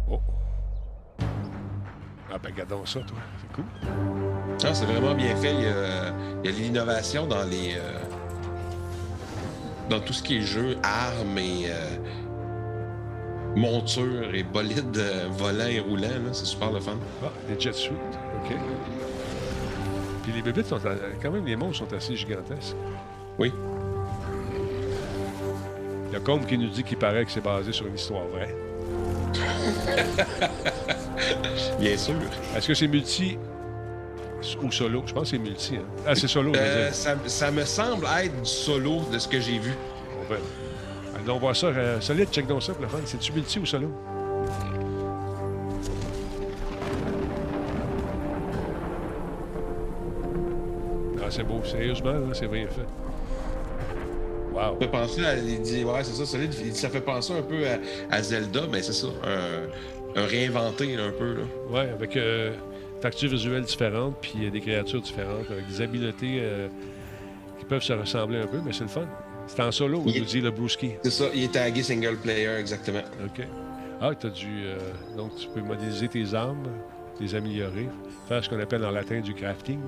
Oh. 0.09 0.19
Ah 2.31 2.37
ben, 2.41 2.49
regardons 2.51 2.85
ça, 2.85 2.99
toi. 3.01 3.17
C'est 3.41 3.53
cool. 3.55 3.65
Ah, 4.63 4.73
c'est 4.73 4.85
vraiment 4.85 5.15
bien 5.15 5.35
fait. 5.35 5.53
Il 5.53 5.61
y 5.61 5.65
a, 5.67 6.13
il 6.43 6.49
y 6.49 6.53
a 6.53 6.57
de 6.57 6.63
l'innovation 6.63 7.25
dans 7.27 7.43
les. 7.43 7.75
euh, 7.77 7.99
dans 9.89 9.99
tout 9.99 10.13
ce 10.13 10.23
qui 10.23 10.37
est 10.37 10.41
jeu, 10.41 10.77
armes 10.83 11.37
et. 11.37 11.65
euh, 11.69 11.97
montures 13.55 14.33
et 14.33 14.43
bolides 14.43 14.95
euh, 14.97 15.27
volants 15.31 15.65
et 15.67 15.79
roulants. 15.79 16.07
là. 16.07 16.31
C'est 16.33 16.45
super 16.45 16.71
le 16.71 16.79
fun. 16.79 16.97
Ah, 17.23 17.31
des 17.47 17.59
jet 17.59 17.73
suits. 17.73 17.93
OK. 18.45 18.55
Puis 20.23 20.31
les 20.33 20.41
bébites 20.43 20.67
sont. 20.67 20.75
à- 20.77 20.95
Quand 21.21 21.31
même, 21.31 21.45
les 21.45 21.55
monstres 21.55 21.87
sont 21.87 21.93
assez 21.95 22.15
gigantesques. 22.15 22.75
Oui. 23.39 23.51
Il 26.07 26.13
y 26.13 26.15
a 26.15 26.19
Combe 26.19 26.45
qui 26.45 26.57
nous 26.59 26.69
dit 26.69 26.83
qu'il 26.83 26.97
paraît 26.97 27.25
que 27.25 27.31
c'est 27.31 27.43
basé 27.43 27.71
sur 27.71 27.87
une 27.87 27.95
histoire 27.95 28.25
vraie. 28.27 28.55
Bien 31.79 31.97
sûr. 31.97 32.15
Est-ce 32.55 32.67
que 32.67 32.73
c'est 32.73 32.87
multi 32.87 33.37
ou 34.61 34.71
solo? 34.71 35.03
Je 35.05 35.13
pense 35.13 35.23
que 35.31 35.37
c'est 35.37 35.43
multi. 35.43 35.75
hein. 35.77 35.85
Ah, 36.07 36.15
c'est 36.15 36.27
solo, 36.27 36.51
Euh, 36.55 36.91
ça, 36.91 37.15
ça 37.25 37.51
me 37.51 37.63
semble 37.65 38.05
être 38.23 38.41
du 38.41 38.49
solo 38.49 39.01
de 39.11 39.19
ce 39.19 39.27
que 39.27 39.39
j'ai 39.39 39.59
vu. 39.59 39.73
On 40.21 40.31
va- 40.33 40.39
Allez, 41.19 41.29
on 41.31 41.37
voit 41.39 41.53
ça. 41.53 41.67
euh, 41.67 41.99
solide, 42.01 42.29
check 42.31 42.47
donc 42.47 42.63
ça 42.63 42.73
pour 42.73 42.83
la 42.83 42.89
fin. 42.89 42.99
C'est-tu 43.05 43.31
multi 43.33 43.59
ou 43.59 43.65
solo? 43.65 43.89
Ah, 51.21 51.27
c'est 51.29 51.43
beau. 51.43 51.61
Sérieusement, 51.63 52.11
là, 52.13 52.19
c'est 52.33 52.47
bien 52.47 52.67
fait. 52.67 52.85
Wow. 54.53 54.73
Ça 54.73 54.75
fait 54.79 54.87
penser 54.87 55.25
à. 55.25 55.35
il 55.37 55.61
dit, 55.61 55.83
ouais, 55.83 56.03
c'est 56.03 56.13
ça, 56.13 56.25
solide. 56.25 56.53
Ça 56.75 56.89
fait 56.89 57.01
penser 57.01 57.33
un 57.33 57.41
peu 57.41 57.65
à, 57.67 58.15
à 58.15 58.21
Zelda, 58.21 58.61
mais 58.71 58.81
c'est 58.81 58.93
ça. 58.93 59.07
Un, 59.23 60.19
un 60.21 60.25
réinventé 60.25 60.95
un 60.95 61.11
peu. 61.11 61.33
Là. 61.35 61.43
Ouais, 61.69 61.89
avec 61.91 62.15
euh, 62.17 62.53
factures 63.01 63.29
visuelles 63.29 63.63
différentes, 63.63 64.15
puis 64.21 64.45
euh, 64.45 64.49
des 64.49 64.61
créatures 64.61 65.01
différentes, 65.01 65.49
avec 65.49 65.67
des 65.67 65.81
habiletés 65.81 66.39
euh, 66.41 66.67
qui 67.59 67.65
peuvent 67.65 67.83
se 67.83 67.93
ressembler 67.93 68.39
un 68.39 68.47
peu, 68.47 68.59
mais 68.65 68.73
c'est 68.73 68.83
le 68.83 68.89
fun. 68.89 69.05
C'est 69.47 69.61
en 69.61 69.71
solo, 69.71 70.03
Il- 70.05 70.19
nous 70.19 70.25
dit 70.25 70.41
le 70.41 70.51
Brewski. 70.51 70.91
C'est 71.03 71.09
ça, 71.11 71.25
il 71.33 71.43
est 71.43 71.51
tagué 71.53 71.81
single 71.83 72.17
player, 72.17 72.55
exactement. 72.59 73.01
OK. 73.25 73.45
Ah, 74.01 74.11
tu 74.15 74.27
as 74.27 74.29
dû. 74.29 74.47
euh, 74.65 74.77
donc, 75.17 75.35
tu 75.35 75.47
peux 75.47 75.61
modéliser 75.61 76.07
tes 76.07 76.33
armes, 76.33 76.67
les 77.19 77.35
améliorer, 77.35 77.89
faire 78.27 78.43
ce 78.43 78.49
qu'on 78.49 78.59
appelle 78.59 78.85
en 78.85 78.91
latin 78.91 79.19
du 79.19 79.33
crafting. 79.33 79.79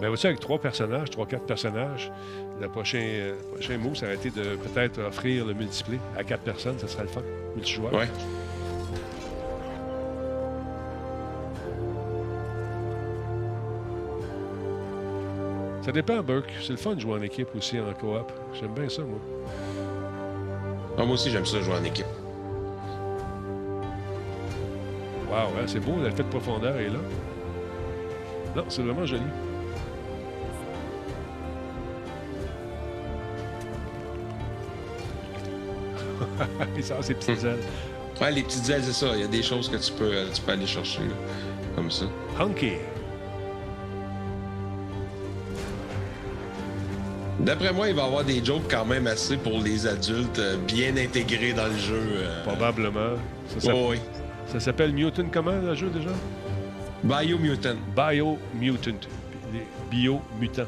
Mais 0.00 0.08
aussi, 0.08 0.26
avec 0.26 0.40
trois 0.40 0.58
personnages, 0.58 1.08
trois, 1.10 1.24
quatre 1.26 1.46
personnages, 1.46 2.10
le 2.60 2.68
prochain, 2.68 2.98
euh, 3.00 3.34
prochain 3.52 3.78
mot, 3.78 3.94
ça 3.94 4.06
aurait 4.06 4.16
été 4.16 4.30
de 4.30 4.56
peut-être 4.56 5.00
offrir 5.00 5.44
le 5.46 5.54
multiplay 5.54 5.98
à 6.16 6.24
quatre 6.24 6.42
personnes, 6.42 6.78
ça 6.78 6.88
serait 6.88 7.04
le 7.04 7.08
fun. 7.08 7.22
Multijoueur. 7.54 7.92
Ouais. 7.94 8.08
Ça 15.84 15.92
dépend, 15.92 16.22
Burke. 16.22 16.50
C'est 16.62 16.70
le 16.70 16.78
fun 16.78 16.94
de 16.94 17.00
jouer 17.00 17.12
en 17.12 17.20
équipe 17.20 17.48
aussi, 17.54 17.78
en 17.78 17.92
coop. 17.92 18.32
J'aime 18.58 18.72
bien 18.72 18.88
ça, 18.88 19.02
moi. 19.02 19.18
Ah, 20.96 21.04
moi 21.04 21.12
aussi, 21.12 21.30
j'aime 21.30 21.44
ça 21.44 21.60
jouer 21.60 21.74
en 21.74 21.84
équipe. 21.84 22.06
Wow, 25.28 25.36
hein, 25.36 25.64
c'est 25.66 25.80
beau, 25.80 26.02
l'effet 26.02 26.22
de 26.22 26.28
profondeur 26.28 26.74
est 26.78 26.88
là. 26.88 27.00
Non, 28.56 28.64
c'est 28.68 28.80
vraiment 28.80 29.04
joli. 29.04 29.20
Il 36.76 36.82
sort 36.82 37.04
ses 37.04 37.12
petites 37.12 37.44
ailes. 37.44 37.58
Ouais, 38.22 38.30
les 38.30 38.42
petites 38.42 38.70
ailes, 38.70 38.84
c'est 38.84 38.94
ça. 38.94 39.08
Il 39.14 39.20
y 39.20 39.24
a 39.24 39.28
des 39.28 39.42
choses 39.42 39.68
que 39.68 39.76
tu 39.76 39.92
peux, 39.92 40.14
euh, 40.14 40.30
tu 40.32 40.40
peux 40.40 40.52
aller 40.52 40.66
chercher, 40.66 41.00
là, 41.00 41.14
comme 41.76 41.90
ça. 41.90 42.06
Hunky. 42.40 42.76
D'après 47.40 47.72
moi, 47.72 47.88
il 47.88 47.94
va 47.94 48.02
y 48.02 48.06
avoir 48.06 48.24
des 48.24 48.44
jokes 48.44 48.70
quand 48.70 48.84
même 48.84 49.06
assez 49.06 49.36
pour 49.36 49.60
les 49.60 49.86
adultes, 49.86 50.38
euh, 50.38 50.56
bien 50.66 50.96
intégrés 50.96 51.52
dans 51.52 51.66
le 51.66 51.76
jeu. 51.76 52.00
euh. 52.16 52.42
Probablement. 52.44 53.16
Ça, 53.48 53.60
s'appelle- 53.60 53.74
Ouais, 53.82 53.88
ouais. 53.88 54.00
ça 54.46 54.60
s'appelle 54.60 54.92
Mutant 54.92 55.26
comment, 55.32 55.52
le 55.60 55.74
jeu, 55.74 55.88
déjà? 55.90 56.10
Biomutant. 57.02 57.76
Bio-Mutant. 57.94 59.08
Les 59.52 59.66
Bio-mutants. 59.90 60.62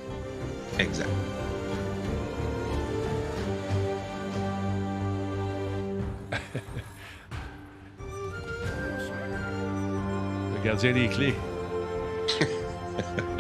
Exact. 0.79 1.09
Le 10.55 10.65
gardien 10.65 10.93
des 10.93 11.09
clés. 11.09 11.35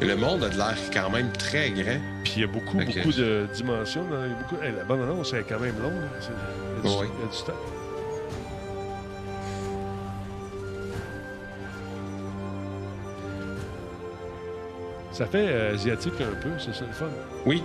Le 0.00 0.14
monde 0.14 0.44
a 0.44 0.48
de 0.48 0.56
l'air 0.56 0.76
quand 0.92 1.10
même 1.10 1.32
très 1.32 1.70
grand. 1.70 1.98
Puis 2.24 2.34
il 2.36 2.40
y 2.42 2.44
a 2.44 2.46
beaucoup, 2.48 2.76
beaucoup 2.76 3.12
de 3.12 3.46
dimensions. 3.54 4.04
il 4.10 4.30
y 4.30 4.34
a 4.34 4.36
beaucoup... 4.36 4.62
Hey, 4.62 4.72
la 4.76 4.84
bande 4.84 5.02
annonce 5.02 5.32
est 5.32 5.44
quand 5.48 5.58
même 5.60 5.78
longue. 5.80 5.92
C'est- 6.20 6.28
Il 6.84 6.90
y 6.90 6.92
a 6.92 6.94
du, 6.96 7.00
Oui. 7.02 7.08
il 7.18 7.24
y 7.24 7.28
a 7.28 7.30
du 7.30 7.36
stock. 7.36 7.54
Ça 15.12 15.26
fait 15.26 15.46
euh, 15.48 15.74
asiatique 15.74 16.14
un 16.20 16.34
peu, 16.42 16.50
c'est 16.58 16.74
ça 16.74 16.84
le 16.86 16.92
fun. 16.92 17.06
Oui. 17.46 17.62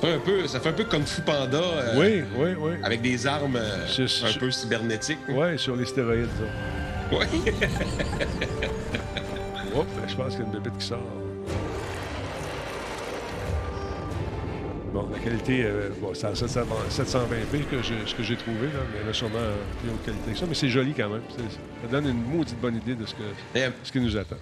Ça 0.00 0.06
fait 0.08 0.14
un 0.14 0.18
peu, 0.18 0.46
ça 0.46 0.60
fait 0.60 0.68
un 0.68 0.72
peu 0.72 0.84
comme 0.84 1.04
Fu 1.04 1.22
Panda. 1.22 1.56
euh, 1.58 1.94
Oui, 1.96 2.22
oui, 2.36 2.50
oui. 2.58 2.72
Avec 2.84 3.00
des 3.02 3.26
armes 3.26 3.56
euh, 3.56 3.86
un 4.24 4.38
peu 4.38 4.50
cybernetiques. 4.50 5.18
Oui, 5.28 5.58
sur 5.58 5.74
les 5.74 5.86
stéroïdes. 5.86 6.28
ça. 7.10 7.16
Ouais. 9.78 9.84
Oups, 9.84 10.10
je 10.10 10.16
pense 10.16 10.30
qu'il 10.34 10.40
y 10.40 10.42
a 10.42 10.46
une 10.46 10.52
bébête 10.52 10.78
qui 10.78 10.86
sort. 10.86 10.98
Bon, 14.92 15.06
la 15.12 15.18
qualité, 15.18 15.64
euh, 15.64 15.90
bon, 16.00 16.12
c'est 16.14 16.26
à 16.26 16.34
700 16.34 16.60
720p 16.88 17.64
que 17.70 17.82
j'ai- 17.82 18.06
ce 18.06 18.14
que 18.14 18.22
j'ai 18.22 18.36
trouvé, 18.36 18.68
là, 18.68 18.80
mais 18.92 19.00
elle 19.02 19.10
a 19.10 19.12
sûrement 19.12 19.36
euh, 19.38 19.54
plus 19.82 19.90
haute 19.90 20.02
qualité 20.04 20.32
que 20.32 20.38
ça, 20.38 20.46
mais 20.48 20.54
c'est 20.54 20.68
joli 20.70 20.94
quand 20.94 21.10
même. 21.10 21.20
Ça 21.36 21.88
donne 21.90 22.08
une 22.08 22.22
maudite 22.24 22.58
bonne 22.58 22.76
idée 22.76 22.94
de 22.94 23.04
ce, 23.04 23.14
que, 23.14 23.60
ce 23.84 23.92
qui 23.92 24.00
nous 24.00 24.16
attend. 24.16 24.36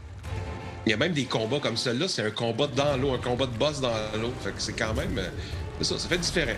Il 0.87 0.91
y 0.91 0.93
a 0.93 0.97
même 0.97 1.13
des 1.13 1.25
combats 1.25 1.59
comme 1.59 1.77
celui-là, 1.77 2.07
c'est 2.07 2.23
un 2.23 2.31
combat 2.31 2.69
dans 2.69 2.97
l'eau, 2.97 3.13
un 3.13 3.19
combat 3.19 3.47
de 3.47 3.57
boss 3.59 3.81
dans 3.81 3.89
l'eau. 4.23 4.31
Fait 4.41 4.51
que 4.51 4.63
c'est 4.63 4.73
quand 4.73 4.95
même. 4.95 5.19
euh, 5.19 5.29
c'est 5.81 5.85
ça, 5.95 5.99
ça 5.99 6.09
fait 6.09 6.19
différent. 6.19 6.57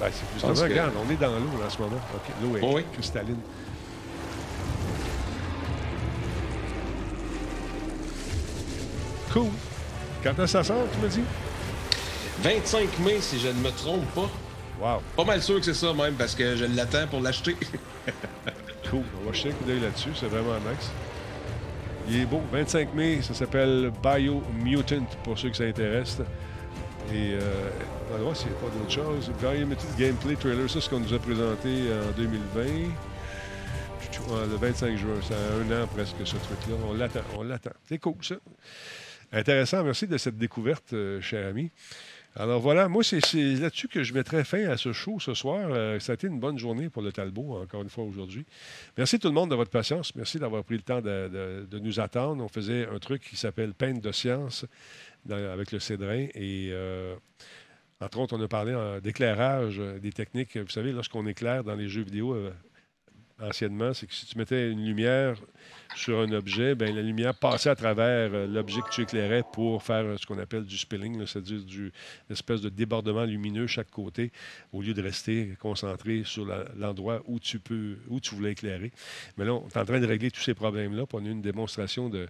Ben, 0.00 0.06
c'est 0.12 0.24
justement, 0.34 0.54
que- 0.54 0.72
regarde, 0.72 0.92
on 0.96 1.10
est 1.12 1.16
dans 1.20 1.32
l'eau 1.36 1.58
là, 1.60 1.66
en 1.66 1.70
ce 1.70 1.78
moment. 1.82 2.00
L'eau 2.40 2.56
est 2.56 2.60
Oh 2.62 2.72
oui. 2.76 2.84
cristalline. 2.92 3.36
Cool. 9.34 9.50
Quand 10.22 10.30
est-ce 10.30 10.38
que 10.38 10.46
ça 10.46 10.62
sort, 10.62 10.86
tu 10.92 10.98
me 11.00 11.08
dis? 11.08 11.20
25 12.42 13.00
mai, 13.00 13.20
si 13.20 13.40
je 13.40 13.48
ne 13.48 13.54
me 13.54 13.70
trompe 13.70 14.06
pas. 14.14 14.30
Wow. 14.80 15.02
Pas 15.16 15.24
mal 15.24 15.42
sûr 15.42 15.56
que 15.58 15.64
c'est 15.64 15.74
ça 15.74 15.92
même, 15.92 16.14
parce 16.14 16.36
que 16.36 16.54
je 16.54 16.66
l'attends 16.66 17.08
pour 17.08 17.20
l'acheter. 17.20 17.56
Cool. 18.90 19.02
On 19.22 19.26
va 19.26 19.32
jeter 19.32 19.48
un 19.48 19.52
coup 19.52 19.64
d'œil 19.64 19.80
là-dessus. 19.80 20.10
C'est 20.14 20.26
vraiment 20.26 20.56
nice. 20.58 20.90
Il 22.06 22.20
est 22.20 22.26
beau. 22.26 22.42
25 22.52 22.94
mai, 22.94 23.22
ça 23.22 23.32
s'appelle 23.32 23.90
Biomutant 24.02 25.06
pour 25.24 25.38
ceux 25.38 25.48
qui 25.48 25.56
s'intéressent. 25.56 26.20
Et 27.10 27.32
euh, 27.32 27.70
on 28.10 28.18
va 28.18 28.22
voir 28.24 28.36
s'il 28.36 28.48
n'y 28.48 28.56
a 28.56 28.58
pas 28.58 28.66
d'autre 28.66 28.90
chose. 28.90 29.32
Biomutant 29.40 29.86
Gameplay 29.98 30.36
Trailer, 30.36 30.68
ça, 30.68 30.74
c'est 30.74 30.80
ce 30.82 30.90
qu'on 30.90 31.00
nous 31.00 31.14
a 31.14 31.18
présenté 31.18 31.68
en 32.08 32.12
2020. 32.14 32.60
Ouais, 34.28 34.46
Le 34.48 34.56
25 34.56 34.96
juin, 34.98 35.14
ça 35.26 35.34
a 35.34 35.76
un 35.76 35.82
an 35.82 35.86
presque 35.86 36.16
ce 36.24 36.36
truc-là. 36.36 36.76
On 36.86 36.92
l'attend, 36.92 37.20
on 37.36 37.42
l'attend. 37.42 37.70
C'est 37.88 37.98
cool, 37.98 38.16
ça. 38.20 38.36
Intéressant. 39.34 39.82
Merci 39.82 40.06
de 40.06 40.16
cette 40.16 40.38
découverte, 40.38 40.92
euh, 40.92 41.20
cher 41.20 41.48
ami. 41.48 41.72
Alors 42.36 42.60
voilà, 42.60 42.88
moi, 42.88 43.02
c'est 43.02 43.20
là-dessus 43.34 43.88
que 43.88 44.04
je 44.04 44.14
mettrai 44.14 44.44
fin 44.44 44.68
à 44.68 44.76
ce 44.76 44.92
show 44.92 45.18
ce 45.18 45.34
soir. 45.34 45.68
Euh, 45.70 45.98
ça 45.98 46.12
a 46.12 46.14
été 46.14 46.28
une 46.28 46.38
bonne 46.38 46.56
journée 46.56 46.88
pour 46.88 47.02
le 47.02 47.10
Talbot, 47.10 47.60
encore 47.62 47.82
une 47.82 47.88
fois, 47.88 48.04
aujourd'hui. 48.04 48.44
Merci 48.96 49.18
tout 49.18 49.26
le 49.26 49.34
monde 49.34 49.50
de 49.50 49.56
votre 49.56 49.72
patience. 49.72 50.14
Merci 50.14 50.38
d'avoir 50.38 50.62
pris 50.62 50.76
le 50.76 50.82
temps 50.82 51.00
de, 51.00 51.78
nous 51.80 51.98
attendre. 51.98 52.44
On 52.44 52.48
faisait 52.48 52.88
un 52.88 52.98
truc 53.00 53.22
qui 53.22 53.36
s'appelle 53.36 53.74
Peine 53.74 53.98
de 53.98 54.12
science 54.12 54.66
avec 55.28 55.72
le 55.72 55.80
Cédrin. 55.80 56.26
Et 56.34 56.70
euh, 56.70 57.16
entre 58.00 58.18
autres, 58.18 58.36
on 58.36 58.42
a 58.42 58.48
parlé 58.48 58.76
d'éclairage, 59.02 59.80
euh, 59.80 59.98
des 59.98 60.12
techniques. 60.12 60.56
Vous 60.56 60.68
savez, 60.68 60.92
lorsqu'on 60.92 61.26
éclaire 61.26 61.64
dans 61.64 61.74
les 61.74 61.88
jeux 61.88 62.02
vidéo, 62.02 62.36
anciennement, 63.40 63.94
c'est 63.94 64.06
que 64.06 64.14
si 64.14 64.26
tu 64.26 64.38
mettais 64.38 64.70
une 64.70 64.84
lumière 64.84 65.36
sur 65.94 66.20
un 66.20 66.32
objet, 66.32 66.74
ben, 66.74 66.94
la 66.94 67.02
lumière 67.02 67.34
passait 67.34 67.70
à 67.70 67.74
travers 67.74 68.30
euh, 68.32 68.46
l'objet 68.46 68.80
que 68.80 68.90
tu 68.90 69.02
éclairais 69.02 69.42
pour 69.52 69.82
faire 69.82 70.18
ce 70.18 70.26
qu'on 70.26 70.38
appelle 70.38 70.64
du 70.64 70.76
spilling, 70.76 71.24
c'est-à-dire 71.26 71.62
du, 71.62 71.92
espèce 72.30 72.60
de 72.60 72.68
débordement 72.68 73.24
lumineux 73.24 73.66
chaque 73.66 73.90
côté, 73.90 74.32
au 74.72 74.82
lieu 74.82 74.94
de 74.94 75.02
rester 75.02 75.56
concentré 75.60 76.22
sur 76.24 76.46
l'endroit 76.76 77.22
où 77.26 77.38
tu 77.38 77.58
peux, 77.58 77.96
tu 78.22 78.34
voulais 78.34 78.52
éclairer. 78.52 78.92
Mais 79.36 79.44
là, 79.44 79.54
on 79.54 79.68
est 79.68 79.76
en 79.76 79.84
train 79.84 80.00
de 80.00 80.06
régler 80.06 80.30
tous 80.30 80.42
ces 80.42 80.54
problèmes-là. 80.54 81.04
On 81.12 81.24
a 81.24 81.28
eu 81.28 81.30
une 81.30 81.42
démonstration 81.42 82.08
de, 82.08 82.26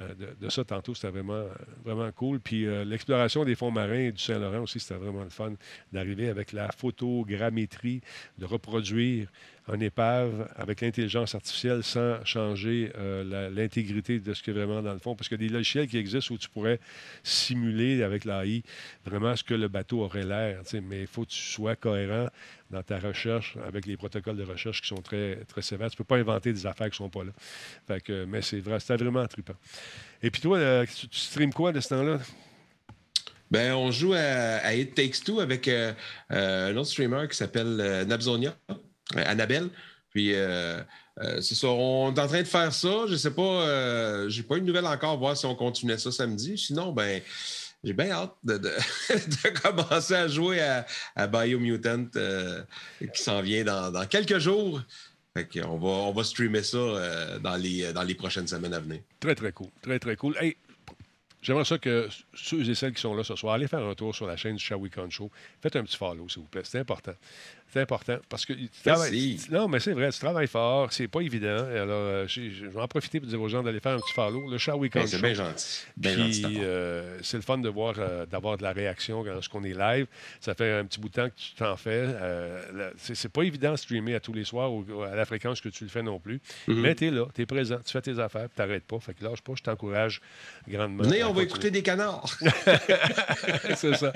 euh, 0.00 0.34
de, 0.40 0.48
ça 0.48 0.64
tantôt. 0.64 0.94
C'était 0.94 1.10
vraiment, 1.10 1.44
vraiment 1.84 2.10
cool. 2.12 2.40
Puis 2.40 2.66
euh, 2.66 2.84
l'exploration 2.84 3.44
des 3.44 3.54
fonds 3.54 3.70
marins 3.70 4.10
du 4.10 4.22
Saint-Laurent 4.22 4.60
aussi, 4.60 4.80
c'était 4.80 4.94
vraiment 4.94 5.22
le 5.22 5.30
fun 5.30 5.52
d'arriver 5.92 6.28
avec 6.28 6.52
la 6.52 6.70
photogrammétrie, 6.72 8.00
de 8.38 8.44
reproduire 8.44 9.28
un 9.68 9.80
épave 9.80 10.48
avec 10.56 10.80
l'intelligence 10.80 11.34
artificielle 11.34 11.82
sans 11.82 12.24
changer 12.24 12.90
euh, 13.02 13.50
l'intégrité 13.50 14.20
de 14.20 14.34
ce 14.34 14.50
a 14.50 14.54
vraiment 14.54 14.82
dans 14.82 14.92
le 14.92 14.98
fond. 14.98 15.14
Parce 15.14 15.28
qu'il 15.28 15.40
y 15.40 15.44
a 15.44 15.48
des 15.48 15.52
logiciels 15.52 15.88
qui 15.88 15.98
existent 15.98 16.34
où 16.34 16.38
tu 16.38 16.48
pourrais 16.48 16.78
simuler 17.22 18.02
avec 18.02 18.24
l'AI 18.24 18.62
vraiment 19.04 19.34
ce 19.36 19.44
que 19.44 19.54
le 19.54 19.68
bateau 19.68 20.02
aurait 20.02 20.24
l'air. 20.24 20.62
Mais 20.88 21.02
il 21.02 21.06
faut 21.06 21.24
que 21.24 21.30
tu 21.30 21.42
sois 21.42 21.76
cohérent 21.76 22.28
dans 22.70 22.82
ta 22.82 22.98
recherche 22.98 23.56
avec 23.66 23.86
les 23.86 23.96
protocoles 23.96 24.36
de 24.36 24.44
recherche 24.44 24.80
qui 24.80 24.88
sont 24.88 25.02
très, 25.02 25.36
très 25.46 25.62
sévères. 25.62 25.90
Tu 25.90 25.94
ne 25.94 25.98
peux 25.98 26.04
pas 26.04 26.16
inventer 26.16 26.52
des 26.52 26.66
affaires 26.66 26.90
qui 26.90 27.02
ne 27.02 27.08
sont 27.08 27.10
pas 27.10 27.24
là. 27.24 28.00
Que, 28.00 28.24
mais 28.24 28.42
c'est 28.42 28.60
vrai, 28.60 28.80
c'était 28.80 28.96
vraiment 28.96 29.26
trippant. 29.26 29.56
Et 30.22 30.30
puis 30.30 30.40
toi, 30.40 30.58
euh, 30.58 30.86
tu, 30.86 31.08
tu 31.08 31.50
quoi 31.50 31.72
de 31.72 31.80
ce 31.80 31.88
temps-là? 31.88 32.18
Ben, 33.50 33.74
on 33.74 33.90
joue 33.90 34.14
à, 34.14 34.74
It 34.74 34.94
Takes 34.94 35.24
Two 35.24 35.40
avec 35.40 35.68
euh, 35.68 35.92
un 36.30 36.74
autre 36.76 36.88
streamer 36.88 37.28
qui 37.28 37.36
s'appelle 37.36 38.04
Nabzonia, 38.06 38.56
Annabelle. 39.14 39.68
Puis, 40.10 40.34
euh, 41.20 41.40
c'est 41.40 41.54
ça, 41.54 41.68
on 41.68 42.14
est 42.14 42.18
en 42.18 42.26
train 42.26 42.42
de 42.42 42.48
faire 42.48 42.72
ça. 42.72 43.04
Je 43.06 43.16
sais 43.16 43.32
pas, 43.32 43.42
euh, 43.42 44.28
j'ai 44.28 44.42
pas 44.42 44.56
eu 44.56 44.60
de 44.60 44.66
nouvelles 44.66 44.86
encore, 44.86 45.18
voir 45.18 45.36
si 45.36 45.44
on 45.46 45.54
continuait 45.54 45.98
ça 45.98 46.10
samedi. 46.10 46.56
Sinon, 46.56 46.92
ben, 46.92 47.20
j'ai 47.84 47.92
bien 47.92 48.10
hâte 48.10 48.34
de, 48.44 48.58
commencer 49.62 50.14
à 50.14 50.28
jouer 50.28 50.60
à, 50.60 50.86
à 51.14 51.26
Biomutant 51.26 52.06
euh, 52.16 52.62
qui 53.12 53.22
s'en 53.22 53.42
vient 53.42 53.64
dans, 53.64 54.06
quelques 54.06 54.38
jours. 54.38 54.80
Fait 55.36 55.48
qu'on 55.48 55.78
va, 55.78 55.88
on 55.88 56.12
va 56.12 56.24
streamer 56.24 56.62
ça 56.62 56.76
euh, 56.76 57.38
dans, 57.38 57.56
les, 57.56 57.92
dans 57.92 58.02
les 58.02 58.14
prochaines 58.14 58.46
semaines 58.46 58.74
à 58.74 58.80
venir. 58.80 59.00
Très, 59.20 59.34
très 59.34 59.52
cool. 59.52 59.68
Très, 59.82 59.98
très 59.98 60.16
cool. 60.16 60.36
J'aimerais 61.42 61.64
ça 61.64 61.76
que 61.76 62.08
ceux 62.34 62.68
et 62.68 62.74
celles 62.74 62.94
qui 62.94 63.00
sont 63.00 63.14
là 63.14 63.24
ce 63.24 63.34
soir, 63.34 63.54
allez 63.54 63.66
faire 63.66 63.82
un 63.82 63.94
tour 63.94 64.14
sur 64.14 64.28
la 64.28 64.36
chaîne 64.36 64.56
du 64.56 64.90
Con 64.90 65.10
Show. 65.10 65.28
Faites 65.60 65.74
un 65.74 65.82
petit 65.82 65.96
follow, 65.96 66.28
s'il 66.28 66.42
vous 66.42 66.48
plaît. 66.48 66.62
C'est 66.64 66.78
important. 66.78 67.14
C'est 67.72 67.80
important 67.80 68.18
parce 68.28 68.44
que 68.44 68.52
tu 68.52 68.68
travailles- 68.84 69.40
non, 69.50 69.66
mais 69.66 69.80
c'est 69.80 69.92
vrai, 69.94 70.10
tu 70.12 70.18
travailles 70.18 70.46
fort, 70.46 70.92
c'est 70.92 71.08
pas 71.08 71.20
évident. 71.20 71.64
Alors, 71.74 71.88
euh, 71.90 72.26
je 72.28 72.66
vais 72.66 72.80
en 72.80 72.86
profiter 72.86 73.18
pour 73.18 73.28
dire 73.28 73.40
aux 73.40 73.48
gens 73.48 73.62
d'aller 73.62 73.80
faire 73.80 73.92
un 73.92 73.98
petit 73.98 74.12
follow. 74.12 74.50
Le 74.50 74.58
Shall 74.58 74.74
We 74.74 74.90
Con 74.90 75.00
Ben, 75.00 75.06
c'est 75.06 75.16
Show. 75.16 75.22
bien 75.22 75.34
gentil. 75.34 75.84
Bien 75.96 76.14
Puis, 76.14 76.42
euh, 76.60 77.18
c'est 77.22 77.38
le 77.38 77.42
fun 77.42 77.56
de 77.58 77.68
voir, 77.70 77.94
euh, 77.98 78.26
d'avoir 78.26 78.58
de 78.58 78.62
la 78.62 78.72
réaction 78.72 79.22
lorsqu'on 79.24 79.64
est 79.64 79.72
live. 79.72 80.06
Ça 80.40 80.54
fait 80.54 80.70
un 80.70 80.84
petit 80.84 81.00
bout 81.00 81.08
de 81.08 81.14
temps 81.14 81.28
que 81.30 81.34
tu 81.34 81.54
t'en 81.56 81.76
fais. 81.76 82.08
C'est 82.98 83.14
c'est 83.14 83.30
pas 83.30 83.42
évident 83.42 83.70
de 83.72 83.76
streamer 83.76 84.16
à 84.16 84.20
tous 84.20 84.32
les 84.34 84.44
soirs 84.44 84.70
ou 84.70 84.84
à 85.10 85.14
la 85.14 85.24
fréquence 85.24 85.60
que 85.62 85.70
tu 85.70 85.84
le 85.84 85.90
fais 85.90 86.02
non 86.02 86.18
plus. 86.18 86.40
Mhm. 86.68 86.80
Mais 86.80 86.94
tu 86.94 87.06
es 87.06 87.10
là, 87.10 87.24
tu 87.34 87.40
es 87.40 87.46
présent, 87.46 87.78
tu 87.84 87.90
fais 87.92 88.02
tes 88.02 88.18
affaires, 88.18 88.48
tu 88.50 88.56
t'arrêtes 88.56 88.84
pas. 88.84 88.98
Fait 89.00 89.14
que 89.14 89.24
lâche 89.24 89.40
pas, 89.40 89.52
je 89.56 89.62
t'encourage 89.62 90.20
grandement. 90.68 91.04
Venez, 91.04 91.24
on 91.24 91.28
va 91.28 91.32
continuer. 91.32 91.44
écouter 91.46 91.70
des 91.70 91.82
canards. 91.82 92.28
c'est 93.76 93.94
ça. 93.96 94.12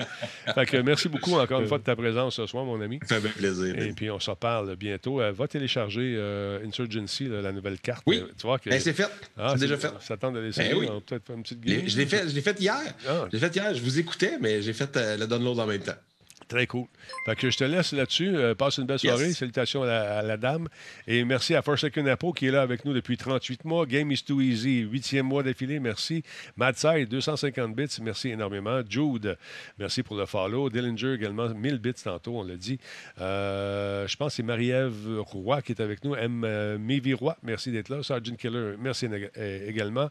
Fait 0.53 0.65
que 0.65 0.77
merci 0.77 1.09
beaucoup 1.09 1.33
encore 1.33 1.61
une 1.61 1.67
fois 1.67 1.79
de 1.79 1.83
ta 1.83 1.95
présence 1.95 2.35
ce 2.35 2.45
soir, 2.45 2.63
mon 2.65 2.79
ami. 2.81 2.99
Ça 3.07 3.19
fait 3.19 3.29
Et 3.77 3.93
puis 3.93 4.09
on 4.11 4.19
s'en 4.19 4.35
parle 4.35 4.75
bientôt. 4.75 5.21
Euh, 5.21 5.31
va 5.31 5.47
télécharger 5.47 6.15
euh, 6.17 6.65
Insurgency, 6.65 7.25
là, 7.25 7.41
la 7.41 7.51
nouvelle 7.51 7.79
carte. 7.79 8.03
Oui. 8.05 8.19
Euh, 8.23 8.31
tu 8.37 8.47
vois 8.47 8.59
que... 8.59 8.69
Ben, 8.69 8.79
c'est 8.79 8.93
fait. 8.93 9.07
Ah, 9.37 9.53
c'est 9.55 9.61
déjà 9.61 9.77
fait. 9.77 9.91
Ça 10.01 10.17
tente 10.17 10.35
de 10.35 10.39
l'essayer. 10.39 10.69
Ben 10.71 10.77
oui. 10.79 10.87
On 10.89 11.01
peut-être 11.01 11.25
faire 11.25 11.35
une 11.35 11.43
petite 11.43 11.59
Je 11.63 11.67
l'ai- 11.69 11.77
game. 11.77 11.87
Je 11.87 11.97
l'ai 11.97 12.05
fait, 12.05 12.29
je 12.29 12.35
l'ai 12.35 12.41
fait 12.41 12.59
hier. 12.59 12.75
Ah. 13.07 13.25
Je 13.31 13.37
l'ai 13.37 13.39
fait 13.39 13.55
hier. 13.55 13.73
Je 13.73 13.81
vous 13.81 13.99
écoutais, 13.99 14.37
mais 14.41 14.61
j'ai 14.61 14.73
fait 14.73 14.95
euh, 14.97 15.17
le 15.17 15.27
download 15.27 15.59
en 15.59 15.65
même 15.67 15.81
temps. 15.81 15.93
Très 16.47 16.67
cool. 16.67 16.85
Fait 17.25 17.35
que 17.35 17.49
je 17.49 17.57
te 17.57 17.63
laisse 17.63 17.91
là-dessus. 17.91 18.35
Euh, 18.35 18.55
passe 18.55 18.77
une 18.77 18.85
belle 18.85 18.99
soirée. 18.99 19.27
Yes. 19.27 19.37
Salutations 19.37 19.83
à 19.83 19.87
la, 19.87 20.17
à 20.19 20.21
la 20.21 20.37
dame. 20.37 20.67
Et 21.07 21.25
merci 21.25 21.55
à 21.55 21.61
Forsaken 21.61 22.07
Apo 22.07 22.31
qui 22.31 22.47
est 22.47 22.51
là 22.51 22.61
avec 22.61 22.85
nous 22.85 22.93
depuis 22.93 23.17
38 23.17 23.65
mois. 23.65 23.85
Game 23.85 24.11
is 24.11 24.23
too 24.23 24.39
easy. 24.39 24.79
Huitième 24.79 25.25
mois 25.25 25.43
d'affilée. 25.43 25.79
Merci. 25.79 26.23
Madside, 26.55 27.09
250 27.09 27.75
bits. 27.75 27.97
Merci 28.01 28.29
énormément. 28.29 28.81
Jude, 28.87 29.37
merci 29.77 30.03
pour 30.03 30.15
le 30.15 30.25
follow. 30.25 30.69
Dillinger 30.69 31.13
également, 31.13 31.49
1000 31.49 31.79
bits 31.79 31.93
tantôt, 31.93 32.39
on 32.39 32.43
l'a 32.43 32.55
dit. 32.55 32.79
Euh, 33.19 34.07
je 34.07 34.15
pense 34.15 34.33
que 34.33 34.35
c'est 34.37 34.43
Marie-Ève 34.43 35.19
Roy 35.19 35.61
qui 35.61 35.73
est 35.73 35.81
avec 35.81 36.03
nous. 36.03 36.15
M. 36.15 36.43
euh, 36.45 36.77
Mévi 36.77 37.13
Roy, 37.13 37.35
merci 37.43 37.71
d'être 37.71 37.89
là. 37.89 38.01
Sergeant 38.03 38.35
Killer, 38.35 38.75
merci 38.79 39.07
euh, 39.07 39.69
également. 39.69 40.09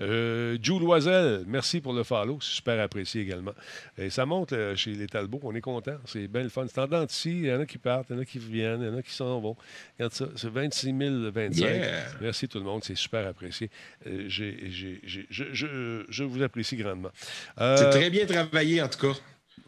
Jules 0.00 0.80
Loisel, 0.80 1.44
merci 1.46 1.80
pour 1.80 1.92
le 1.92 2.02
follow. 2.02 2.38
Super 2.40 2.80
apprécié 2.80 3.22
également. 3.22 3.52
Et 3.96 4.10
ça 4.10 4.26
monte 4.26 4.54
chez 4.74 4.92
les 4.92 5.06
Talbots. 5.06 5.40
On 5.42 5.54
est 5.54 5.60
content. 5.60 5.77
C'est 6.06 6.28
bien 6.28 6.42
le 6.42 6.48
fun. 6.48 6.66
C'est 6.68 6.80
en 6.80 6.86
dents 6.86 7.04
de 7.04 7.10
scie. 7.10 7.30
Il 7.30 7.46
y 7.46 7.52
en 7.52 7.60
a 7.60 7.66
qui 7.66 7.78
partent, 7.78 8.06
il 8.10 8.16
y 8.16 8.18
en 8.18 8.22
a 8.22 8.24
qui 8.24 8.38
viennent, 8.38 8.80
il 8.82 8.86
y 8.88 8.90
en 8.90 8.96
a 8.98 9.02
qui 9.02 9.12
s'en 9.12 9.40
vont. 9.40 9.56
Regarde 9.98 10.12
ça. 10.12 10.26
C'est 10.36 10.50
26 10.50 10.92
025. 10.92 11.52
Yeah. 11.68 12.04
Merci 12.20 12.48
tout 12.48 12.58
le 12.58 12.64
monde. 12.64 12.82
C'est 12.84 12.96
super 12.96 13.26
apprécié. 13.26 13.70
Euh, 14.06 14.24
j'ai- 14.28 14.70
j'ai- 14.70 15.00
j'ai- 15.04 15.26
je, 15.30 15.44
je- 15.52 16.04
je 16.08 16.24
vous 16.24 16.42
apprécie 16.42 16.76
grandement. 16.76 17.10
Euh, 17.60 17.76
C'est 17.76 17.90
très 17.90 18.10
bien 18.10 18.26
travaillé, 18.26 18.80
en 18.82 18.88
tout 18.88 18.98
cas. 19.12 19.18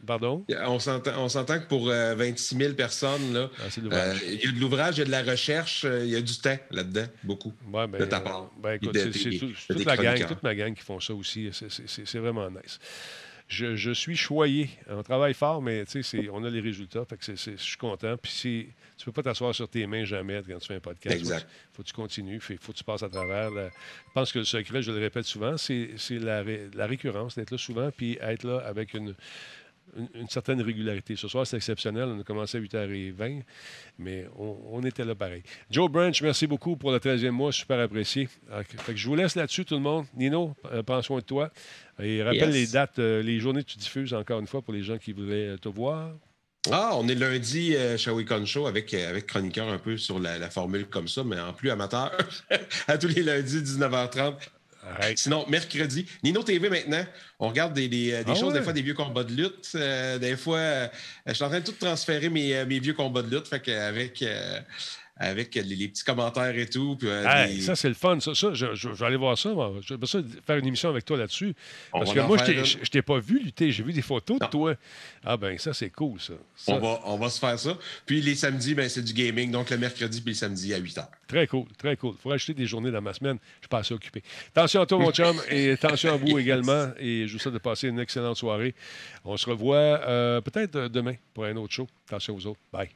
Pardon? 0.07 0.47
On 0.67 0.79
s'entend, 0.79 1.13
on 1.23 1.29
s'entend 1.29 1.59
que 1.61 1.67
pour 1.67 1.91
euh, 1.91 2.15
26 2.15 2.57
000 2.57 2.73
personnes, 2.75 3.35
là, 3.35 3.51
Ah, 3.59 3.65
euh, 3.93 4.15
il 4.25 4.43
y 4.45 4.49
a 4.49 4.53
de 4.53 4.59
l'ouvrage, 4.59 4.97
il 4.97 5.01
y 5.01 5.03
a 5.03 5.05
de 5.05 5.11
la 5.11 5.23
recherche, 5.23 5.85
euh, 5.85 6.05
il 6.05 6.11
y 6.11 6.17
a 6.17 6.23
du 6.23 6.39
temps 6.39 6.57
là-dedans, 6.71 7.05
beaucoup. 7.23 7.53
Ouais, 7.71 7.87
ben, 7.87 7.99
de 8.01 8.05
ta 8.07 8.17
euh, 8.17 8.21
part. 8.21 8.51
ben, 8.63 8.73
écoute, 8.75 8.97
c'est- 8.97 9.11
tout- 9.39 9.53
c'est 9.59 9.75
toute, 9.75 9.85
la 9.85 9.97
gang, 9.97 10.05
chroniqueurs. 10.07 10.29
toute 10.29 10.43
ma 10.43 10.55
gang 10.55 10.75
qui 10.75 10.83
font 10.83 11.01
ça 11.01 11.13
aussi. 11.13 11.51
C'est 11.53 12.19
vraiment 12.19 12.49
nice. 12.51 12.79
Je, 13.53 13.74
je 13.74 13.90
suis 13.90 14.16
choyé. 14.16 14.70
On 14.88 15.03
travaille 15.03 15.34
fort, 15.34 15.61
mais 15.61 15.84
tu 15.84 15.90
sais, 15.90 16.03
c'est- 16.05 16.28
on 16.30 16.44
a 16.44 16.48
les 16.51 16.61
résultats. 16.61 17.05
Fait 17.05 17.16
que 17.16 17.24
c'est- 17.24 17.34
c'est- 17.36 17.57
je 17.59 17.62
suis 17.62 17.76
content. 17.76 18.16
Puis 18.16 18.30
c'est- 18.30 18.66
tu 18.96 19.05
peux 19.07 19.11
pas 19.11 19.24
t'asseoir 19.24 19.53
sur 19.53 19.68
tes 19.68 19.88
mains 19.88 20.05
jamais 20.05 20.40
quand 20.48 20.59
tu 20.59 20.68
fais 20.68 20.76
un 20.76 20.80
podcast. 20.80 21.16
Exact. 21.18 21.48
Faut, 21.72 21.78
faut 21.78 21.82
que 21.82 21.88
tu 21.88 21.94
continues. 21.94 22.40
Il 22.48 22.59
faut 22.59 22.72
que 22.72 22.78
tu 22.78 22.84
passes 22.84 23.03
à 23.03 23.09
travers. 23.09 23.51
Je 23.51 23.68
pense 24.14 24.30
que 24.32 24.38
le 24.38 24.44
secret, 24.44 24.82
je 24.82 24.92
le 24.92 25.01
répète 25.01 25.24
souvent, 25.24 25.57
c'est 25.57 25.90
c'est 25.96 26.20
la, 26.20 26.42
ré- 26.44 26.68
la 26.74 26.86
récurrence, 26.86 27.34
d'être 27.34 27.51
là 27.51 27.59
souvent, 27.59 27.90
puis 27.90 28.18
être 28.20 28.44
là 28.44 28.59
avec 28.64 28.94
une, 28.94 29.16
une, 29.97 30.09
une 30.14 30.28
certaine 30.28 30.61
régularité. 30.62 31.16
Ce 31.16 31.28
soir, 31.28 31.47
c'est 31.47 31.57
exceptionnel. 31.57 32.05
On 32.05 32.20
a 32.20 32.22
commencé 32.24 32.59
à 32.59 32.61
8h20, 32.61 33.43
mais 33.99 34.26
on, 34.38 34.57
on 34.72 34.82
était 34.84 35.05
là 35.05 35.14
pareil. 35.14 35.43
Joe 35.70 35.91
Branch, 35.91 36.20
merci 36.22 36.47
beaucoup 36.47 36.76
pour 36.76 36.93
le 36.93 36.99
13e 36.99 37.30
mois. 37.30 37.53
Super 37.53 37.78
apprécié. 37.80 38.28
Alors, 38.51 38.62
Fait 38.64 38.93
que 38.93 38.99
je 38.99 39.07
vous 39.09 39.16
laisse 39.16 39.34
là-dessus, 39.36 39.64
tout 39.64 39.74
le 39.74 39.80
monde. 39.80 40.07
Nino, 40.16 40.55
euh, 40.72 40.82
prends 40.82 41.03
soin 41.03 41.18
de 41.20 41.24
toi. 41.24 41.51
Et 42.03 42.22
rappelle 42.22 42.51
Yes. 42.51 42.55
les 42.55 42.66
dates, 42.68 42.99
euh, 42.99 43.22
les 43.22 43.38
journées 43.41 43.62
que 43.62 43.68
tu 43.70 43.78
diffuses 43.78 44.14
encore 44.14 44.41
une 44.41 44.47
fois 44.47 44.62
pour 44.62 44.72
les 44.72 44.82
gens 44.82 44.97
qui 44.99 45.12
voudraient 45.12 45.49
euh, 45.49 45.57
te 45.59 45.68
voir. 45.68 46.12
Ah, 46.70 46.91
on 46.95 47.09
est 47.09 47.14
lundi 47.14 47.74
euh, 47.74 47.97
chez 47.97 48.11
Wicon 48.11 48.45
Show 48.45 48.66
avec, 48.66 48.93
avec 48.93 49.26
chroniqueur 49.26 49.68
un 49.68 49.78
peu 49.78 49.97
sur 49.97 50.18
la, 50.18 50.38
la 50.38 50.51
formule 50.51 50.86
comme 50.86 51.09
ça, 51.09 51.24
mais 51.24 51.41
en 51.41 51.53
plus 51.55 51.70
amateur. 51.70 52.12
à 52.86 52.99
tous 52.99 53.09
les 53.09 53.22
lundis, 53.22 53.62
19h30. 53.62 54.34
Sinon, 55.16 55.45
mercredi, 55.49 56.07
Nino 56.22 56.43
TV 56.43 56.68
maintenant, 56.70 57.05
on 57.39 57.49
regarde 57.49 57.74
des, 57.74 57.89
des- 57.89 58.11
des 58.11 58.24
Ah 58.26 58.35
choses, 58.35 58.53
ouais? 58.53 58.59
des 58.59 58.62
fois 58.64 58.72
des 58.72 58.83
vieux 58.83 58.95
combats 58.95 59.24
de 59.24 59.33
lutte. 59.33 59.72
euh, 59.74 60.18
des 60.18 60.37
fois, 60.37 60.59
euh, 60.59 60.89
je 61.26 61.33
suis 61.35 61.45
en 61.45 61.49
train 61.49 61.61
de 61.61 61.64
tout 61.64 61.72
transférer 61.72 62.28
mes, 62.28 62.55
euh, 62.57 62.66
mes 62.66 62.78
vieux 62.81 62.95
combats 62.95 63.22
de 63.22 63.35
lutte. 63.35 63.47
Fait 63.49 63.61
qu'avec 63.61 64.24
avec 65.23 65.55
les, 65.55 65.62
les 65.62 65.89
petits 65.89 66.03
commentaires 66.03 66.57
et 66.59 66.66
tout. 66.66 66.97
Puis, 66.99 67.07
euh, 67.09 67.25
Hey, 67.29 67.61
Ça, 67.61 67.77
c'est 67.77 67.89
le 67.89 67.95
fun. 67.95 68.18
Ça, 68.21 68.35
ça, 68.35 68.55
je, 68.55 68.75
je- 68.75 68.89
je 68.89 68.89
vais 68.89 69.05
aller 69.07 69.16
voir 69.18 69.37
ça. 69.39 69.51
moi. 69.53 69.75
Je 69.87 69.95
vais 69.95 70.07
ça 70.07 70.18
faire 70.47 70.57
une 70.57 70.66
émission 70.66 70.89
avec 70.89 71.05
toi 71.05 71.18
là-dessus. 71.18 71.55
Parce 71.93 72.12
que 72.14 72.21
moi, 72.21 72.39
je 72.39 72.91
t'ai- 72.91 73.03
pas 73.03 73.18
vu 73.21 73.39
lutter. 73.39 73.71
J'ai 73.71 73.83
vu 73.83 73.93
des 73.93 74.01
photos 74.03 74.39
de 74.41 74.47
toi. 74.47 74.75
Ah, 75.25 75.37
ben, 75.37 75.57
ça, 75.59 75.75
c'est 75.75 75.91
cool, 75.91 76.18
ça. 76.21 76.33
Ça, 76.57 76.73
on, 76.75 76.79
va, 76.81 77.01
on 77.05 77.16
va 77.18 77.29
se 77.29 77.39
faire 77.39 77.59
ça. 77.59 77.77
Puis 78.07 78.21
les 78.23 78.35
samedis, 78.35 78.75
ben, 78.75 78.89
c'est 78.89 79.03
du 79.03 79.12
gaming. 79.12 79.51
Donc 79.51 79.68
le 79.71 79.77
mercredi 79.79 80.21
puis 80.23 80.31
le 80.33 80.37
samedi 80.37 80.73
à 80.75 80.79
8 80.79 80.97
h. 80.97 81.07
Très 81.29 81.47
cool, 81.47 81.66
très 81.79 81.97
cool. 81.97 82.14
Il 82.18 82.23
faudrait 82.23 82.35
ajouter 82.37 82.55
des 82.55 82.66
journées 82.66 82.91
dans 82.91 83.03
ma 83.03 83.12
semaine. 83.12 83.37
Je 83.57 83.64
suis 83.66 83.68
pas 83.68 83.79
assez 83.79 83.95
occupé. 83.95 84.23
Attention 84.57 84.81
à 84.81 84.87
toi, 84.87 84.99
mon 84.99 85.12
chum, 85.12 85.37
et 85.51 85.73
attention 85.73 86.14
à 86.14 86.16
vous 86.16 86.39
également. 86.39 86.89
Et 86.99 87.27
je 87.29 87.33
vous 87.35 87.39
souhaite 87.39 87.55
de 87.55 87.59
passer 87.59 87.89
une 87.89 88.01
excellente 88.01 88.37
soirée. 88.39 88.75
On 89.25 89.37
se 89.37 89.49
revoit 89.49 89.77
euh, 89.77 90.41
peut-être 90.41 90.77
euh, 90.77 90.89
demain 90.89 91.14
pour 91.35 91.45
un 91.45 91.55
autre 91.57 91.73
show. 91.75 91.87
Attention 92.09 92.35
aux 92.37 92.47
autres. 92.47 92.61
Bye. 92.73 92.89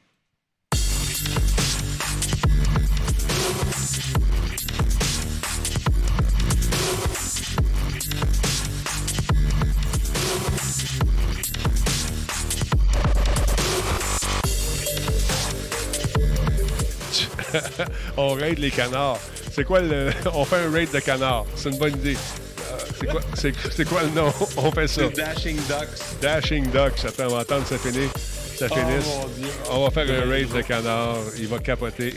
on 18.17 18.33
raid 18.33 18.59
les 18.59 18.71
canards. 18.71 19.19
C'est 19.51 19.63
quoi 19.63 19.79
le. 19.79 20.11
On 20.33 20.43
fait 20.45 20.57
un 20.57 20.71
raid 20.71 20.91
de 20.91 20.99
canards. 20.99 21.45
C'est 21.55 21.69
une 21.69 21.77
bonne 21.77 21.93
idée. 21.93 22.15
Euh, 22.17 22.77
c'est 22.99 23.07
quoi, 23.07 23.21
c'est, 23.35 23.53
c'est 23.71 23.85
quoi 23.87 24.03
le 24.03 24.09
nom? 24.09 24.33
On 24.57 24.71
fait 24.71 24.87
ça. 24.87 25.01
C'est 25.07 25.15
Dashing 25.15 25.55
Ducks. 25.57 26.19
Dashing 26.21 26.65
Ducks. 26.71 27.05
Attends, 27.07 27.23
on 27.29 27.35
va 27.35 27.39
attendre 27.39 27.63
que 27.63 27.69
ça 27.69 27.77
finisse. 27.77 28.11
Ça 28.57 28.67
Oh, 28.71 28.73
finisse. 28.75 29.05
mon 29.05 29.27
Dieu. 29.37 29.47
On 29.71 29.83
va 29.83 29.91
faire 29.91 30.23
un 30.23 30.29
raid 30.29 30.51
de 30.51 30.61
canards. 30.61 31.17
Il 31.37 31.47
va 31.47 31.59
capoter. 31.59 32.15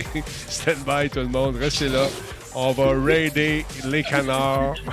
Stand 0.48 0.76
by, 0.86 1.10
tout 1.10 1.18
le 1.20 1.26
monde. 1.26 1.56
Restez 1.56 1.88
là. 1.88 2.06
On 2.54 2.72
va 2.72 2.92
raider 3.00 3.64
les 3.84 4.02
canards. 4.02 4.74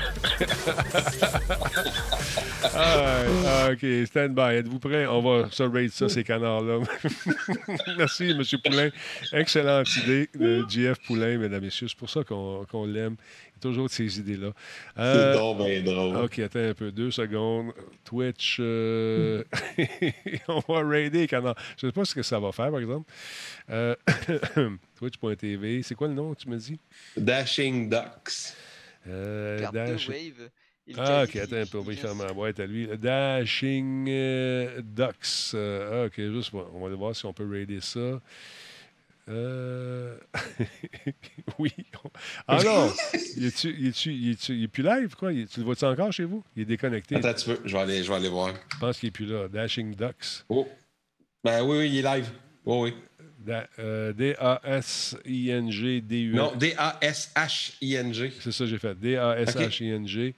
Ah, 2.78 3.70
OK, 3.72 3.86
stand 4.08 4.34
by. 4.36 4.56
Êtes-vous 4.58 4.80
prêts? 4.80 5.06
On 5.06 5.22
va 5.22 5.49
se 5.51 5.64
raid 5.64 5.91
ça, 5.91 6.10
ces 6.10 6.24
canards-là. 6.24 6.80
Merci, 7.97 8.32
M. 8.32 8.41
Poulain. 8.64 8.89
Excellente 9.32 9.88
idée 9.97 10.30
de 10.38 10.66
JF 10.68 10.99
Poulain, 11.06 11.38
mesdames 11.38 11.62
et 11.62 11.66
messieurs. 11.68 11.88
C'est 11.88 11.97
pour 11.97 12.10
ça 12.10 12.24
qu'on 12.24 12.66
qu'on 12.70 12.86
l'aime. 12.86 13.16
Toujours 13.62 13.86
de 13.88 13.91
ces 13.91 14.20
idées-là. 14.20 14.51
Euh, 14.97 15.34
C'est 15.34 15.39
donc 15.39 15.58
bien 15.66 15.82
drôle. 15.82 16.18
OK, 16.26 16.39
attends 16.39 16.60
un 16.60 16.74
peu. 16.74 16.91
Deux 16.91 17.12
secondes. 17.12 17.72
Twitch. 18.03 18.58
euh, 18.60 19.43
on 20.47 20.60
va 20.68 20.88
raider 20.88 21.20
les 21.20 21.28
canards. 21.28 21.56
Je 21.78 21.86
ne 21.86 21.91
sais 21.91 21.95
pas 21.95 22.06
ce 22.06 22.14
que 22.16 22.22
ça 22.24 22.39
va 22.39 22.51
faire, 22.51 22.70
par 22.72 22.80
exemple. 22.80 23.12
Euh, 23.70 23.95
Twitch.tv. 24.97 25.82
C'est 25.84 25.95
quoi 25.95 26.08
le 26.08 26.14
nom, 26.14 26.34
tu 26.36 26.49
me 26.49 26.58
dis? 26.58 26.80
Dashing 27.18 27.89
Ducks. 27.89 28.53
Euh, 29.08 29.60
Dash- 29.72 30.10
Wave. 30.10 30.49
Il 30.88 30.95
Ah, 30.99 31.24
ok, 31.24 31.36
attends 31.38 31.56
un 31.56 31.66
peu, 31.66 31.80
on 31.80 31.82
va 31.82 31.93
y 31.93 31.95
faire 31.95 32.14
ma 32.14 32.32
boîte 32.32 32.60
à 32.60 32.68
lui. 32.68 32.88
Dashing 32.88 34.06
euh, 34.08 34.82
Ducks. 34.84 35.53
Euh, 35.56 36.03
ah, 36.03 36.06
ok, 36.08 36.14
juste, 36.32 36.51
on 36.53 36.80
va 36.82 36.88
aller 36.88 36.95
voir 36.95 37.16
si 37.16 37.26
on 37.26 37.34
peut 37.34 37.49
raider 37.49 37.80
ça. 37.82 38.22
Euh, 39.28 40.17
oui. 41.59 41.71
Ah 42.47 42.59
non! 42.63 42.93
Il 43.38 43.45
est 43.47 44.67
plus 44.67 44.84
live, 44.84 45.15
quoi? 45.15 45.34
Il- 45.34 45.47
tu 45.47 45.59
le 45.59 45.65
vois-tu 45.65 45.84
encore 45.86 46.11
chez 46.13 46.23
vous? 46.26 46.43
Il 46.55 46.61
est 46.61 46.65
déconnecté. 46.65 47.15
Attends 47.15 47.30
un 47.30 47.34
petit 47.34 47.45
peu, 47.45 47.59
je 47.65 47.73
vais 47.73 47.80
aller, 47.82 48.03
je 48.03 48.09
vais 48.09 48.15
aller 48.15 48.30
voir. 48.30 48.53
Je 48.73 48.78
pense 48.80 48.99
qu'il 48.99 49.07
est 49.07 49.11
plus 49.11 49.26
là. 49.26 49.47
Dashing 49.47 49.95
Ducks. 49.95 50.43
Oh. 50.49 50.67
Ben 51.43 51.63
oui, 51.63 51.78
oui, 51.80 51.89
il 51.89 51.97
est 51.97 52.01
live. 52.03 52.30
Oh, 52.65 52.84
oui. 52.84 52.93
Da- 53.39 53.67
euh, 53.80 54.13
D-A-S-I-N-G-D-U. 55.26 56.34
Non, 56.34 56.55
D-A-S-H-I-N-G. 56.55 58.34
C'est 58.39 58.51
ça 58.51 58.63
que 58.65 58.69
j'ai 58.69 58.78
fait. 58.80 58.95
D-A-S-H-I-N-G. 58.99 60.36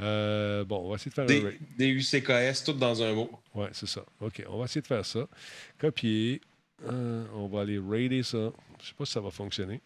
Euh, 0.00 0.64
bon, 0.64 0.78
on 0.86 0.88
va 0.90 0.94
essayer 0.96 1.10
de 1.10 1.14
faire 1.14 1.24
un 1.24 1.26
D- 1.26 1.40
raid. 1.40 1.58
D-U-C-K-S, 1.76 2.64
tout 2.64 2.72
dans 2.72 3.02
un 3.02 3.12
mot. 3.12 3.30
Ouais, 3.54 3.68
c'est 3.72 3.88
ça. 3.88 4.02
OK, 4.20 4.42
on 4.48 4.58
va 4.58 4.64
essayer 4.64 4.80
de 4.80 4.86
faire 4.86 5.04
ça. 5.04 5.26
Copier. 5.78 6.40
Euh, 6.84 7.26
on 7.34 7.46
va 7.46 7.62
aller 7.62 7.78
raider 7.78 8.22
ça. 8.22 8.52
Je 8.80 8.88
sais 8.88 8.94
pas 8.94 9.04
si 9.04 9.12
ça 9.12 9.20
va 9.20 9.30
fonctionner. 9.30 9.80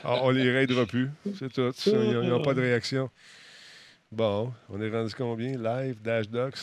Ah, 0.04 0.20
on 0.24 0.30
les 0.30 0.50
raidera 0.52 0.86
plus. 0.86 1.10
C'est 1.38 1.52
tout. 1.52 1.74
Ils 1.86 2.30
n'ont 2.30 2.42
pas 2.42 2.54
de 2.54 2.62
réaction. 2.62 3.10
Bon, 4.12 4.54
on 4.70 4.82
est 4.82 4.90
rendu 4.90 5.14
combien? 5.14 5.58
Live, 5.58 6.02
Dash 6.02 6.30
Ducks. 6.30 6.56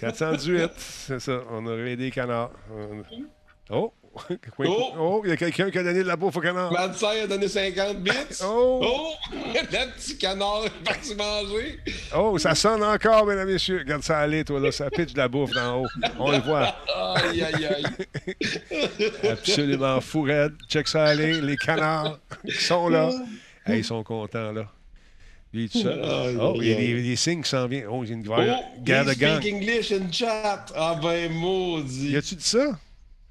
418, 0.00 0.70
c'est 0.76 1.20
ça. 1.20 1.42
On 1.50 1.66
a 1.66 1.74
raidé 1.74 2.04
les 2.04 2.10
canards. 2.10 2.52
Oh! 3.70 3.92
Oh! 4.58 4.92
Oh! 4.98 5.20
Il 5.24 5.30
y 5.30 5.32
a 5.32 5.36
quelqu'un 5.36 5.70
qui 5.70 5.78
a 5.78 5.82
donné 5.82 6.02
de 6.02 6.08
la 6.08 6.16
bouffe 6.16 6.36
au 6.36 6.40
canard. 6.40 6.72
Madser 6.72 7.20
a 7.22 7.26
donné 7.26 7.48
50 7.48 7.98
bits. 8.02 8.12
Oh! 8.44 8.80
Oh! 8.82 9.12
Le 9.54 9.92
petit 9.94 10.18
canard 10.18 10.64
est 10.66 10.84
parti 10.84 11.14
manger. 11.14 11.78
Oh, 12.16 12.36
ça 12.38 12.54
sonne 12.54 12.82
encore, 12.82 13.26
mesdames 13.26 13.48
et 13.48 13.52
messieurs. 13.52 13.78
Regarde 13.78 14.02
ça 14.02 14.18
aller, 14.18 14.44
toi, 14.44 14.60
là. 14.60 14.72
Ça 14.72 14.90
pitch 14.90 15.12
de 15.12 15.18
la 15.18 15.28
bouffe 15.28 15.52
d'en 15.52 15.82
haut. 15.82 15.86
On 16.18 16.30
le 16.30 16.38
voit. 16.38 16.74
Aïe, 17.16 17.42
aïe, 17.42 17.66
aïe. 17.66 17.84
Absolument 19.30 20.00
fou, 20.00 20.22
raide. 20.22 20.54
Check 20.68 20.88
ça 20.88 21.04
aller. 21.04 21.40
Les 21.40 21.56
canards 21.56 22.18
qui 22.46 22.52
sont 22.52 22.88
là. 22.88 23.10
Hey, 23.66 23.78
ils 23.80 23.84
sont 23.84 24.02
contents, 24.02 24.52
là. 24.52 24.66
Lui, 25.52 25.68
tout 25.68 25.78
seul. 25.78 26.00
Oh, 26.40 26.54
il 26.56 26.68
y 26.68 26.72
a 26.72 26.76
des, 26.76 27.02
des 27.02 27.16
signes 27.16 27.42
qui 27.42 27.48
s'en 27.48 27.66
viennent. 27.66 27.86
Oh, 27.90 28.04
il 28.04 28.10
y 28.10 28.12
a 28.12 28.16
une 28.16 28.24
Oh, 28.28 28.82
guerre 28.82 29.04
de 29.06 29.12
they 29.12 29.18
gang. 29.18 29.40
speak 29.40 29.54
English 29.54 29.92
in 29.92 30.12
chat. 30.12 30.66
Ah 30.76 30.98
ben, 31.02 31.32
maudit. 31.32 32.10
Y 32.10 32.16
a-tu 32.16 32.34
dit 32.34 32.44
ça? 32.44 32.78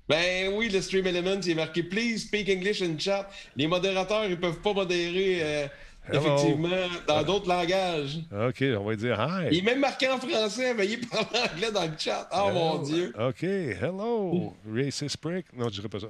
Ben 0.08 0.54
oui, 0.54 0.70
le 0.70 0.82
Stream 0.82 1.06
Element, 1.08 1.40
il 1.42 1.52
est 1.52 1.56
marqué 1.56 1.84
Please 1.84 2.20
speak 2.20 2.50
English 2.50 2.82
in 2.82 2.98
chat. 2.98 3.30
Les 3.56 3.68
modérateurs, 3.68 4.26
ils 4.26 4.40
peuvent 4.40 4.62
pas 4.62 4.74
modérer 4.74 5.40
euh. 5.42 5.68
Effectivement, 6.12 6.88
dans 7.08 7.24
d'autres 7.24 7.50
langages. 7.50 8.20
OK, 8.32 8.64
on 8.78 8.84
va 8.84 8.96
dire 8.96 9.20
hi. 9.20 9.48
Il 9.52 9.58
est 9.60 9.62
même 9.62 9.80
marqué 9.80 10.08
en 10.10 10.18
français, 10.18 10.74
veuillez 10.74 10.98
parler 10.98 11.50
anglais 11.52 11.72
dans 11.72 11.86
le 11.86 11.98
chat. 11.98 12.30
Oh 12.34 12.50
mon 12.54 12.82
Dieu. 12.82 13.14
OK, 13.20 13.44
hello. 13.44 14.56
Racist 14.74 15.18
prick. 15.18 15.46
Non, 15.54 15.66
je 15.66 15.82
dirais 15.82 15.90
pas 15.90 16.00
ça. 16.00 16.08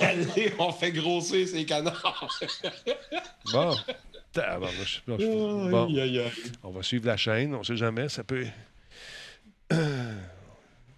Allez, 0.02 0.52
on 0.58 0.72
fait 0.72 0.92
grossir 0.92 1.48
ces 1.48 1.64
canards. 1.64 2.28
bon. 3.52 3.74
Bon. 5.70 5.88
On 6.62 6.70
va 6.70 6.82
suivre 6.82 7.06
la 7.06 7.16
chaîne. 7.16 7.54
On 7.54 7.64
sait 7.64 7.76
jamais. 7.76 8.08
Ça 8.08 8.22
peut. 8.22 8.46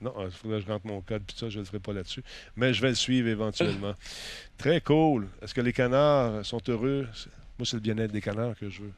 Non, 0.02 0.12
il 0.24 0.30
faudrait 0.30 0.58
que 0.60 0.66
je 0.66 0.72
rentre 0.72 0.86
mon 0.86 1.00
code, 1.00 1.22
puis 1.26 1.36
ça, 1.38 1.48
je 1.48 1.56
ne 1.58 1.62
le 1.62 1.66
ferai 1.66 1.78
pas 1.78 1.92
là-dessus. 1.92 2.22
Mais 2.56 2.74
je 2.74 2.82
vais 2.82 2.88
le 2.90 2.94
suivre 2.94 3.28
éventuellement. 3.28 3.94
Très 4.58 4.80
cool. 4.80 5.28
Est-ce 5.40 5.54
que 5.54 5.60
les 5.60 5.72
canards 5.72 6.44
sont 6.44 6.60
heureux? 6.68 7.06
Moi, 7.58 7.64
c'est 7.66 7.76
le 7.76 7.80
bien-être 7.80 8.12
des 8.12 8.20
canards 8.20 8.56
que 8.58 8.68
je 8.68 8.82
veux. 8.82 8.92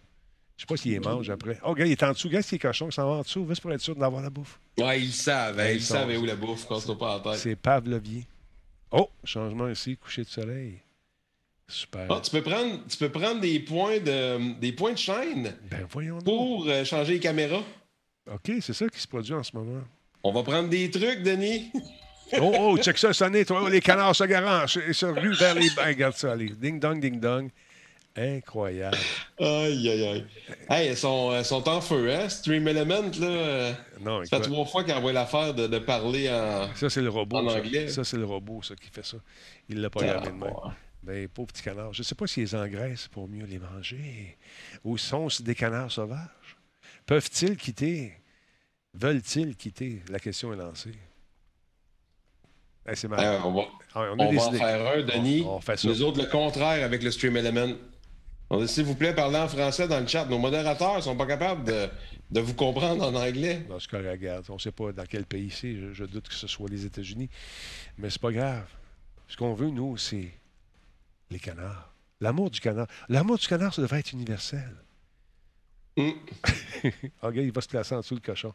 Je 0.56 0.62
sais 0.62 0.66
pas 0.66 0.76
s'ils 0.76 0.92
les 0.92 1.00
mangent 1.00 1.30
après. 1.30 1.58
Oh, 1.64 1.74
gars, 1.74 1.84
il 1.84 1.92
est 1.92 2.02
en 2.04 2.12
dessous. 2.12 2.28
Gars, 2.28 2.40
s'il 2.40 2.56
est 2.56 2.58
cochon, 2.60 2.86
il 2.88 2.92
s'en 2.92 3.04
va 3.08 3.16
en 3.16 3.22
dessous, 3.22 3.44
juste 3.48 3.60
pour 3.60 3.72
être 3.72 3.80
sûr 3.80 3.96
d'avoir 3.96 4.22
la 4.22 4.30
bouffe. 4.30 4.58
Ouais, 4.78 5.00
ils 5.00 5.12
savent, 5.12 5.58
hein, 5.58 5.70
ils 5.70 5.76
ils 5.76 5.82
sont- 5.82 5.94
savent 5.94 6.16
où 6.16 6.24
la 6.24 6.36
bouffe, 6.36 6.66
casse-toi 6.68 6.96
pas 6.96 7.16
la 7.24 7.32
tête. 7.32 7.40
C'est 7.40 7.56
Pavlovier. 7.56 8.24
Oh, 8.92 9.10
changement 9.24 9.68
ici, 9.68 9.96
coucher 9.96 10.22
de 10.22 10.28
soleil. 10.28 10.78
Super. 11.66 12.06
Ah, 12.10 12.20
tu, 12.22 12.30
peux 12.30 12.42
prendre, 12.42 12.78
tu 12.88 12.96
peux 12.96 13.08
prendre 13.08 13.40
des 13.40 13.58
points 13.58 13.98
de, 13.98 14.54
des 14.60 14.72
points 14.72 14.92
de 14.92 14.98
chaîne 14.98 15.56
Ben, 15.70 15.86
pour 16.24 16.66
euh, 16.68 16.84
changer 16.84 17.14
les 17.14 17.20
caméras. 17.20 17.62
OK, 18.30 18.52
c'est 18.60 18.72
ça 18.74 18.88
qui 18.88 19.00
se 19.00 19.08
produit 19.08 19.34
en 19.34 19.42
ce 19.42 19.56
moment. 19.56 19.82
On 20.24 20.32
va 20.32 20.42
prendre 20.42 20.68
des 20.68 20.90
trucs, 20.90 21.22
Denis? 21.22 21.70
Oh, 22.40 22.52
oh, 22.58 22.78
check 22.78 22.96
ça, 22.98 23.12
sonner, 23.12 23.44
toi. 23.44 23.68
Les 23.70 23.82
canards 23.82 24.16
se 24.16 24.24
garagent 24.24 24.78
et 24.78 24.92
se 24.94 25.06
ruent 25.06 25.36
vers 25.36 25.54
les 25.54 25.68
bains. 25.70 25.84
Regarde 25.86 26.14
ça, 26.16 26.32
allez. 26.32 26.48
Ding 26.48 26.80
dong, 26.80 26.98
ding 26.98 27.20
dong. 27.20 27.50
Incroyable. 28.16 28.96
Aïe, 29.38 29.88
aïe, 29.88 30.04
aïe. 30.06 30.26
Hey, 30.70 30.88
elles 30.88 30.96
sont, 30.96 31.32
elles 31.34 31.44
sont 31.44 31.68
en 31.68 31.80
feu, 31.80 32.12
hein? 32.12 32.28
Stream 32.28 32.66
Element, 32.66 33.10
là? 33.20 33.72
Non, 34.00 34.24
Ça 34.24 34.38
fait 34.38 34.44
trois 34.48 34.64
fois 34.64 34.82
qu'elle 34.82 34.96
envoie 34.96 35.12
l'affaire 35.12 35.52
de, 35.52 35.66
de 35.66 35.78
parler 35.78 36.28
en. 36.30 36.74
ça, 36.74 36.88
c'est 36.88 37.02
le 37.02 37.10
robot. 37.10 37.36
En 37.36 37.46
anglais. 37.46 37.88
Ça, 37.88 38.02
c'est 38.04 38.16
le 38.16 38.24
robot, 38.24 38.62
ça, 38.62 38.74
qui 38.74 38.88
fait 38.90 39.04
ça. 39.04 39.18
Il 39.68 39.80
l'a 39.80 39.90
pas 39.90 40.00
gardé 40.02 40.30
de 40.30 40.34
même. 40.34 40.54
Ben, 41.02 41.28
pauvre 41.28 41.48
petit 41.48 41.62
canard. 41.62 41.92
Je 41.92 42.00
ne 42.00 42.04
sais 42.04 42.14
pas 42.14 42.26
s'ils 42.26 42.44
les 42.44 42.54
engraissent 42.54 43.08
pour 43.08 43.28
mieux 43.28 43.44
les 43.44 43.58
manger. 43.58 44.38
Ou 44.82 44.96
sont-ce 44.96 45.42
des 45.42 45.54
canards 45.54 45.92
sauvages? 45.92 46.56
Peuvent-ils 47.04 47.56
quitter? 47.58 48.14
Veulent-ils 48.94 49.56
quitter? 49.56 50.02
La 50.08 50.18
question 50.18 50.52
est 50.52 50.56
lancée. 50.56 50.94
Hey, 52.86 52.96
c'est 52.96 53.06
Euh, 53.06 53.16
marrant. 53.16 53.48
on 53.48 53.54
va, 53.54 53.62
Ah, 53.94 54.00
on 54.12 54.16
va 54.16 54.24
en 54.24 54.52
faire 54.52 54.86
un, 54.98 55.02
Denis. 55.02 55.42
On- 55.46 55.56
on 55.56 55.60
fait 55.60 55.76
ça. 55.78 55.88
Nous 55.88 56.02
autres, 56.02 56.20
le 56.22 56.28
contraire 56.28 56.84
avec 56.84 57.02
le 57.02 57.10
Stream 57.10 57.36
Element. 57.36 57.74
S'il 58.66 58.84
vous 58.84 58.94
plaît, 58.94 59.14
parlez 59.14 59.38
en 59.38 59.48
français 59.48 59.88
dans 59.88 59.98
le 60.00 60.06
chat. 60.06 60.26
Nos 60.26 60.38
modérateurs 60.38 61.02
sont 61.02 61.16
pas 61.16 61.26
capables 61.26 61.64
de, 61.64 61.88
de 62.30 62.40
vous 62.40 62.54
comprendre 62.54 63.02
en 63.04 63.14
anglais. 63.14 63.64
Non, 63.68 63.80
c'est 63.80 63.90
correct, 63.90 64.10
regarde. 64.10 64.44
On 64.50 64.54
ne 64.54 64.58
sait 64.58 64.70
pas 64.70 64.92
dans 64.92 65.06
quel 65.06 65.24
pays 65.24 65.50
c'est. 65.50 65.74
Je, 65.74 65.92
je 65.92 66.04
doute 66.04 66.28
que 66.28 66.34
ce 66.34 66.46
soit 66.46 66.68
les 66.68 66.84
États-Unis. 66.84 67.28
Mais 67.98 68.10
c'est 68.10 68.20
pas 68.20 68.30
grave. 68.30 68.68
Ce 69.28 69.36
qu'on 69.36 69.54
veut, 69.54 69.70
nous, 69.70 69.96
c'est 69.96 70.30
les 71.30 71.38
canards. 71.40 71.92
L'amour 72.20 72.50
du 72.50 72.60
canard. 72.60 72.86
L'amour 73.08 73.38
du 73.38 73.46
canard, 73.48 73.74
ça 73.74 73.82
devrait 73.82 74.00
être 74.00 74.12
universel. 74.12 74.70
Hmm. 75.96 76.10
Ah, 77.22 77.28
regarde, 77.28 77.46
il 77.46 77.52
va 77.52 77.60
se 77.60 77.68
placer 77.68 77.94
en 77.94 78.00
dessous 78.00 78.16
le 78.16 78.20
cochon. 78.20 78.52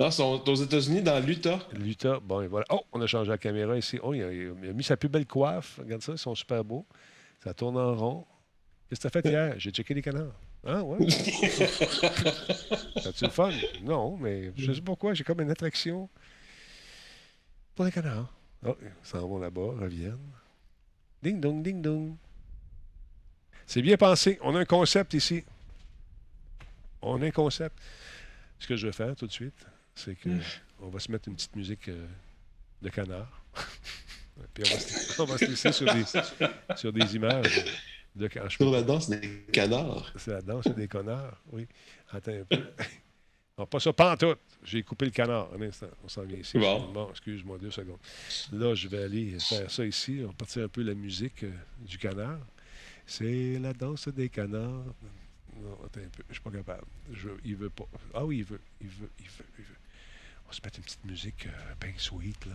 Ah, 0.00 0.06
ils 0.06 0.12
sont 0.12 0.48
aux 0.48 0.54
États-Unis, 0.54 1.02
dans 1.02 1.18
l'Utah? 1.24 1.58
L'Utah, 1.72 2.20
bon, 2.20 2.42
et 2.42 2.46
voilà. 2.46 2.66
Oh, 2.70 2.82
on 2.92 3.00
a 3.00 3.06
changé 3.06 3.30
la 3.30 3.38
caméra 3.38 3.76
ici. 3.76 3.98
Oh, 4.02 4.14
il 4.14 4.22
a, 4.22 4.32
il 4.32 4.68
a 4.68 4.72
mis 4.72 4.84
sa 4.84 4.96
plus 4.96 5.08
belle 5.08 5.26
coiffe. 5.26 5.78
Regarde 5.78 6.02
ça, 6.02 6.12
ils 6.12 6.18
sont 6.18 6.34
super 6.34 6.62
beaux. 6.64 6.86
Ça 7.42 7.52
tourne 7.52 7.76
en 7.76 7.94
rond. 7.94 8.26
Qu'est-ce 8.88 9.00
que 9.00 9.08
tu 9.08 9.18
as 9.18 9.22
fait 9.22 9.28
hier? 9.32 9.54
J'ai 9.58 9.70
checké 9.70 9.94
les 9.94 10.02
canards. 10.02 10.34
Ah, 10.64 10.82
ouais. 10.82 10.98
T'as-tu 13.02 13.24
le 13.24 13.30
fun? 13.30 13.50
Non, 13.82 14.16
mais 14.16 14.52
je 14.56 14.72
sais 14.72 14.80
pas 14.80 14.86
pourquoi. 14.86 15.14
J'ai 15.14 15.24
comme 15.24 15.40
une 15.40 15.50
attraction 15.50 16.08
pour 17.74 17.84
les 17.84 17.92
canards. 17.92 18.32
Oh, 18.66 18.76
ils 18.82 18.88
s'en 19.02 19.26
vont 19.26 19.38
là-bas, 19.38 19.74
reviennent. 19.80 20.18
Ding 21.22 21.40
dong, 21.40 21.62
ding 21.62 21.80
dong. 21.80 22.16
C'est 23.66 23.82
bien 23.82 23.96
pensé. 23.96 24.38
On 24.42 24.54
a 24.54 24.60
un 24.60 24.64
concept 24.64 25.14
ici. 25.14 25.44
On 27.02 27.20
a 27.22 27.26
un 27.26 27.30
concept. 27.30 27.76
Ce 28.58 28.66
que 28.66 28.76
je 28.76 28.86
vais 28.86 28.92
faire 28.92 29.14
tout 29.14 29.26
de 29.26 29.32
suite, 29.32 29.66
c'est 29.98 30.14
que 30.14 30.30
on 30.80 30.88
va 30.88 31.00
se 31.00 31.10
mettre 31.10 31.28
une 31.28 31.34
petite 31.34 31.56
musique 31.56 31.88
euh, 31.88 32.06
de 32.82 32.88
canard. 32.88 33.42
Puis 34.54 34.64
on 34.64 34.74
va, 34.74 34.80
se, 34.80 35.22
on 35.22 35.24
va 35.24 35.38
se 35.38 35.44
laisser 35.46 35.72
sur 35.72 35.92
des, 35.92 36.04
sur 36.76 36.92
des 36.92 37.16
images 37.16 37.64
de 38.14 38.28
canard. 38.28 38.52
Sur 38.52 38.70
la 38.70 38.82
danse 38.82 39.10
des 39.10 39.44
canards. 39.52 40.12
C'est 40.16 40.30
la 40.30 40.42
danse 40.42 40.68
des 40.68 40.86
connards, 40.86 41.42
oui. 41.50 41.66
Attends 42.10 42.32
un 42.32 42.44
peu. 42.44 42.56
Non, 43.58 43.66
pas 43.66 43.80
ça, 43.80 43.92
pas 43.92 44.12
en 44.12 44.16
tout. 44.16 44.36
J'ai 44.62 44.84
coupé 44.84 45.06
le 45.06 45.10
canard. 45.10 45.52
Un 45.52 45.60
instant, 45.62 45.88
on 46.04 46.08
s'en 46.08 46.22
vient 46.22 46.38
ici. 46.38 46.56
Bon. 46.58 47.10
excuse-moi 47.10 47.58
deux 47.58 47.72
secondes. 47.72 47.98
Là, 48.52 48.72
je 48.76 48.86
vais 48.86 49.02
aller 49.02 49.36
faire 49.40 49.68
ça 49.68 49.84
ici. 49.84 50.20
On 50.22 50.28
va 50.28 50.32
partir 50.32 50.62
un 50.62 50.68
peu 50.68 50.82
la 50.82 50.94
musique 50.94 51.42
euh, 51.42 51.50
du 51.80 51.98
canard. 51.98 52.38
C'est 53.04 53.58
la 53.58 53.72
danse 53.72 54.06
des 54.06 54.28
canards. 54.28 54.94
Non, 55.60 55.72
attends 55.84 56.00
un 56.00 56.08
peu. 56.08 56.22
Je 56.28 56.34
suis 56.34 56.42
pas 56.42 56.52
capable. 56.52 56.84
Je, 57.10 57.30
il 57.44 57.56
veut 57.56 57.70
pas. 57.70 57.88
Ah 58.14 58.24
oui, 58.24 58.38
il 58.38 58.44
veut. 58.44 58.60
Il 58.80 58.86
veut. 58.86 59.10
Il 59.18 59.26
veut. 59.26 59.44
Il 59.58 59.64
veut. 59.64 59.77
On 60.48 60.50
va 60.50 60.56
se 60.56 60.62
mettre 60.64 60.78
une 60.78 60.84
petite 60.84 61.04
musique 61.04 61.46
euh, 61.46 61.74
pink 61.78 62.00
sweet, 62.00 62.46
là. 62.46 62.54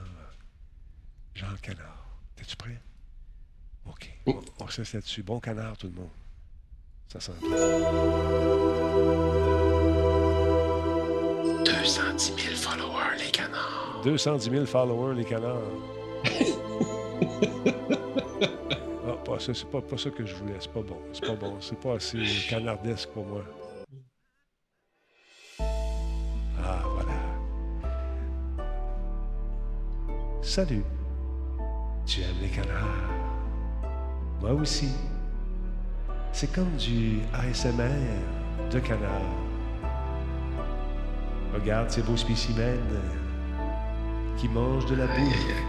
Jean 1.36 1.56
Canard. 1.62 2.08
T'es-tu 2.36 2.56
prêt? 2.56 2.80
OK. 3.86 4.10
On, 4.26 4.42
on 4.60 4.68
se 4.68 4.82
laisse 4.82 4.94
là-dessus. 4.94 5.22
Bon 5.22 5.40
canard, 5.40 5.78
tout 5.78 5.86
le 5.86 5.94
monde. 5.94 6.10
Ça 7.08 7.20
sent 7.20 7.34
bien. 7.40 7.50
210 11.66 12.34
000 12.36 12.56
followers, 12.56 13.16
les 13.20 13.30
canards. 13.30 14.02
210 14.04 14.50
000 14.50 14.66
followers, 14.66 15.16
les 15.16 15.26
canards. 15.26 15.62
ah, 19.08 19.18
pas 19.24 19.40
ça, 19.40 19.54
c'est 19.54 19.70
pas, 19.70 19.82
pas 19.82 19.98
ça 20.00 20.10
que 20.10 20.26
je 20.26 20.34
voulais. 20.34 20.56
C'est 20.60 20.74
pas 20.74 20.82
bon. 20.82 21.00
C'est 21.14 21.28
pas 21.28 21.36
bon. 21.36 21.62
C'est 21.62 21.80
pas 21.80 21.94
assez 21.94 22.18
canardesque 22.50 23.10
pour 23.10 23.28
moi. 23.28 23.44
Salut. 30.56 30.84
Tu 32.06 32.22
aimes 32.22 32.40
les 32.40 32.48
canards? 32.48 33.10
Moi 34.40 34.52
aussi. 34.52 34.92
C'est 36.32 36.54
comme 36.54 36.76
du 36.76 37.22
ASMR 37.34 37.90
de 38.70 38.80
canard. 38.80 39.34
Regarde 41.56 41.90
ces 41.90 42.04
beaux 42.04 42.16
spécimens 42.16 42.78
qui 44.38 44.48
mangent 44.48 44.86
de 44.86 44.94
la 44.94 45.08
bouffe 45.08 45.64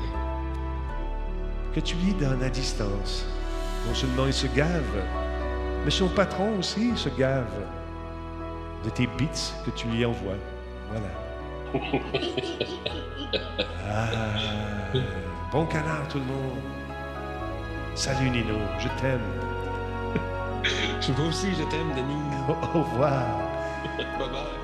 que 1.75 1.81
tu 1.81 1.97
lis 1.97 2.13
dans 2.21 2.39
la 2.39 2.51
distance. 2.51 3.25
Non 3.89 3.95
seulement 3.95 4.27
il 4.27 4.35
se 4.35 4.49
gave, 4.49 5.03
mais 5.87 5.91
son 5.91 6.11
patron 6.11 6.59
aussi 6.59 6.95
se 6.95 7.09
gave 7.09 7.65
de 8.85 8.91
tes 8.91 9.07
bits 9.07 9.55
que 9.65 9.71
tu 9.71 9.89
lui 9.89 10.05
envoies. 10.05 10.37
Voilà. 10.91 11.24
Ah, 13.87 14.09
bon 15.51 15.67
canard 15.67 16.07
tout 16.09 16.19
le 16.19 16.25
monde. 16.25 16.59
Salut 17.95 18.31
Nino, 18.31 18.55
je 18.79 18.89
t'aime. 19.01 19.21
Moi 21.19 21.29
aussi, 21.29 21.55
je 21.55 21.65
t'aime, 21.65 21.93
Denis. 21.95 22.23
Au 22.49 22.81
revoir. 22.83 23.25
bye 24.19 24.29
bye. 24.29 24.64